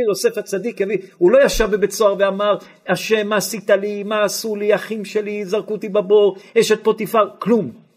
יוסף 0.09 0.39
הצדיק 0.39 0.83
הביא, 0.83 0.99
הוא 1.19 1.31
לא 1.31 1.45
ישב 1.45 1.71
בבית 1.71 1.91
סוהר 1.91 2.15
ואמר, 2.19 2.57
השם 2.89 3.29
מה 3.29 3.37
עשית 3.37 3.71
לי, 3.71 4.03
מה 4.03 4.25
עשו 4.25 4.57
לי, 4.57 4.75
אחים 4.75 5.05
שלי 5.05 5.45
זרקו 5.45 5.73
אותי 5.73 5.89
בבור, 5.89 6.37
אשת 6.59 6.85
פוטיפר, 6.85 7.29
כלום. 7.39 7.90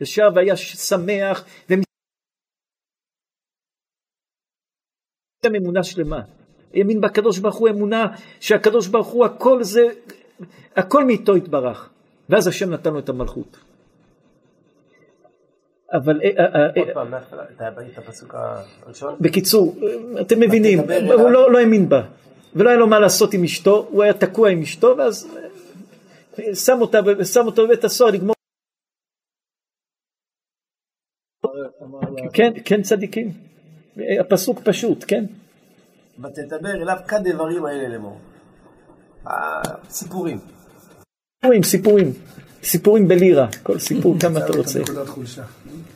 ישב 0.00 0.30
והיה 0.34 0.56
שמח. 0.56 1.44
גם 5.44 5.54
אמונה 5.54 5.82
שלמה. 5.82 6.20
האמין 6.74 7.00
בקדוש 7.00 7.38
ברוך 7.38 7.56
הוא 7.56 7.68
אמונה 7.68 8.06
שהקדוש 8.40 8.86
ברוך 8.86 9.08
הוא 9.08 9.24
הכל 9.24 9.62
זה, 9.62 9.86
הכל 10.76 11.04
מאיתו 11.04 11.36
יתברך. 11.36 11.90
ואז 12.28 12.46
השם 12.46 12.70
נתן 12.70 12.92
לו 12.92 12.98
את 12.98 13.08
המלכות. 13.08 13.58
אבל 15.92 16.20
אה, 16.24 16.30
אה, 16.38 16.44
אה, 16.54 16.66
עוד 16.76 16.88
פעם, 16.94 17.14
את 17.92 17.98
הפסוק 17.98 18.34
הראשון? 18.34 19.14
בקיצור, 19.20 19.76
אתם 20.20 20.40
מבינים. 20.40 20.78
הוא 20.78 21.30
לא, 21.30 21.52
לא 21.52 21.58
האמין 21.58 21.88
בה, 21.88 22.02
ולא 22.54 22.68
היה 22.68 22.78
לו 22.78 22.86
מה 22.86 23.00
לעשות 23.00 23.34
עם 23.34 23.44
אשתו, 23.44 23.86
הוא 23.90 24.02
היה 24.02 24.12
תקוע 24.12 24.50
עם 24.50 24.62
אשתו, 24.62 24.94
ואז 24.98 25.28
שם 26.54 26.78
אותה, 26.80 26.98
שם 27.24 27.46
אותו 27.46 27.64
בבית 27.64 27.84
הסוהר 27.84 28.10
לגמור. 28.10 28.37
כן, 32.32 32.52
כן 32.64 32.82
צדיקים. 32.82 33.32
אה, 33.98 34.20
הפסוק 34.20 34.60
פשוט, 34.64 35.04
כן. 35.08 35.24
ותדבר 36.18 36.82
אליו 36.82 36.96
כדברים 37.08 37.66
האלה 37.66 37.88
לאמור. 37.88 38.18
סיפורים. 39.90 40.38
סיפורים, 41.42 41.62
סיפורים. 41.62 42.12
סיפורים 42.62 43.08
בלירה, 43.08 43.46
כל 43.62 43.78
סיפור 43.78 44.14
כמה 44.22 44.38
אתה 44.38 44.52
רוצה. 44.58 44.80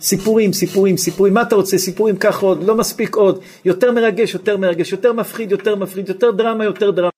סיפורים, 0.01 0.53
סיפורים, 0.53 0.97
סיפורים, 0.97 1.35
מה 1.35 1.43
אתה 1.43 1.55
רוצה? 1.55 1.79
סיפורים, 1.79 2.17
קח 2.19 2.43
עוד, 2.43 2.63
לא 2.63 2.77
מספיק 2.77 3.17
עוד. 3.17 3.43
יותר 3.65 3.93
מרגש, 3.93 4.35
יותר 4.35 4.57
מרגש, 4.57 4.93
יותר 4.93 5.13
מפחיד, 5.13 5.51
יותר 5.51 5.77
מפחיד, 5.77 6.09
יותר 6.09 6.31
דרמה, 6.31 6.65
יותר 6.65 6.91
דרמה. 6.91 7.11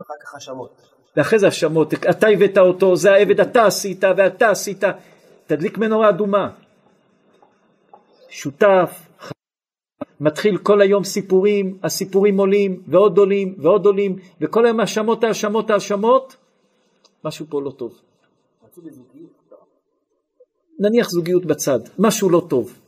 אחר 0.00 0.14
כך 0.22 0.34
האשמות. 0.34 0.95
ואחרי 1.16 1.38
זה 1.38 1.46
האשמות, 1.46 1.94
אתה 1.94 2.28
הבאת 2.28 2.58
אותו, 2.58 2.96
זה 2.96 3.12
העבד 3.12 3.40
אתה 3.40 3.66
עשית 3.66 4.04
ואתה 4.16 4.50
עשית, 4.50 4.84
תדליק 5.46 5.78
מנורה 5.78 6.08
אדומה. 6.08 6.50
שותף, 8.28 9.06
מתחיל 10.20 10.58
כל 10.58 10.80
היום 10.80 11.04
סיפורים, 11.04 11.78
הסיפורים 11.82 12.38
עולים 12.38 12.82
ועוד 12.86 13.18
עולים 13.18 13.54
ועוד 13.58 13.86
עולים, 13.86 14.16
וכל 14.40 14.66
היום 14.66 14.80
האשמות, 14.80 15.24
האשמות, 15.24 15.70
האשמות, 15.70 16.36
משהו 17.24 17.46
פה 17.48 17.62
לא 17.62 17.70
טוב. 17.70 18.00
נניח 20.78 21.08
זוגיות 21.10 21.46
בצד, 21.46 21.80
משהו 21.98 22.30
לא 22.30 22.42
טוב. 22.48 22.78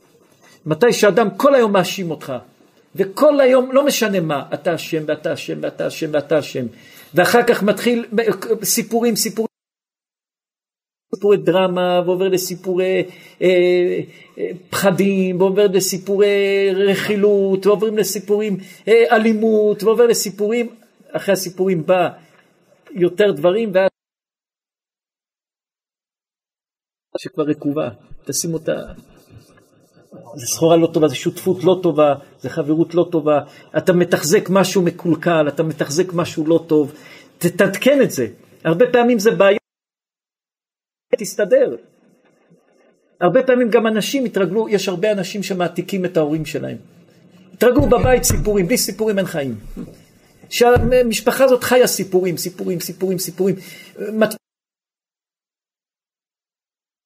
מתי 0.65 0.93
שאדם 0.93 1.27
כל 1.37 1.55
היום 1.55 1.73
מאשים 1.73 2.11
אותך, 2.11 2.33
וכל 2.95 3.39
היום, 3.39 3.71
לא 3.71 3.85
משנה 3.85 4.19
מה, 4.19 4.43
אתה 4.53 4.75
אשם 4.75 5.03
ואתה 5.07 5.33
אשם 5.33 5.57
ואתה 5.61 5.87
אשם 5.87 6.09
ואתה 6.13 6.39
אשם, 6.39 6.65
ואחר 7.13 7.39
כך 7.47 7.63
מתחיל 7.63 8.05
סיפורים, 8.63 9.15
סיפורים, 9.15 9.49
סיפורי 11.15 11.37
דרמה, 11.37 12.01
ועובר 12.05 12.27
לסיפורי 12.27 13.03
אה, 13.41 13.47
אה, 14.37 14.49
פחדים, 14.69 15.41
ועובר 15.41 15.67
לסיפורי 15.67 16.69
רכילות, 16.75 17.65
ועוברים 17.65 17.97
לסיפורים 17.97 18.57
אה, 18.87 19.15
אלימות, 19.15 19.83
ועובר 19.83 20.07
לסיפורים, 20.07 20.75
אחרי 21.11 21.33
הסיפורים 21.33 21.85
בא 21.85 22.09
יותר 22.91 23.31
דברים, 23.31 23.71
ואז 23.73 23.89
שכבר 27.17 27.43
רקובה, 27.43 27.89
תשים 28.25 28.53
אותה, 28.53 28.73
זה 30.35 30.45
סחורה 30.45 30.77
לא 30.77 30.87
טובה, 30.93 31.07
זה 31.07 31.15
שותפות 31.15 31.63
לא 31.63 31.79
טובה, 31.83 32.15
זה 32.39 32.49
חברות 32.49 32.95
לא 32.95 33.07
טובה, 33.11 33.39
אתה 33.77 33.93
מתחזק 33.93 34.49
משהו 34.49 34.81
מקולקל, 34.81 35.47
אתה 35.47 35.63
מתחזק 35.63 36.13
משהו 36.13 36.47
לא 36.47 36.65
טוב, 36.67 36.93
תתעדכן 37.37 38.01
את 38.01 38.11
זה, 38.11 38.27
הרבה 38.63 38.85
פעמים 38.91 39.19
זה 39.19 39.31
בעיה, 39.31 39.57
תסתדר. 41.17 41.75
הרבה 43.21 43.43
פעמים 43.43 43.69
גם 43.69 43.87
אנשים 43.87 44.25
התרגלו, 44.25 44.69
יש 44.69 44.87
הרבה 44.87 45.11
אנשים 45.11 45.43
שמעתיקים 45.43 46.05
את 46.05 46.17
ההורים 46.17 46.45
שלהם. 46.45 46.77
התרגלו 47.53 47.81
בבית 47.81 48.23
סיפורים, 48.23 48.67
בלי 48.67 48.77
סיפורים 48.77 49.17
אין 49.17 49.25
חיים. 49.25 49.55
שהמשפחה 50.49 51.43
הזאת 51.43 51.63
חיה 51.63 51.87
סיפורים, 51.87 52.37
סיפורים, 52.37 52.79
סיפורים, 52.79 53.19
סיפורים. 53.19 53.55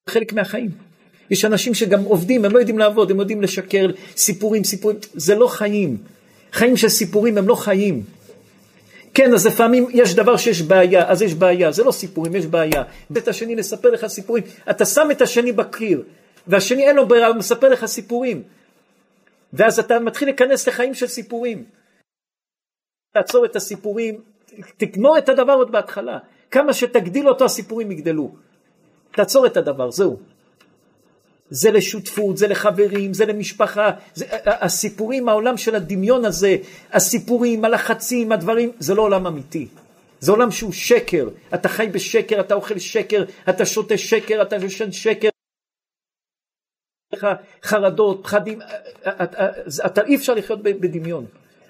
חלק 0.09 0.33
מהחיים. 0.33 0.92
יש 1.33 1.45
אנשים 1.45 1.73
שגם 1.73 2.03
עובדים, 2.03 2.45
הם 2.45 2.51
לא 2.51 2.59
יודעים 2.59 2.79
לעבוד, 2.79 3.11
הם 3.11 3.19
יודעים 3.19 3.41
לשקר, 3.41 3.89
סיפורים, 4.15 4.63
סיפורים, 4.63 4.97
זה 5.13 5.35
לא 5.35 5.47
חיים. 5.47 5.97
חיים 6.51 6.77
של 6.77 6.89
סיפורים 6.89 7.37
הם 7.37 7.47
לא 7.47 7.55
חיים. 7.55 8.03
כן, 9.13 9.33
אז 9.33 9.47
לפעמים 9.47 9.87
יש 9.93 10.15
דבר 10.15 10.37
שיש 10.37 10.61
בעיה, 10.61 11.09
אז 11.09 11.21
יש 11.21 11.33
בעיה, 11.33 11.71
זה 11.71 11.83
לא 11.83 11.91
סיפורים, 11.91 12.35
יש 12.35 12.45
בעיה. 12.45 12.83
את 13.17 13.27
השני 13.27 13.55
לספר 13.55 13.89
לך 13.89 14.07
סיפורים, 14.07 14.43
אתה 14.69 14.85
שם 14.85 15.07
את 15.11 15.21
השני 15.21 15.51
בקיר, 15.51 16.03
והשני 16.47 16.87
אין 16.87 16.95
לו 16.95 17.07
ברירה, 17.07 17.27
הוא 17.27 17.35
מספר 17.35 17.69
לך 17.69 17.85
סיפורים. 17.85 18.43
ואז 19.53 19.79
אתה 19.79 19.99
מתחיל 19.99 20.27
להיכנס 20.27 20.67
לחיים 20.67 20.93
של 20.93 21.07
סיפורים. 21.07 21.63
תעצור 23.13 23.45
את 23.45 23.55
הסיפורים, 23.55 24.21
תגמור 24.77 25.17
את 25.17 25.29
הדבר 25.29 25.53
עוד 25.53 25.71
בהתחלה. 25.71 26.17
כמה 26.51 26.73
שתגדיל 26.73 27.29
אותו 27.29 27.45
הסיפורים 27.45 27.91
יגדלו. 27.91 28.35
תעצור 29.11 29.45
את 29.45 29.57
הדבר, 29.57 29.91
זהו. 29.91 30.32
זה 31.53 31.71
לשותפות, 31.71 32.37
זה 32.37 32.47
לחברים, 32.47 33.13
זה 33.13 33.25
למשפחה, 33.25 33.91
זה, 34.13 34.25
הסיפורים, 34.45 35.29
העולם 35.29 35.57
של 35.57 35.75
הדמיון 35.75 36.25
הזה, 36.25 36.57
הסיפורים, 36.91 37.65
הלחצים, 37.65 38.31
הדברים, 38.31 38.71
זה 38.79 38.93
לא 38.93 39.01
עולם 39.01 39.27
אמיתי. 39.27 39.67
זה 40.19 40.31
עולם 40.31 40.51
שהוא 40.51 40.71
שקר, 40.71 41.29
אתה 41.53 41.69
חי 41.69 41.87
בשקר, 41.91 42.39
אתה 42.39 42.53
אוכל 42.53 42.79
שקר, 42.79 43.23
אתה 43.49 43.65
שותה 43.65 43.97
שקר, 43.97 44.41
אתה 44.41 44.55
יושן 44.55 44.91
שקר. 44.91 45.29
חרדות, 47.63 48.23
פחדים, 48.23 48.59
אתה 49.85 50.01
אי 50.05 50.15
אפשר 50.15 50.33
לחיות 50.33 50.63
בדמיון. 50.63 51.25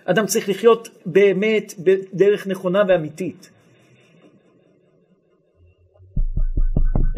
אדם 0.05 0.25
צריך 0.25 0.49
לחיות 0.49 0.89
באמת 1.05 1.73
בדרך 1.79 2.47
נכונה 2.47 2.83
ואמיתית. 2.87 3.49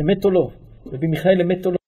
אמת 0.01 0.25
או 0.25 0.31
לא? 0.31 0.49
רבי 0.85 1.07
מיכאל 1.07 1.41
אמת 1.41 1.65
או 1.65 1.71
לא? 1.71 1.84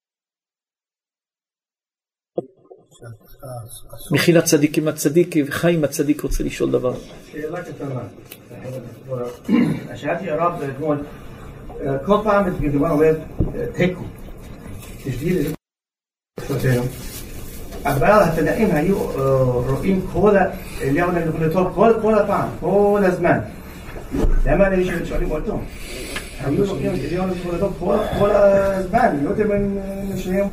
מחילה 4.10 4.42
צדיק 4.42 4.78
עם 4.78 4.88
הצדיק, 4.88 5.34
וחיים 5.46 5.84
הצדיק 5.84 6.20
רוצה 6.20 6.44
לשאול 6.44 6.70
דבר. 6.70 6.94
שאלה 7.32 7.62
קטנה. 7.62 8.00
שאלתי 9.96 10.30
הרב 10.30 10.62
אתמול, 10.62 10.98
כל 12.06 12.16
פעם 12.24 12.44
מדובר 12.60 12.90
אומר 12.90 13.14
תיקו. 13.74 14.02
בשביל 15.06 15.52
אבל 17.84 18.10
התנאים 18.10 18.74
היו 18.74 18.96
רואים 19.68 20.06
כל 20.12 20.36
אליהו 20.82 21.10
הנביא 21.10 21.46
כל 22.04 22.14
הפעם, 22.14 22.48
כל 22.60 23.00
הזמן. 23.04 23.38
למה 24.46 24.66
אלה 24.66 25.06
שואלים 25.06 25.30
אותו? 25.30 25.60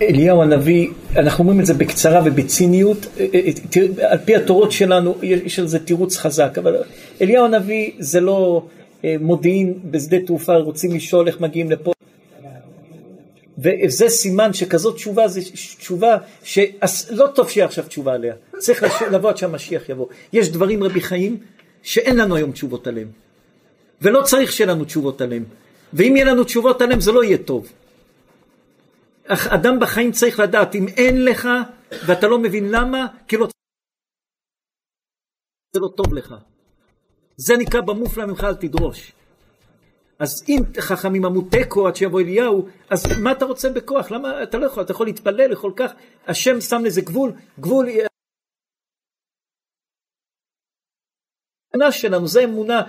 אליהו 0.02 0.42
הנביא, 0.42 0.88
אנחנו 1.16 1.44
אומרים 1.44 1.60
את 1.60 1.66
זה 1.66 1.74
בקצרה 1.74 2.22
ובציניות, 2.26 3.06
אה, 3.20 3.26
אה, 3.34 3.40
אה, 4.00 4.12
על 4.12 4.18
פי 4.18 4.36
התורות 4.36 4.72
שלנו 4.72 5.16
יש 5.22 5.60
על 5.60 5.68
זה 5.68 5.80
תירוץ 5.80 6.18
חזק, 6.18 6.58
אבל 6.58 6.76
אליהו 7.22 7.46
הנביא 7.46 7.92
זה 8.00 8.22
לא 8.22 8.66
מודיעין 9.20 9.74
בשדה 9.92 10.20
תעופה, 10.20 10.56
רוצים 10.56 10.96
לשאול 10.96 11.28
איך 11.28 11.42
מגיעים 11.42 11.72
לפה. 11.72 11.92
וזה 13.58 14.10
סימן 14.10 14.54
שכזאת 14.54 14.96
תשובה 14.96 15.28
זה 15.28 15.42
תשובה 15.80 16.18
שלא 16.44 17.28
טוב 17.36 17.50
שיהיה 17.50 17.66
עכשיו 17.66 17.84
תשובה 17.88 18.14
עליה, 18.14 18.34
צריך 18.58 18.84
לבוא 19.12 19.30
עד 19.30 19.38
שהמשיח 19.38 19.90
יבוא. 19.90 20.06
יש 20.34 20.50
דברים 20.50 20.84
רבי 20.84 21.02
חיים 21.02 21.38
שאין 21.84 22.18
לנו 22.18 22.36
היום 22.36 22.52
תשובות 22.52 22.88
עליהם, 22.88 23.08
ולא 24.02 24.22
צריך 24.22 24.52
שיהיה 24.52 24.72
לנו 24.72 24.86
תשובות 24.86 25.22
עליהם. 25.22 25.44
ואם 25.96 26.16
יהיה 26.16 26.26
לנו 26.26 26.44
תשובות 26.44 26.82
עליהם 26.82 27.02
זה 27.02 27.12
לא 27.12 27.24
יהיה 27.24 27.38
טוב. 27.38 27.72
אך 29.28 29.48
אדם 29.48 29.80
בחיים 29.80 30.12
צריך 30.12 30.40
לדעת, 30.40 30.76
אם 30.76 30.88
אין 30.88 31.26
לך 31.26 31.48
ואתה 32.08 32.28
לא 32.28 32.40
מבין 32.40 32.72
למה, 32.72 33.08
כי 33.28 33.38
לא... 33.38 33.48
זה 35.74 35.80
לא 35.80 35.88
טוב 35.98 36.14
לך. 36.14 36.36
זה 37.38 37.54
נקרא 37.58 37.82
במופלא 37.82 38.26
ממך 38.26 38.44
אל 38.44 38.56
תדרוש. 38.56 39.12
אז 40.20 40.44
אם 40.48 40.60
חכמים 40.80 41.26
אמרו 41.26 41.42
תיקו 41.42 41.88
עד 41.88 41.96
שיבוא 41.96 42.22
אליהו, 42.22 42.68
אז 42.90 43.04
מה 43.24 43.32
אתה 43.32 43.46
רוצה 43.46 43.70
בכוח? 43.70 44.12
למה 44.12 44.44
אתה 44.44 44.58
לא 44.58 44.66
יכול? 44.66 44.84
אתה 44.84 44.92
יכול 44.92 45.06
להתפלל 45.06 45.52
לכל 45.52 45.72
כך, 45.76 45.92
השם 46.28 46.62
שם 46.62 46.82
לזה 46.86 47.02
גבול, 47.02 47.32
גבול... 47.60 47.88
האמונה 51.74 51.92
שלנו, 51.92 52.28
זה 52.28 52.44
אמונה, 52.44 52.82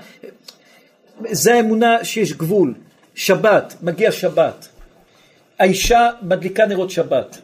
זה 1.32 1.54
האמונה 1.54 2.04
שיש 2.04 2.32
גבול. 2.32 2.74
שבת, 3.16 3.74
מגיע 3.82 4.12
שבת, 4.12 4.68
האישה 5.58 6.10
מדליקה 6.22 6.66
נרות 6.66 6.90
שבת, 6.90 7.38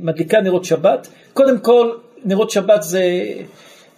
מדליקה 0.00 0.40
נרות 0.40 0.64
שבת, 0.64 1.08
קודם 1.32 1.60
כל 1.60 1.96
נרות 2.24 2.50
שבת 2.50 2.82
זה, 2.82 3.02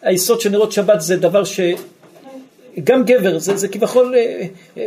היסוד 0.02 0.40
של 0.40 0.50
נרות 0.50 0.72
שבת 0.72 1.00
זה 1.00 1.16
דבר 1.16 1.42
שגם 1.44 3.04
גבר, 3.04 3.38
זה, 3.38 3.56
זה 3.56 3.68
כביכול, 3.68 4.14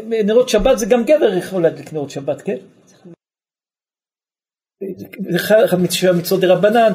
נרות 0.02 0.50
שבת 0.50 0.80
זה 0.80 0.86
גם 0.86 1.04
גבר 1.04 1.38
יכול 1.38 1.62
להדליק 1.64 1.94
נרות 1.94 2.10
שבת, 2.10 2.42
כן? 2.42 2.58
אחד 5.36 5.58
המצוות 5.72 6.40
דה 6.40 6.54
רבנן, 6.54 6.92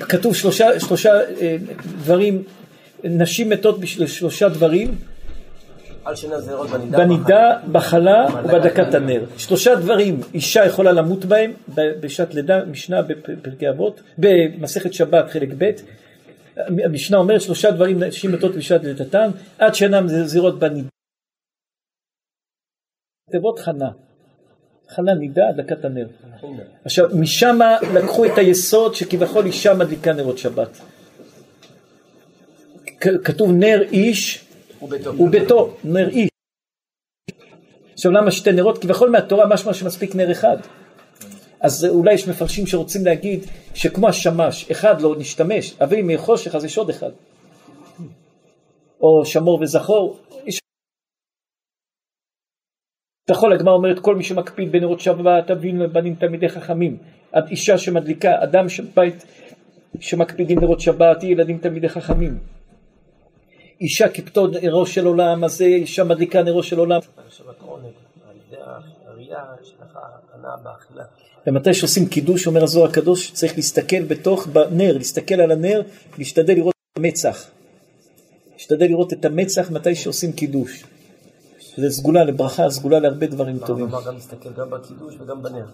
כתוב 0.00 0.36
שלושה, 0.36 0.80
שלושה 0.80 1.10
אה, 1.40 1.56
דברים, 1.82 2.42
נשים 3.04 3.48
מתות 3.48 3.80
בשביל 3.80 4.06
שלושה 4.06 4.48
דברים, 4.48 4.94
על 6.04 6.16
שנזרות 6.16 6.70
בנידה, 6.70 6.98
בנידה, 6.98 7.58
בחלה 7.72 8.26
ובדקת 8.44 8.94
הנר. 8.94 9.24
שלושה 9.36 9.74
דברים 9.74 10.20
אישה 10.34 10.64
יכולה 10.64 10.92
למות 10.92 11.24
בהם 11.24 11.52
בשעת 11.74 12.34
לידה, 12.34 12.64
משנה 12.64 13.02
בפרקי 13.02 13.68
אבות, 13.68 14.00
במסכת 14.18 14.92
שבת 14.92 15.30
חלק 15.30 15.48
ב', 15.58 15.70
המשנה 16.56 17.16
אומרת 17.16 17.40
שלושה 17.40 17.70
דברים 17.70 18.02
נשים 18.02 18.32
מתות 18.32 18.54
בשעת 18.54 18.84
לידתן, 18.84 19.30
עד 19.58 19.74
שאינם 19.74 20.08
זירות 20.08 20.58
בנידה. 20.58 20.88
תיבות 23.30 23.58
חנה, 23.58 23.90
חנה 24.88 25.14
נידה, 25.14 25.48
הדלקת 25.48 25.84
הנר. 25.84 26.06
עכשיו, 26.84 27.08
משם 27.14 27.58
לקחו 27.94 28.24
את 28.24 28.38
היסוד 28.38 28.94
שכביכול 28.94 29.46
אישה 29.46 29.74
מדליקה 29.74 30.12
נרות 30.12 30.38
שבת. 30.38 30.80
כתוב 33.24 33.50
נר 33.52 33.82
איש 33.92 34.49
וביתו 35.18 35.76
נר 35.84 36.08
איש. 36.08 36.28
עכשיו 37.92 38.12
למה 38.12 38.30
שתי 38.30 38.52
נרות? 38.52 38.78
כביכול 38.78 39.10
מהתורה 39.10 39.46
משמע 39.46 39.74
שמספיק 39.74 40.14
נר 40.14 40.32
אחד. 40.32 40.56
אז 41.60 41.84
אולי 41.84 42.14
יש 42.14 42.28
מפרשים 42.28 42.66
שרוצים 42.66 43.04
להגיד 43.04 43.40
שכמו 43.74 44.08
השמש, 44.08 44.70
אחד 44.70 45.00
לא 45.00 45.14
נשתמש, 45.18 45.74
אבל 45.80 45.98
אם 45.98 46.10
יהיה 46.10 46.18
חושך 46.18 46.54
אז 46.54 46.64
יש 46.64 46.78
עוד 46.78 46.90
אחד. 46.90 47.10
או 49.00 49.24
שמור 49.24 49.58
וזכור, 49.62 50.18
כביכול 53.26 53.52
הגמרא 53.52 53.74
אומרת 53.74 53.98
כל 53.98 54.16
מי 54.16 54.24
שמקפיד 54.24 54.72
בנרות 54.72 55.00
שבת, 55.00 55.50
אבין 55.50 55.82
ובנים 55.82 56.14
תלמידי 56.14 56.48
חכמים. 56.48 56.96
אישה 57.50 57.78
שמדליקה, 57.78 58.42
אדם 58.42 58.68
שבית 58.68 59.24
שמקפידים 60.00 60.58
נרות 60.60 60.80
שבת, 60.80 61.22
ילדים 61.22 61.58
תלמידי 61.58 61.88
חכמים. 61.88 62.38
אישה 63.80 64.08
כפתור 64.08 64.48
נרו 64.62 64.86
של 64.86 65.06
עולם, 65.06 65.44
אז 65.44 65.56
זה 65.56 65.64
אישה 65.64 66.04
מדליקה 66.04 66.42
נרו 66.42 66.62
של 66.62 66.78
עולם. 66.78 67.00
ומתי 71.46 71.74
שעושים 71.74 72.08
קידוש, 72.08 72.46
אומר 72.46 72.62
הזוהר 72.64 72.90
הקדוש, 72.90 73.30
צריך 73.32 73.56
להסתכל 73.56 74.02
בתוך, 74.02 74.46
בנר, 74.46 74.98
להסתכל 74.98 75.34
על 75.34 75.50
הנר, 75.50 75.82
להשתדל 76.18 76.54
לראות 76.54 76.74
את 76.92 76.98
המצח. 76.98 77.44
להשתדל 78.52 78.86
לראות 78.86 79.12
את 79.12 79.24
המצח 79.24 79.70
מתי 79.70 79.94
שעושים 79.94 80.32
קידוש. 80.32 80.84
זה 81.76 81.90
סגולה 81.90 82.24
לברכה, 82.24 82.70
סגולה 82.70 82.98
להרבה 82.98 83.26
דברים 83.26 83.58
טובים. 83.58 83.88
כלומר 83.90 84.06
גם 84.06 84.14
להסתכל 84.14 84.48
גם 84.58 84.70
בקידוש 84.70 85.14
וגם 85.20 85.42
בנר. 85.42 85.64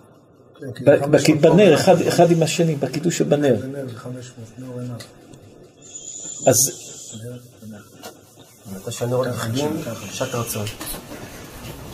כן, 0.60 0.72
כי 0.72 0.84
ב- 0.84 0.86
זה 0.86 0.96
בק- 0.96 1.02
500 1.02 1.40
בנר, 1.40 1.54
נר. 1.56 1.74
אחד, 1.74 2.00
אחד 2.00 2.30
עם 2.30 2.42
השני, 2.42 2.74
בקידוש 2.74 3.18
שבנר. 3.18 3.56
בנר 3.62 3.88
זה 3.88 3.96
500, 3.98 4.48
נר 4.58 4.80
עיניו. 4.80 4.96
אז 6.46 6.70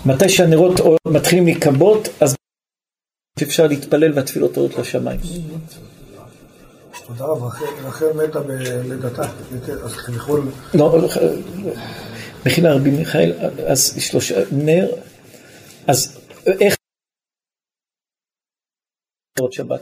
מתי 0.07 0.29
שהנרות 0.29 0.73
מתחילים 1.07 1.45
להיכבות, 1.45 2.09
אז 2.21 2.37
אפשר 3.43 3.67
להתפלל 3.67 4.13
והתפילות 4.15 4.57
עולות 4.57 4.75
לשמיים. 4.79 5.21
תודה 7.07 7.25
רבה, 7.25 7.47
רחל- 7.85 8.13
מתה 8.13 8.41
בלידתה, 8.41 9.23
אז 9.85 9.97
כביכול, 9.97 10.43
לא, 10.75 10.99
מחילה 12.47 12.75
רבי 12.75 12.91
מיכאל, 12.91 13.33
אז 13.71 13.95
שלושה, 14.01 14.35
נר, 14.53 14.91
אז 15.87 16.19
איך 16.61 16.75
שבת? 19.51 19.81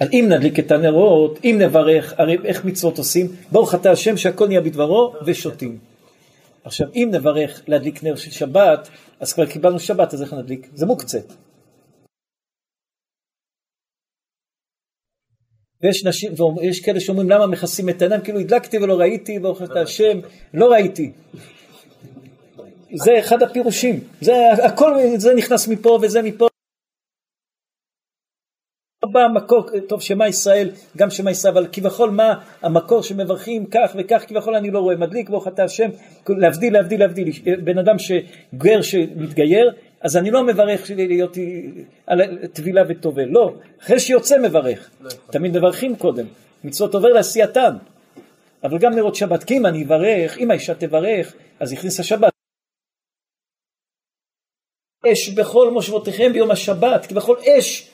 אז 0.00 0.08
אם 0.12 0.26
נדליק 0.28 0.58
את 0.58 0.70
הנרות, 0.70 1.38
אם 1.44 1.56
נברך, 1.58 2.14
הרי 2.18 2.36
איך 2.44 2.64
מצוות 2.64 2.98
עושים? 2.98 3.26
ברוך 3.52 3.74
אתה 3.74 3.90
השם 3.90 4.16
שהכל 4.16 4.46
נהיה 4.46 4.60
בדברו 4.60 5.14
ושותים. 5.26 5.78
עכשיו, 6.64 6.88
אם 6.94 7.08
נברך 7.12 7.62
להדליק 7.68 8.02
נר 8.02 8.16
של 8.16 8.30
שבת, 8.30 8.88
אז 9.20 9.32
כבר 9.32 9.46
קיבלנו 9.46 9.80
שבת, 9.80 10.14
אז 10.14 10.22
איך 10.22 10.32
נדליק? 10.32 10.68
זה 10.74 10.86
מוקצה. 10.86 11.18
ויש 15.82 16.04
נשים, 16.04 16.32
ויש 16.56 16.80
כאלה 16.80 17.00
שאומרים 17.00 17.30
למה 17.30 17.46
מכסים 17.46 17.88
את 17.88 18.02
העיניים, 18.02 18.20
כאילו 18.20 18.38
הדלקתי 18.40 18.78
ולא 18.78 18.98
ראיתי, 18.98 19.38
ברוך 19.38 19.62
אתה 19.62 19.80
השם, 19.80 20.18
לא 20.54 20.72
ראיתי. 20.72 21.12
זה 22.94 23.18
אחד 23.18 23.42
הפירושים, 23.42 24.00
זה 24.20 24.32
הכל, 24.52 24.92
זה 25.16 25.34
נכנס 25.34 25.68
מפה 25.68 25.98
וזה 26.02 26.22
מפה. 26.22 26.47
בא 29.12 29.20
המקור, 29.20 29.66
טוב 29.88 30.02
שמע 30.02 30.28
ישראל, 30.28 30.70
גם 30.96 31.10
שמע 31.10 31.30
ישראל, 31.30 31.52
אבל 31.52 31.66
כביכול 31.72 32.10
מה 32.10 32.34
המקור 32.62 33.02
שמברכים 33.02 33.66
כך 33.66 33.96
וכך, 33.98 34.24
כביכול 34.28 34.54
אני 34.56 34.70
לא 34.70 34.78
רואה, 34.78 34.96
מדליק 34.96 35.30
ברוך 35.30 35.48
אתה 35.48 35.64
השם, 35.64 35.88
להבדיל, 36.28 36.72
להבדיל, 36.72 37.00
להבדיל, 37.00 37.32
בן 37.64 37.78
אדם 37.78 37.96
שגר 37.98 38.82
שמתגייר, 38.82 39.72
אז 40.00 40.16
אני 40.16 40.30
לא 40.30 40.44
מברך 40.44 40.90
להיות 40.96 41.36
על 42.06 42.46
טבילה 42.46 42.82
וטובל, 42.88 43.24
לא, 43.24 43.54
אחרי 43.82 44.00
שיוצא 44.00 44.38
מברך, 44.38 44.90
תמיד 45.30 45.56
מברכים 45.56 45.96
קודם, 45.96 46.26
מצוות 46.64 46.94
עובר 46.94 47.08
לעשייתן, 47.08 47.76
אבל 48.64 48.78
גם 48.78 48.94
נרות 48.94 49.14
שבת, 49.14 49.44
כי 49.44 49.56
אם 49.56 49.66
אני 49.66 49.84
אברך, 49.84 50.38
אם 50.38 50.50
האישה 50.50 50.74
תברך, 50.74 51.34
אז 51.60 51.72
הכניס 51.72 52.00
השבת. 52.00 52.32
אש 55.12 55.28
בכל 55.28 55.70
מושבותיכם 55.70 56.32
ביום 56.32 56.50
השבת, 56.50 57.06
כביכול 57.06 57.36
אש. 57.58 57.90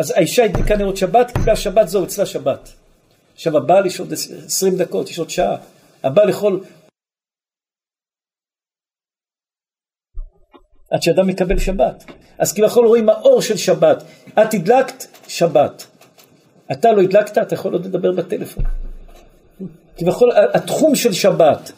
אז 0.00 0.10
האישה 0.16 0.44
הדליקה 0.44 0.76
נרות 0.76 0.96
שבת, 0.96 1.30
קיבלה 1.30 1.56
שבת 1.56 1.88
זו, 1.88 2.04
אצלה 2.04 2.26
שבת. 2.26 2.72
עכשיו 3.34 3.56
הבעל 3.56 3.86
יש 3.86 4.00
עוד 4.00 4.12
עשרים 4.46 4.76
דקות, 4.76 5.10
יש 5.10 5.18
עוד 5.18 5.30
שעה. 5.30 5.56
הבעל 6.02 6.28
יכול... 6.28 6.64
עד 10.90 11.02
שאדם 11.02 11.26
מקבל 11.26 11.58
שבת. 11.58 12.04
אז 12.38 12.52
כביכול 12.52 12.86
רואים 12.86 13.08
האור 13.08 13.42
של 13.42 13.56
שבת. 13.56 14.02
את 14.28 14.54
הדלקת, 14.54 15.04
שבת. 15.28 15.86
אתה 16.72 16.92
לא 16.92 17.02
הדלקת, 17.02 17.38
אתה 17.38 17.54
יכול 17.54 17.72
עוד 17.72 17.86
לדבר 17.86 18.12
בטלפון. 18.12 18.64
כביכול 19.96 20.32
התחום 20.54 20.94
של 20.94 21.12
שבת. 21.12 21.72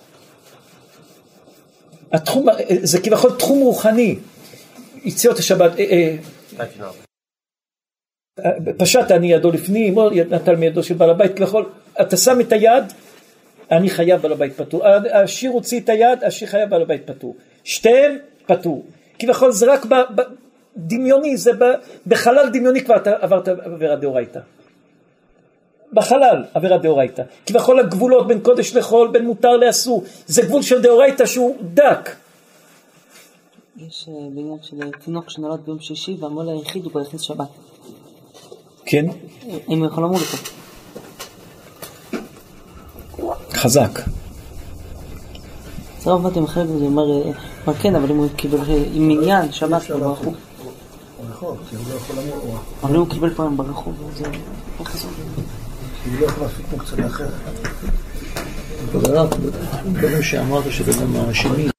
התחום, 2.12 2.47
זה 2.82 3.01
כביכול 3.01 3.39
תחום 3.39 3.61
רוחני. 3.61 4.19
יציאות 5.05 5.39
השבת. 5.39 5.73
אה, 8.38 8.44
אה, 8.44 8.72
פשט 8.78 9.10
אני 9.10 9.32
ידו 9.32 9.50
לפנים, 9.50 9.96
או 9.96 10.10
נטל 10.10 10.56
מידו 10.56 10.82
של 10.82 10.94
בעל 10.94 11.10
הבית, 11.10 11.36
כביכול, 11.36 11.68
אתה 12.00 12.16
שם 12.16 12.40
את 12.40 12.52
היד, 12.52 12.84
אני 13.70 13.90
חייב 13.90 14.22
בעל 14.22 14.32
הבית 14.32 14.56
פטור. 14.56 14.82
השיר 15.12 15.50
הוציא 15.50 15.80
את 15.80 15.88
היד, 15.88 16.24
השיר 16.24 16.48
חייב 16.48 16.70
בעל 16.70 16.82
הבית 16.82 17.10
פטור. 17.10 17.36
שתיהם 17.64 18.16
פטור. 18.46 18.84
כביכול 19.18 19.52
זה 19.52 19.72
רק 19.72 19.86
בדמיוני, 20.76 21.36
זה 21.36 21.50
בחלל 22.06 22.48
דמיוני 22.52 22.84
כבר 22.84 22.96
אתה 22.96 23.10
עברת 23.20 23.48
עבירה 23.48 23.96
דאורייתא. 23.96 24.40
בחלל 25.92 26.44
עבירה 26.54 26.78
דאורייתא. 26.78 27.22
כביכול 27.46 27.80
הגבולות 27.80 28.26
בין 28.26 28.40
קודש 28.40 28.76
לחול, 28.76 29.09
בין 29.09 29.24
מותר 29.24 29.56
לאסור, 29.56 30.04
זה 30.26 30.42
גבול 30.42 30.62
של 30.62 30.82
דאורייתא 30.82 31.26
שהוא 31.26 31.56
דק. 31.74 32.10
יש 33.76 34.09
אה, 34.09 34.14
בעניין 34.34 34.59
של 34.62 34.76
תינוק 35.04 35.30
שנולד 35.30 35.60
ביום 35.64 35.80
שישי 35.80 36.16
והמול 36.20 36.48
היחיד 36.48 36.84
הוא 36.84 36.90
כבר 36.90 37.00
הכניס 37.00 37.22
שבת. 37.22 37.72
כן? 38.84 39.06
אם 39.68 39.78
הוא 39.78 39.86
יכול 39.86 40.04
למול 40.04 40.20
אותו. 40.20 40.52
חזק. 43.52 44.00
זה 46.00 46.10
הרב 46.10 46.24
עובדיה 46.24 46.42
מחייב 46.42 46.70
את 46.70 46.78
זה, 46.78 46.84
אומר, 46.84 47.10
אה, 47.10 47.32
אומר 47.66 47.78
כן, 47.78 47.94
אבל 47.94 48.10
אם 48.10 48.16
הוא 48.16 48.28
קיבל 48.36 48.59
אה, 48.59 48.84
עם 48.92 49.09
מניין, 49.09 49.52
שבת, 49.52 49.90
לא 49.90 49.98
ברחו. 49.98 50.24
הוא 50.24 50.34
יכול, 51.30 51.54
כי 51.70 51.76
הוא 51.76 51.84
לא 51.90 51.94
יכול 51.94 52.16
למות, 52.16 52.60
אבל 52.82 52.94
אם 52.94 53.00
הוא 53.00 53.09
קיבל 53.09 53.34
פעם 53.34 53.56
ברחו, 53.56 53.92
זה... 54.16 54.24
איך 54.80 54.96
זה 54.96 55.09
עובד? 55.09 55.42
כי 56.04 56.10
הוא 56.10 56.20
לא 56.20 56.26
יכול 56.26 56.42
להפיק 56.42 56.66
מוקצה 56.72 56.96
לאחר. 56.96 57.26
דברים 59.92 60.22
שאמרת 60.22 60.64
שגם 60.70 61.16
השני. 61.16 61.72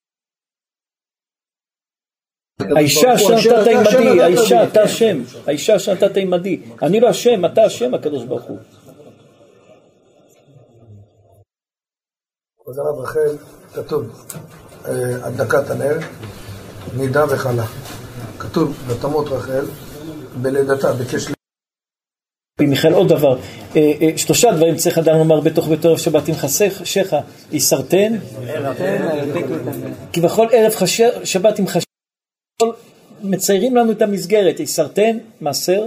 האישה 2.60 3.14
אשר 3.14 3.34
נתת 3.34 3.66
עמדי, 3.66 4.22
האישה 4.22 4.64
אתה 4.64 4.82
השם, 4.82 5.22
האישה 5.46 5.76
אשר 5.76 5.92
נתת 5.92 6.16
עמדי, 6.16 6.60
אני 6.82 7.00
לא 7.00 7.08
השם, 7.08 7.44
אתה 7.44 7.62
השם 7.64 7.94
הקדוש 7.94 8.24
ברוך 8.24 8.42
הוא. 8.42 8.58
כבוד 12.62 12.78
הרב 12.78 13.00
רחל, 13.00 13.36
כתוב, 13.74 14.26
אה, 14.86 15.26
הדלקת 15.26 15.70
הנר, 15.70 15.98
נידה 16.96 17.24
וחלה. 17.24 17.64
כתוב 18.38 18.76
בתמות 18.88 19.28
רחל, 19.28 19.64
בלידתה, 20.42 20.90
רבי 20.90 22.66
מיכאל 22.66 22.92
עוד 22.92 23.08
דבר, 23.08 23.38
אה, 23.76 23.92
אה, 24.00 24.10
שלושה 24.16 24.52
דברים 24.52 24.76
צריך 24.76 24.98
אדם 24.98 25.18
לומר 25.18 25.40
בתוך 25.40 25.68
ביתו 25.68 25.88
ערב 25.88 25.98
שבת 25.98 26.28
עם 26.28 26.34
חשיך, 26.34 27.16
יסרטן, 27.52 28.12
כביכול 30.12 30.48
ערב 30.52 30.72
שבת 31.24 31.58
עם 31.58 31.66
חשיך, 31.66 31.93
מציירים 33.22 33.76
לנו 33.76 33.92
את 33.92 34.02
המסגרת, 34.02 34.60
יסרטן, 34.60 35.18
מעשר, 35.40 35.86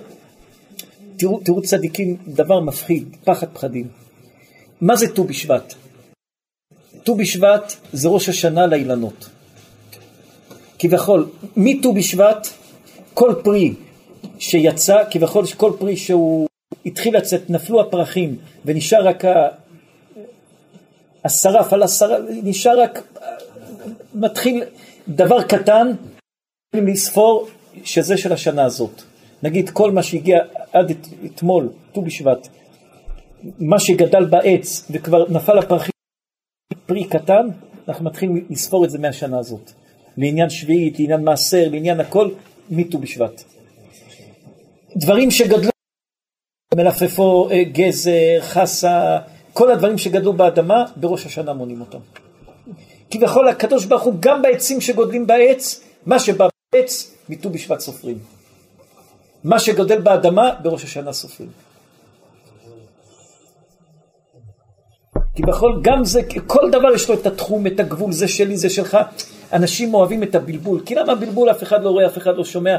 תראו, 1.18 1.40
תראו 1.44 1.62
צדיקים, 1.62 2.18
דבר 2.28 2.60
מפחיד, 2.60 3.16
פחד 3.24 3.48
פחדים. 3.54 3.88
מה 4.82 4.96
זה 4.96 5.16
ט"ו 5.16 5.24
בשבט? 5.24 5.74
ט"ו 7.04 7.16
בשבט 7.16 7.74
זה 7.94 8.10
ראש 8.10 8.30
השנה 8.30 8.68
לאילנות. 8.68 9.30
כביכול, 10.80 11.30
מט"ו 11.58 11.94
בשבט, 11.94 12.48
כל 13.14 13.36
פרי 13.44 13.74
שיצא, 14.40 14.98
כביכול 15.12 15.46
כל 15.58 15.72
פרי 15.80 15.98
שהוא 15.98 16.48
התחיל 16.86 17.18
לצאת, 17.18 17.50
נפלו 17.50 17.82
הפרחים 17.82 18.38
ונשאר 18.66 19.08
רק. 19.08 19.24
השרף 21.26 21.74
על 21.74 21.84
השרף, 21.84 22.20
נשאר 22.44 22.80
רק, 22.80 23.02
מתחיל 24.16 24.64
דבר 25.08 25.44
קטן 25.44 25.92
לספור 26.76 27.48
שזה 27.84 28.18
של 28.18 28.34
השנה 28.34 28.66
הזאת. 28.66 29.02
נגיד 29.44 29.70
כל 29.70 29.92
מה 29.92 30.04
שהגיע 30.04 30.38
עד 30.74 30.90
את, 30.90 31.08
אתמול, 31.26 31.70
ט"ו 31.94 32.02
בשבט, 32.02 32.48
מה 33.60 33.80
שגדל 33.80 34.26
בעץ 34.26 34.92
וכבר 34.92 35.26
נפל 35.30 35.58
הפרחים, 35.58 35.92
פרי 36.86 37.04
קטן, 37.04 37.48
אנחנו 37.88 38.06
מתחילים 38.06 38.46
לספור 38.50 38.86
את 38.86 38.90
זה 38.90 39.00
מהשנה 39.00 39.40
הזאת. 39.40 39.72
לעניין 40.18 40.50
שביעית, 40.50 41.00
לעניין 41.00 41.24
מעשר, 41.24 41.68
לעניין 41.72 42.00
הכל, 42.00 42.30
מט"ו 42.70 42.98
בשבט. 42.98 43.44
דברים 44.96 45.32
שגדלו, 45.32 45.70
מלפפו, 46.76 47.50
אה, 47.52 47.64
גזר, 47.64 48.40
חסה, 48.42 49.18
כל 49.54 49.72
הדברים 49.72 49.98
שגדלו 49.98 50.34
באדמה, 50.34 50.86
בראש 50.96 51.26
השנה 51.26 51.54
מונים 51.54 51.82
אותם. 51.82 52.00
כביכול 53.12 53.48
הקדוש 53.48 53.86
ברוך 53.86 54.04
הוא, 54.04 54.14
גם 54.20 54.42
בעצים 54.42 54.82
שגודלים 54.82 55.28
בעץ, 55.28 55.84
מה 56.06 56.20
שבא 56.20 56.48
עץ, 56.76 57.16
מט"ו 57.30 57.50
בשבט 57.50 57.80
סופרים. 57.80 58.20
מה 59.44 59.60
שגדל 59.60 60.02
באדמה, 60.02 60.52
בראש 60.64 60.84
השנה 60.84 61.14
סופרים. 61.14 61.50
כי 65.36 65.44
בכל, 65.44 65.80
גם 65.82 66.06
זה, 66.06 66.22
כל 66.48 66.72
דבר 66.72 66.94
יש 66.96 67.10
לו 67.10 67.16
את 67.16 67.26
התחום, 67.26 67.68
את 67.68 67.80
הגבול, 67.80 68.12
זה 68.12 68.28
שלי, 68.28 68.58
זה 68.58 68.70
שלך. 68.70 68.98
אנשים 69.54 69.94
אוהבים 69.94 70.24
את 70.24 70.36
הבלבול. 70.36 70.82
כי 70.86 70.96
למה 70.96 71.16
בלבול 71.16 71.52
אף 71.52 71.64
אחד 71.64 71.84
לא 71.84 71.90
רואה, 71.90 72.08
אף 72.08 72.18
אחד 72.18 72.38
לא 72.38 72.46
שומע? 72.46 72.78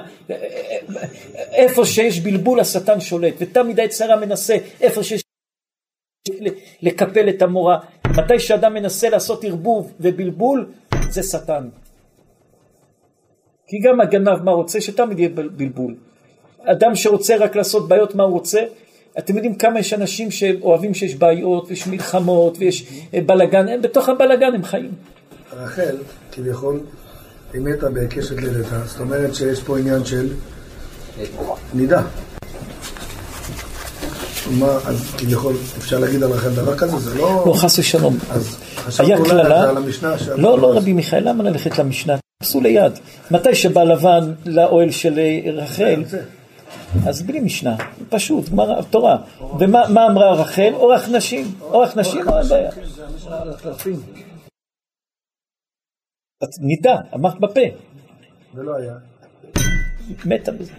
איפה 1.37 1.85
שיש 1.85 2.21
בלבול 2.21 2.61
השטן 2.61 3.01
שולט, 3.01 3.35
ותמיד 3.39 3.81
היצרה 3.81 4.17
מנסה, 4.17 4.57
איפה 4.81 5.03
שיש 5.03 5.23
לקפל 6.83 7.29
את 7.29 7.43
המורה. 7.43 7.79
מתי 8.07 8.41
שאדם 8.41 8.75
מנסה 8.75 9.09
לעשות 9.09 9.45
ערבוב 9.45 9.93
ובלבול, 10.01 10.73
זה 11.11 11.23
שטן. 11.23 11.69
כי 13.69 13.79
גם 13.79 14.01
הגנב 14.01 14.43
מה 14.43 14.51
רוצה? 14.51 14.81
שתמיד 14.81 15.19
יהיה 15.19 15.31
בלבול. 15.57 15.95
אדם 16.65 16.95
שרוצה 16.95 17.37
רק 17.37 17.57
לעשות 17.57 17.89
בעיות 17.89 18.15
מה 18.15 18.23
הוא 18.23 18.33
רוצה, 18.33 18.61
אתם 19.19 19.35
יודעים 19.35 19.55
כמה 19.55 19.81
יש 19.81 19.93
אנשים 19.93 20.31
שאוהבים 20.31 20.95
שיש 20.95 21.15
בעיות 21.15 21.69
ויש 21.69 21.87
מלחמות 21.87 22.57
ויש 22.59 23.03
בלאגן, 23.27 23.69
הם 23.69 23.83
בתוך 23.83 24.09
הבלאגן 24.09 24.55
הם 24.55 24.65
חיים. 24.65 24.91
רחל, 25.53 25.97
כביכול, 26.33 26.81
היא 27.53 27.61
מתה 27.61 27.91
בקשת 27.91 28.37
לידתה, 28.37 28.81
זאת 28.87 29.01
אומרת 29.01 29.35
שיש 29.35 29.63
פה 29.63 29.79
עניין 29.79 30.05
של 30.05 30.33
נידה. 31.75 32.03
מה, 34.51 34.79
אז 34.85 35.15
כביכול 35.19 35.55
אפשר 35.79 35.99
להגיד 35.99 36.23
על 36.23 36.31
רחל 36.31 36.51
דבר 36.51 36.77
כזה? 36.77 36.99
זה 36.99 37.15
לא... 37.15 37.45
לא, 37.47 37.53
חס 37.53 37.79
ושלום. 37.79 38.19
אז 38.31 38.57
חשבנו 38.77 39.25
קללה, 39.25 39.61
אולי 39.61 39.69
על 39.69 39.77
המשנה 39.77 40.15
לא, 40.37 40.59
לא 40.59 40.77
רבי 40.77 40.93
מיכאל, 40.93 41.29
למה 41.29 41.45
ללכת 41.45 41.79
למשנה? 41.79 42.17
עשו 42.43 42.61
ליד. 42.61 42.93
מתי 43.31 43.55
שבא 43.55 43.85
לבן 43.85 44.35
לאוהל 44.47 44.91
של 44.91 45.21
רחל, 45.55 46.05
אז 47.07 47.23
בלי 47.23 47.41
משנה, 47.41 47.77
פשוט, 48.09 48.49
גמרא, 48.49 48.83
תורה. 48.83 49.17
ומה 49.61 49.89
מה 49.89 50.07
אמרה 50.07 50.33
רחל? 50.33 50.71
אורח 50.75 51.09
נשים, 51.09 51.47
אורח 51.61 51.97
נשים, 51.97 52.21
אין 52.29 52.49
בעיה. 52.49 52.71
את 56.45 56.49
נידה, 56.61 56.97
אמרת 57.15 57.41
בפה, 57.41 57.61
זה 58.55 58.63
לא 58.63 58.77
היה. 58.77 58.95
מתה 60.25 60.53
בזה. 60.53 60.73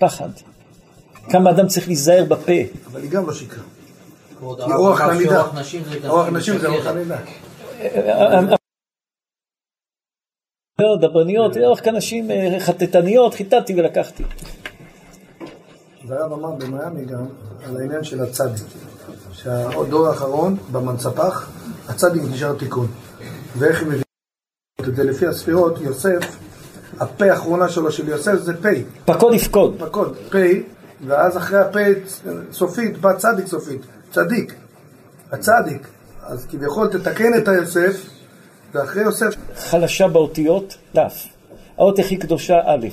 פחד. 0.00 0.28
כמה 1.30 1.50
אדם 1.50 1.66
צריך 1.66 1.86
להיזהר 1.86 2.24
בפה. 2.24 2.52
אבל 2.86 3.02
היא 3.02 3.10
גם 3.10 3.26
לא 3.26 3.34
שיקרה. 3.34 3.64
כי 4.38 4.44
אורח 4.72 5.00
נשים 5.54 5.84
זה 5.84 6.08
אורח 6.08 6.28
נשים 6.28 6.58
זה 6.58 6.68
אורח 6.68 6.86
הנידה. 6.86 7.16
לא, 10.80 10.96
דברניות, 11.00 11.56
אורך 11.56 11.84
כנשים 11.84 12.30
אה, 12.30 12.56
חטטניות, 12.60 13.34
חיטטתי 13.34 13.74
ולקחתי. 13.80 14.24
והרב 16.06 16.32
אמר 16.32 16.50
במיאמי 16.50 17.04
גם 17.04 17.26
על 17.64 17.76
העניין 17.76 18.04
של 18.04 18.22
הצדיק. 18.22 18.66
שהדור 19.32 20.08
האחרון, 20.08 20.56
במנצפח, 20.72 21.50
הצדיק 21.88 22.22
נשאר 22.30 22.52
תיקון. 22.58 22.86
ואיך 23.58 23.82
הם 23.82 23.88
מביאים 23.88 24.02
את 24.80 24.96
זה 24.96 25.04
לפי 25.04 25.26
הספירות, 25.26 25.80
יוסף, 25.80 26.36
הפה 27.00 27.24
האחרונה 27.24 27.68
שלו 27.68 27.92
של 27.92 28.08
יוסף 28.08 28.34
זה 28.34 28.62
פה. 28.62 28.68
פקוד 29.04 29.34
יפקוד. 29.34 29.76
פקוד, 29.78 30.16
פה, 30.30 30.38
ואז 31.06 31.36
אחרי 31.36 31.58
הפה 31.58 31.80
סופית 32.52 32.98
בא 32.98 33.12
צדיק 33.12 33.46
סופית, 33.46 33.80
צדיק, 34.10 34.54
הצדיק. 35.32 35.88
אז 36.22 36.46
כביכול 36.50 36.88
תתקן 36.88 37.38
את 37.38 37.48
היוסף, 37.48 38.15
ואחרי 38.72 39.02
יוסף 39.02 39.34
חלשה 39.54 40.08
באותיות, 40.08 40.76
ת'. 40.96 40.98
האות 41.76 41.98
הכי 41.98 42.16
קדושה, 42.16 42.60
א', 42.64 42.86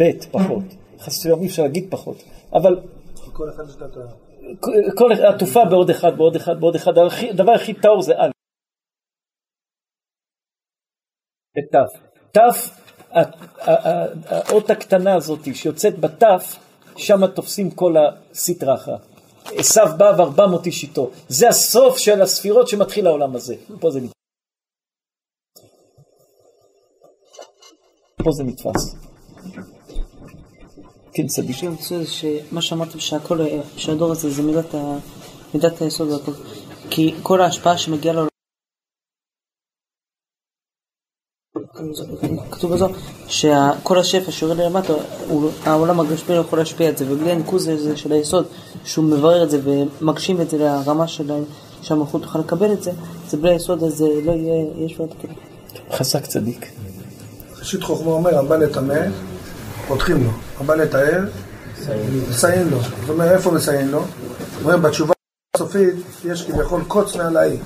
ב', 0.00 0.10
פחות. 0.30 0.64
חס 1.00 1.18
ושלום, 1.18 1.40
אי 1.42 1.46
אפשר 1.46 1.62
להגיד 1.62 1.86
פחות. 1.90 2.22
אבל 2.52 2.80
כל 3.32 3.50
אחד 3.50 3.62
יש 3.68 3.74
את 3.76 3.82
ה... 3.82 4.00
כל 4.96 5.12
עטופה 5.12 5.64
בעוד 5.64 5.90
אחד, 5.90 6.16
בעוד 6.16 6.36
אחד, 6.36 6.60
בעוד 6.60 6.74
אחד. 6.74 6.92
הדבר 7.30 7.52
הכי 7.52 7.74
טהור 7.74 8.02
זה 8.02 8.12
א'. 8.18 8.30
ת'. 11.72 11.76
ת', 12.32 12.38
ה- 12.38 13.20
ה- 13.60 13.88
ה- 13.88 14.06
האות 14.26 14.70
הקטנה 14.70 15.14
הזאת 15.14 15.54
שיוצאת 15.54 15.98
בת', 15.98 16.22
שם 16.96 17.26
תופסים 17.26 17.70
כל 17.70 17.94
הסטרא 18.32 18.74
אחרא. 18.74 18.96
עשו 19.44 19.80
בא 19.98 20.12
וארבע 20.18 20.46
מאות 20.46 20.66
איש 20.66 20.82
איתו. 20.82 21.10
זה 21.28 21.48
הסוף 21.48 21.98
של 21.98 22.22
הספירות 22.22 22.68
שמתחיל 22.68 23.06
העולם 23.06 23.36
הזה. 23.36 23.54
פה 23.80 23.90
זה 23.90 24.00
נתפס. 24.00 24.19
פה 28.24 28.30
זה 28.32 28.44
נתפס. 28.44 28.94
כן, 31.12 31.26
צדיק. 31.26 31.56
רוצה 31.64 31.98
זה 31.98 32.06
שמה 32.06 32.62
שאמרתם 32.62 33.00
שהכל, 33.00 33.38
שהדור 33.76 34.12
הזה 34.12 34.30
זה 34.30 34.42
מידת, 34.42 34.74
ה, 34.74 34.96
מידת 35.54 35.82
היסוד 35.82 36.08
והכל. 36.08 36.32
כי 36.90 37.14
כל 37.22 37.40
ההשפעה 37.40 37.78
שמגיעה 37.78 38.14
לעולם, 38.14 38.30
כתוב 42.50 42.74
בזו, 42.74 42.88
שכל 43.28 43.98
השפע 43.98 44.32
שיורד 44.32 44.56
למטה, 44.56 44.92
העולם 45.64 46.00
הגשמי 46.00 46.34
לא 46.34 46.40
יכול 46.40 46.58
להשפיע 46.58 46.90
את 46.90 46.98
זה, 46.98 47.12
ובלי 47.12 47.30
הניקוז 47.30 47.68
הזה 47.68 47.96
של 47.96 48.12
היסוד, 48.12 48.46
שהוא 48.84 49.04
מברר 49.04 49.44
את 49.44 49.50
זה 49.50 49.60
ומגשים 49.64 50.40
את 50.40 50.50
זה 50.50 50.58
לרמה 50.58 51.08
של 51.08 51.32
שהמלכות 51.82 52.22
תוכל 52.22 52.38
לקבל 52.38 52.72
את 52.72 52.82
זה, 52.82 52.92
זה 53.28 53.36
בלי 53.36 53.50
היסוד 53.50 53.82
הזה 53.82 54.08
לא 54.24 54.32
יהיה, 54.32 54.84
יש 54.84 54.98
לו 54.98 55.04
את 55.04 55.10
הכלים. 55.12 55.36
חזק 55.92 56.26
צדיק. 56.26 56.66
ראשית 57.60 57.82
חוכמה 57.82 58.10
אומר, 58.10 58.38
הבא 58.38 58.56
לטמא, 58.56 59.00
פותחים 59.88 60.24
לו. 60.24 60.30
הבא 60.60 60.74
לטהר, 60.74 61.24
מסייעים 62.30 62.70
לו. 62.70 62.80
זאת 62.80 63.08
אומרת, 63.08 63.32
איפה 63.32 63.50
מסייעים 63.50 63.88
לו? 63.88 64.04
אומרים, 64.60 64.82
בתשובה 64.82 65.12
הסופית 65.56 65.94
יש 66.24 66.42
כביכול 66.42 66.84
קוץ 66.88 67.16
מעל 67.16 67.36
האי. 67.36 67.56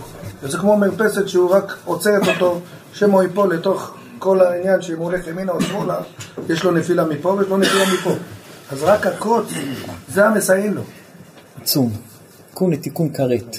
וזה 0.43 0.59
כמו 0.59 0.77
מרפסת 0.77 1.29
שהוא 1.29 1.51
רק 1.51 1.77
עוצרת 1.85 2.29
אותו, 2.29 2.61
שמא 2.93 3.13
הוא 3.13 3.23
ייפול 3.23 3.55
לתוך 3.55 3.95
כל 4.19 4.41
העניין 4.41 4.83
שאם 4.83 4.97
הוא 4.97 5.05
הולך 5.05 5.27
ימינה 5.27 5.53
או 5.53 5.61
שמאלה, 5.61 6.01
יש 6.49 6.65
לו 6.65 6.71
נפילה 6.71 7.05
מפה 7.05 7.29
ויש 7.29 7.49
לו 7.49 7.57
נפילה 7.57 7.85
מפה. 7.95 8.11
אז 8.73 8.83
רק 8.83 9.07
הקוץ, 9.07 9.47
זה 10.09 10.27
המסייעים 10.27 10.75
לו. 10.75 10.83
עצום. 11.63 11.93
תיקון 12.49 12.73
לתיקון 12.73 13.13
כרת. 13.13 13.59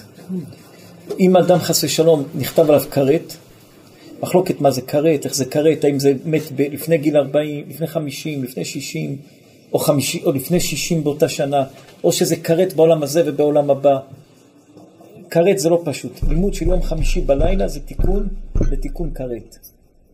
אם 1.19 1.37
אדם 1.37 1.59
חס 1.59 1.83
ושלום 1.83 2.23
נכתב 2.35 2.69
עליו 2.69 2.81
כרת, 2.91 3.33
מחלוקת 4.21 4.61
מה 4.61 4.71
זה 4.71 4.81
כרת, 4.81 5.25
איך 5.25 5.35
זה 5.35 5.45
כרת, 5.45 5.83
האם 5.83 5.99
זה 5.99 6.13
מת 6.25 6.41
ב- 6.55 6.61
לפני 6.61 6.97
גיל 6.97 7.17
40, 7.17 7.65
לפני 7.69 7.87
50, 7.87 8.43
לפני 8.43 8.65
60, 8.65 9.17
או, 9.73 9.79
50, 9.79 10.21
או 10.25 10.31
לפני 10.31 10.59
60 10.59 11.03
באותה 11.03 11.29
שנה, 11.29 11.63
או 12.03 12.11
שזה 12.11 12.35
כרת 12.35 12.73
בעולם 12.73 13.03
הזה 13.03 13.23
ובעולם 13.25 13.69
הבא. 13.69 13.99
כרת 15.29 15.59
זה 15.59 15.69
לא 15.69 15.81
פשוט. 15.85 16.11
לימוד 16.29 16.53
של 16.53 16.67
יום 16.67 16.81
חמישי 16.81 17.21
בלילה 17.21 17.67
זה 17.67 17.79
תיקון 17.79 18.27
לתיקון 18.71 19.11
כרת. 19.13 19.57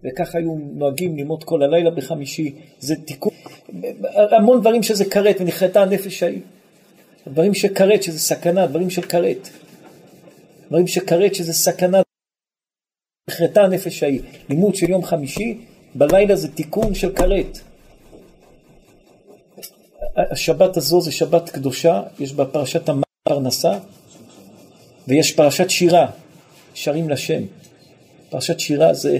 וככה 0.03 0.37
היו 0.37 0.55
נוהגים 0.73 1.17
ללמוד 1.17 1.43
כל 1.43 1.63
הלילה 1.63 1.91
בחמישי, 1.91 2.55
זה 2.79 2.95
תיקון, 2.95 3.33
המון 4.31 4.61
דברים 4.61 4.83
שזה 4.83 5.05
כרת 5.05 5.35
ונחרטה 5.39 5.81
הנפש 5.81 6.23
ההיא. 6.23 6.39
דברים 7.27 7.53
של 7.53 7.67
כרת 7.67 8.03
שזה 8.03 8.19
סכנה, 8.19 8.67
דברים 8.67 8.89
של 8.89 9.01
כרת. 9.01 9.49
דברים 10.69 10.87
של 10.87 11.01
כרת 11.01 11.35
שזה 11.35 11.53
סכנה. 11.53 12.01
נחרטה 13.31 13.61
הנפש 13.61 14.03
ההיא. 14.03 14.21
לימוד 14.49 14.75
של 14.75 14.89
יום 14.89 15.03
חמישי, 15.03 15.57
בלילה 15.95 16.35
זה 16.35 16.47
תיקון 16.47 16.93
של 16.93 17.15
כרת. 17.15 17.59
השבת 20.15 20.77
הזו 20.77 21.01
זה 21.01 21.11
שבת 21.11 21.49
קדושה, 21.49 22.03
יש 22.19 22.33
בה 22.33 22.45
פרשת 22.45 22.89
הפרנסה, 22.89 23.79
ויש 25.07 25.31
פרשת 25.31 25.69
שירה, 25.69 26.07
שרים 26.73 27.09
לשם. 27.09 27.43
פרשת 28.29 28.59
שירה 28.59 28.93
זה... 28.93 29.19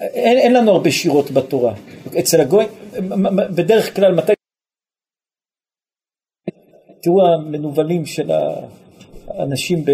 אין, 0.00 0.38
אין 0.38 0.52
לנו 0.52 0.70
הרבה 0.70 0.90
שירות 0.90 1.30
בתורה. 1.30 1.74
אצל 2.18 2.40
הגוי, 2.40 2.64
בדרך 3.54 3.96
כלל, 3.96 4.14
מתי... 4.14 4.32
תראו 7.02 7.26
המנוולים 7.26 8.06
של 8.06 8.30
האנשים, 9.28 9.84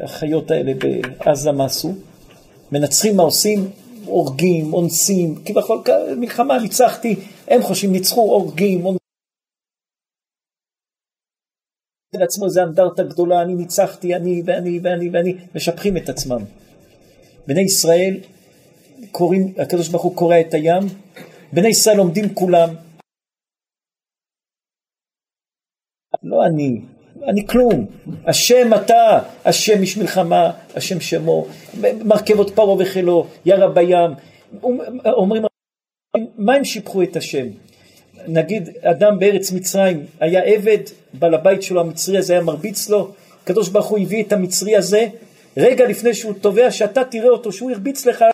החיות 0.00 0.50
האלה 0.50 0.72
בעזה, 0.74 1.52
מה 1.52 1.64
עשו? 1.64 1.94
מנצחים 2.72 3.16
מה 3.16 3.22
עושים? 3.22 3.58
הורגים, 4.04 4.72
אונסים, 4.72 5.44
כביכול 5.44 5.82
מלחמה, 6.16 6.58
ניצחתי, 6.62 7.14
הם 7.48 7.62
חושבים, 7.62 7.92
ניצחו, 7.92 8.20
הורגים, 8.20 8.86
אונסים. 8.86 8.98
לעצמו 12.14 12.50
זה 12.50 12.62
אנדרטה 12.62 13.02
גדולה, 13.02 13.42
אני 13.42 13.54
ניצחתי, 13.54 14.14
אני 14.14 14.42
ואני 14.46 14.80
ואני 14.82 15.10
ואני, 15.10 15.34
משבחים 15.54 15.96
את 15.96 16.08
עצמם. 16.08 16.44
בני 17.46 17.60
ישראל 17.60 18.20
קוראים, 19.12 19.54
הקדוש 19.62 19.88
ברוך 19.88 20.02
הוא 20.02 20.16
קורע 20.16 20.40
את 20.40 20.54
הים, 20.54 20.82
בני 21.52 21.68
ישראל 21.68 21.98
עומדים 21.98 22.34
כולם. 22.34 22.68
לא 26.22 26.46
אני, 26.46 26.80
אני 27.26 27.46
כלום. 27.46 27.86
השם 28.26 28.74
אתה, 28.74 29.18
השם 29.44 29.80
איש 29.80 29.96
מלחמה, 29.96 30.50
השם 30.74 31.00
שמו, 31.00 31.46
מרכבות 32.04 32.50
פרעה 32.50 32.76
וחילו, 32.78 33.26
ירה 33.44 33.68
בים. 33.68 34.10
אומרים 35.06 35.42
מה 36.38 36.54
הם 36.54 36.64
שיבחו 36.64 37.02
את 37.02 37.16
השם? 37.16 37.46
נגיד 38.26 38.68
אדם 38.82 39.18
בארץ 39.18 39.52
מצרים 39.52 40.06
היה 40.20 40.42
עבד, 40.42 40.78
בעל 41.12 41.34
הבית 41.34 41.62
שלו 41.62 41.80
המצרי 41.80 42.18
הזה 42.18 42.32
היה 42.32 42.42
מרביץ 42.42 42.88
לו, 42.88 43.10
הקדוש 43.42 43.68
ברוך 43.68 43.86
הוא 43.86 43.98
הביא 43.98 44.24
את 44.24 44.32
המצרי 44.32 44.76
הזה, 44.76 45.06
רגע 45.56 45.88
לפני 45.88 46.14
שהוא 46.14 46.34
תובע 46.40 46.70
שאתה 46.70 47.04
תראה 47.04 47.28
אותו, 47.28 47.52
שהוא 47.52 47.70
הרביץ 47.70 48.06
לך 48.06 48.24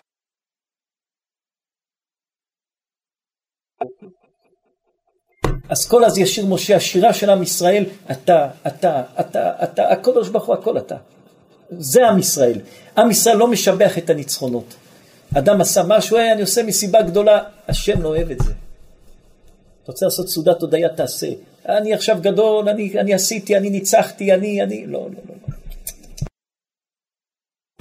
כל 5.87 6.05
אז 6.05 6.17
ישיר 6.17 6.45
משה, 6.45 6.75
השירה 6.75 7.13
של 7.13 7.29
עם 7.29 7.43
ישראל, 7.43 7.85
אתה, 8.11 8.47
אתה, 8.67 9.01
אתה, 9.19 9.51
אתה, 9.63 9.89
הקדוש 9.89 10.29
ברוך 10.29 10.45
הוא, 10.45 10.55
הכל 10.55 10.77
אתה. 10.77 10.95
זה 11.69 12.07
עם 12.07 12.19
ישראל. 12.19 12.59
עם 12.97 13.11
ישראל 13.11 13.37
לא 13.37 13.47
משבח 13.47 13.97
את 13.97 14.09
הניצחונות. 14.09 14.75
אדם 15.37 15.61
עשה 15.61 15.83
משהו, 15.87 16.17
אני 16.17 16.41
עושה 16.41 16.63
מסיבה 16.63 17.01
גדולה, 17.01 17.43
השם 17.67 18.01
לא 18.01 18.09
אוהב 18.09 18.31
את 18.31 18.39
זה. 18.39 18.53
אתה 19.83 19.91
רוצה 19.91 20.05
לעשות 20.05 20.29
סעודת 20.29 20.61
הודיה, 20.61 20.89
תעשה. 20.89 21.27
אני 21.69 21.93
עכשיו 21.93 22.17
גדול, 22.21 22.69
אני, 22.69 22.99
אני 22.99 23.13
עשיתי, 23.13 23.57
אני 23.57 23.69
ניצחתי, 23.69 24.33
אני, 24.33 24.63
אני, 24.63 24.85
לא, 24.87 24.99
לא, 24.99 25.21
לא. 25.29 25.55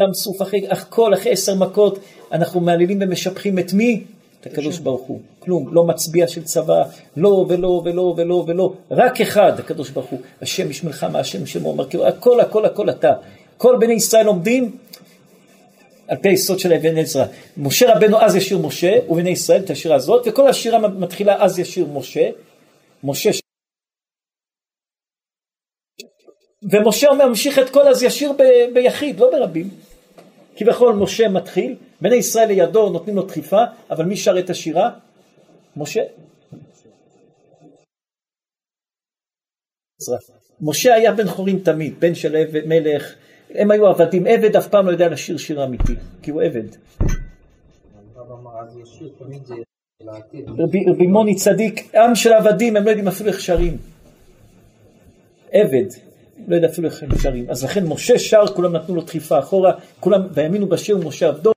אדם 0.01 0.15
סוף 0.15 0.43
אחרי, 0.43 0.69
הכל 0.69 1.15
אחרי 1.15 1.33
עשר 1.33 1.55
מכות, 1.55 1.99
אנחנו 2.33 2.61
מעלילים 2.61 2.99
ומשבחים 3.03 3.59
את 3.59 3.73
מי? 3.73 4.05
את 4.47 4.53
הקדוש 4.53 4.79
ברוך 4.79 5.03
הוא. 5.03 5.21
כלום, 5.39 5.75
לא 5.75 5.85
מצביע 5.85 6.29
של 6.29 6.45
צבא, 6.45 6.83
לא 7.17 7.47
ולא 7.49 7.83
ולא 7.85 8.15
ולא 8.17 8.45
ולא, 8.47 8.75
רק 8.91 9.21
אחד, 9.21 9.59
הקדוש 9.59 9.91
ברוך 9.91 10.07
הוא. 10.07 10.21
השם 10.43 10.71
יש 10.71 10.85
מלחמה, 10.85 11.19
השם 11.19 11.47
שמו 11.47 11.77
כאילו, 11.91 12.07
הכל 12.07 12.41
הכל 12.41 12.65
הכל 12.65 12.91
אתה. 12.91 13.13
כל 13.57 13.77
בני 13.81 13.95
ישראל 13.95 14.27
עומדים 14.27 14.77
על 16.09 16.17
פי 16.17 16.29
היסוד 16.29 16.59
של 16.59 16.73
אבן 16.73 16.99
עזרא. 16.99 17.25
משה 17.57 17.97
רבנו 17.97 18.21
אז 18.21 18.37
ישיר 18.37 18.59
משה, 18.59 18.99
ובני 19.09 19.31
ישראל 19.31 19.61
את 19.61 19.71
השירה 19.71 19.97
הזאת, 19.97 20.23
וכל 20.27 20.49
השירה 20.49 20.79
מתחילה 20.79 21.45
אז 21.45 21.59
ישיר 21.59 21.87
משה. 21.87 22.31
משה. 23.05 23.31
ומשה 26.63 27.09
אומר, 27.09 27.29
ממשיך 27.29 27.59
את 27.59 27.71
כל 27.71 27.89
אז 27.89 28.03
ישיר 28.03 28.33
ב... 28.33 28.43
ביחיד, 28.75 29.21
לא 29.21 29.31
ברבים. 29.31 29.71
כביכול 30.57 30.95
משה 30.95 31.29
מתחיל, 31.29 31.75
בני 32.05 32.17
ישראל 32.17 32.49
לידו 32.49 32.91
נותנים 32.91 33.17
לו 33.17 33.23
דחיפה, 33.23 33.63
אבל 33.91 34.05
מי 34.05 34.17
שר 34.17 34.39
את 34.39 34.51
השירה? 34.51 34.91
משה. 35.77 36.01
משה 40.61 40.95
היה 40.95 41.13
בן 41.13 41.27
חורים 41.27 41.59
תמיד, 41.59 42.01
בן 42.01 42.15
של 42.15 42.37
עבד, 42.37 42.67
מלך, 42.67 43.15
הם 43.51 43.71
היו 43.71 43.87
עבדים, 43.87 44.27
עבד 44.27 44.57
אף 44.57 44.69
פעם 44.69 44.87
לא 44.87 44.93
יודע 44.93 45.09
לשיר 45.09 45.37
שיר 45.37 45.65
אמיתי, 45.65 45.93
כי 46.23 46.31
הוא 46.31 46.43
עבד. 46.43 46.69
רבי, 50.59 50.85
רבי 50.91 51.07
מוני 51.07 51.35
צדיק, 51.35 51.95
עם 51.95 52.15
של 52.15 52.33
עבדים, 52.33 52.77
הם 52.77 52.85
לא 52.85 52.91
יודעים 52.91 53.09
אפילו 53.09 53.31
איך 53.31 53.41
שרים. 53.41 53.77
עבד, 55.53 55.89
לא 56.49 56.57
יודע 56.57 56.69
אפילו 56.69 56.89
איך 56.89 57.03
הם 57.03 57.09
שרים. 57.23 57.51
אז 57.51 57.65
לכן 57.65 57.87
משה 57.87 58.19
שר, 58.19 58.47
כולם 58.47 58.73
נתנו 58.73 58.95
לו 58.95 59.03
דחיפה 59.03 59.39
אחורה, 59.39 59.73
כולם, 60.01 60.21
והאמינו 60.31 60.67
בשיר 60.67 60.99
ומשה 60.99 61.29
עבדו. 61.29 61.54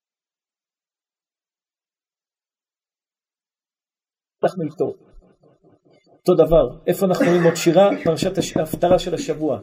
אנחנו 4.44 4.64
איתו. 4.64 4.94
אותו 6.18 6.36
דבר, 6.46 6.70
איפה 6.88 7.06
אנחנו 7.06 7.26
רואים 7.26 7.44
עוד 7.44 7.56
שירה? 7.56 7.90
פרשת 8.04 8.32
ההפטרה 8.56 9.00
של 9.00 9.14
השבוע. 9.14 9.60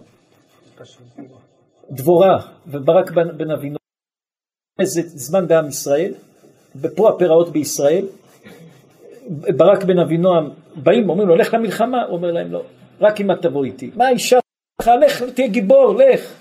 דבורה 1.90 2.38
וברק 2.66 3.10
בן 3.10 3.50
אבינו, 3.50 3.76
איזה 4.78 5.02
זמן 5.04 5.48
בעם 5.48 5.68
ישראל, 5.68 6.14
ופה 6.76 7.08
הפרעות 7.08 7.52
בישראל, 7.52 8.06
ברק 9.56 9.84
בן 9.84 9.98
אבינועם 9.98 10.50
באים, 10.76 11.10
אומרים 11.10 11.28
לו, 11.28 11.36
לך 11.36 11.54
למלחמה, 11.54 12.02
הוא 12.04 12.16
אומר 12.16 12.32
להם, 12.32 12.52
לא, 12.52 12.62
רק 13.00 13.20
אם 13.20 13.30
את 13.30 13.42
תבוא 13.42 13.64
איתי. 13.64 13.90
מה 13.96 14.08
אישה 14.10 14.38
לך, 14.82 14.90
לך, 15.06 15.22
תהיה 15.22 15.48
גיבור, 15.48 15.94
לך. 15.94 16.32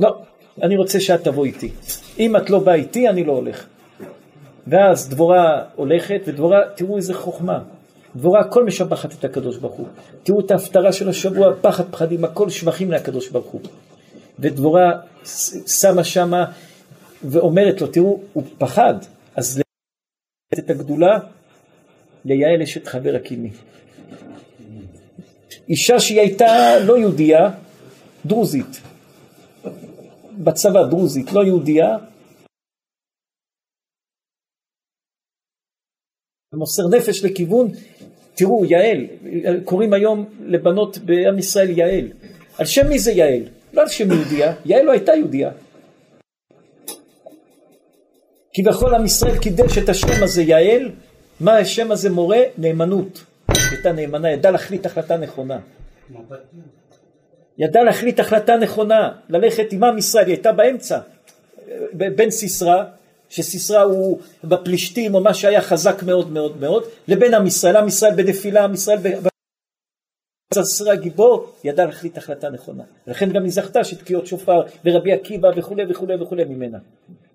לא, 0.00 0.22
אני 0.62 0.76
רוצה 0.76 1.00
שאת 1.00 1.24
תבוא 1.24 1.44
איתי. 1.44 1.72
אם 2.18 2.36
את 2.36 2.50
לא 2.50 2.58
באה 2.58 2.74
איתי, 2.74 3.08
אני 3.08 3.24
לא 3.24 3.32
הולך. 3.32 3.66
ואז 4.66 5.08
דבורה 5.08 5.64
הולכת, 5.74 6.20
ודבורה, 6.26 6.60
תראו 6.74 6.96
איזה 6.96 7.14
חוכמה. 7.14 7.62
דבורה 8.16 8.40
הכל 8.40 8.64
משבחת 8.64 9.12
את 9.12 9.24
הקדוש 9.24 9.56
ברוך 9.56 9.74
הוא. 9.74 9.86
תראו 10.22 10.40
את 10.40 10.50
ההפטרה 10.50 10.92
של 10.92 11.08
השבוע, 11.08 11.54
פחד 11.60 11.84
פחדים, 11.90 12.24
הכל 12.24 12.50
שבחים 12.50 12.92
לקדוש 12.92 13.28
ברוך 13.28 13.46
הוא. 13.46 13.60
ודבורה 14.38 14.92
שמה 15.66 16.04
שמה 16.04 16.44
ואומרת 17.24 17.80
לו, 17.80 17.86
תראו, 17.86 18.20
הוא 18.32 18.44
פחד, 18.58 18.94
אז 19.36 19.62
את 20.58 20.70
הגדולה 20.70 21.18
ליעל 22.24 22.62
אשת 22.62 22.86
חבר 22.86 23.14
הקימי. 23.16 23.50
אישה 25.68 26.00
שהיא 26.00 26.20
הייתה 26.20 26.78
לא 26.84 26.98
יהודייה, 26.98 27.50
דרוזית, 28.26 28.80
בצבא 30.38 30.82
דרוזית, 30.82 31.32
לא 31.32 31.44
יהודייה, 31.44 31.96
ומוסר 36.52 36.82
נפש 36.88 37.24
לכיוון, 37.24 37.70
תראו, 38.34 38.64
יעל, 38.64 39.06
קוראים 39.64 39.92
היום 39.92 40.24
לבנות 40.40 40.98
בעם 40.98 41.38
ישראל 41.38 41.78
יעל. 41.78 42.08
על 42.58 42.66
שם 42.66 42.88
מי 42.88 42.98
זה 42.98 43.12
יעל? 43.12 43.42
לא 43.74 43.82
על 43.82 43.88
שם 43.88 44.12
יהודייה, 44.12 44.54
יעל 44.64 44.84
לא 44.84 44.92
הייתה 44.92 45.12
יהודייה. 45.12 45.50
כביכול 48.54 48.94
עם 48.94 49.04
ישראל 49.04 49.38
קידש 49.38 49.78
את 49.78 49.88
השם 49.88 50.22
הזה 50.22 50.42
יעל, 50.42 50.90
מה 51.40 51.56
השם 51.56 51.92
הזה 51.92 52.10
מורה? 52.10 52.40
נאמנות. 52.58 53.24
הייתה 53.70 53.92
נאמנה, 53.92 54.32
ידעה 54.32 54.52
להחליט 54.52 54.86
החלטה 54.86 55.16
נכונה. 55.16 55.58
ידעה 57.58 57.84
להחליט 57.84 58.20
החלטה 58.20 58.56
נכונה, 58.56 59.12
ללכת 59.28 59.72
עם 59.72 59.84
עם 59.84 59.98
ישראל, 59.98 60.26
היא 60.26 60.34
הייתה 60.34 60.52
באמצע, 60.52 60.98
בין 61.92 62.30
סיסרא, 62.30 62.84
שסיסרא 63.30 63.82
הוא 63.82 64.20
בפלישתים 64.44 65.14
או 65.14 65.20
מה 65.20 65.34
שהיה 65.34 65.62
חזק 65.62 66.02
מאוד 66.02 66.32
מאוד 66.32 66.60
מאוד, 66.60 66.84
לבין 67.08 67.34
עם 67.34 67.46
ישראל, 67.46 67.76
עם 67.76 67.88
ישראל 67.88 68.14
בנפילה, 68.14 68.64
עם 68.64 68.74
ישראל 68.74 68.98
ב... 68.98 69.28
סיסרא 70.54 70.94
גיבור, 70.94 71.52
ידע 71.64 71.84
להחליט 71.84 72.18
החלטה 72.18 72.50
נכונה. 72.50 72.82
לכן 73.06 73.32
גם 73.32 73.42
היא 73.42 73.52
זכתה 73.52 73.84
שתקיעות 73.84 74.26
שופר 74.26 74.62
ורבי 74.84 75.12
עקיבא 75.12 75.48
וכולי 75.56 75.82
וכולי 75.88 76.14
וכולי 76.22 76.44
ממנה. 76.44 76.78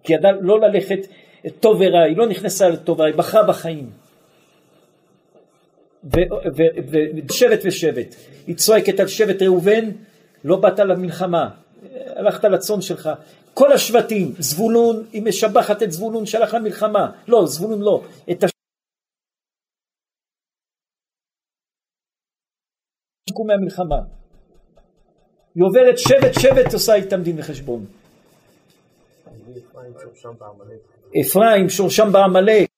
כי 0.03 0.13
ידעה 0.13 0.31
לא 0.31 0.59
ללכת 0.59 0.99
טוב 1.59 1.77
ורע, 1.79 2.01
היא 2.01 2.17
לא 2.17 2.27
נכנסה 2.27 2.69
לטוב 2.69 2.99
ורע, 2.99 3.07
היא 3.07 3.15
בחרה 3.15 3.43
בחיים. 3.43 3.89
ושבט 7.29 7.59
ושבט. 7.63 8.15
היא 8.47 8.55
צועקת 8.55 8.99
על 8.99 9.07
שבט 9.07 9.41
ראובן, 9.41 9.89
לא 10.43 10.55
באת 10.55 10.79
למלחמה, 10.79 11.49
הלכת 12.15 12.43
לצאן 12.43 12.81
שלך. 12.81 13.09
כל 13.53 13.71
השבטים, 13.71 14.33
זבולון, 14.39 15.05
היא 15.11 15.23
משבחת 15.23 15.83
את 15.83 15.91
זבולון 15.91 16.25
שהלך 16.25 16.53
למלחמה. 16.53 17.11
לא, 17.27 17.45
זבולון 17.45 17.81
לא. 17.81 18.03
את 18.31 18.43
השיקום 23.27 23.47
מהמלחמה. 23.47 23.95
היא 25.55 25.63
עוברת 25.63 25.97
שבט 25.97 26.33
שבט 26.39 26.73
עושה 26.73 26.95
איתם 26.95 27.23
דין 27.23 27.39
וחשבון. 27.39 27.85
אפרים 31.21 31.69
שורשם 31.69 32.11
בעמלק. 32.11 32.69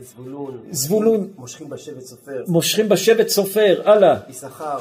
זבולון, 0.00 0.62
זבולון, 0.70 1.32
מושכים 1.36 1.70
בשבט 1.70 2.00
סופר, 2.00 2.44
מושכים 2.48 2.88
בשבט 2.88 3.28
סופר, 3.28 3.90
הלאה. 3.90 4.20
יששכר, 4.28 4.78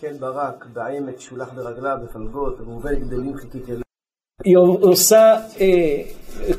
כן 0.00 0.18
ברק, 0.18 0.66
בעמק, 0.72 1.20
שולח 1.20 1.48
ברגליו, 1.52 1.96
בפלגות, 2.04 2.56
ראובן 2.60 2.94
גדלים 2.94 3.36
חיכית. 3.36 3.81
היא 4.44 4.56
עושה, 4.80 5.36
אה, 5.60 6.02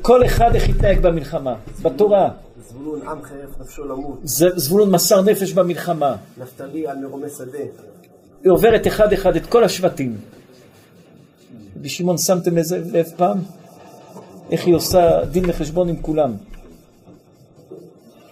כל 0.01 0.25
אחד 0.25 0.55
איך 0.55 0.69
יתנהג 0.69 0.99
במלחמה, 0.99 1.55
בתורה. 1.81 2.29
זבולון, 2.69 3.07
עם 3.07 3.23
חרף 3.23 3.61
נפשו 3.61 3.85
למות. 3.85 4.19
ז- 4.23 4.55
זבולון 4.55 4.91
מסר 4.91 5.21
נפש 5.21 5.53
במלחמה. 5.53 6.15
נפתלי 6.37 6.87
על 6.87 6.97
מרומי 6.97 7.29
שדה. 7.37 7.57
היא 8.43 8.51
עוברת 8.51 8.87
אחד 8.87 9.13
אחד 9.13 9.35
את 9.35 9.45
כל 9.45 9.63
השבטים. 9.63 10.17
רבי 11.77 11.89
שמעון, 11.89 12.17
שמתם 12.17 12.57
לזה 12.57 12.81
לב 12.91 13.05
פעם? 13.17 13.37
איך 14.51 14.65
היא 14.65 14.75
עושה 14.75 15.25
דין 15.25 15.43
וחשבון 15.47 15.89
עם 15.89 15.95
כולם. 16.01 16.33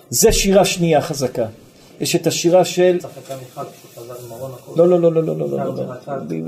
זה 0.09 0.31
שירה 0.31 0.65
שנייה 0.65 1.01
חזקה. 1.01 1.45
יש 1.99 2.15
את 2.15 2.27
השירה 2.27 2.65
של... 2.65 2.97
לא, 4.75 4.87
לא, 4.89 4.99
לא, 5.01 5.13
לא, 5.13 5.23
לא, 5.25 5.37
לא, 5.37 5.49
לא, 5.49 5.57
לא, 5.57 5.85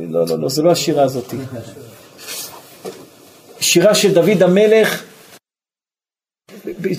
לא, 0.10 0.26
לא, 0.28 0.38
לא, 0.40 0.50
זה 0.50 0.62
לא 0.62 0.72
השירה 0.72 1.04
הזאת. 1.04 1.34
שירה 3.64 3.96
של 3.96 4.14
דוד 4.14 4.44
המלך, 4.44 5.04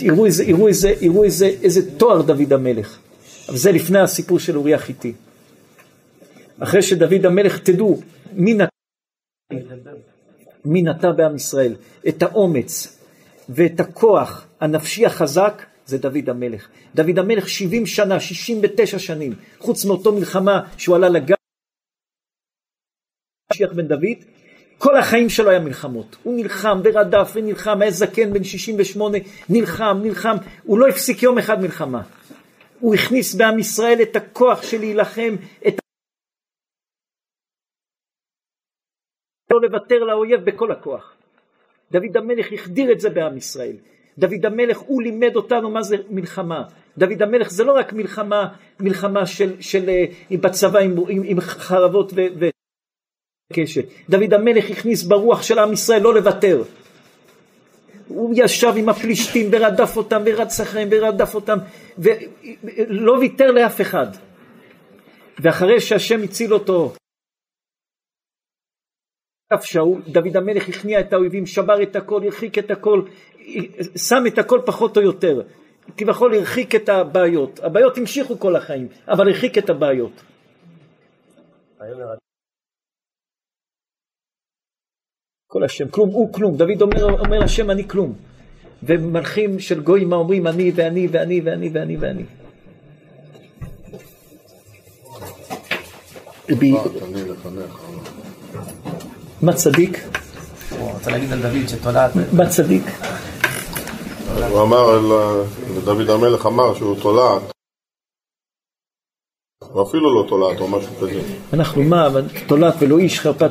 יראו 0.00 0.26
איזה, 0.26 0.44
יראו 0.44 0.68
איזה, 0.68 0.88
יראו 1.00 1.24
איזה, 1.24 1.46
איזה 1.46 1.98
תואר 1.98 2.22
דוד 2.22 2.52
המלך. 2.52 2.98
אבל 3.48 3.56
זה 3.56 3.72
לפני 3.72 3.98
הסיפור 3.98 4.38
של 4.38 4.56
אוריה 4.56 4.78
חיטי. 4.78 5.12
אחרי 6.58 6.82
שדוד 6.82 7.26
המלך, 7.26 7.58
תדעו, 7.58 8.00
מי 8.32 8.54
נטע, 8.54 8.68
מי 10.64 10.82
נטע 10.82 11.12
בעם 11.12 11.36
ישראל 11.36 11.76
את 12.08 12.22
האומץ 12.22 12.98
ואת 13.48 13.80
הכוח 13.80 14.46
הנפשי 14.60 15.06
החזק 15.06 15.62
זה 15.86 15.98
דוד 15.98 16.28
המלך. 16.28 16.68
דוד 16.94 17.18
המלך 17.18 17.48
70 17.48 17.86
שנה, 17.86 18.20
69 18.20 18.98
שנים, 18.98 19.32
חוץ 19.58 19.84
מאותו 19.84 20.12
מלחמה 20.12 20.60
שהוא 20.78 20.96
עלה 20.96 21.08
לגב, 21.08 21.36
משיח 23.52 23.72
בן 23.72 23.88
דוד, 23.88 24.18
כל 24.78 24.96
החיים 24.96 25.28
שלו 25.28 25.50
היה 25.50 25.60
מלחמות. 25.60 26.16
הוא 26.22 26.36
נלחם 26.36 26.80
ורדף 26.84 27.32
ונלחם, 27.34 27.82
היה 27.82 27.90
זקן 27.90 28.32
בן 28.32 28.44
68, 28.44 29.18
נלחם, 29.48 29.98
נלחם, 30.02 30.36
הוא 30.62 30.78
לא 30.78 30.88
הפסיק 30.88 31.22
יום 31.22 31.38
אחד 31.38 31.62
מלחמה. 31.62 32.02
הוא 32.80 32.94
הכניס 32.94 33.34
בעם 33.34 33.58
ישראל 33.58 34.02
את 34.02 34.16
הכוח 34.16 34.62
של 34.62 34.78
להילחם, 34.78 35.34
את 35.68 35.74
לא 39.50 39.62
לוותר 39.62 39.98
לאויב 39.98 40.40
בכל 40.44 40.72
הכוח. 40.72 41.16
דוד 41.92 42.16
המלך 42.16 42.52
החדיר 42.52 42.92
את 42.92 43.00
זה 43.00 43.10
בעם 43.10 43.36
ישראל. 43.36 43.76
דוד 44.18 44.46
המלך, 44.46 44.78
הוא 44.78 45.02
לימד 45.02 45.36
אותנו 45.36 45.70
מה 45.70 45.82
זה 45.82 45.96
מלחמה. 46.10 46.62
דוד 46.98 47.22
המלך 47.22 47.50
זה 47.50 47.64
לא 47.64 47.72
רק 47.72 47.92
מלחמה, 47.92 48.48
מלחמה 48.80 49.26
של, 49.26 49.60
של, 49.60 49.88
אה, 49.88 50.36
בצבא 50.36 50.78
עם, 50.78 50.94
עם, 51.08 51.22
עם 51.24 51.40
חרבות 51.40 52.12
וקשת. 53.54 53.84
דוד 54.08 54.34
המלך 54.34 54.70
הכניס 54.70 55.02
ברוח 55.02 55.42
של 55.42 55.58
עם 55.58 55.72
ישראל 55.72 56.02
לא 56.02 56.14
לוותר. 56.14 56.62
הוא 58.08 58.34
ישב 58.36 58.72
עם 58.76 58.88
הפלישתים 58.88 59.48
ורדף 59.52 59.96
אותם 59.96 60.22
ורץ 60.26 60.60
אחריהם 60.60 60.88
ורדף 60.90 61.34
אותם 61.34 61.58
ולא 61.98 63.12
ויתר 63.12 63.50
לאף 63.50 63.80
אחד. 63.80 64.06
ואחרי 65.38 65.80
שהשם 65.80 66.22
הציל 66.22 66.54
אותו 66.54 66.92
שאול, 69.62 70.02
דוד 70.08 70.36
המלך 70.36 70.68
הכניע 70.68 71.00
את 71.00 71.12
האויבים, 71.12 71.46
שבר 71.46 71.82
את 71.82 71.96
הכל, 71.96 72.20
הרחיק 72.24 72.58
את 72.58 72.70
הכל, 72.70 73.02
שם 73.96 74.22
את 74.26 74.38
הכל 74.38 74.60
פחות 74.66 74.96
או 74.96 75.02
יותר. 75.02 75.42
כביכול 75.96 76.34
הרחיק 76.34 76.74
את 76.74 76.88
הבעיות. 76.88 77.60
הבעיות 77.62 77.98
המשיכו 77.98 78.38
כל 78.38 78.56
החיים, 78.56 78.88
אבל 79.08 79.28
הרחיק 79.28 79.58
את 79.58 79.70
הבעיות. 79.70 80.22
כל 85.54 85.64
השם, 85.64 85.88
כלום 85.88 86.10
הוא 86.10 86.32
כלום. 86.32 86.56
דוד 86.56 86.82
אומר, 86.82 87.18
אומר 87.18 87.44
השם 87.44 87.70
אני 87.70 87.88
כלום. 87.88 88.12
ומלכים 88.82 89.60
של 89.60 89.80
גויים 89.80 90.08
מה 90.08 90.16
אומרים 90.16 90.46
אני 90.46 90.72
ואני 90.74 91.08
ואני 91.10 91.40
ואני 91.44 91.70
ואני 91.72 91.96
ואני. 91.96 92.24
מה 99.42 99.52
צדיק? 99.52 100.08
מה 102.32 102.48
צדיק? 102.48 102.82
הוא 104.50 104.62
אמר, 104.62 105.00
דוד 105.84 106.10
המלך 106.10 106.46
אמר 106.46 106.74
שהוא 106.74 106.96
תולעת. 107.02 107.42
הוא 109.72 109.82
אפילו 109.82 110.22
לא 110.22 110.28
תולעת 110.28 110.60
או 110.60 110.68
משהו 110.68 110.94
כזה. 111.00 111.20
אנחנו 111.52 111.82
מה, 111.82 112.08
תולעת 112.46 112.74
ולא 112.78 112.98
איש 112.98 113.20
חרפת... 113.20 113.50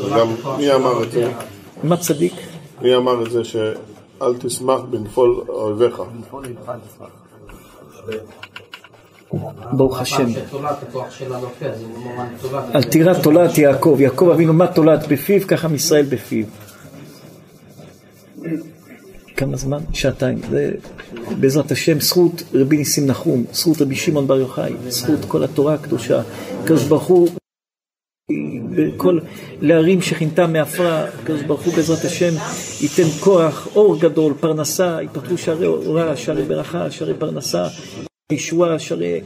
וגם 0.00 0.28
מי 0.58 0.74
אמר 0.74 1.02
את 1.02 1.10
זה? 1.10 1.32
מה 1.82 1.96
צדיק? 1.96 2.34
מי 2.82 2.96
אמר 2.96 3.26
את 3.26 3.30
זה 3.30 3.44
שאל 3.44 4.34
תשמח 4.38 4.80
בנפול 4.90 5.44
אויביך? 5.48 6.02
ברוך 9.72 10.00
השם. 10.00 10.26
על 12.74 12.82
תירא 12.82 13.14
תולעת 13.22 13.58
יעקב, 13.58 13.96
יעקב 14.00 14.28
אבינו 14.34 14.52
מה 14.52 14.66
תולעת 14.66 15.08
בפיו, 15.08 15.46
ככה 15.46 15.68
מישראל 15.68 16.04
בפיו. 16.04 16.46
כמה 19.36 19.56
זמן? 19.56 19.78
שעתיים. 19.92 20.40
זה 20.50 20.70
בעזרת 21.40 21.70
השם, 21.70 22.00
זכות 22.00 22.42
רבי 22.54 22.76
ניסים 22.76 23.06
נחום, 23.06 23.44
זכות 23.52 23.82
רבי 23.82 23.96
שמעון 23.96 24.26
בר 24.26 24.38
יוחאי, 24.38 24.72
זכות 24.88 25.24
כל 25.28 25.44
התורה 25.44 25.74
הקדושה. 25.74 26.22
הקדוש 26.62 26.84
ברוך 26.84 27.04
הוא, 27.04 27.28
בכל 28.70 29.18
להרים 29.60 30.02
שכינתה 30.02 30.46
מעפרה, 30.46 31.04
הקדוש 31.04 31.42
ברוך 31.42 31.60
הוא 31.60 31.74
בעזרת 31.74 32.04
השם 32.04 32.34
ייתן 32.80 33.08
כוח, 33.20 33.68
אור 33.74 34.00
גדול, 34.00 34.34
פרנסה, 34.40 34.98
יפתחו 35.02 35.38
שערי 35.38 35.66
אורה, 35.66 36.16
שערי 36.16 36.42
ברכה, 36.42 36.90
שערי 36.90 37.14
פרנסה, 37.14 37.66
ישועה, 38.32 38.78
שערי 38.78 39.20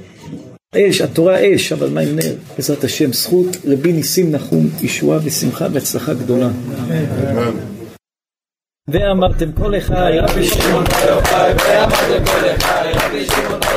אש, 0.76 1.00
התורה 1.00 1.36
אש, 1.54 1.72
אבל 1.72 1.90
מה 1.90 2.00
עם 2.00 2.16
נר? 2.16 2.34
בעזרת 2.56 2.84
השם, 2.84 3.12
זכות 3.12 3.56
רבי 3.64 3.92
ניסים 3.92 4.32
נחום, 4.32 4.66
ישועה 4.82 5.18
ושמחה 5.24 5.66
והצלחה 5.72 6.14
גדולה. 6.14 6.48
ואמרתם 8.88 9.52
כל 9.52 9.78
אחד, 9.78 10.10
רבי 10.16 10.44
שמעון 10.44 10.84
ואמרתם 11.34 12.24
כל 12.24 12.50
אחד, 12.56 12.86
רבי 12.94 13.26
שמעון 13.26 13.71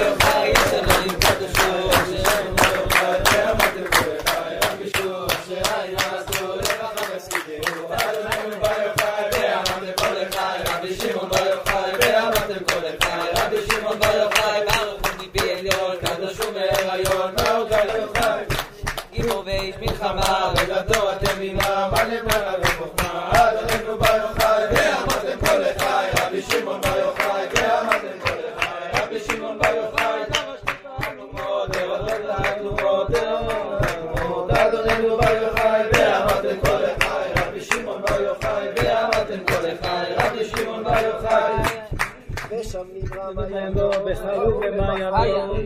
ושם 43.31 43.55
נברא 43.55 43.87
מה 43.87 44.07
יבוא, 44.07 44.11
בחלוק 44.11 44.63
ומה 44.73 45.27
יבוא. 45.27 45.57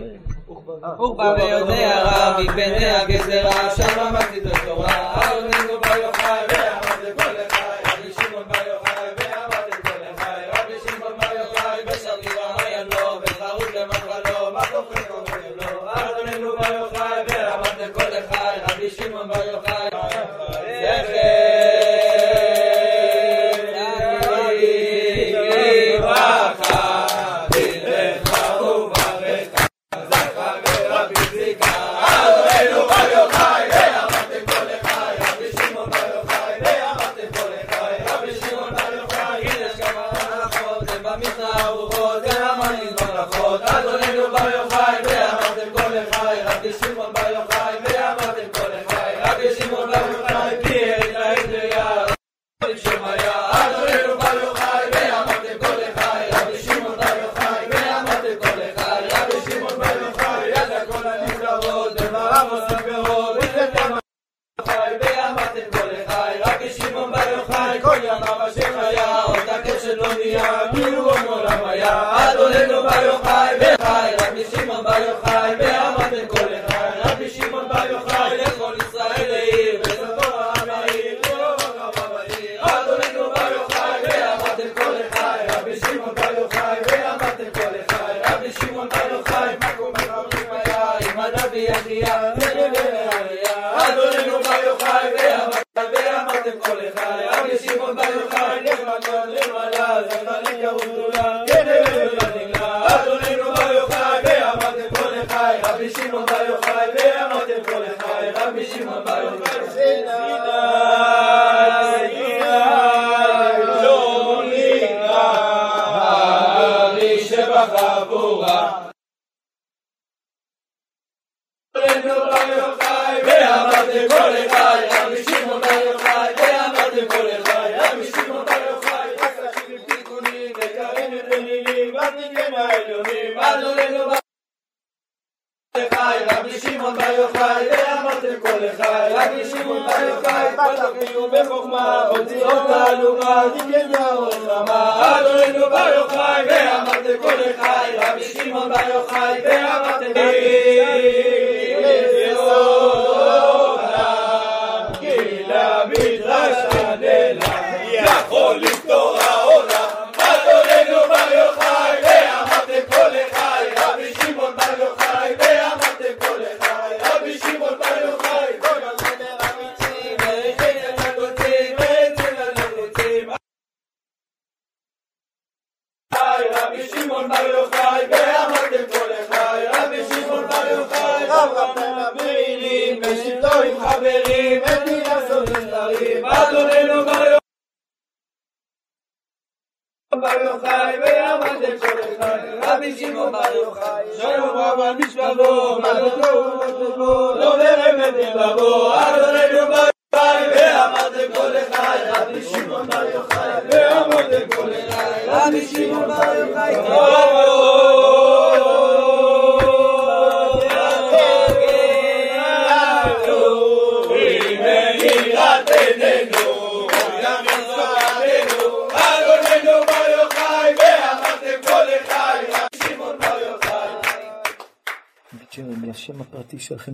ובא 0.99 1.35
ויודע 1.37 2.01
רב 2.03 2.41
מפני 2.43 2.85
הגזרה, 2.85 3.75
שם 3.75 3.99
למדתי 3.99 4.39
את 4.39 4.45
התורה, 4.45 5.13
אדוננו 5.13 5.79
בר 5.81 5.97
יוחאי, 5.97 6.39
ואמרתם 6.49 7.23
כל 7.23 7.48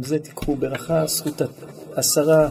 זה 0.06 0.20
תיקחו 0.20 0.56
ברכה, 0.56 1.06
זכות 1.08 1.42
עשרה, 1.96 2.50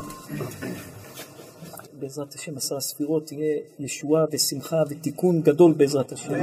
בעזרת 1.99 2.35
השם 2.35 2.57
עשרה 2.57 2.81
ספירות, 2.81 3.27
תהיה 3.27 3.57
ישועה 3.79 4.25
ושמחה 4.33 4.83
ותיקון 4.89 5.43
גדול 5.43 5.73
בעזרת 5.73 6.13
השם. 6.13 6.35